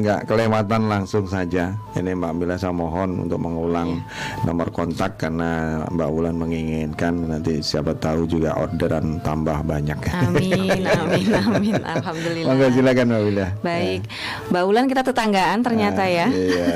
nggak 0.00 0.30
kelewatan 0.30 0.88
langsung 0.88 1.28
saja. 1.28 1.76
Ini 1.92 2.16
Mbak 2.16 2.32
Mila 2.38 2.56
saya 2.56 2.72
mohon 2.72 3.28
untuk 3.28 3.38
mengulang 3.42 4.00
nomor 4.48 4.72
kontak 4.72 5.20
karena 5.20 5.82
Mbak 5.92 6.10
Wulan 6.10 6.36
menginginkan 6.40 7.28
nanti 7.28 7.60
siapa 7.60 7.92
tahu 7.98 8.24
juga 8.24 8.56
orderan 8.56 9.20
tambah 9.20 9.60
banyak. 9.66 9.98
Amin, 10.14 10.86
amin, 11.02 11.28
amin. 11.36 11.74
Alhamdulillah. 11.84 12.48
Monggo 12.48 12.68
silakan 12.72 13.06
Mbak 13.12 13.22
Mila. 13.28 13.46
Baik, 13.60 14.00
Mbak 14.48 14.64
Ulan 14.64 14.86
kita 14.88 15.02
tetanggaan 15.04 15.58
ternyata 15.60 16.02
ya. 16.08 16.26
Iya. 16.32 16.66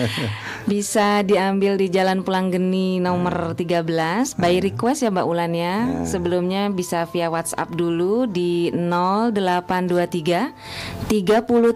Bisa 0.70 1.22
diambil 1.22 1.78
di 1.78 1.86
Jalan 1.90 2.26
Pulang 2.26 2.50
Geni 2.50 2.98
nomor 2.98 3.54
13 3.54 4.34
by 4.34 4.54
request 4.60 5.06
ya 5.06 5.10
Mbak 5.14 5.26
Ulan 5.26 5.52
ya. 5.54 5.74
Sebelumnya 6.02 6.66
bisa 6.74 7.06
via 7.06 7.30
WhatsApp 7.30 7.70
dulu 7.70 8.26
di 8.26 8.74
0823 8.74 9.95
30 9.96 10.52
30 11.08 11.72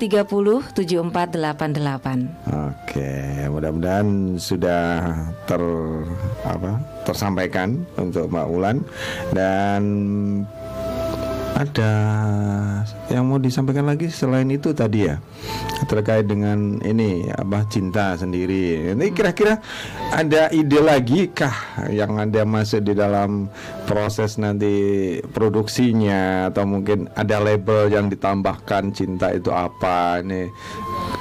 7488. 0.77 2.51
Oke, 2.51 3.13
mudah-mudahan 3.49 4.37
sudah 4.37 5.09
ter 5.49 5.63
apa 6.45 6.77
tersampaikan 7.09 7.89
untuk 7.97 8.29
Mbak 8.29 8.47
Ulan 8.53 8.77
dan 9.33 9.83
ada 11.61 11.93
yang 13.13 13.29
mau 13.29 13.37
disampaikan 13.37 13.85
lagi 13.85 14.09
selain 14.09 14.49
itu 14.49 14.73
tadi 14.73 15.05
ya 15.05 15.21
terkait 15.91 16.25
dengan 16.25 16.81
ini 16.81 17.29
apa 17.29 17.67
cinta 17.69 18.17
sendiri. 18.17 18.95
Ini 18.97 19.07
kira-kira 19.13 19.61
ada 20.15 20.49
ide 20.55 20.81
lagi 20.81 21.29
kah 21.29 21.85
yang 21.93 22.17
ada 22.17 22.49
masuk 22.49 22.81
di 22.85 22.95
dalam 22.97 23.51
proses 23.91 24.39
nanti 24.39 24.71
produksinya 25.35 26.21
atau 26.47 26.63
mungkin 26.63 27.11
ada 27.13 27.37
label 27.37 27.91
yang 27.91 28.07
ditambahkan 28.07 28.95
cinta 28.95 29.35
itu 29.35 29.51
apa 29.51 30.23
ini 30.23 30.47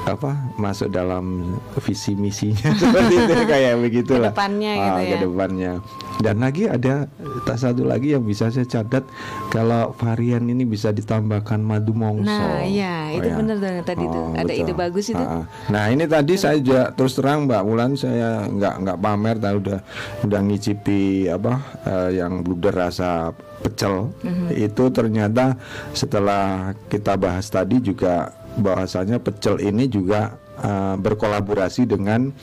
apa 0.06 0.32
masuk 0.56 0.90
dalam 0.90 1.58
visi 1.82 2.14
misinya 2.14 2.70
seperti 2.80 3.16
itu 3.18 3.34
kayak 3.44 3.74
begitulah 3.80 4.30
Ke 4.30 4.38
depannya 4.38 4.72
gitu 4.72 4.86
Ah, 4.90 5.02
ya. 5.02 5.10
ke 5.10 5.18
depannya. 5.20 5.72
dan 6.20 6.36
lagi 6.38 6.64
ada 6.66 6.94
tak 7.42 7.58
satu 7.58 7.82
lagi 7.84 8.12
yang 8.12 8.22
bisa 8.22 8.50
saya 8.50 8.68
catat 8.68 9.08
kalau 9.48 9.96
varian 9.96 10.46
ini 10.46 10.62
bisa 10.64 10.92
ditambahkan 10.92 11.58
madu 11.58 11.92
mongso 11.92 12.28
Nah, 12.30 12.62
iya, 12.62 13.10
itu 13.10 13.28
bener 13.30 13.58
dong 13.58 13.82
tadi 13.82 14.04
tuh. 14.04 14.36
Ada 14.36 14.52
ide 14.52 14.74
bagus 14.74 15.06
itu. 15.08 15.18
Ah, 15.18 15.42
ah. 15.42 15.44
nah 15.68 15.88
ini 15.88 16.04
tadi 16.06 16.36
saya 16.36 16.60
juga 16.60 16.92
terus 16.92 17.16
terang 17.16 17.48
Mbak 17.48 17.62
Wulan 17.64 17.92
saya 17.96 18.46
nggak 18.46 18.74
nggak 18.84 18.98
pamer 19.00 19.36
tapi 19.38 19.56
udah 19.58 19.80
udah 20.22 20.40
ngicipi 20.44 21.02
apa 21.26 21.54
eh, 21.84 22.10
yang 22.20 22.44
bluder 22.60 22.76
rasa 22.76 23.32
pecel 23.64 24.12
Mhm. 24.20 24.52
itu 24.52 24.84
ternyata 24.92 25.56
setelah 25.96 26.76
kita 26.92 27.16
bahas 27.16 27.48
tadi 27.48 27.80
juga 27.80 28.36
bahwasanya 28.60 29.24
pecel 29.24 29.64
ini 29.64 29.88
juga 29.88 30.36
eh, 30.60 30.96
berkolaborasi 31.00 31.88
dengan 31.88 32.36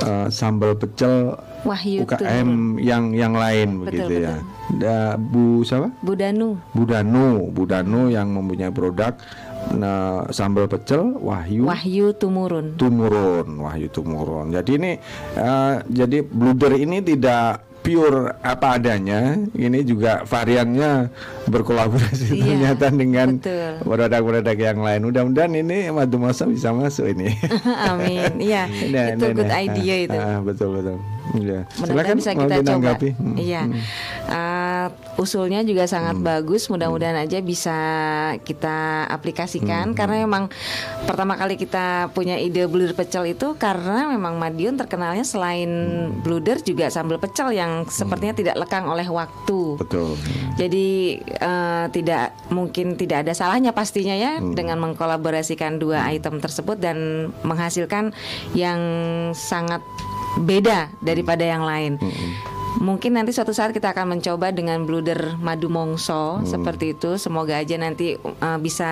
eh, 0.00 0.26
sambal 0.32 0.72
pecel 0.72 1.36
Wahyu 1.68 2.08
UKM 2.08 2.80
yang 2.80 3.12
yang 3.12 3.36
lain 3.36 3.84
Betul, 3.84 4.08
begitu 4.08 4.12
ya. 4.24 4.40
Da, 4.80 4.96
Bu 5.20 5.60
siapa? 5.68 5.92
Budanu. 6.00 6.56
Budanu, 6.72 7.52
Budanu 7.52 8.08
yang 8.08 8.32
mempunyai 8.32 8.72
produk 8.72 9.20
nah, 9.76 10.24
sambal 10.32 10.64
pecel 10.64 11.12
Wahyu 11.20 11.68
Wahyu 11.68 12.16
Tumurun. 12.16 12.72
Tumurun, 12.80 13.60
Wahyu 13.60 13.92
Tumurun. 13.92 14.48
Jadi 14.48 14.70
ini 14.80 14.92
eh, 15.36 15.74
jadi 15.92 16.24
bluder 16.24 16.72
ini 16.72 17.04
tidak 17.04 17.67
pure 17.88 18.36
apa 18.44 18.76
adanya, 18.76 19.40
ini 19.56 19.80
juga 19.80 20.20
variannya 20.28 21.08
berkolaborasi 21.48 22.36
Iya, 22.36 22.44
ternyata 22.76 22.86
dengan 22.92 23.28
produk-produk 23.80 24.56
yang 24.60 24.84
lain. 24.84 25.00
Mudah-mudahan 25.08 25.52
ini 25.56 25.88
madu 25.88 26.20
masa 26.20 26.44
bisa 26.44 26.68
masuk 26.76 27.08
ini. 27.16 27.32
Amin. 27.88 28.36
Iya, 28.36 28.68
Nah, 28.68 29.06
itu 29.16 29.24
nah, 29.24 29.32
good 29.32 29.48
nah. 29.48 29.64
idea 29.64 29.94
itu. 30.04 30.18
ah, 30.20 30.38
betul 30.44 30.68
betul. 30.76 31.00
Iya. 31.36 31.68
Mudah-mudahan 31.76 32.16
bisa 32.16 32.32
kita 32.32 32.56
coba. 32.62 32.90
Hmm, 32.96 33.36
Iya. 33.36 33.62
hmm. 33.68 33.80
Uh, 34.28 34.86
usulnya 35.18 35.60
juga 35.62 35.84
sangat 35.84 36.16
bagus. 36.16 36.70
Mudah-mudahan 36.70 37.18
aja 37.18 37.38
bisa 37.40 37.76
kita 38.42 39.08
aplikasikan 39.08 39.92
Hmm, 39.92 39.96
karena 39.96 40.24
memang 40.24 40.48
pertama 41.04 41.36
kali 41.36 41.56
kita 41.56 42.08
punya 42.12 42.38
ide 42.38 42.64
bluder 42.64 42.94
pecel 42.94 43.28
itu 43.28 43.54
karena 43.56 44.08
memang 44.08 44.38
Madiun 44.38 44.78
terkenalnya 44.78 45.24
selain 45.24 45.68
Hmm. 45.68 46.22
bluder 46.22 46.60
juga 46.62 46.88
sambal 46.88 47.18
pecel 47.18 47.52
yang 47.52 47.84
sepertinya 47.84 48.34
tidak 48.34 48.56
lekang 48.56 48.86
oleh 48.86 49.06
waktu. 49.06 49.76
Betul. 49.76 50.16
Jadi 50.56 51.18
eh, 51.20 51.86
tidak 51.92 52.32
mungkin 52.48 52.96
tidak 52.96 53.26
ada 53.26 53.32
salahnya 53.32 53.70
pastinya 53.72 54.14
ya 54.14 54.38
dengan 54.40 54.78
mengkolaborasikan 54.80 55.78
dua 55.78 56.08
item 56.10 56.38
tersebut 56.38 56.78
dan 56.78 57.30
menghasilkan 57.42 58.10
yang 58.54 58.80
sangat 59.34 59.80
beda 60.38 60.94
daripada 60.98 61.42
yang 61.42 61.62
lain. 61.62 61.98
Mungkin 62.78 63.10
nanti 63.10 63.34
suatu 63.34 63.50
saat 63.50 63.74
kita 63.74 63.90
akan 63.90 64.14
mencoba 64.14 64.54
dengan 64.54 64.86
bluder 64.86 65.34
madu 65.36 65.66
mongso 65.66 66.38
seperti 66.44 66.94
itu. 66.94 67.18
Semoga 67.18 67.58
aja 67.58 67.74
nanti 67.74 68.14
eh, 68.14 68.58
bisa 68.60 68.90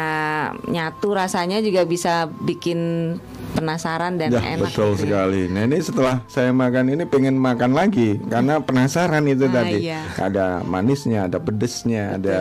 nyatu 0.65 1.15
rasanya 1.15 1.63
juga 1.63 1.87
bisa 1.87 2.27
bikin 2.27 3.15
penasaran 3.55 4.19
dan 4.19 4.35
Ya, 4.35 4.43
enak. 4.53 4.69
betul 4.69 4.99
sekali. 4.99 5.47
Nah 5.47 5.65
ini 5.65 5.79
setelah 5.79 6.19
saya 6.27 6.51
makan 6.51 6.93
ini 6.93 7.07
pengen 7.07 7.39
makan 7.39 7.73
lagi 7.73 8.19
karena 8.21 8.59
penasaran 8.59 9.23
itu 9.25 9.47
Ah, 9.47 9.55
tadi. 9.55 9.79
iya. 9.87 10.03
Ada 10.19 10.61
manisnya, 10.61 11.25
ada 11.25 11.39
pedesnya, 11.39 12.19
ada 12.19 12.39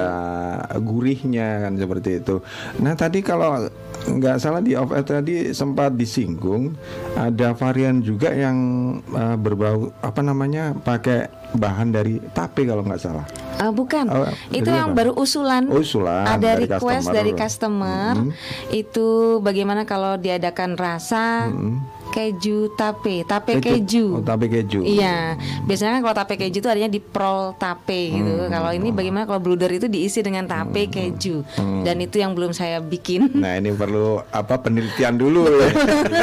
gurihnya 0.75 1.61
kan 1.61 1.73
seperti 1.77 2.19
itu. 2.19 2.41
Nah 2.81 2.93
tadi 2.93 3.21
kalau 3.21 3.69
nggak 4.05 4.37
salah 4.37 4.59
di 4.59 4.73
off 4.73 4.91
air 4.91 5.01
tadi 5.01 5.49
sempat 5.49 5.93
disinggung 5.93 6.77
ada 7.13 7.51
varian 7.51 7.99
juga 7.99 8.29
yang 8.29 8.57
eh, 9.01 9.35
berbau 9.35 9.89
apa 9.99 10.21
namanya 10.21 10.75
pakai 10.75 11.25
bahan 11.51 11.89
dari 11.89 12.19
tape 12.29 12.63
kalau 12.63 12.83
nggak 12.83 12.99
salah. 12.99 13.25
Eh, 13.55 13.71
bukan, 13.71 14.11
Oh, 14.11 14.27
itu 14.51 14.67
yang 14.67 14.91
apa? 14.91 14.99
baru 14.99 15.15
usulan. 15.15 15.63
Usulan 15.65 16.27
Ada 16.27 16.59
dari 16.59 16.67
request 16.67 16.83
customer. 17.07 17.15
dari 17.15 17.31
customer. 17.31 18.11
Mhm. 18.19 18.31
Itu 18.69 19.07
bagaimana 19.39 19.87
kalau 19.87 20.19
diadakan 20.19 20.75
rasa 20.75 21.47
keju 22.15 22.71
tape, 22.71 23.27
tape 23.27 23.59
keju. 23.59 24.15
Oh, 24.15 24.23
tape 24.23 24.47
keju. 24.47 24.79
Iya, 24.79 25.35
biasanya 25.63 25.99
kan 25.99 26.01
kalau 26.01 26.15
tape 26.15 26.33
keju 26.37 26.57
itu 26.57 26.69
adanya 26.69 26.87
di 26.87 26.97
prol 26.97 27.51
tape 27.55 28.15
gitu. 28.15 28.31
Hmm. 28.39 28.47
Kalau 28.47 28.71
ini 28.71 28.89
bagaimana 28.89 29.27
kalau 29.27 29.37
bluder 29.37 29.67
itu 29.69 29.85
diisi 29.85 30.23
dengan 30.23 30.47
tape 30.47 30.87
keju. 30.87 31.43
Dan 31.83 31.99
itu 31.99 32.17
yang 32.17 32.31
belum 32.31 32.55
saya 32.55 32.79
bikin. 32.79 33.35
Nah 33.35 33.59
ini 33.59 33.69
perlu 33.69 34.23
apa 34.25 34.55
penelitian 34.57 35.19
dulu 35.19 35.43
ya. 35.51 35.69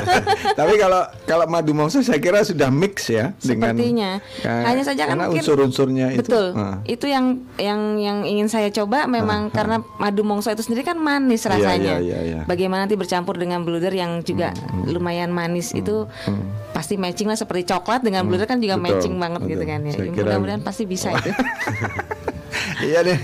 Tapi 0.59 0.75
kalau 0.77 1.03
kalau 1.25 1.45
madu 1.45 1.73
mongso 1.73 2.01
saya 2.01 2.17
kira 2.17 2.41
sudah 2.43 2.73
mix 2.73 3.07
ya 3.07 3.37
dengan 3.37 3.75
Sepertinya. 3.75 4.11
Ka- 4.41 4.65
Hanya 4.65 4.83
saja 4.83 5.03
kan 5.05 5.17
mungkin 5.19 5.39
unsur-unsurnya 5.39 6.07
itu. 6.15 6.25
Betul. 6.25 6.47
Ah. 6.55 6.81
Itu 6.85 7.07
yang 7.07 7.45
yang 7.59 7.99
yang 7.99 8.25
ingin 8.25 8.49
saya 8.49 8.71
coba 8.71 9.05
memang 9.05 9.51
karena 9.51 9.85
madu 9.99 10.23
mongso 10.23 10.49
itu 10.49 10.63
sendiri 10.63 10.83
kan 10.83 10.97
manis 10.97 11.43
Iya, 11.43 11.51
rasanya. 11.53 11.95
iya, 11.99 11.99
iya, 11.99 12.19
iya. 12.23 12.41
Bagaimana 12.47 12.87
nanti 12.87 12.95
bercampur 12.95 13.35
dengan 13.35 13.63
bluder 13.63 13.91
yang 13.91 14.23
juga 14.23 14.55
lumayan 14.87 15.29
manis 15.29 15.75
itu 15.83 15.97
pasti 16.73 16.95
matching 16.95 17.27
lah 17.27 17.35
seperti 17.35 17.67
coklat 17.67 18.01
dengan 18.01 18.25
bluder 18.25 18.45
kan 18.45 18.57
juga 18.57 18.75
Betul, 18.75 18.85
matching 18.89 19.15
banget 19.17 19.41
gitu 19.45 19.61
betul. 19.61 19.69
kan 19.69 19.81
ya. 19.83 19.93
Kira- 19.93 20.13
Mudah-mudahan 20.33 20.63
pasti 20.63 20.83
bisa 20.85 21.11
itu. 21.13 21.31
Iya 22.81 22.99
deh. 23.01 23.19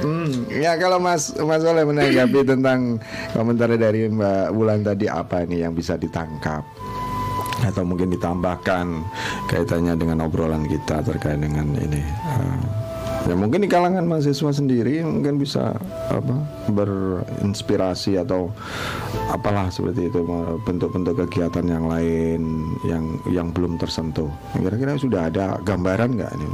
Hmm, 0.00 0.28
ya 0.50 0.76
kalau 0.76 0.96
Mas 0.98 1.32
Mas 1.38 1.60
boleh 1.60 1.84
menanggapi 1.84 2.44
tentang 2.52 3.00
komentar 3.32 3.72
dari 3.72 4.06
Mbak 4.06 4.52
Wulan 4.52 4.80
tadi 4.80 5.04
apa 5.04 5.40
ini 5.42 5.60
yang 5.60 5.72
bisa 5.72 5.96
ditangkap 5.96 6.60
atau 7.62 7.82
mungkin 7.82 8.08
ditambahkan 8.10 8.86
kaitannya 9.48 9.96
dengan 9.96 10.20
obrolan 10.22 10.64
kita 10.64 11.00
terkait 11.00 11.40
dengan 11.40 11.64
ini. 11.72 12.02
eh, 12.02 12.58
ya 13.24 13.32
mungkin 13.32 13.64
di 13.64 13.68
kalangan 13.72 14.04
mahasiswa 14.04 14.52
sendiri 14.52 15.00
mungkin 15.00 15.40
bisa 15.40 15.72
apa 16.12 16.36
berinspirasi 16.68 18.20
atau 18.20 18.52
apalah 19.32 19.72
seperti 19.72 20.12
itu 20.12 20.20
bentuk-bentuk 20.68 21.24
kegiatan 21.24 21.64
yang 21.64 21.88
lain 21.88 22.40
yang 22.84 23.04
yang 23.32 23.48
belum 23.48 23.80
tersentuh. 23.80 24.28
Kira-kira 24.52 25.00
sudah 25.00 25.32
ada 25.32 25.56
gambaran 25.64 26.20
nggak 26.20 26.32
ini? 26.36 26.48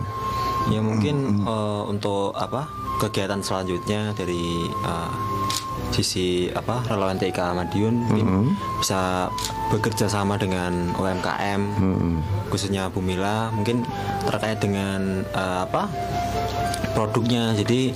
Ya 0.71 0.81
mungkin 0.85 1.43
eh, 1.43 1.83
untuk 1.91 2.37
apa 2.39 2.71
kegiatan 3.03 3.43
selanjutnya 3.43 4.15
dari 4.15 4.71
eh, 4.71 5.13
sisi 5.91 6.49
apa 6.55 6.87
relawan 6.87 7.19
TK 7.19 7.55
Madiun 7.55 7.95
mungkin 8.07 8.55
bisa 8.79 9.31
bekerja 9.71 10.07
sama 10.11 10.39
dengan 10.39 10.95
UMKM 10.99 11.62
khususnya 12.51 12.91
Bumila 12.91 13.55
mungkin 13.55 13.87
terkait 14.27 14.59
dengan 14.59 15.23
eh, 15.31 15.59
apa 15.67 15.87
produknya. 16.93 17.55
Jadi 17.55 17.95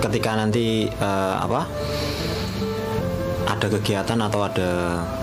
ketika 0.00 0.36
nanti 0.36 0.88
eh, 0.88 1.36
apa 1.36 1.68
ada 3.54 3.66
kegiatan 3.70 4.18
atau 4.20 4.40
ada 4.42 4.70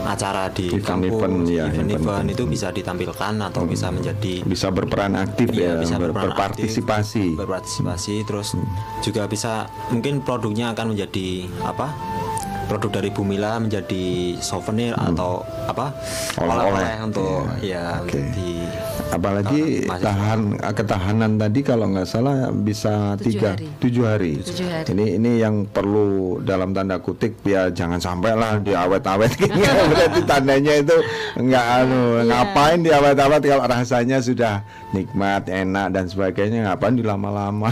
acara 0.05 0.47
di 0.47 0.67
Event-event, 0.69 1.19
kampus 1.19 1.47
ya, 1.47 1.67
event-event 1.67 1.99
event-event. 2.01 2.27
itu 2.29 2.43
bisa 2.45 2.67
ditampilkan 2.69 3.33
atau 3.43 3.63
bisa 3.63 3.87
menjadi 3.87 4.33
bisa 4.41 4.67
berperan 4.69 5.13
aktif 5.15 5.51
Iya, 5.51 5.59
ya, 5.67 5.73
bisa 5.77 5.95
ber- 5.95 6.09
berperan 6.09 6.31
berpartisipasi. 6.31 7.23
aktif, 7.27 7.37
berpartisipasi 7.37 8.13
terus 8.23 8.55
juga 9.01 9.23
bisa 9.25 9.51
mungkin 9.89 10.19
produknya 10.21 10.71
akan 10.71 10.95
menjadi 10.95 11.27
apa 11.61 11.91
produk 12.65 12.91
dari 12.93 13.11
Bumila 13.11 13.59
menjadi 13.59 14.03
souvenir 14.37 14.95
atau 14.95 15.43
apa 15.67 15.91
Oleh-oleh. 16.39 17.03
untuk 17.03 17.43
ya 17.59 17.99
Oke. 17.99 18.15
untuk 18.15 18.23
di 18.31 18.63
Apalagi 19.11 19.61
tahan 19.85 20.39
ketahanan 20.71 21.35
tadi 21.35 21.59
kalau 21.61 21.85
nggak 21.87 22.05
salah 22.05 22.47
bisa 22.49 23.13
Tujuh 23.15 23.25
tiga 23.27 23.49
hari. 23.53 23.67
tujuh 23.77 24.03
hari. 24.03 24.33
Tujuh 24.39 24.67
hari. 24.67 24.87
Ini 24.87 25.05
ini 25.15 25.31
yang 25.37 25.67
perlu 25.67 26.07
dalam 26.39 26.71
tanda 26.71 26.97
kutip 26.97 27.35
ya 27.43 27.67
jangan 27.69 27.99
sampai 27.99 28.31
lah 28.33 28.57
diawet-awet 28.57 29.31
berarti 29.91 30.21
tandanya 30.23 30.73
itu 30.77 30.95
nggak 31.35 31.65
anu 31.77 32.01
Iya. 32.11 32.23
ngapain 32.23 32.79
diawet-awet 32.81 33.41
kalau 33.43 33.65
rasanya 33.65 34.17
sudah 34.19 34.63
nikmat, 34.91 35.45
enak 35.45 35.87
dan 35.89 36.05
sebagainya 36.05 36.65
ngapain 36.65 36.93
dilama-lama. 36.93 37.71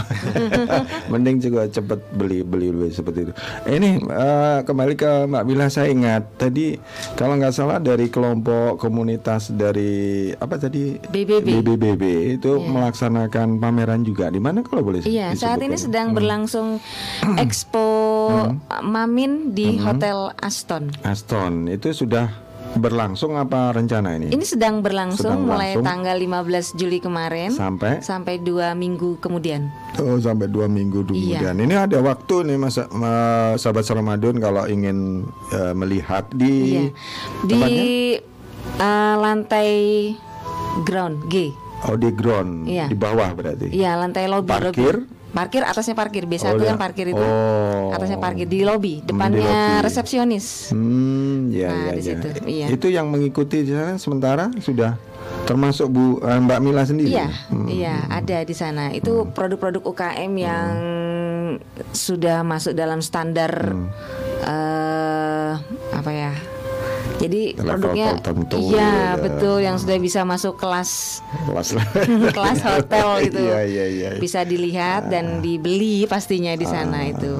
Mending 1.12 1.40
juga 1.40 1.66
cepet 1.66 2.00
beli 2.12 2.40
beli 2.40 2.68
beli 2.68 2.88
seperti 2.88 3.24
itu. 3.24 3.32
Ini 3.64 3.90
eh, 4.00 4.58
kembali 4.62 4.94
ke 4.94 5.26
Mbak 5.26 5.44
Bila 5.44 5.66
saya 5.66 5.88
ingat 5.88 6.36
tadi 6.36 6.76
kalau 7.14 7.36
nggak 7.36 7.52
salah 7.52 7.76
dari 7.76 8.06
kelompok 8.06 8.76
komunitas 8.76 9.50
dari 9.50 9.90
apa 10.32 10.56
tadi 10.56 10.96
BBB. 11.00 11.60
BBB 11.60 12.02
itu 12.34 12.50
Iya. 12.52 12.66
melaksanakan 12.66 13.48
pameran 13.56 14.00
juga 14.00 14.28
di 14.28 14.38
mana 14.38 14.60
kalau 14.60 14.82
boleh 14.82 15.02
Iya, 15.02 15.32
saat 15.32 15.60
ini 15.60 15.76
sedang 15.76 16.10
Hmm. 16.10 16.16
berlangsung 16.16 16.68
Expo 17.36 17.86
Mamin 18.80 19.52
di 19.52 19.76
Hmm. 19.76 19.84
Hotel 19.86 20.18
Aston. 20.36 20.90
Aston 21.02 21.66
itu 21.66 21.92
sudah 21.92 22.32
berlangsung 22.72 23.34
apa 23.34 23.72
rencana 23.72 24.14
ini? 24.14 24.30
Ini 24.30 24.44
sedang 24.44 24.78
berlangsung, 24.78 25.26
Sedang 25.32 25.42
mulai 25.44 25.74
berlangsung. 25.74 25.84
tanggal 25.84 26.16
15 26.16 26.74
Juli 26.74 26.98
kemarin 26.98 27.50
Sampai? 27.50 27.98
sampai 28.00 28.38
dua 28.38 28.72
minggu 28.72 29.18
kemudian. 29.18 29.66
Oh 29.98 30.16
sampai 30.16 30.46
dua 30.46 30.66
minggu 30.66 31.02
Iya. 31.02 31.10
kemudian. 31.42 31.54
Ini 31.58 31.74
ada 31.80 31.98
waktu 31.98 32.46
nih 32.46 32.56
mas, 32.56 32.78
ma- 32.90 33.54
sahabat 33.54 33.82
Ramadan 33.84 34.38
kalau 34.38 34.64
ingin 34.64 35.26
eh, 35.50 35.72
melihat 35.72 36.30
di 36.30 36.78
Iya. 36.78 36.82
Di 37.42 37.50
tempatnya? 37.50 37.84
eh, 38.78 39.14
lantai 39.16 39.70
ground 40.80 41.26
G. 41.26 41.50
oh 41.82 41.96
di 41.96 42.10
ground 42.10 42.68
Iya. 42.68 42.86
di 42.86 42.94
bawah 42.94 43.32
berarti. 43.32 43.66
Iya, 43.68 43.96
lantai 43.96 44.24
lobby. 44.26 44.46
Parkir? 44.48 44.96
lobby. 45.00 45.18
Parkir 45.30 45.62
atasnya 45.62 45.94
parkir. 45.94 46.24
B1 46.24 46.42
Oh, 46.44 46.58
kan 46.58 46.66
iya. 46.66 46.74
parkir 46.76 47.06
itu. 47.06 47.18
Oh. 47.18 47.90
Atasnya 47.90 48.18
parkir 48.18 48.44
di 48.44 48.60
lobby, 48.60 48.98
di 48.98 49.06
depannya 49.06 49.40
lobby. 49.40 49.84
resepsionis. 49.84 50.70
Hmm, 50.70 51.48
ya, 51.48 51.68
Nah, 51.68 51.78
ya, 51.86 51.92
di 51.92 51.98
ya. 51.98 52.04
situ, 52.04 52.26
iya. 52.44 52.66
Itu 52.66 52.86
yang 52.86 53.06
mengikuti 53.06 53.62
di 53.62 53.70
sana 53.70 53.94
sementara 53.96 54.50
sudah 54.56 54.98
termasuk 55.42 55.86
Bu 55.86 56.18
eh, 56.18 56.38
Mbak 56.38 56.58
Mila 56.60 56.82
sendiri. 56.82 57.10
Iya, 57.12 57.28
Hmm. 57.46 57.66
iya 57.66 57.94
ada 58.06 58.42
di 58.42 58.52
sana. 58.52 58.90
Itu 58.90 59.28
produk-produk 59.28 59.82
UKM 59.84 60.32
yang 60.34 60.70
sudah 61.90 62.42
masuk 62.42 62.72
dalam 62.72 62.98
standar 62.98 63.70
Hmm. 63.70 63.86
eh 64.42 65.52
apa 65.92 66.10
ya? 66.10 66.32
Jadi 67.20 67.52
Level 67.52 67.68
produknya 67.76 68.08
tertentu, 68.16 68.56
iya 68.66 68.80
ya. 68.80 69.04
betul 69.14 69.60
yang 69.60 69.76
sudah 69.76 69.96
bisa 69.96 70.24
masuk 70.24 70.56
kelas 70.56 71.20
Kelas 71.44 71.68
kelas 72.36 72.58
hotel 72.60 73.08
gitu. 73.28 73.40
Iya, 73.40 73.60
iya, 73.62 73.84
iya. 73.86 74.08
Bisa 74.16 74.40
dilihat 74.42 75.06
dan 75.06 75.38
dibeli 75.38 76.04
pastinya 76.04 76.52
di 76.52 76.64
sana 76.64 77.04
Ah. 77.04 77.12
itu. 77.12 77.32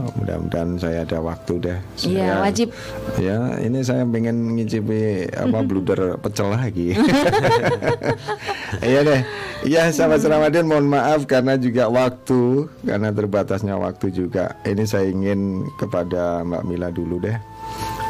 Oh, 0.00 0.08
mudah-mudahan 0.16 0.70
saya 0.76 1.04
ada 1.04 1.20
waktu 1.20 1.52
deh. 1.60 1.78
Iya, 2.02 2.40
wajib. 2.40 2.72
Ya, 3.16 3.60
ini 3.60 3.80
saya 3.80 4.02
pengen 4.02 4.56
ngicipi 4.56 5.28
apa 5.30 5.60
bluder 5.68 6.16
pecel 6.18 6.48
lagi. 6.50 6.96
Iya 8.80 9.00
deh. 9.02 9.20
Iya, 9.60 9.92
sahabat 9.92 10.24
Ramadan 10.24 10.64
mohon 10.64 10.88
maaf 10.88 11.28
karena 11.28 11.60
juga 11.60 11.92
waktu, 11.92 12.64
karena 12.80 13.12
terbatasnya 13.12 13.76
waktu 13.76 14.08
juga. 14.08 14.56
Ini 14.64 14.88
saya 14.88 15.04
ingin 15.06 15.68
kepada 15.76 16.40
Mbak 16.40 16.62
Mila 16.64 16.88
dulu 16.88 17.20
deh. 17.20 17.36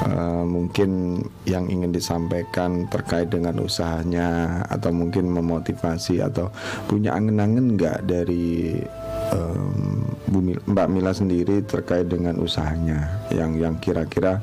Eh, 0.01 0.45
mungkin 0.49 1.21
yang 1.45 1.69
ingin 1.69 1.93
disampaikan 1.93 2.89
terkait 2.89 3.29
dengan 3.29 3.61
usahanya 3.61 4.61
atau 4.73 4.89
mungkin 4.97 5.29
memotivasi 5.29 6.25
atau 6.25 6.49
punya 6.89 7.13
angen-angen 7.13 7.77
nggak 7.77 8.09
dari 8.09 8.81
em, 9.33 10.05
Bu 10.27 10.39
Mil- 10.39 10.63
Mbak 10.63 10.89
Mila 10.89 11.11
sendiri 11.11 11.59
terkait 11.61 12.07
dengan 12.07 12.39
usahanya 12.39 13.11
yang 13.31 13.55
yang 13.55 13.75
kira-kira 13.79 14.39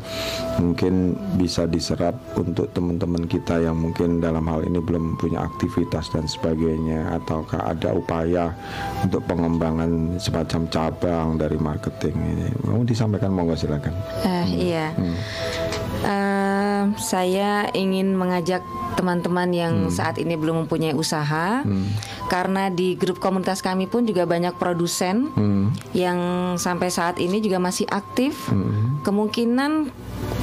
mungkin 0.57 1.15
bisa 1.35 1.64
diserap 1.64 2.11
untuk 2.35 2.68
teman-teman 2.72 3.23
kita 3.23 3.59
yang 3.59 3.80
mungkin 3.80 4.19
dalam 4.19 4.43
hal 4.45 4.64
ini 4.64 4.80
belum 4.80 5.15
punya 5.15 5.43
aktivitas 5.43 6.11
dan 6.11 6.27
sebagainya 6.27 7.15
ataukah 7.15 7.72
ada 7.72 7.95
upaya 7.95 8.51
untuk 8.99 9.23
pengembangan 9.26 10.18
semacam 10.18 10.61
cabang 10.68 11.27
dari 11.38 11.55
marketing 11.55 12.15
ini? 12.18 12.47
Mau 12.65 12.84
disampaikan 12.84 13.31
monggo 13.31 13.55
silakan. 13.55 13.95
Eh, 14.23 14.45
iya. 14.76 14.91
Saya 16.97 17.69
ingin 17.71 18.13
mengajak 18.13 18.61
teman-teman 18.97 19.49
yang 19.53 19.73
saat 19.93 20.17
ini 20.17 20.33
belum 20.33 20.65
mempunyai 20.65 20.97
usaha, 20.97 21.61
karena 22.27 22.73
di 22.73 22.97
grup 22.97 23.21
komunitas 23.21 23.61
kami 23.61 23.85
pun 23.85 24.03
juga 24.03 24.25
banyak 24.25 24.57
produsen 24.57 25.29
Hmm. 25.37 25.69
yang 25.93 26.19
sampai 26.57 26.89
saat 26.89 27.21
ini 27.21 27.37
juga 27.39 27.61
masih 27.61 27.85
aktif. 27.87 28.49
Kemungkinan 29.05 29.93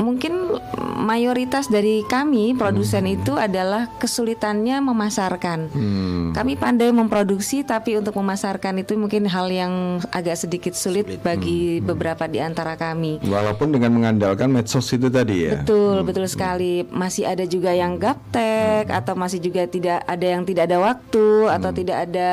mungkin 0.01 0.61
mayoritas 1.05 1.69
dari 1.69 2.05
kami 2.07 2.55
produsen 2.55 3.05
itu 3.09 3.35
adalah 3.35 3.91
kesulitannya 3.99 4.81
memasarkan. 4.81 5.59
Hmm. 5.71 6.25
Kami 6.37 6.55
pandai 6.59 6.91
memproduksi, 6.91 7.63
tapi 7.63 7.99
untuk 7.99 8.17
memasarkan 8.19 8.83
itu 8.85 8.95
mungkin 8.99 9.27
hal 9.27 9.49
yang 9.51 10.03
agak 10.11 10.39
sedikit 10.39 10.73
sulit 10.77 11.21
bagi 11.21 11.81
beberapa 11.85 12.29
di 12.29 12.39
antara 12.41 12.75
kami. 12.75 13.21
walaupun 13.25 13.75
dengan 13.75 13.91
mengandalkan 13.95 14.51
medsos 14.51 14.87
itu 14.95 15.11
tadi 15.11 15.49
ya 15.51 15.63
Betul, 15.63 16.07
betul 16.07 16.27
sekali. 16.29 16.85
Masih 16.91 17.25
ada 17.27 17.43
juga 17.49 17.73
yang 17.73 17.97
gaptek 17.99 18.91
atau 18.91 19.15
masih 19.17 19.41
juga 19.41 19.67
tidak 19.67 20.05
ada 20.05 20.27
yang 20.27 20.43
tidak 20.45 20.71
ada 20.71 20.79
waktu 20.79 21.27
atau 21.51 21.71
tidak 21.73 21.99
ada 22.11 22.31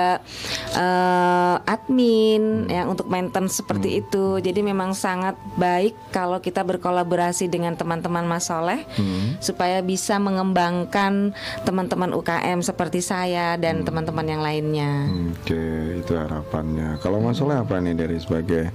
eh, 0.75 1.55
admin 1.65 2.67
yang 2.67 2.91
untuk 2.91 3.07
maintenance 3.07 3.61
seperti 3.61 4.03
itu. 4.03 4.41
Jadi 4.41 4.59
memang 4.61 4.93
sangat 4.93 5.37
baik 5.55 5.95
kalau 6.11 6.41
kita 6.43 6.61
berkolaborasi 6.65 7.40
dengan 7.47 7.77
teman-teman 7.77 8.25
Mas 8.27 8.49
Soleh 8.49 8.83
supaya 9.41 9.81
bisa 9.81 10.17
mengembangkan 10.21 11.33
teman-teman 11.63 12.11
UKM 12.13 12.59
seperti 12.61 12.99
saya 13.01 13.55
dan 13.57 13.85
teman-teman 13.85 14.25
yang 14.25 14.41
lainnya. 14.41 15.07
Oke, 15.37 16.01
itu 16.01 16.13
harapannya. 16.13 16.97
Kalau 17.01 17.21
masalah 17.21 17.63
apa 17.63 17.77
nih 17.81 17.95
dari 17.97 18.17
sebagai 18.17 18.69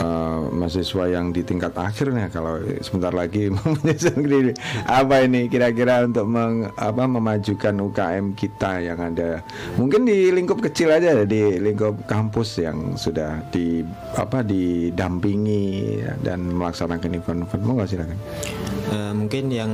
uh, 0.00 0.48
mahasiswa 0.52 1.04
yang 1.08 1.32
di 1.32 1.42
tingkat 1.44 1.72
akhirnya? 1.76 2.28
Kalau 2.32 2.60
sebentar 2.84 3.12
lagi 3.12 3.48
apa 5.00 5.14
ini 5.24 5.48
kira-kira 5.48 6.04
untuk 6.04 6.26
meng- 6.28 6.70
apa, 6.76 7.04
memajukan 7.08 7.74
UKM 7.76 8.26
kita 8.36 8.84
yang 8.84 9.00
ada? 9.00 9.40
Mungkin 9.76 10.04
di 10.04 10.30
lingkup 10.32 10.60
kecil 10.60 10.92
aja 10.92 11.24
di 11.24 11.58
lingkup 11.58 12.04
kampus 12.06 12.60
yang 12.62 12.94
sudah 12.94 13.40
di 13.50 13.82
apa 14.14 14.44
didampingi 14.44 15.98
dan 16.22 16.44
melaksanakan 16.52 17.18
event-event. 17.18 17.62
Mau 17.64 17.74
nggak 17.78 17.90
silakan. 17.98 18.18
Eh, 18.88 19.12
mungkin 19.12 19.44
yang 19.50 19.72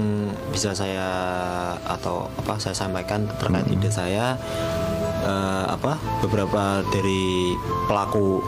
bisa 0.51 0.73
saya 0.73 1.07
atau 1.85 2.27
apa 2.41 2.57
saya 2.57 2.75
sampaikan 2.75 3.29
terkait 3.37 3.69
ide 3.69 3.91
saya 3.93 4.35
eh, 5.23 5.65
apa 5.69 6.01
beberapa 6.25 6.81
dari 6.89 7.53
pelaku 7.87 8.41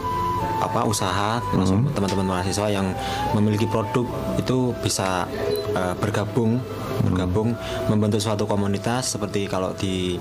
apa 0.58 0.84
usaha 0.84 1.38
termasuk 1.52 1.78
teman-teman 1.92 2.26
mahasiswa 2.28 2.66
yang 2.68 2.92
memiliki 3.32 3.66
produk 3.66 4.06
itu 4.36 4.72
bisa 4.80 5.28
eh, 5.72 5.94
bergabung 5.96 6.58
bergabung 6.96 7.52
membentuk 7.86 8.18
suatu 8.18 8.48
komunitas 8.48 9.14
seperti 9.14 9.44
kalau 9.46 9.76
di 9.76 10.16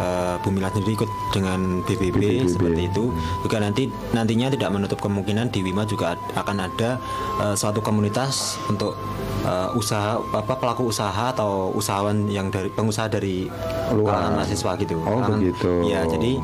eh, 0.00 0.34
Bumi 0.40 0.60
sendiri 0.60 0.92
ikut 0.94 1.10
dengan 1.30 1.84
BBB, 1.84 2.16
BBB. 2.16 2.48
seperti 2.48 2.82
itu 2.88 3.12
juga 3.40 3.56
nanti 3.60 3.86
nantinya 4.12 4.48
tidak 4.48 4.70
menutup 4.72 4.98
kemungkinan 4.98 5.52
di 5.52 5.60
Wima 5.60 5.84
juga 5.84 6.16
akan 6.34 6.56
ada 6.58 6.96
eh, 7.40 7.54
suatu 7.54 7.78
komunitas 7.80 8.56
untuk 8.66 8.96
eh, 9.44 9.68
usaha 9.76 10.16
apa 10.32 10.54
pelaku 10.56 10.88
usaha 10.88 11.30
atau 11.30 11.70
usahawan 11.72 12.26
yang 12.28 12.48
dari 12.48 12.72
pengusaha 12.72 13.06
dari 13.06 13.46
Luar. 13.92 14.16
kalangan 14.16 14.32
mahasiswa 14.40 14.70
gitu. 14.80 14.96
Oh, 15.04 15.20
Kalangan- 15.20 15.38
begitu. 15.38 15.72
Ya, 15.86 16.00
jadi 16.08 16.40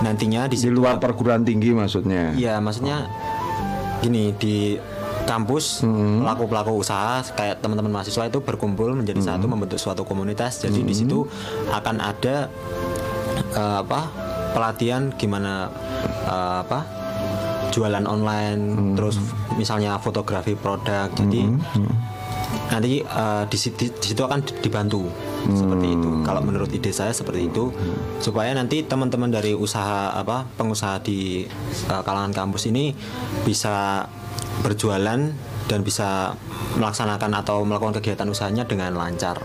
nantinya 0.00 0.48
di 0.48 0.56
Di 0.56 0.70
luar 0.72 0.96
perguruan 0.96 1.44
tinggi 1.44 1.72
maksudnya. 1.72 2.32
Iya, 2.34 2.56
maksudnya 2.58 3.08
gini 4.00 4.32
di 4.36 4.80
kampus 5.28 5.84
Hmm. 5.84 6.24
pelaku-pelaku 6.24 6.80
usaha 6.80 7.20
kayak 7.36 7.60
teman-teman 7.60 7.92
mahasiswa 7.92 8.26
itu 8.26 8.40
berkumpul 8.40 8.96
menjadi 8.96 9.20
satu 9.20 9.46
Hmm. 9.46 9.52
membentuk 9.54 9.78
suatu 9.78 10.02
komunitas. 10.02 10.64
Jadi 10.64 10.80
di 10.82 10.94
situ 10.96 11.28
akan 11.70 11.96
ada 12.00 12.48
eh, 13.50 13.76
apa 13.80 14.08
pelatihan 14.52 15.12
gimana 15.14 15.68
eh, 16.26 16.56
apa 16.64 16.80
jualan 17.70 18.02
online, 18.02 18.96
terus 18.98 19.20
misalnya 19.54 19.94
fotografi 19.96 20.58
produk. 20.58 21.06
Jadi 21.12 21.46
nanti 22.70 23.02
eh, 23.02 23.42
di, 23.50 23.58
situ, 23.58 23.90
di 23.90 24.06
situ 24.14 24.22
akan 24.22 24.40
dibantu. 24.62 25.06
Seperti 25.50 25.86
itu. 25.96 26.10
Kalau 26.22 26.40
menurut 26.44 26.68
ide 26.70 26.92
saya 26.92 27.10
seperti 27.16 27.48
itu, 27.48 27.72
supaya 28.20 28.52
nanti 28.52 28.84
teman-teman 28.84 29.32
dari 29.32 29.56
usaha 29.56 30.12
apa 30.14 30.46
pengusaha 30.54 31.02
di 31.02 31.44
eh, 31.90 32.02
kalangan 32.04 32.32
kampus 32.32 32.70
ini 32.70 32.94
bisa 33.44 34.06
berjualan 34.60 35.32
dan 35.70 35.86
bisa 35.86 36.34
melaksanakan 36.74 37.30
atau 37.40 37.62
melakukan 37.62 38.02
kegiatan 38.02 38.26
usahanya 38.26 38.66
dengan 38.66 38.94
lancar. 38.98 39.38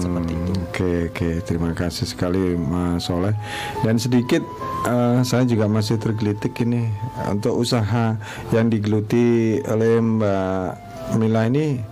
Seperti 0.00 0.32
itu. 0.32 0.52
Oke 0.64 0.92
oke. 1.12 1.28
Terima 1.44 1.70
kasih 1.76 2.08
sekali 2.08 2.56
Mas 2.56 3.04
Soleh. 3.04 3.36
Dan 3.84 4.00
sedikit 4.00 4.40
eh, 4.88 5.20
saya 5.20 5.44
juga 5.44 5.68
masih 5.68 6.00
tergelitik 6.00 6.56
ini. 6.64 6.88
Untuk 7.28 7.60
usaha 7.60 8.16
yang 8.50 8.72
digeluti 8.72 9.60
oleh 9.68 10.00
Mbak 10.00 10.90
Mila 11.20 11.50
ini 11.50 11.82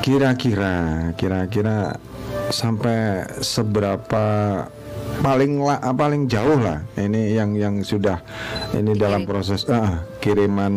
kira-kira 0.00 0.74
kira-kira 1.14 1.96
sampai 2.48 3.24
seberapa 3.40 4.24
paling 5.20 5.58
la- 5.58 5.82
paling 5.92 6.26
jauh 6.26 6.58
lah 6.60 6.82
ini 6.96 7.34
yang 7.34 7.56
yang 7.56 7.74
sudah 7.80 8.20
ini 8.74 8.92
dalam 8.94 9.24
proses 9.24 9.64
ah, 9.66 10.02
kiriman 10.26 10.74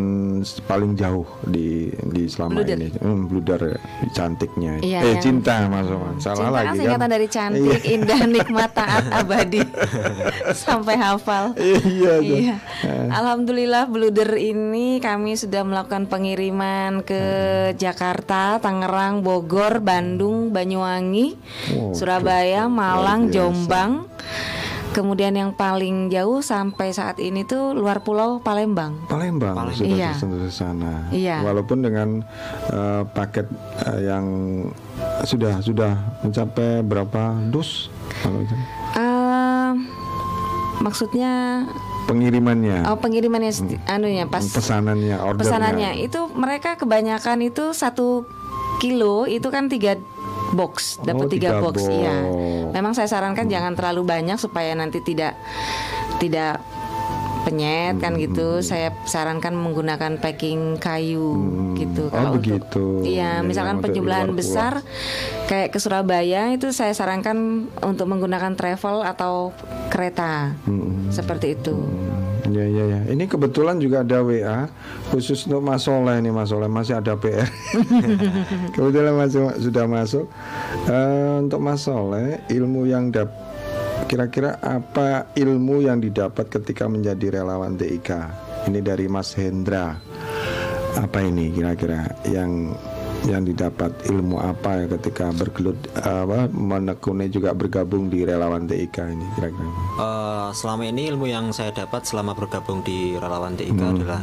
paling 0.64 0.94
jauh 0.94 1.26
di 1.44 1.90
di 2.06 2.30
selama 2.30 2.62
Bluder. 2.62 2.78
ini. 2.78 2.88
Hmm, 2.96 3.26
bluder 3.26 3.62
cantiknya. 4.12 4.78
Iya, 4.78 5.00
eh 5.02 5.18
yang- 5.18 5.24
cinta 5.26 5.66
Mas 5.66 5.90
Oman. 5.90 6.22
Salah 6.22 6.38
Cinta 6.38 6.54
lagi 6.54 6.62
kan? 6.62 6.70
kan 6.70 6.78
singkatan 6.78 7.10
dari 7.10 7.28
cantik, 7.28 7.82
Iya. 7.82 7.90
indah, 7.90 8.22
nikmat, 8.30 8.70
taat, 8.72 9.06
abadi. 9.10 9.62
Sampai 10.56 10.96
hafal. 10.96 11.58
Iya, 11.58 12.14
tuh. 12.20 12.38
Iya. 12.38 12.56
Alhamdulillah 13.10 13.90
Bluder 13.90 14.38
ini 14.38 15.00
kami 15.00 15.34
sudah 15.34 15.66
melakukan 15.66 16.06
pengiriman 16.06 17.02
ke 17.02 17.22
Jakarta, 17.74 18.60
Tangerang, 18.60 19.26
Bogor, 19.26 19.82
Bandung, 19.82 20.54
Banyuwangi, 20.54 21.34
Wow, 21.74 21.98
Surabaya, 21.98 22.70
Malang. 22.70 23.32
Jombang 23.32 24.06
Kemudian 24.90 25.32
yang 25.32 25.52
paling 25.52 26.10
jauh 26.10 26.42
sampai 26.42 26.90
saat 26.90 27.18
ini 27.18 27.44
tuh 27.44 27.72
luar 27.72 28.02
pulau 28.02 28.40
Palembang 28.40 29.06
Palembang, 29.06 29.54
Palembang. 29.54 29.78
sudah 30.18 30.42
Iya. 30.42 30.50
sana. 30.50 30.94
Iya. 31.10 31.38
Walaupun 31.42 31.80
dengan 31.80 32.26
eh, 32.68 33.04
paket 33.08 33.46
eh, 33.86 34.00
yang 34.04 34.26
sudah 35.24 35.62
sudah 35.62 35.94
mencapai 36.20 36.82
berapa 36.82 37.22
dus 37.48 37.94
kalau 38.20 38.42
itu? 38.42 38.56
Eh, 38.96 39.72
Maksudnya 40.80 41.68
pengirimannya, 42.08 42.88
oh, 42.88 42.96
pengirimannya 42.96 43.52
seti- 43.52 43.84
anunya 43.84 44.24
pas 44.26 44.40
pesanannya, 44.42 45.20
ordernya. 45.20 45.44
pesanannya 45.44 45.92
itu 46.00 46.20
mereka 46.32 46.80
kebanyakan 46.80 47.44
itu 47.44 47.76
satu 47.76 48.24
kilo 48.80 49.28
itu 49.28 49.44
kan 49.46 49.68
tiga 49.68 50.00
box 50.52 50.98
dapat 51.00 51.26
Oh, 51.26 51.30
tiga 51.30 51.50
tiga 51.52 51.62
box 51.62 51.76
iya 51.86 52.16
box. 52.16 52.26
Hmm. 52.26 52.66
memang 52.72 52.94
saya 52.94 53.08
sarankan 53.08 53.46
jangan 53.46 53.74
terlalu 53.74 54.02
banyak 54.04 54.36
supaya 54.36 54.74
nanti 54.74 55.00
tidak 55.00 55.38
tidak 56.18 56.60
penyet 57.40 57.96
kan 57.98 58.14
Hmm, 58.14 58.22
gitu 58.22 58.60
saya 58.60 58.92
sarankan 59.06 59.56
menggunakan 59.56 60.20
packing 60.20 60.76
kayu 60.76 61.40
gitu 61.74 62.06
Oh, 62.06 62.12
kalau 62.12 62.30
untuk 62.34 62.44
begitu. 62.60 62.84
iya 63.02 63.40
Ya, 63.40 63.42
misalkan 63.42 63.80
untuk 63.80 63.90
penjumlahan 63.90 64.28
luar 64.28 64.36
pulau. 64.36 64.42
besar 64.44 64.74
kayak 65.46 65.72
ke 65.72 65.80
Surabaya 65.80 66.52
itu 66.52 66.70
saya 66.70 66.92
sarankan 66.92 67.38
untuk 67.80 68.06
menggunakan 68.06 68.54
travel 68.54 69.02
atau 69.02 69.56
kereta 69.88 70.52
Hmm. 70.62 71.08
seperti 71.10 71.56
itu 71.56 71.80
Ya 72.50 72.66
ya 72.66 72.84
ya. 72.90 73.00
Ini 73.10 73.30
kebetulan 73.30 73.78
juga 73.78 74.02
ada 74.02 74.26
WA 74.26 74.66
khusus 75.14 75.46
untuk 75.46 75.62
Mas 75.62 75.86
Soleh 75.86 76.18
nih 76.18 76.34
Mas 76.34 76.50
Soleh 76.50 76.70
masih 76.70 76.98
ada 76.98 77.14
PR. 77.14 77.46
kebetulan 78.76 79.14
masih 79.14 79.42
sudah 79.62 79.86
masuk. 79.86 80.26
Eh, 80.90 81.34
untuk 81.46 81.60
Mas 81.62 81.86
Soleh 81.86 82.42
ilmu 82.50 82.90
yang 82.90 83.14
dap 83.14 83.30
kira-kira 84.10 84.58
apa 84.66 85.30
ilmu 85.38 85.86
yang 85.86 86.02
didapat 86.02 86.50
ketika 86.50 86.90
menjadi 86.90 87.42
relawan 87.42 87.78
TIK? 87.78 88.10
Ini 88.66 88.80
dari 88.82 89.06
Mas 89.06 89.38
Hendra. 89.38 89.94
Apa 90.98 91.22
ini 91.22 91.54
kira-kira 91.54 92.10
yang 92.26 92.74
yang 93.28 93.44
didapat 93.44 93.92
ilmu 94.08 94.40
apa 94.40 94.80
ya 94.80 94.86
ketika 94.96 95.36
bergelut 95.36 95.76
apa 96.00 96.48
menekuni 96.56 97.28
juga 97.28 97.52
bergabung 97.52 98.08
di 98.08 98.24
relawan 98.24 98.64
TIK 98.64 98.98
ini 99.12 99.28
kira-kira? 99.36 99.72
Eh, 100.50 100.54
selama 100.58 100.84
ini 100.90 101.06
ilmu 101.14 101.30
yang 101.30 101.54
saya 101.54 101.70
dapat 101.70 102.10
selama 102.10 102.34
bergabung 102.34 102.82
di 102.82 103.14
relawan 103.14 103.54
TIK 103.54 103.78
adalah 103.78 104.22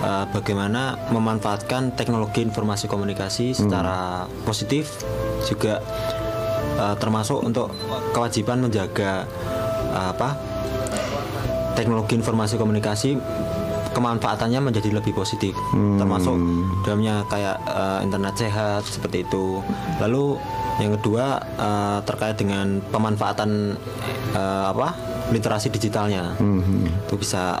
eh, 0.00 0.24
bagaimana 0.32 0.96
memanfaatkan 1.12 1.92
teknologi 1.92 2.40
informasi 2.40 2.88
komunikasi 2.88 3.52
secara 3.52 4.24
positif 4.48 5.04
juga 5.44 5.84
eh, 6.80 6.94
termasuk 6.96 7.44
untuk 7.44 7.68
kewajiban 8.16 8.64
menjaga 8.64 9.28
eh, 9.92 10.06
apa 10.16 10.40
teknologi 11.76 12.16
informasi 12.16 12.56
komunikasi 12.56 13.16
kemanfaatannya 13.92 14.72
menjadi 14.72 14.88
lebih 14.88 15.12
positif. 15.12 15.52
Termasuk 16.00 16.32
dalamnya 16.88 17.28
kayak 17.28 17.60
eh, 17.60 17.98
internet 18.08 18.34
sehat 18.40 18.88
seperti 18.88 19.28
itu. 19.28 19.60
Lalu 20.00 20.40
yang 20.78 20.96
kedua 20.96 21.36
eh, 21.38 21.98
terkait 22.04 22.36
dengan 22.36 22.80
pemanfaatan 22.88 23.76
eh, 24.32 24.64
apa 24.66 24.94
literasi 25.28 25.68
digitalnya. 25.68 26.32
Itu 27.06 27.14
bisa 27.16 27.56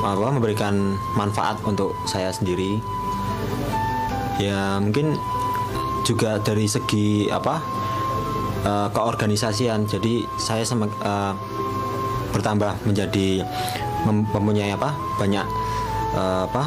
apa 0.00 0.28
memberikan 0.32 0.74
manfaat 1.14 1.60
untuk 1.62 1.92
saya 2.04 2.32
sendiri. 2.32 2.80
Ya 4.40 4.80
mungkin 4.80 5.16
juga 6.02 6.40
dari 6.40 6.64
segi 6.64 7.28
apa 7.28 7.60
eh, 8.64 8.88
keorganisasian. 8.90 9.84
Jadi 9.84 10.24
saya 10.36 10.64
semak- 10.64 11.00
eh, 11.00 11.32
bertambah 12.30 12.86
menjadi 12.86 13.42
mem- 14.06 14.28
mempunyai 14.30 14.72
apa 14.72 14.92
banyak 15.16 15.44
eh, 16.14 16.42
apa 16.46 16.64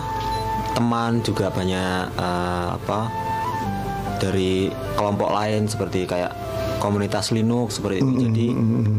teman 0.73 1.21
juga 1.21 1.49
banyak 1.49 2.03
eh, 2.13 2.67
apa 2.73 2.99
dari 4.23 4.71
kelompok 4.95 5.27
lain 5.29 5.67
seperti 5.67 6.07
kayak 6.07 6.31
komunitas 6.79 7.31
Linux 7.31 7.79
seperti 7.79 7.99
itu 7.99 8.11
jadi 8.23 8.47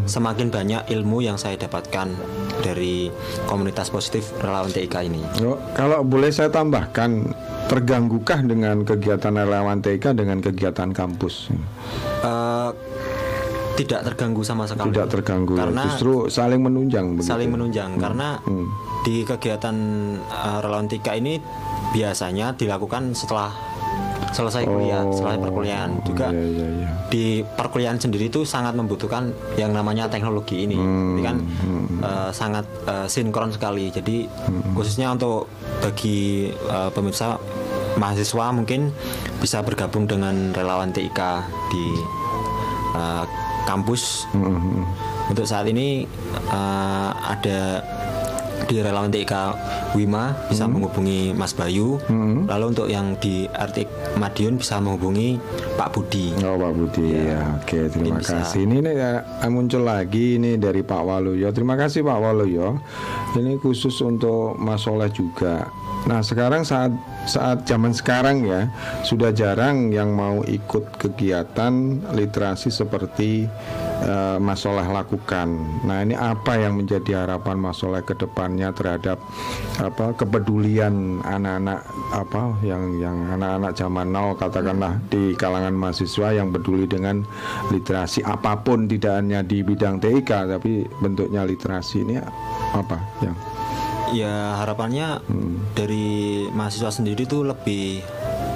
semakin 0.04 0.48
banyak 0.48 0.82
ilmu 0.90 1.20
yang 1.20 1.36
saya 1.36 1.56
dapatkan 1.56 2.12
dari 2.60 3.08
komunitas 3.44 3.88
positif 3.88 4.36
relawan 4.38 4.68
TIK 4.68 4.94
ini 5.02 5.20
Oh, 5.40 5.56
kalau 5.72 6.00
boleh 6.00 6.28
saya 6.28 6.48
tambahkan, 6.48 7.32
terganggukah 7.66 8.40
dengan 8.40 8.84
kegiatan 8.84 9.32
relawan 9.34 9.80
TK 9.80 10.12
dengan 10.12 10.40
kegiatan 10.40 10.92
kampus? 10.92 11.48
Eh, 12.20 12.70
tidak 13.74 14.00
terganggu 14.06 14.40
sama 14.40 14.64
sekali 14.64 14.88
Tidak 14.88 15.08
terganggu, 15.10 15.58
karena 15.58 15.82
justru 15.84 16.30
saling 16.30 16.62
menunjang. 16.62 17.18
begitu. 17.18 17.26
saling 17.26 17.50
menunjang 17.50 17.98
karena 17.98 18.38
Hmm. 18.40 18.70
di 19.02 19.20
kegiatan 19.20 19.76
uh, 20.24 20.58
relawan 20.62 20.86
TIK 20.86 21.08
ini 21.16 21.36
biasanya 21.90 22.54
dilakukan 22.54 23.12
setelah 23.12 23.52
selesai 24.34 24.66
kuliah, 24.66 25.00
Oh, 25.00 25.14
setelah 25.14 25.38
perkuliahan 25.38 25.90
juga 26.02 26.34
iya, 26.34 26.42
iya, 26.42 26.66
iya. 26.74 26.88
di 27.06 27.24
perkuliahan 27.46 27.96
sendiri 27.96 28.26
itu 28.26 28.42
sangat 28.42 28.74
membutuhkan 28.74 29.30
yang 29.54 29.70
namanya 29.70 30.10
teknologi 30.10 30.66
ini, 30.66 30.74
Hmm, 30.74 31.14
Ini 31.14 31.20
kan 31.22 31.36
uh, 32.02 32.30
sangat 32.34 32.66
uh, 32.84 33.06
sinkron 33.06 33.54
sekali. 33.54 33.88
Jadi 33.88 34.26
Hmm. 34.26 34.74
khususnya 34.74 35.14
untuk 35.14 35.46
bagi 35.78 36.50
uh, 36.66 36.90
pemirsa 36.90 37.38
mahasiswa 37.94 38.50
mungkin 38.50 38.90
bisa 39.38 39.62
bergabung 39.62 40.04
dengan 40.04 40.50
relawan 40.50 40.90
TIK 40.90 41.20
di 41.70 41.84
uh, 42.92 43.22
kampus. 43.64 44.26
Hmm, 44.34 44.82
Untuk 45.24 45.48
saat 45.48 45.64
ini 45.64 46.04
uh, 46.50 47.10
ada 47.16 47.80
di 48.64 48.80
relawan 48.80 49.12
TIK 49.12 49.34
Wima 49.94 50.34
bisa 50.48 50.64
menghubungi 50.66 51.36
Mas 51.36 51.52
Bayu. 51.54 52.00
Lalu 52.48 52.64
untuk 52.70 52.88
yang 52.88 53.14
di 53.20 53.46
Artik 53.50 53.86
Madiun 54.18 54.58
bisa 54.58 54.80
menghubungi 54.80 55.38
Pak 55.78 55.94
Budi. 55.94 56.34
Oh 56.42 56.56
Pak 56.58 56.72
Budi, 56.74 57.08
ya, 57.28 57.60
oke 57.60 57.78
terima 57.92 58.18
Mungkin 58.18 58.22
bisa. 58.22 58.36
kasih. 58.42 58.60
Ini 58.66 58.76
nih 58.80 58.94
ya, 58.94 59.12
muncul 59.48 59.82
lagi 59.86 60.40
ini 60.40 60.56
dari 60.58 60.82
Pak 60.82 61.02
Waluyo. 61.02 61.48
Terima 61.54 61.78
kasih 61.78 62.02
Pak 62.02 62.18
Waluyo. 62.18 62.78
Ini 63.34 63.58
khusus 63.60 63.94
untuk 64.02 64.54
Mas 64.58 64.82
Soleh 64.82 65.10
juga. 65.10 65.66
Nah 66.04 66.20
sekarang 66.20 66.68
saat 66.68 66.92
saat 67.24 67.64
zaman 67.64 67.96
sekarang 67.96 68.44
ya 68.44 68.68
sudah 69.08 69.32
jarang 69.32 69.88
yang 69.88 70.12
mau 70.12 70.44
ikut 70.44 71.00
kegiatan 71.00 72.04
literasi 72.12 72.68
seperti 72.68 73.48
eh, 74.02 74.36
Mas 74.42 74.64
Soleh 74.64 74.86
lakukan. 74.86 75.48
Nah 75.86 76.02
ini 76.02 76.18
apa 76.18 76.58
yang 76.58 76.80
menjadi 76.80 77.22
harapan 77.22 77.60
Mas 77.60 77.78
Soleh 77.78 78.02
ke 78.02 78.18
depannya 78.18 78.74
terhadap 78.74 79.22
apa 79.78 80.14
kepedulian 80.18 81.22
anak-anak 81.22 81.86
apa 82.14 82.42
yang 82.62 82.98
yang 82.98 83.16
anak-anak 83.38 83.72
zaman 83.74 84.10
now 84.10 84.34
katakanlah 84.34 84.98
di 85.10 85.34
kalangan 85.34 85.74
mahasiswa 85.74 86.34
yang 86.34 86.54
peduli 86.54 86.86
dengan 86.86 87.26
literasi 87.74 88.22
apa 88.22 88.58
pun 88.62 88.86
tidak 88.86 89.18
hanya 89.18 89.42
di 89.42 89.66
bidang 89.66 89.98
TIK 89.98 90.30
tapi 90.30 90.86
bentuknya 91.02 91.42
literasi 91.42 92.06
ini 92.06 92.18
apa 92.74 92.98
yang 93.22 93.34
Ya 94.14 94.62
harapannya 94.62 95.18
dari 95.74 96.46
mahasiswa 96.54 96.94
sendiri 96.94 97.26
tuh 97.26 97.50
lebih 97.50 97.98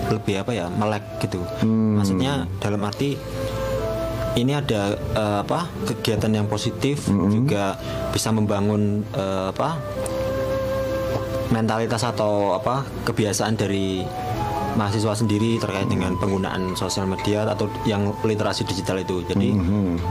lebih 0.06 0.46
apa 0.46 0.54
ya 0.54 0.70
melek 0.70 1.02
gitu. 1.18 1.42
Maksudnya 1.66 2.46
dalam 2.62 2.78
arti 2.86 3.18
ini 4.38 4.54
ada 4.54 4.82
eh, 4.94 5.38
apa 5.42 5.66
kegiatan 5.84 6.30
yang 6.32 6.46
positif 6.46 7.06
juga 7.28 7.74
bisa 8.08 8.30
membangun 8.30 9.02
eh, 9.10 9.46
apa 9.50 9.82
mentalitas 11.48 12.04
atau 12.04 12.54
apa 12.54 12.84
kebiasaan 13.02 13.56
dari 13.56 14.04
mahasiswa 14.76 15.16
sendiri 15.16 15.58
terkait 15.58 15.88
dengan 15.88 16.14
penggunaan 16.14 16.76
sosial 16.76 17.08
media 17.08 17.42
atau 17.42 17.66
yang 17.82 18.14
literasi 18.22 18.62
digital 18.62 19.00
itu. 19.00 19.24
Jadi 19.26 19.56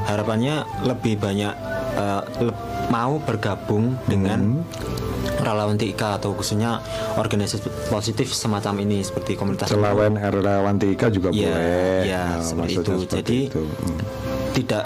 harapannya 0.06 0.66
lebih 0.84 1.16
banyak 1.18 1.54
eh, 1.96 2.22
leb- 2.44 2.64
mau 2.90 3.22
bergabung 3.22 3.96
dengan 4.06 4.60
relawan 4.60 5.17
TIK 5.54 6.02
atau 6.20 6.36
khususnya 6.36 6.84
organisasi 7.16 7.64
positif 7.88 8.32
semacam 8.32 8.84
ini 8.84 9.00
seperti 9.00 9.40
komunitas 9.40 9.72
selain 9.72 10.18
relawan 10.18 10.76
TIK 10.76 11.02
juga 11.14 11.30
Iya, 11.32 11.48
boleh 11.48 12.00
iya, 12.04 12.24
Nah, 12.28 12.44
seperti 12.44 12.74
itu. 12.74 12.92
seperti 13.00 13.16
Jadi 13.16 13.40
itu. 13.48 13.62
Hmm. 13.64 14.00
tidak 14.52 14.86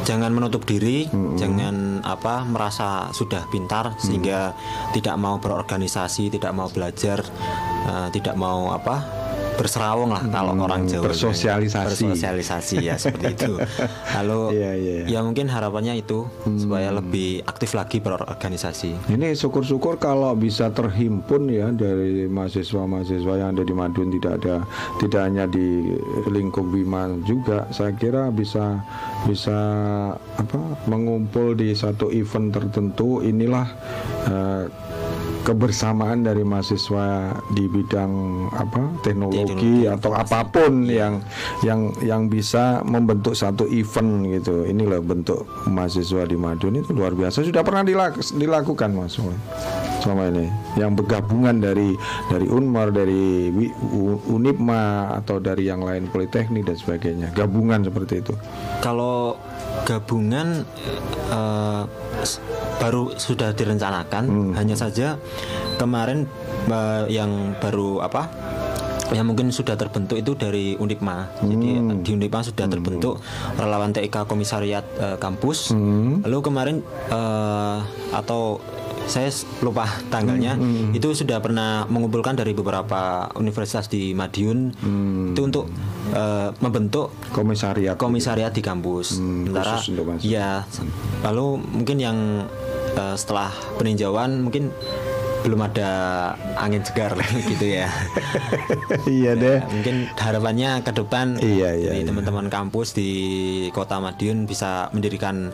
jangan 0.00 0.32
menutup 0.32 0.64
diri, 0.64 1.04
jangan 1.36 2.00
apa 2.00 2.42
merasa 2.48 3.12
sudah 3.12 3.44
pintar 3.52 3.92
sehingga 4.00 4.56
tidak 4.96 5.14
mau 5.20 5.36
berorganisasi, 5.36 6.32
tidak 6.32 6.56
mau 6.56 6.72
belajar, 6.72 7.20
eh, 7.84 8.08
tidak 8.10 8.32
mau 8.34 8.72
apa 8.72 9.19
berserawung 9.60 10.08
lah 10.08 10.24
kalau 10.24 10.56
orang 10.56 10.88
Jawa 10.88 11.04
Hmm, 11.04 11.08
bersosialisasi. 11.12 12.08
bersosialisasi 12.08 12.76
ya 12.80 12.96
seperti 12.96 13.36
itu. 13.36 13.52
Lalu 14.16 14.40
Iya, 14.56 14.72
iya. 14.74 14.96
ya 15.06 15.20
mungkin 15.20 15.46
harapannya 15.46 15.94
itu 15.94 16.24
supaya 16.56 16.88
lebih 16.90 17.44
aktif 17.44 17.76
lagi 17.76 18.00
berorganisasi. 18.00 19.12
Ini 19.12 19.36
syukur-syukur 19.36 19.96
kalau 19.96 20.32
bisa 20.32 20.70
terhimpun 20.70 21.44
ya 21.46 21.68
dari 21.68 22.24
mahasiswa-mahasiswa 22.24 23.34
yang 23.36 23.52
ada 23.52 23.62
di 23.62 23.74
Madiun 23.74 24.08
tidak 24.16 24.32
ada 24.40 24.56
tidak 24.96 25.20
hanya 25.20 25.44
di 25.44 25.92
lingkup 26.26 26.64
Bima 26.64 26.88
juga. 27.22 27.68
Saya 27.68 27.92
kira 27.92 28.30
bisa 28.30 28.80
bisa 29.26 29.58
apa 30.16 30.58
mengumpul 30.86 31.52
di 31.52 31.74
satu 31.74 32.08
event 32.08 32.48
tertentu. 32.50 33.20
Inilah 33.20 33.66
eh, 34.26 34.64
kebersamaan 35.50 36.22
dari 36.22 36.46
mahasiswa 36.46 37.34
di 37.50 37.66
bidang 37.66 38.46
apa 38.54 39.02
teknologi, 39.02 39.90
atau 39.90 40.14
apa 40.14 40.46
pun 40.46 40.86
yang 40.86 41.18
yang 41.66 41.90
yang 42.06 42.30
bisa 42.30 42.86
membentuk 42.86 43.34
satu 43.34 43.66
event 43.66 44.30
gitu. 44.30 44.62
Inilah 44.62 45.02
bentuk 45.02 45.50
mahasiswa 45.66 46.22
di 46.22 46.38
Madiun 46.38 46.86
itu 46.86 46.94
luar 46.94 47.18
biasa. 47.18 47.42
Sudah 47.42 47.66
pernah 47.66 47.82
dilak- 47.82 48.22
dilakukan 48.38 48.94
Mas 48.94 49.18
selama 50.00 50.32
ini 50.32 50.48
yang 50.80 50.96
bergabungan 50.96 51.60
dari 51.60 51.92
dari 52.32 52.46
Unmar, 52.48 52.88
dari 52.88 53.52
Unipma 54.30 55.12
atau 55.20 55.36
dari 55.36 55.68
yang 55.68 55.84
lain 55.84 56.08
Politeknik 56.08 56.64
dan 56.64 56.76
sebagainya. 56.78 57.28
Gabungan 57.36 57.84
seperti 57.84 58.24
itu. 58.24 58.32
Kalau 58.80 59.36
gabungan 59.82 60.62
s- 62.20 62.40
baru 62.76 63.12
sudah 63.14 63.52
direncanakan, 63.52 64.24
hanya 64.54 64.74
saja 64.74 65.20
kemarin 65.76 66.24
eh, 66.66 67.04
yang 67.10 67.54
baru 67.56 68.00
apa? 68.00 68.28
yang 69.10 69.26
mungkin 69.26 69.50
sudah 69.50 69.74
terbentuk 69.74 70.14
itu 70.14 70.32
dari 70.32 70.78
Undipma. 70.78 71.26
Jadi 71.42 71.68
eh, 71.74 71.94
di 71.98 72.10
Undipma 72.12 72.40
sudah 72.40 72.66
terbentuk 72.68 73.18
relawan 73.56 73.90
TIK 73.90 74.22
Komisariat 74.22 74.86
eh, 74.96 75.16
Kampus. 75.16 75.74
Lalu 76.22 76.38
kemarin 76.40 76.76
eh, 77.08 77.78
atau 78.12 78.62
saya 79.06 79.30
lupa 79.60 79.86
tanggalnya 80.08 80.54
itu 80.92 81.12
sudah 81.12 81.40
pernah 81.42 81.86
mengumpulkan 81.86 82.36
dari 82.36 82.52
beberapa 82.54 83.30
universitas 83.38 83.86
di 83.86 84.12
Madiun 84.14 84.58
itu 85.34 85.40
untuk 85.40 85.66
eh, 86.12 86.50
membentuk 86.60 87.12
Komisariat. 87.30 87.94
komisariat 87.96 88.52
di 88.54 88.62
kampus. 88.62 89.18
Sementara 89.18 89.78
untuk 89.78 90.04
mahasiswa. 90.14 90.26
ya 90.30 90.62
lalu 91.22 91.62
mungkin 91.62 91.96
yang 91.98 92.18
eh, 92.94 93.16
setelah 93.18 93.50
peninjauan 93.78 94.42
mungkin 94.42 94.70
belum 95.40 95.60
ada 95.62 95.90
angin 96.54 96.80
segar 96.80 97.16
gitu 97.50 97.66
ya. 97.72 97.88
iya 99.06 99.32
deh. 99.32 99.58
mungkin 99.64 100.10
harapannya 100.12 100.80
ke 100.80 100.92
depan 100.92 101.36
Iya, 101.36 101.72
iya, 101.74 101.90
dari 101.90 102.02
iya. 102.02 102.08
teman-teman 102.08 102.46
kampus 102.46 102.92
di 102.92 103.10
Kota 103.70 103.96
Madiun 103.98 104.44
bisa 104.44 104.88
mendirikan 104.90 105.48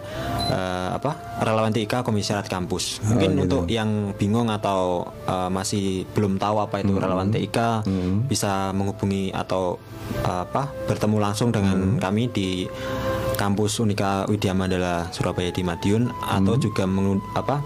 eh, 0.48 0.88
apa 0.92 1.14
relawan 1.38 1.70
TIK 1.70 2.02
komisariat 2.02 2.44
kampus. 2.44 2.98
Oh, 2.98 3.14
Mungkin 3.14 3.30
gitu. 3.32 3.42
untuk 3.44 3.64
yang 3.68 3.90
bingung 4.12 4.48
atau 4.48 5.06
eh, 5.22 5.48
masih 5.48 5.84
belum 6.10 6.36
tahu 6.36 6.56
apa 6.58 6.80
itu 6.80 6.90
Hmm. 6.90 7.02
relawan 7.02 7.28
TIK 7.28 7.58
bisa 8.26 8.72
menghubungi 8.72 9.30
atau 9.30 9.78
eh, 10.18 10.40
apa 10.42 10.72
bertemu 10.84 11.16
langsung 11.20 11.48
Hmm. 11.48 11.56
dengan 11.56 11.78
kami 11.98 12.26
di 12.28 12.66
kampus 13.34 13.78
Unika 13.78 14.24
Widya 14.24 14.50
Mandala 14.50 15.06
Surabaya 15.10 15.48
di 15.48 15.60
Madiun 15.60 16.08
atau 16.10 16.54
Hmm. 16.54 16.62
juga 16.62 16.84
mengu- 16.84 17.20
apa 17.32 17.60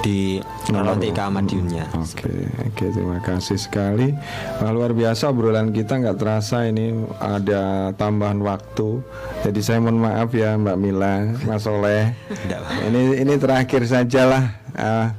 di 0.00 0.40
TIK 0.64 1.20
Madiunnya. 1.28 1.84
Oke, 1.92 2.32
oke 2.64 2.84
terima 2.88 3.18
kasih 3.20 3.58
sekali. 3.60 4.16
Wah, 4.62 4.72
luar 4.72 4.96
biasa 4.96 5.28
obrolan 5.28 5.74
kita 5.74 6.00
nggak 6.00 6.16
terasa 6.16 6.64
ini 6.64 6.96
ada 7.20 7.92
tambahan 7.98 8.40
waktu. 8.40 9.04
Jadi 9.44 9.60
saya 9.60 9.84
mohon 9.84 10.00
maaf 10.00 10.32
ya 10.32 10.56
Mbak 10.56 10.78
Mila, 10.80 11.36
Mas 11.44 11.66
Soleh. 11.66 12.16
Apa. 12.48 12.88
ini 12.88 13.20
ini 13.20 13.34
terakhir 13.36 13.84
sajalah. 13.84 14.61
Ah, 14.72 15.12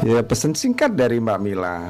ya 0.00 0.22
pesan 0.22 0.54
singkat 0.54 0.94
dari 0.94 1.18
Mbak 1.18 1.40
Mila 1.42 1.82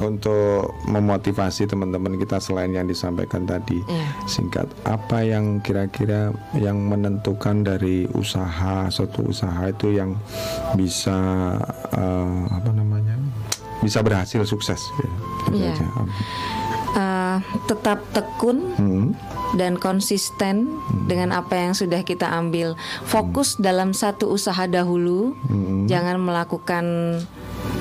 untuk 0.00 0.72
memotivasi 0.88 1.68
teman-teman 1.68 2.16
kita 2.16 2.40
selain 2.40 2.72
yang 2.72 2.88
disampaikan 2.88 3.44
tadi. 3.44 3.76
Iya. 3.84 4.08
Singkat 4.24 4.66
apa 4.88 5.20
yang 5.20 5.60
kira-kira 5.60 6.32
yang 6.56 6.80
menentukan 6.80 7.60
dari 7.60 8.08
usaha 8.12 8.88
suatu 8.88 9.28
usaha 9.28 9.68
itu 9.68 9.92
yang 9.92 10.16
bisa 10.72 11.18
eh, 11.92 12.40
apa 12.48 12.70
namanya 12.72 13.20
bisa 13.84 14.00
berhasil 14.00 14.40
sukses 14.42 14.80
ya. 14.96 15.10
Itu 15.44 15.58
Iya. 15.58 15.70
aja. 15.74 15.86
Eh, 16.92 17.36
tetap 17.72 18.04
tekun 18.12 18.76
Hmm. 18.76 19.16
dan 19.56 19.80
konsisten 19.80 20.68
dengan 21.08 21.32
apa 21.32 21.56
yang 21.56 21.72
sudah 21.72 22.04
kita 22.04 22.28
ambil. 22.28 22.76
Fokus 23.08 23.56
dalam 23.56 23.96
satu 23.96 24.28
usaha 24.28 24.68
dahulu, 24.68 25.32
jangan 25.88 26.20
melakukan 26.20 26.84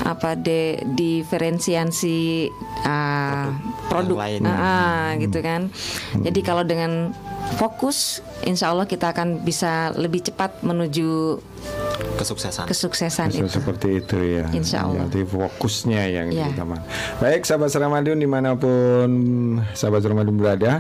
apa 0.08 0.40
de 0.40 0.80
diferensiasi 0.96 2.48
ah, 2.88 3.52
produk, 3.92 4.24
lain. 4.24 4.48
Ah, 4.48 4.56
ah, 4.56 5.06
gitu 5.20 5.44
kan. 5.44 5.68
Jadi 6.16 6.40
kalau 6.40 6.64
dengan 6.64 7.12
fokus, 7.56 8.20
insya 8.42 8.70
Allah 8.70 8.86
kita 8.86 9.12
akan 9.12 9.42
bisa 9.42 9.94
lebih 9.94 10.22
cepat 10.24 10.62
menuju 10.62 11.40
Kesuksesan. 12.12 12.66
kesuksesan 12.66 13.28
itu. 13.34 13.50
seperti 13.50 13.98
itu 13.98 14.18
ya. 14.18 14.46
Insya 14.52 14.86
Allah. 14.86 15.10
Jadi 15.10 15.26
fokusnya 15.26 16.02
yang 16.08 16.28
Iya. 16.30 16.50
utama. 16.50 16.78
Baik, 17.18 17.46
sahabat 17.46 17.74
Ramadhan 17.74 18.18
di 18.18 18.30
mana 18.30 18.54
pun 18.54 19.10
sahabat 19.74 20.06
Ramadhan 20.06 20.38
berada, 20.38 20.74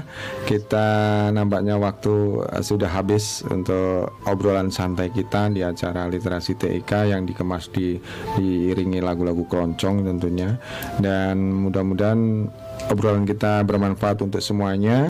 kita 0.46 0.86
nampaknya 1.30 1.78
waktu 1.78 2.14
eh, 2.48 2.62
sudah 2.62 2.90
habis 2.90 3.42
untuk 3.44 4.14
obrolan 4.26 4.70
santai 4.70 5.10
kita 5.10 5.50
di 5.50 5.62
acara 5.62 6.06
literasi 6.06 6.54
TIK 6.54 7.10
yang 7.10 7.26
dikemas 7.26 7.70
di 7.70 7.98
diiringi 8.36 9.02
lagu-lagu 9.02 9.46
keroncong 9.46 10.06
tentunya. 10.06 10.62
Dan 10.98 11.42
mudah-mudahan 11.60 12.50
obrolan 12.90 13.26
kita 13.26 13.62
bermanfaat 13.64 14.22
untuk 14.22 14.42
semuanya. 14.42 15.10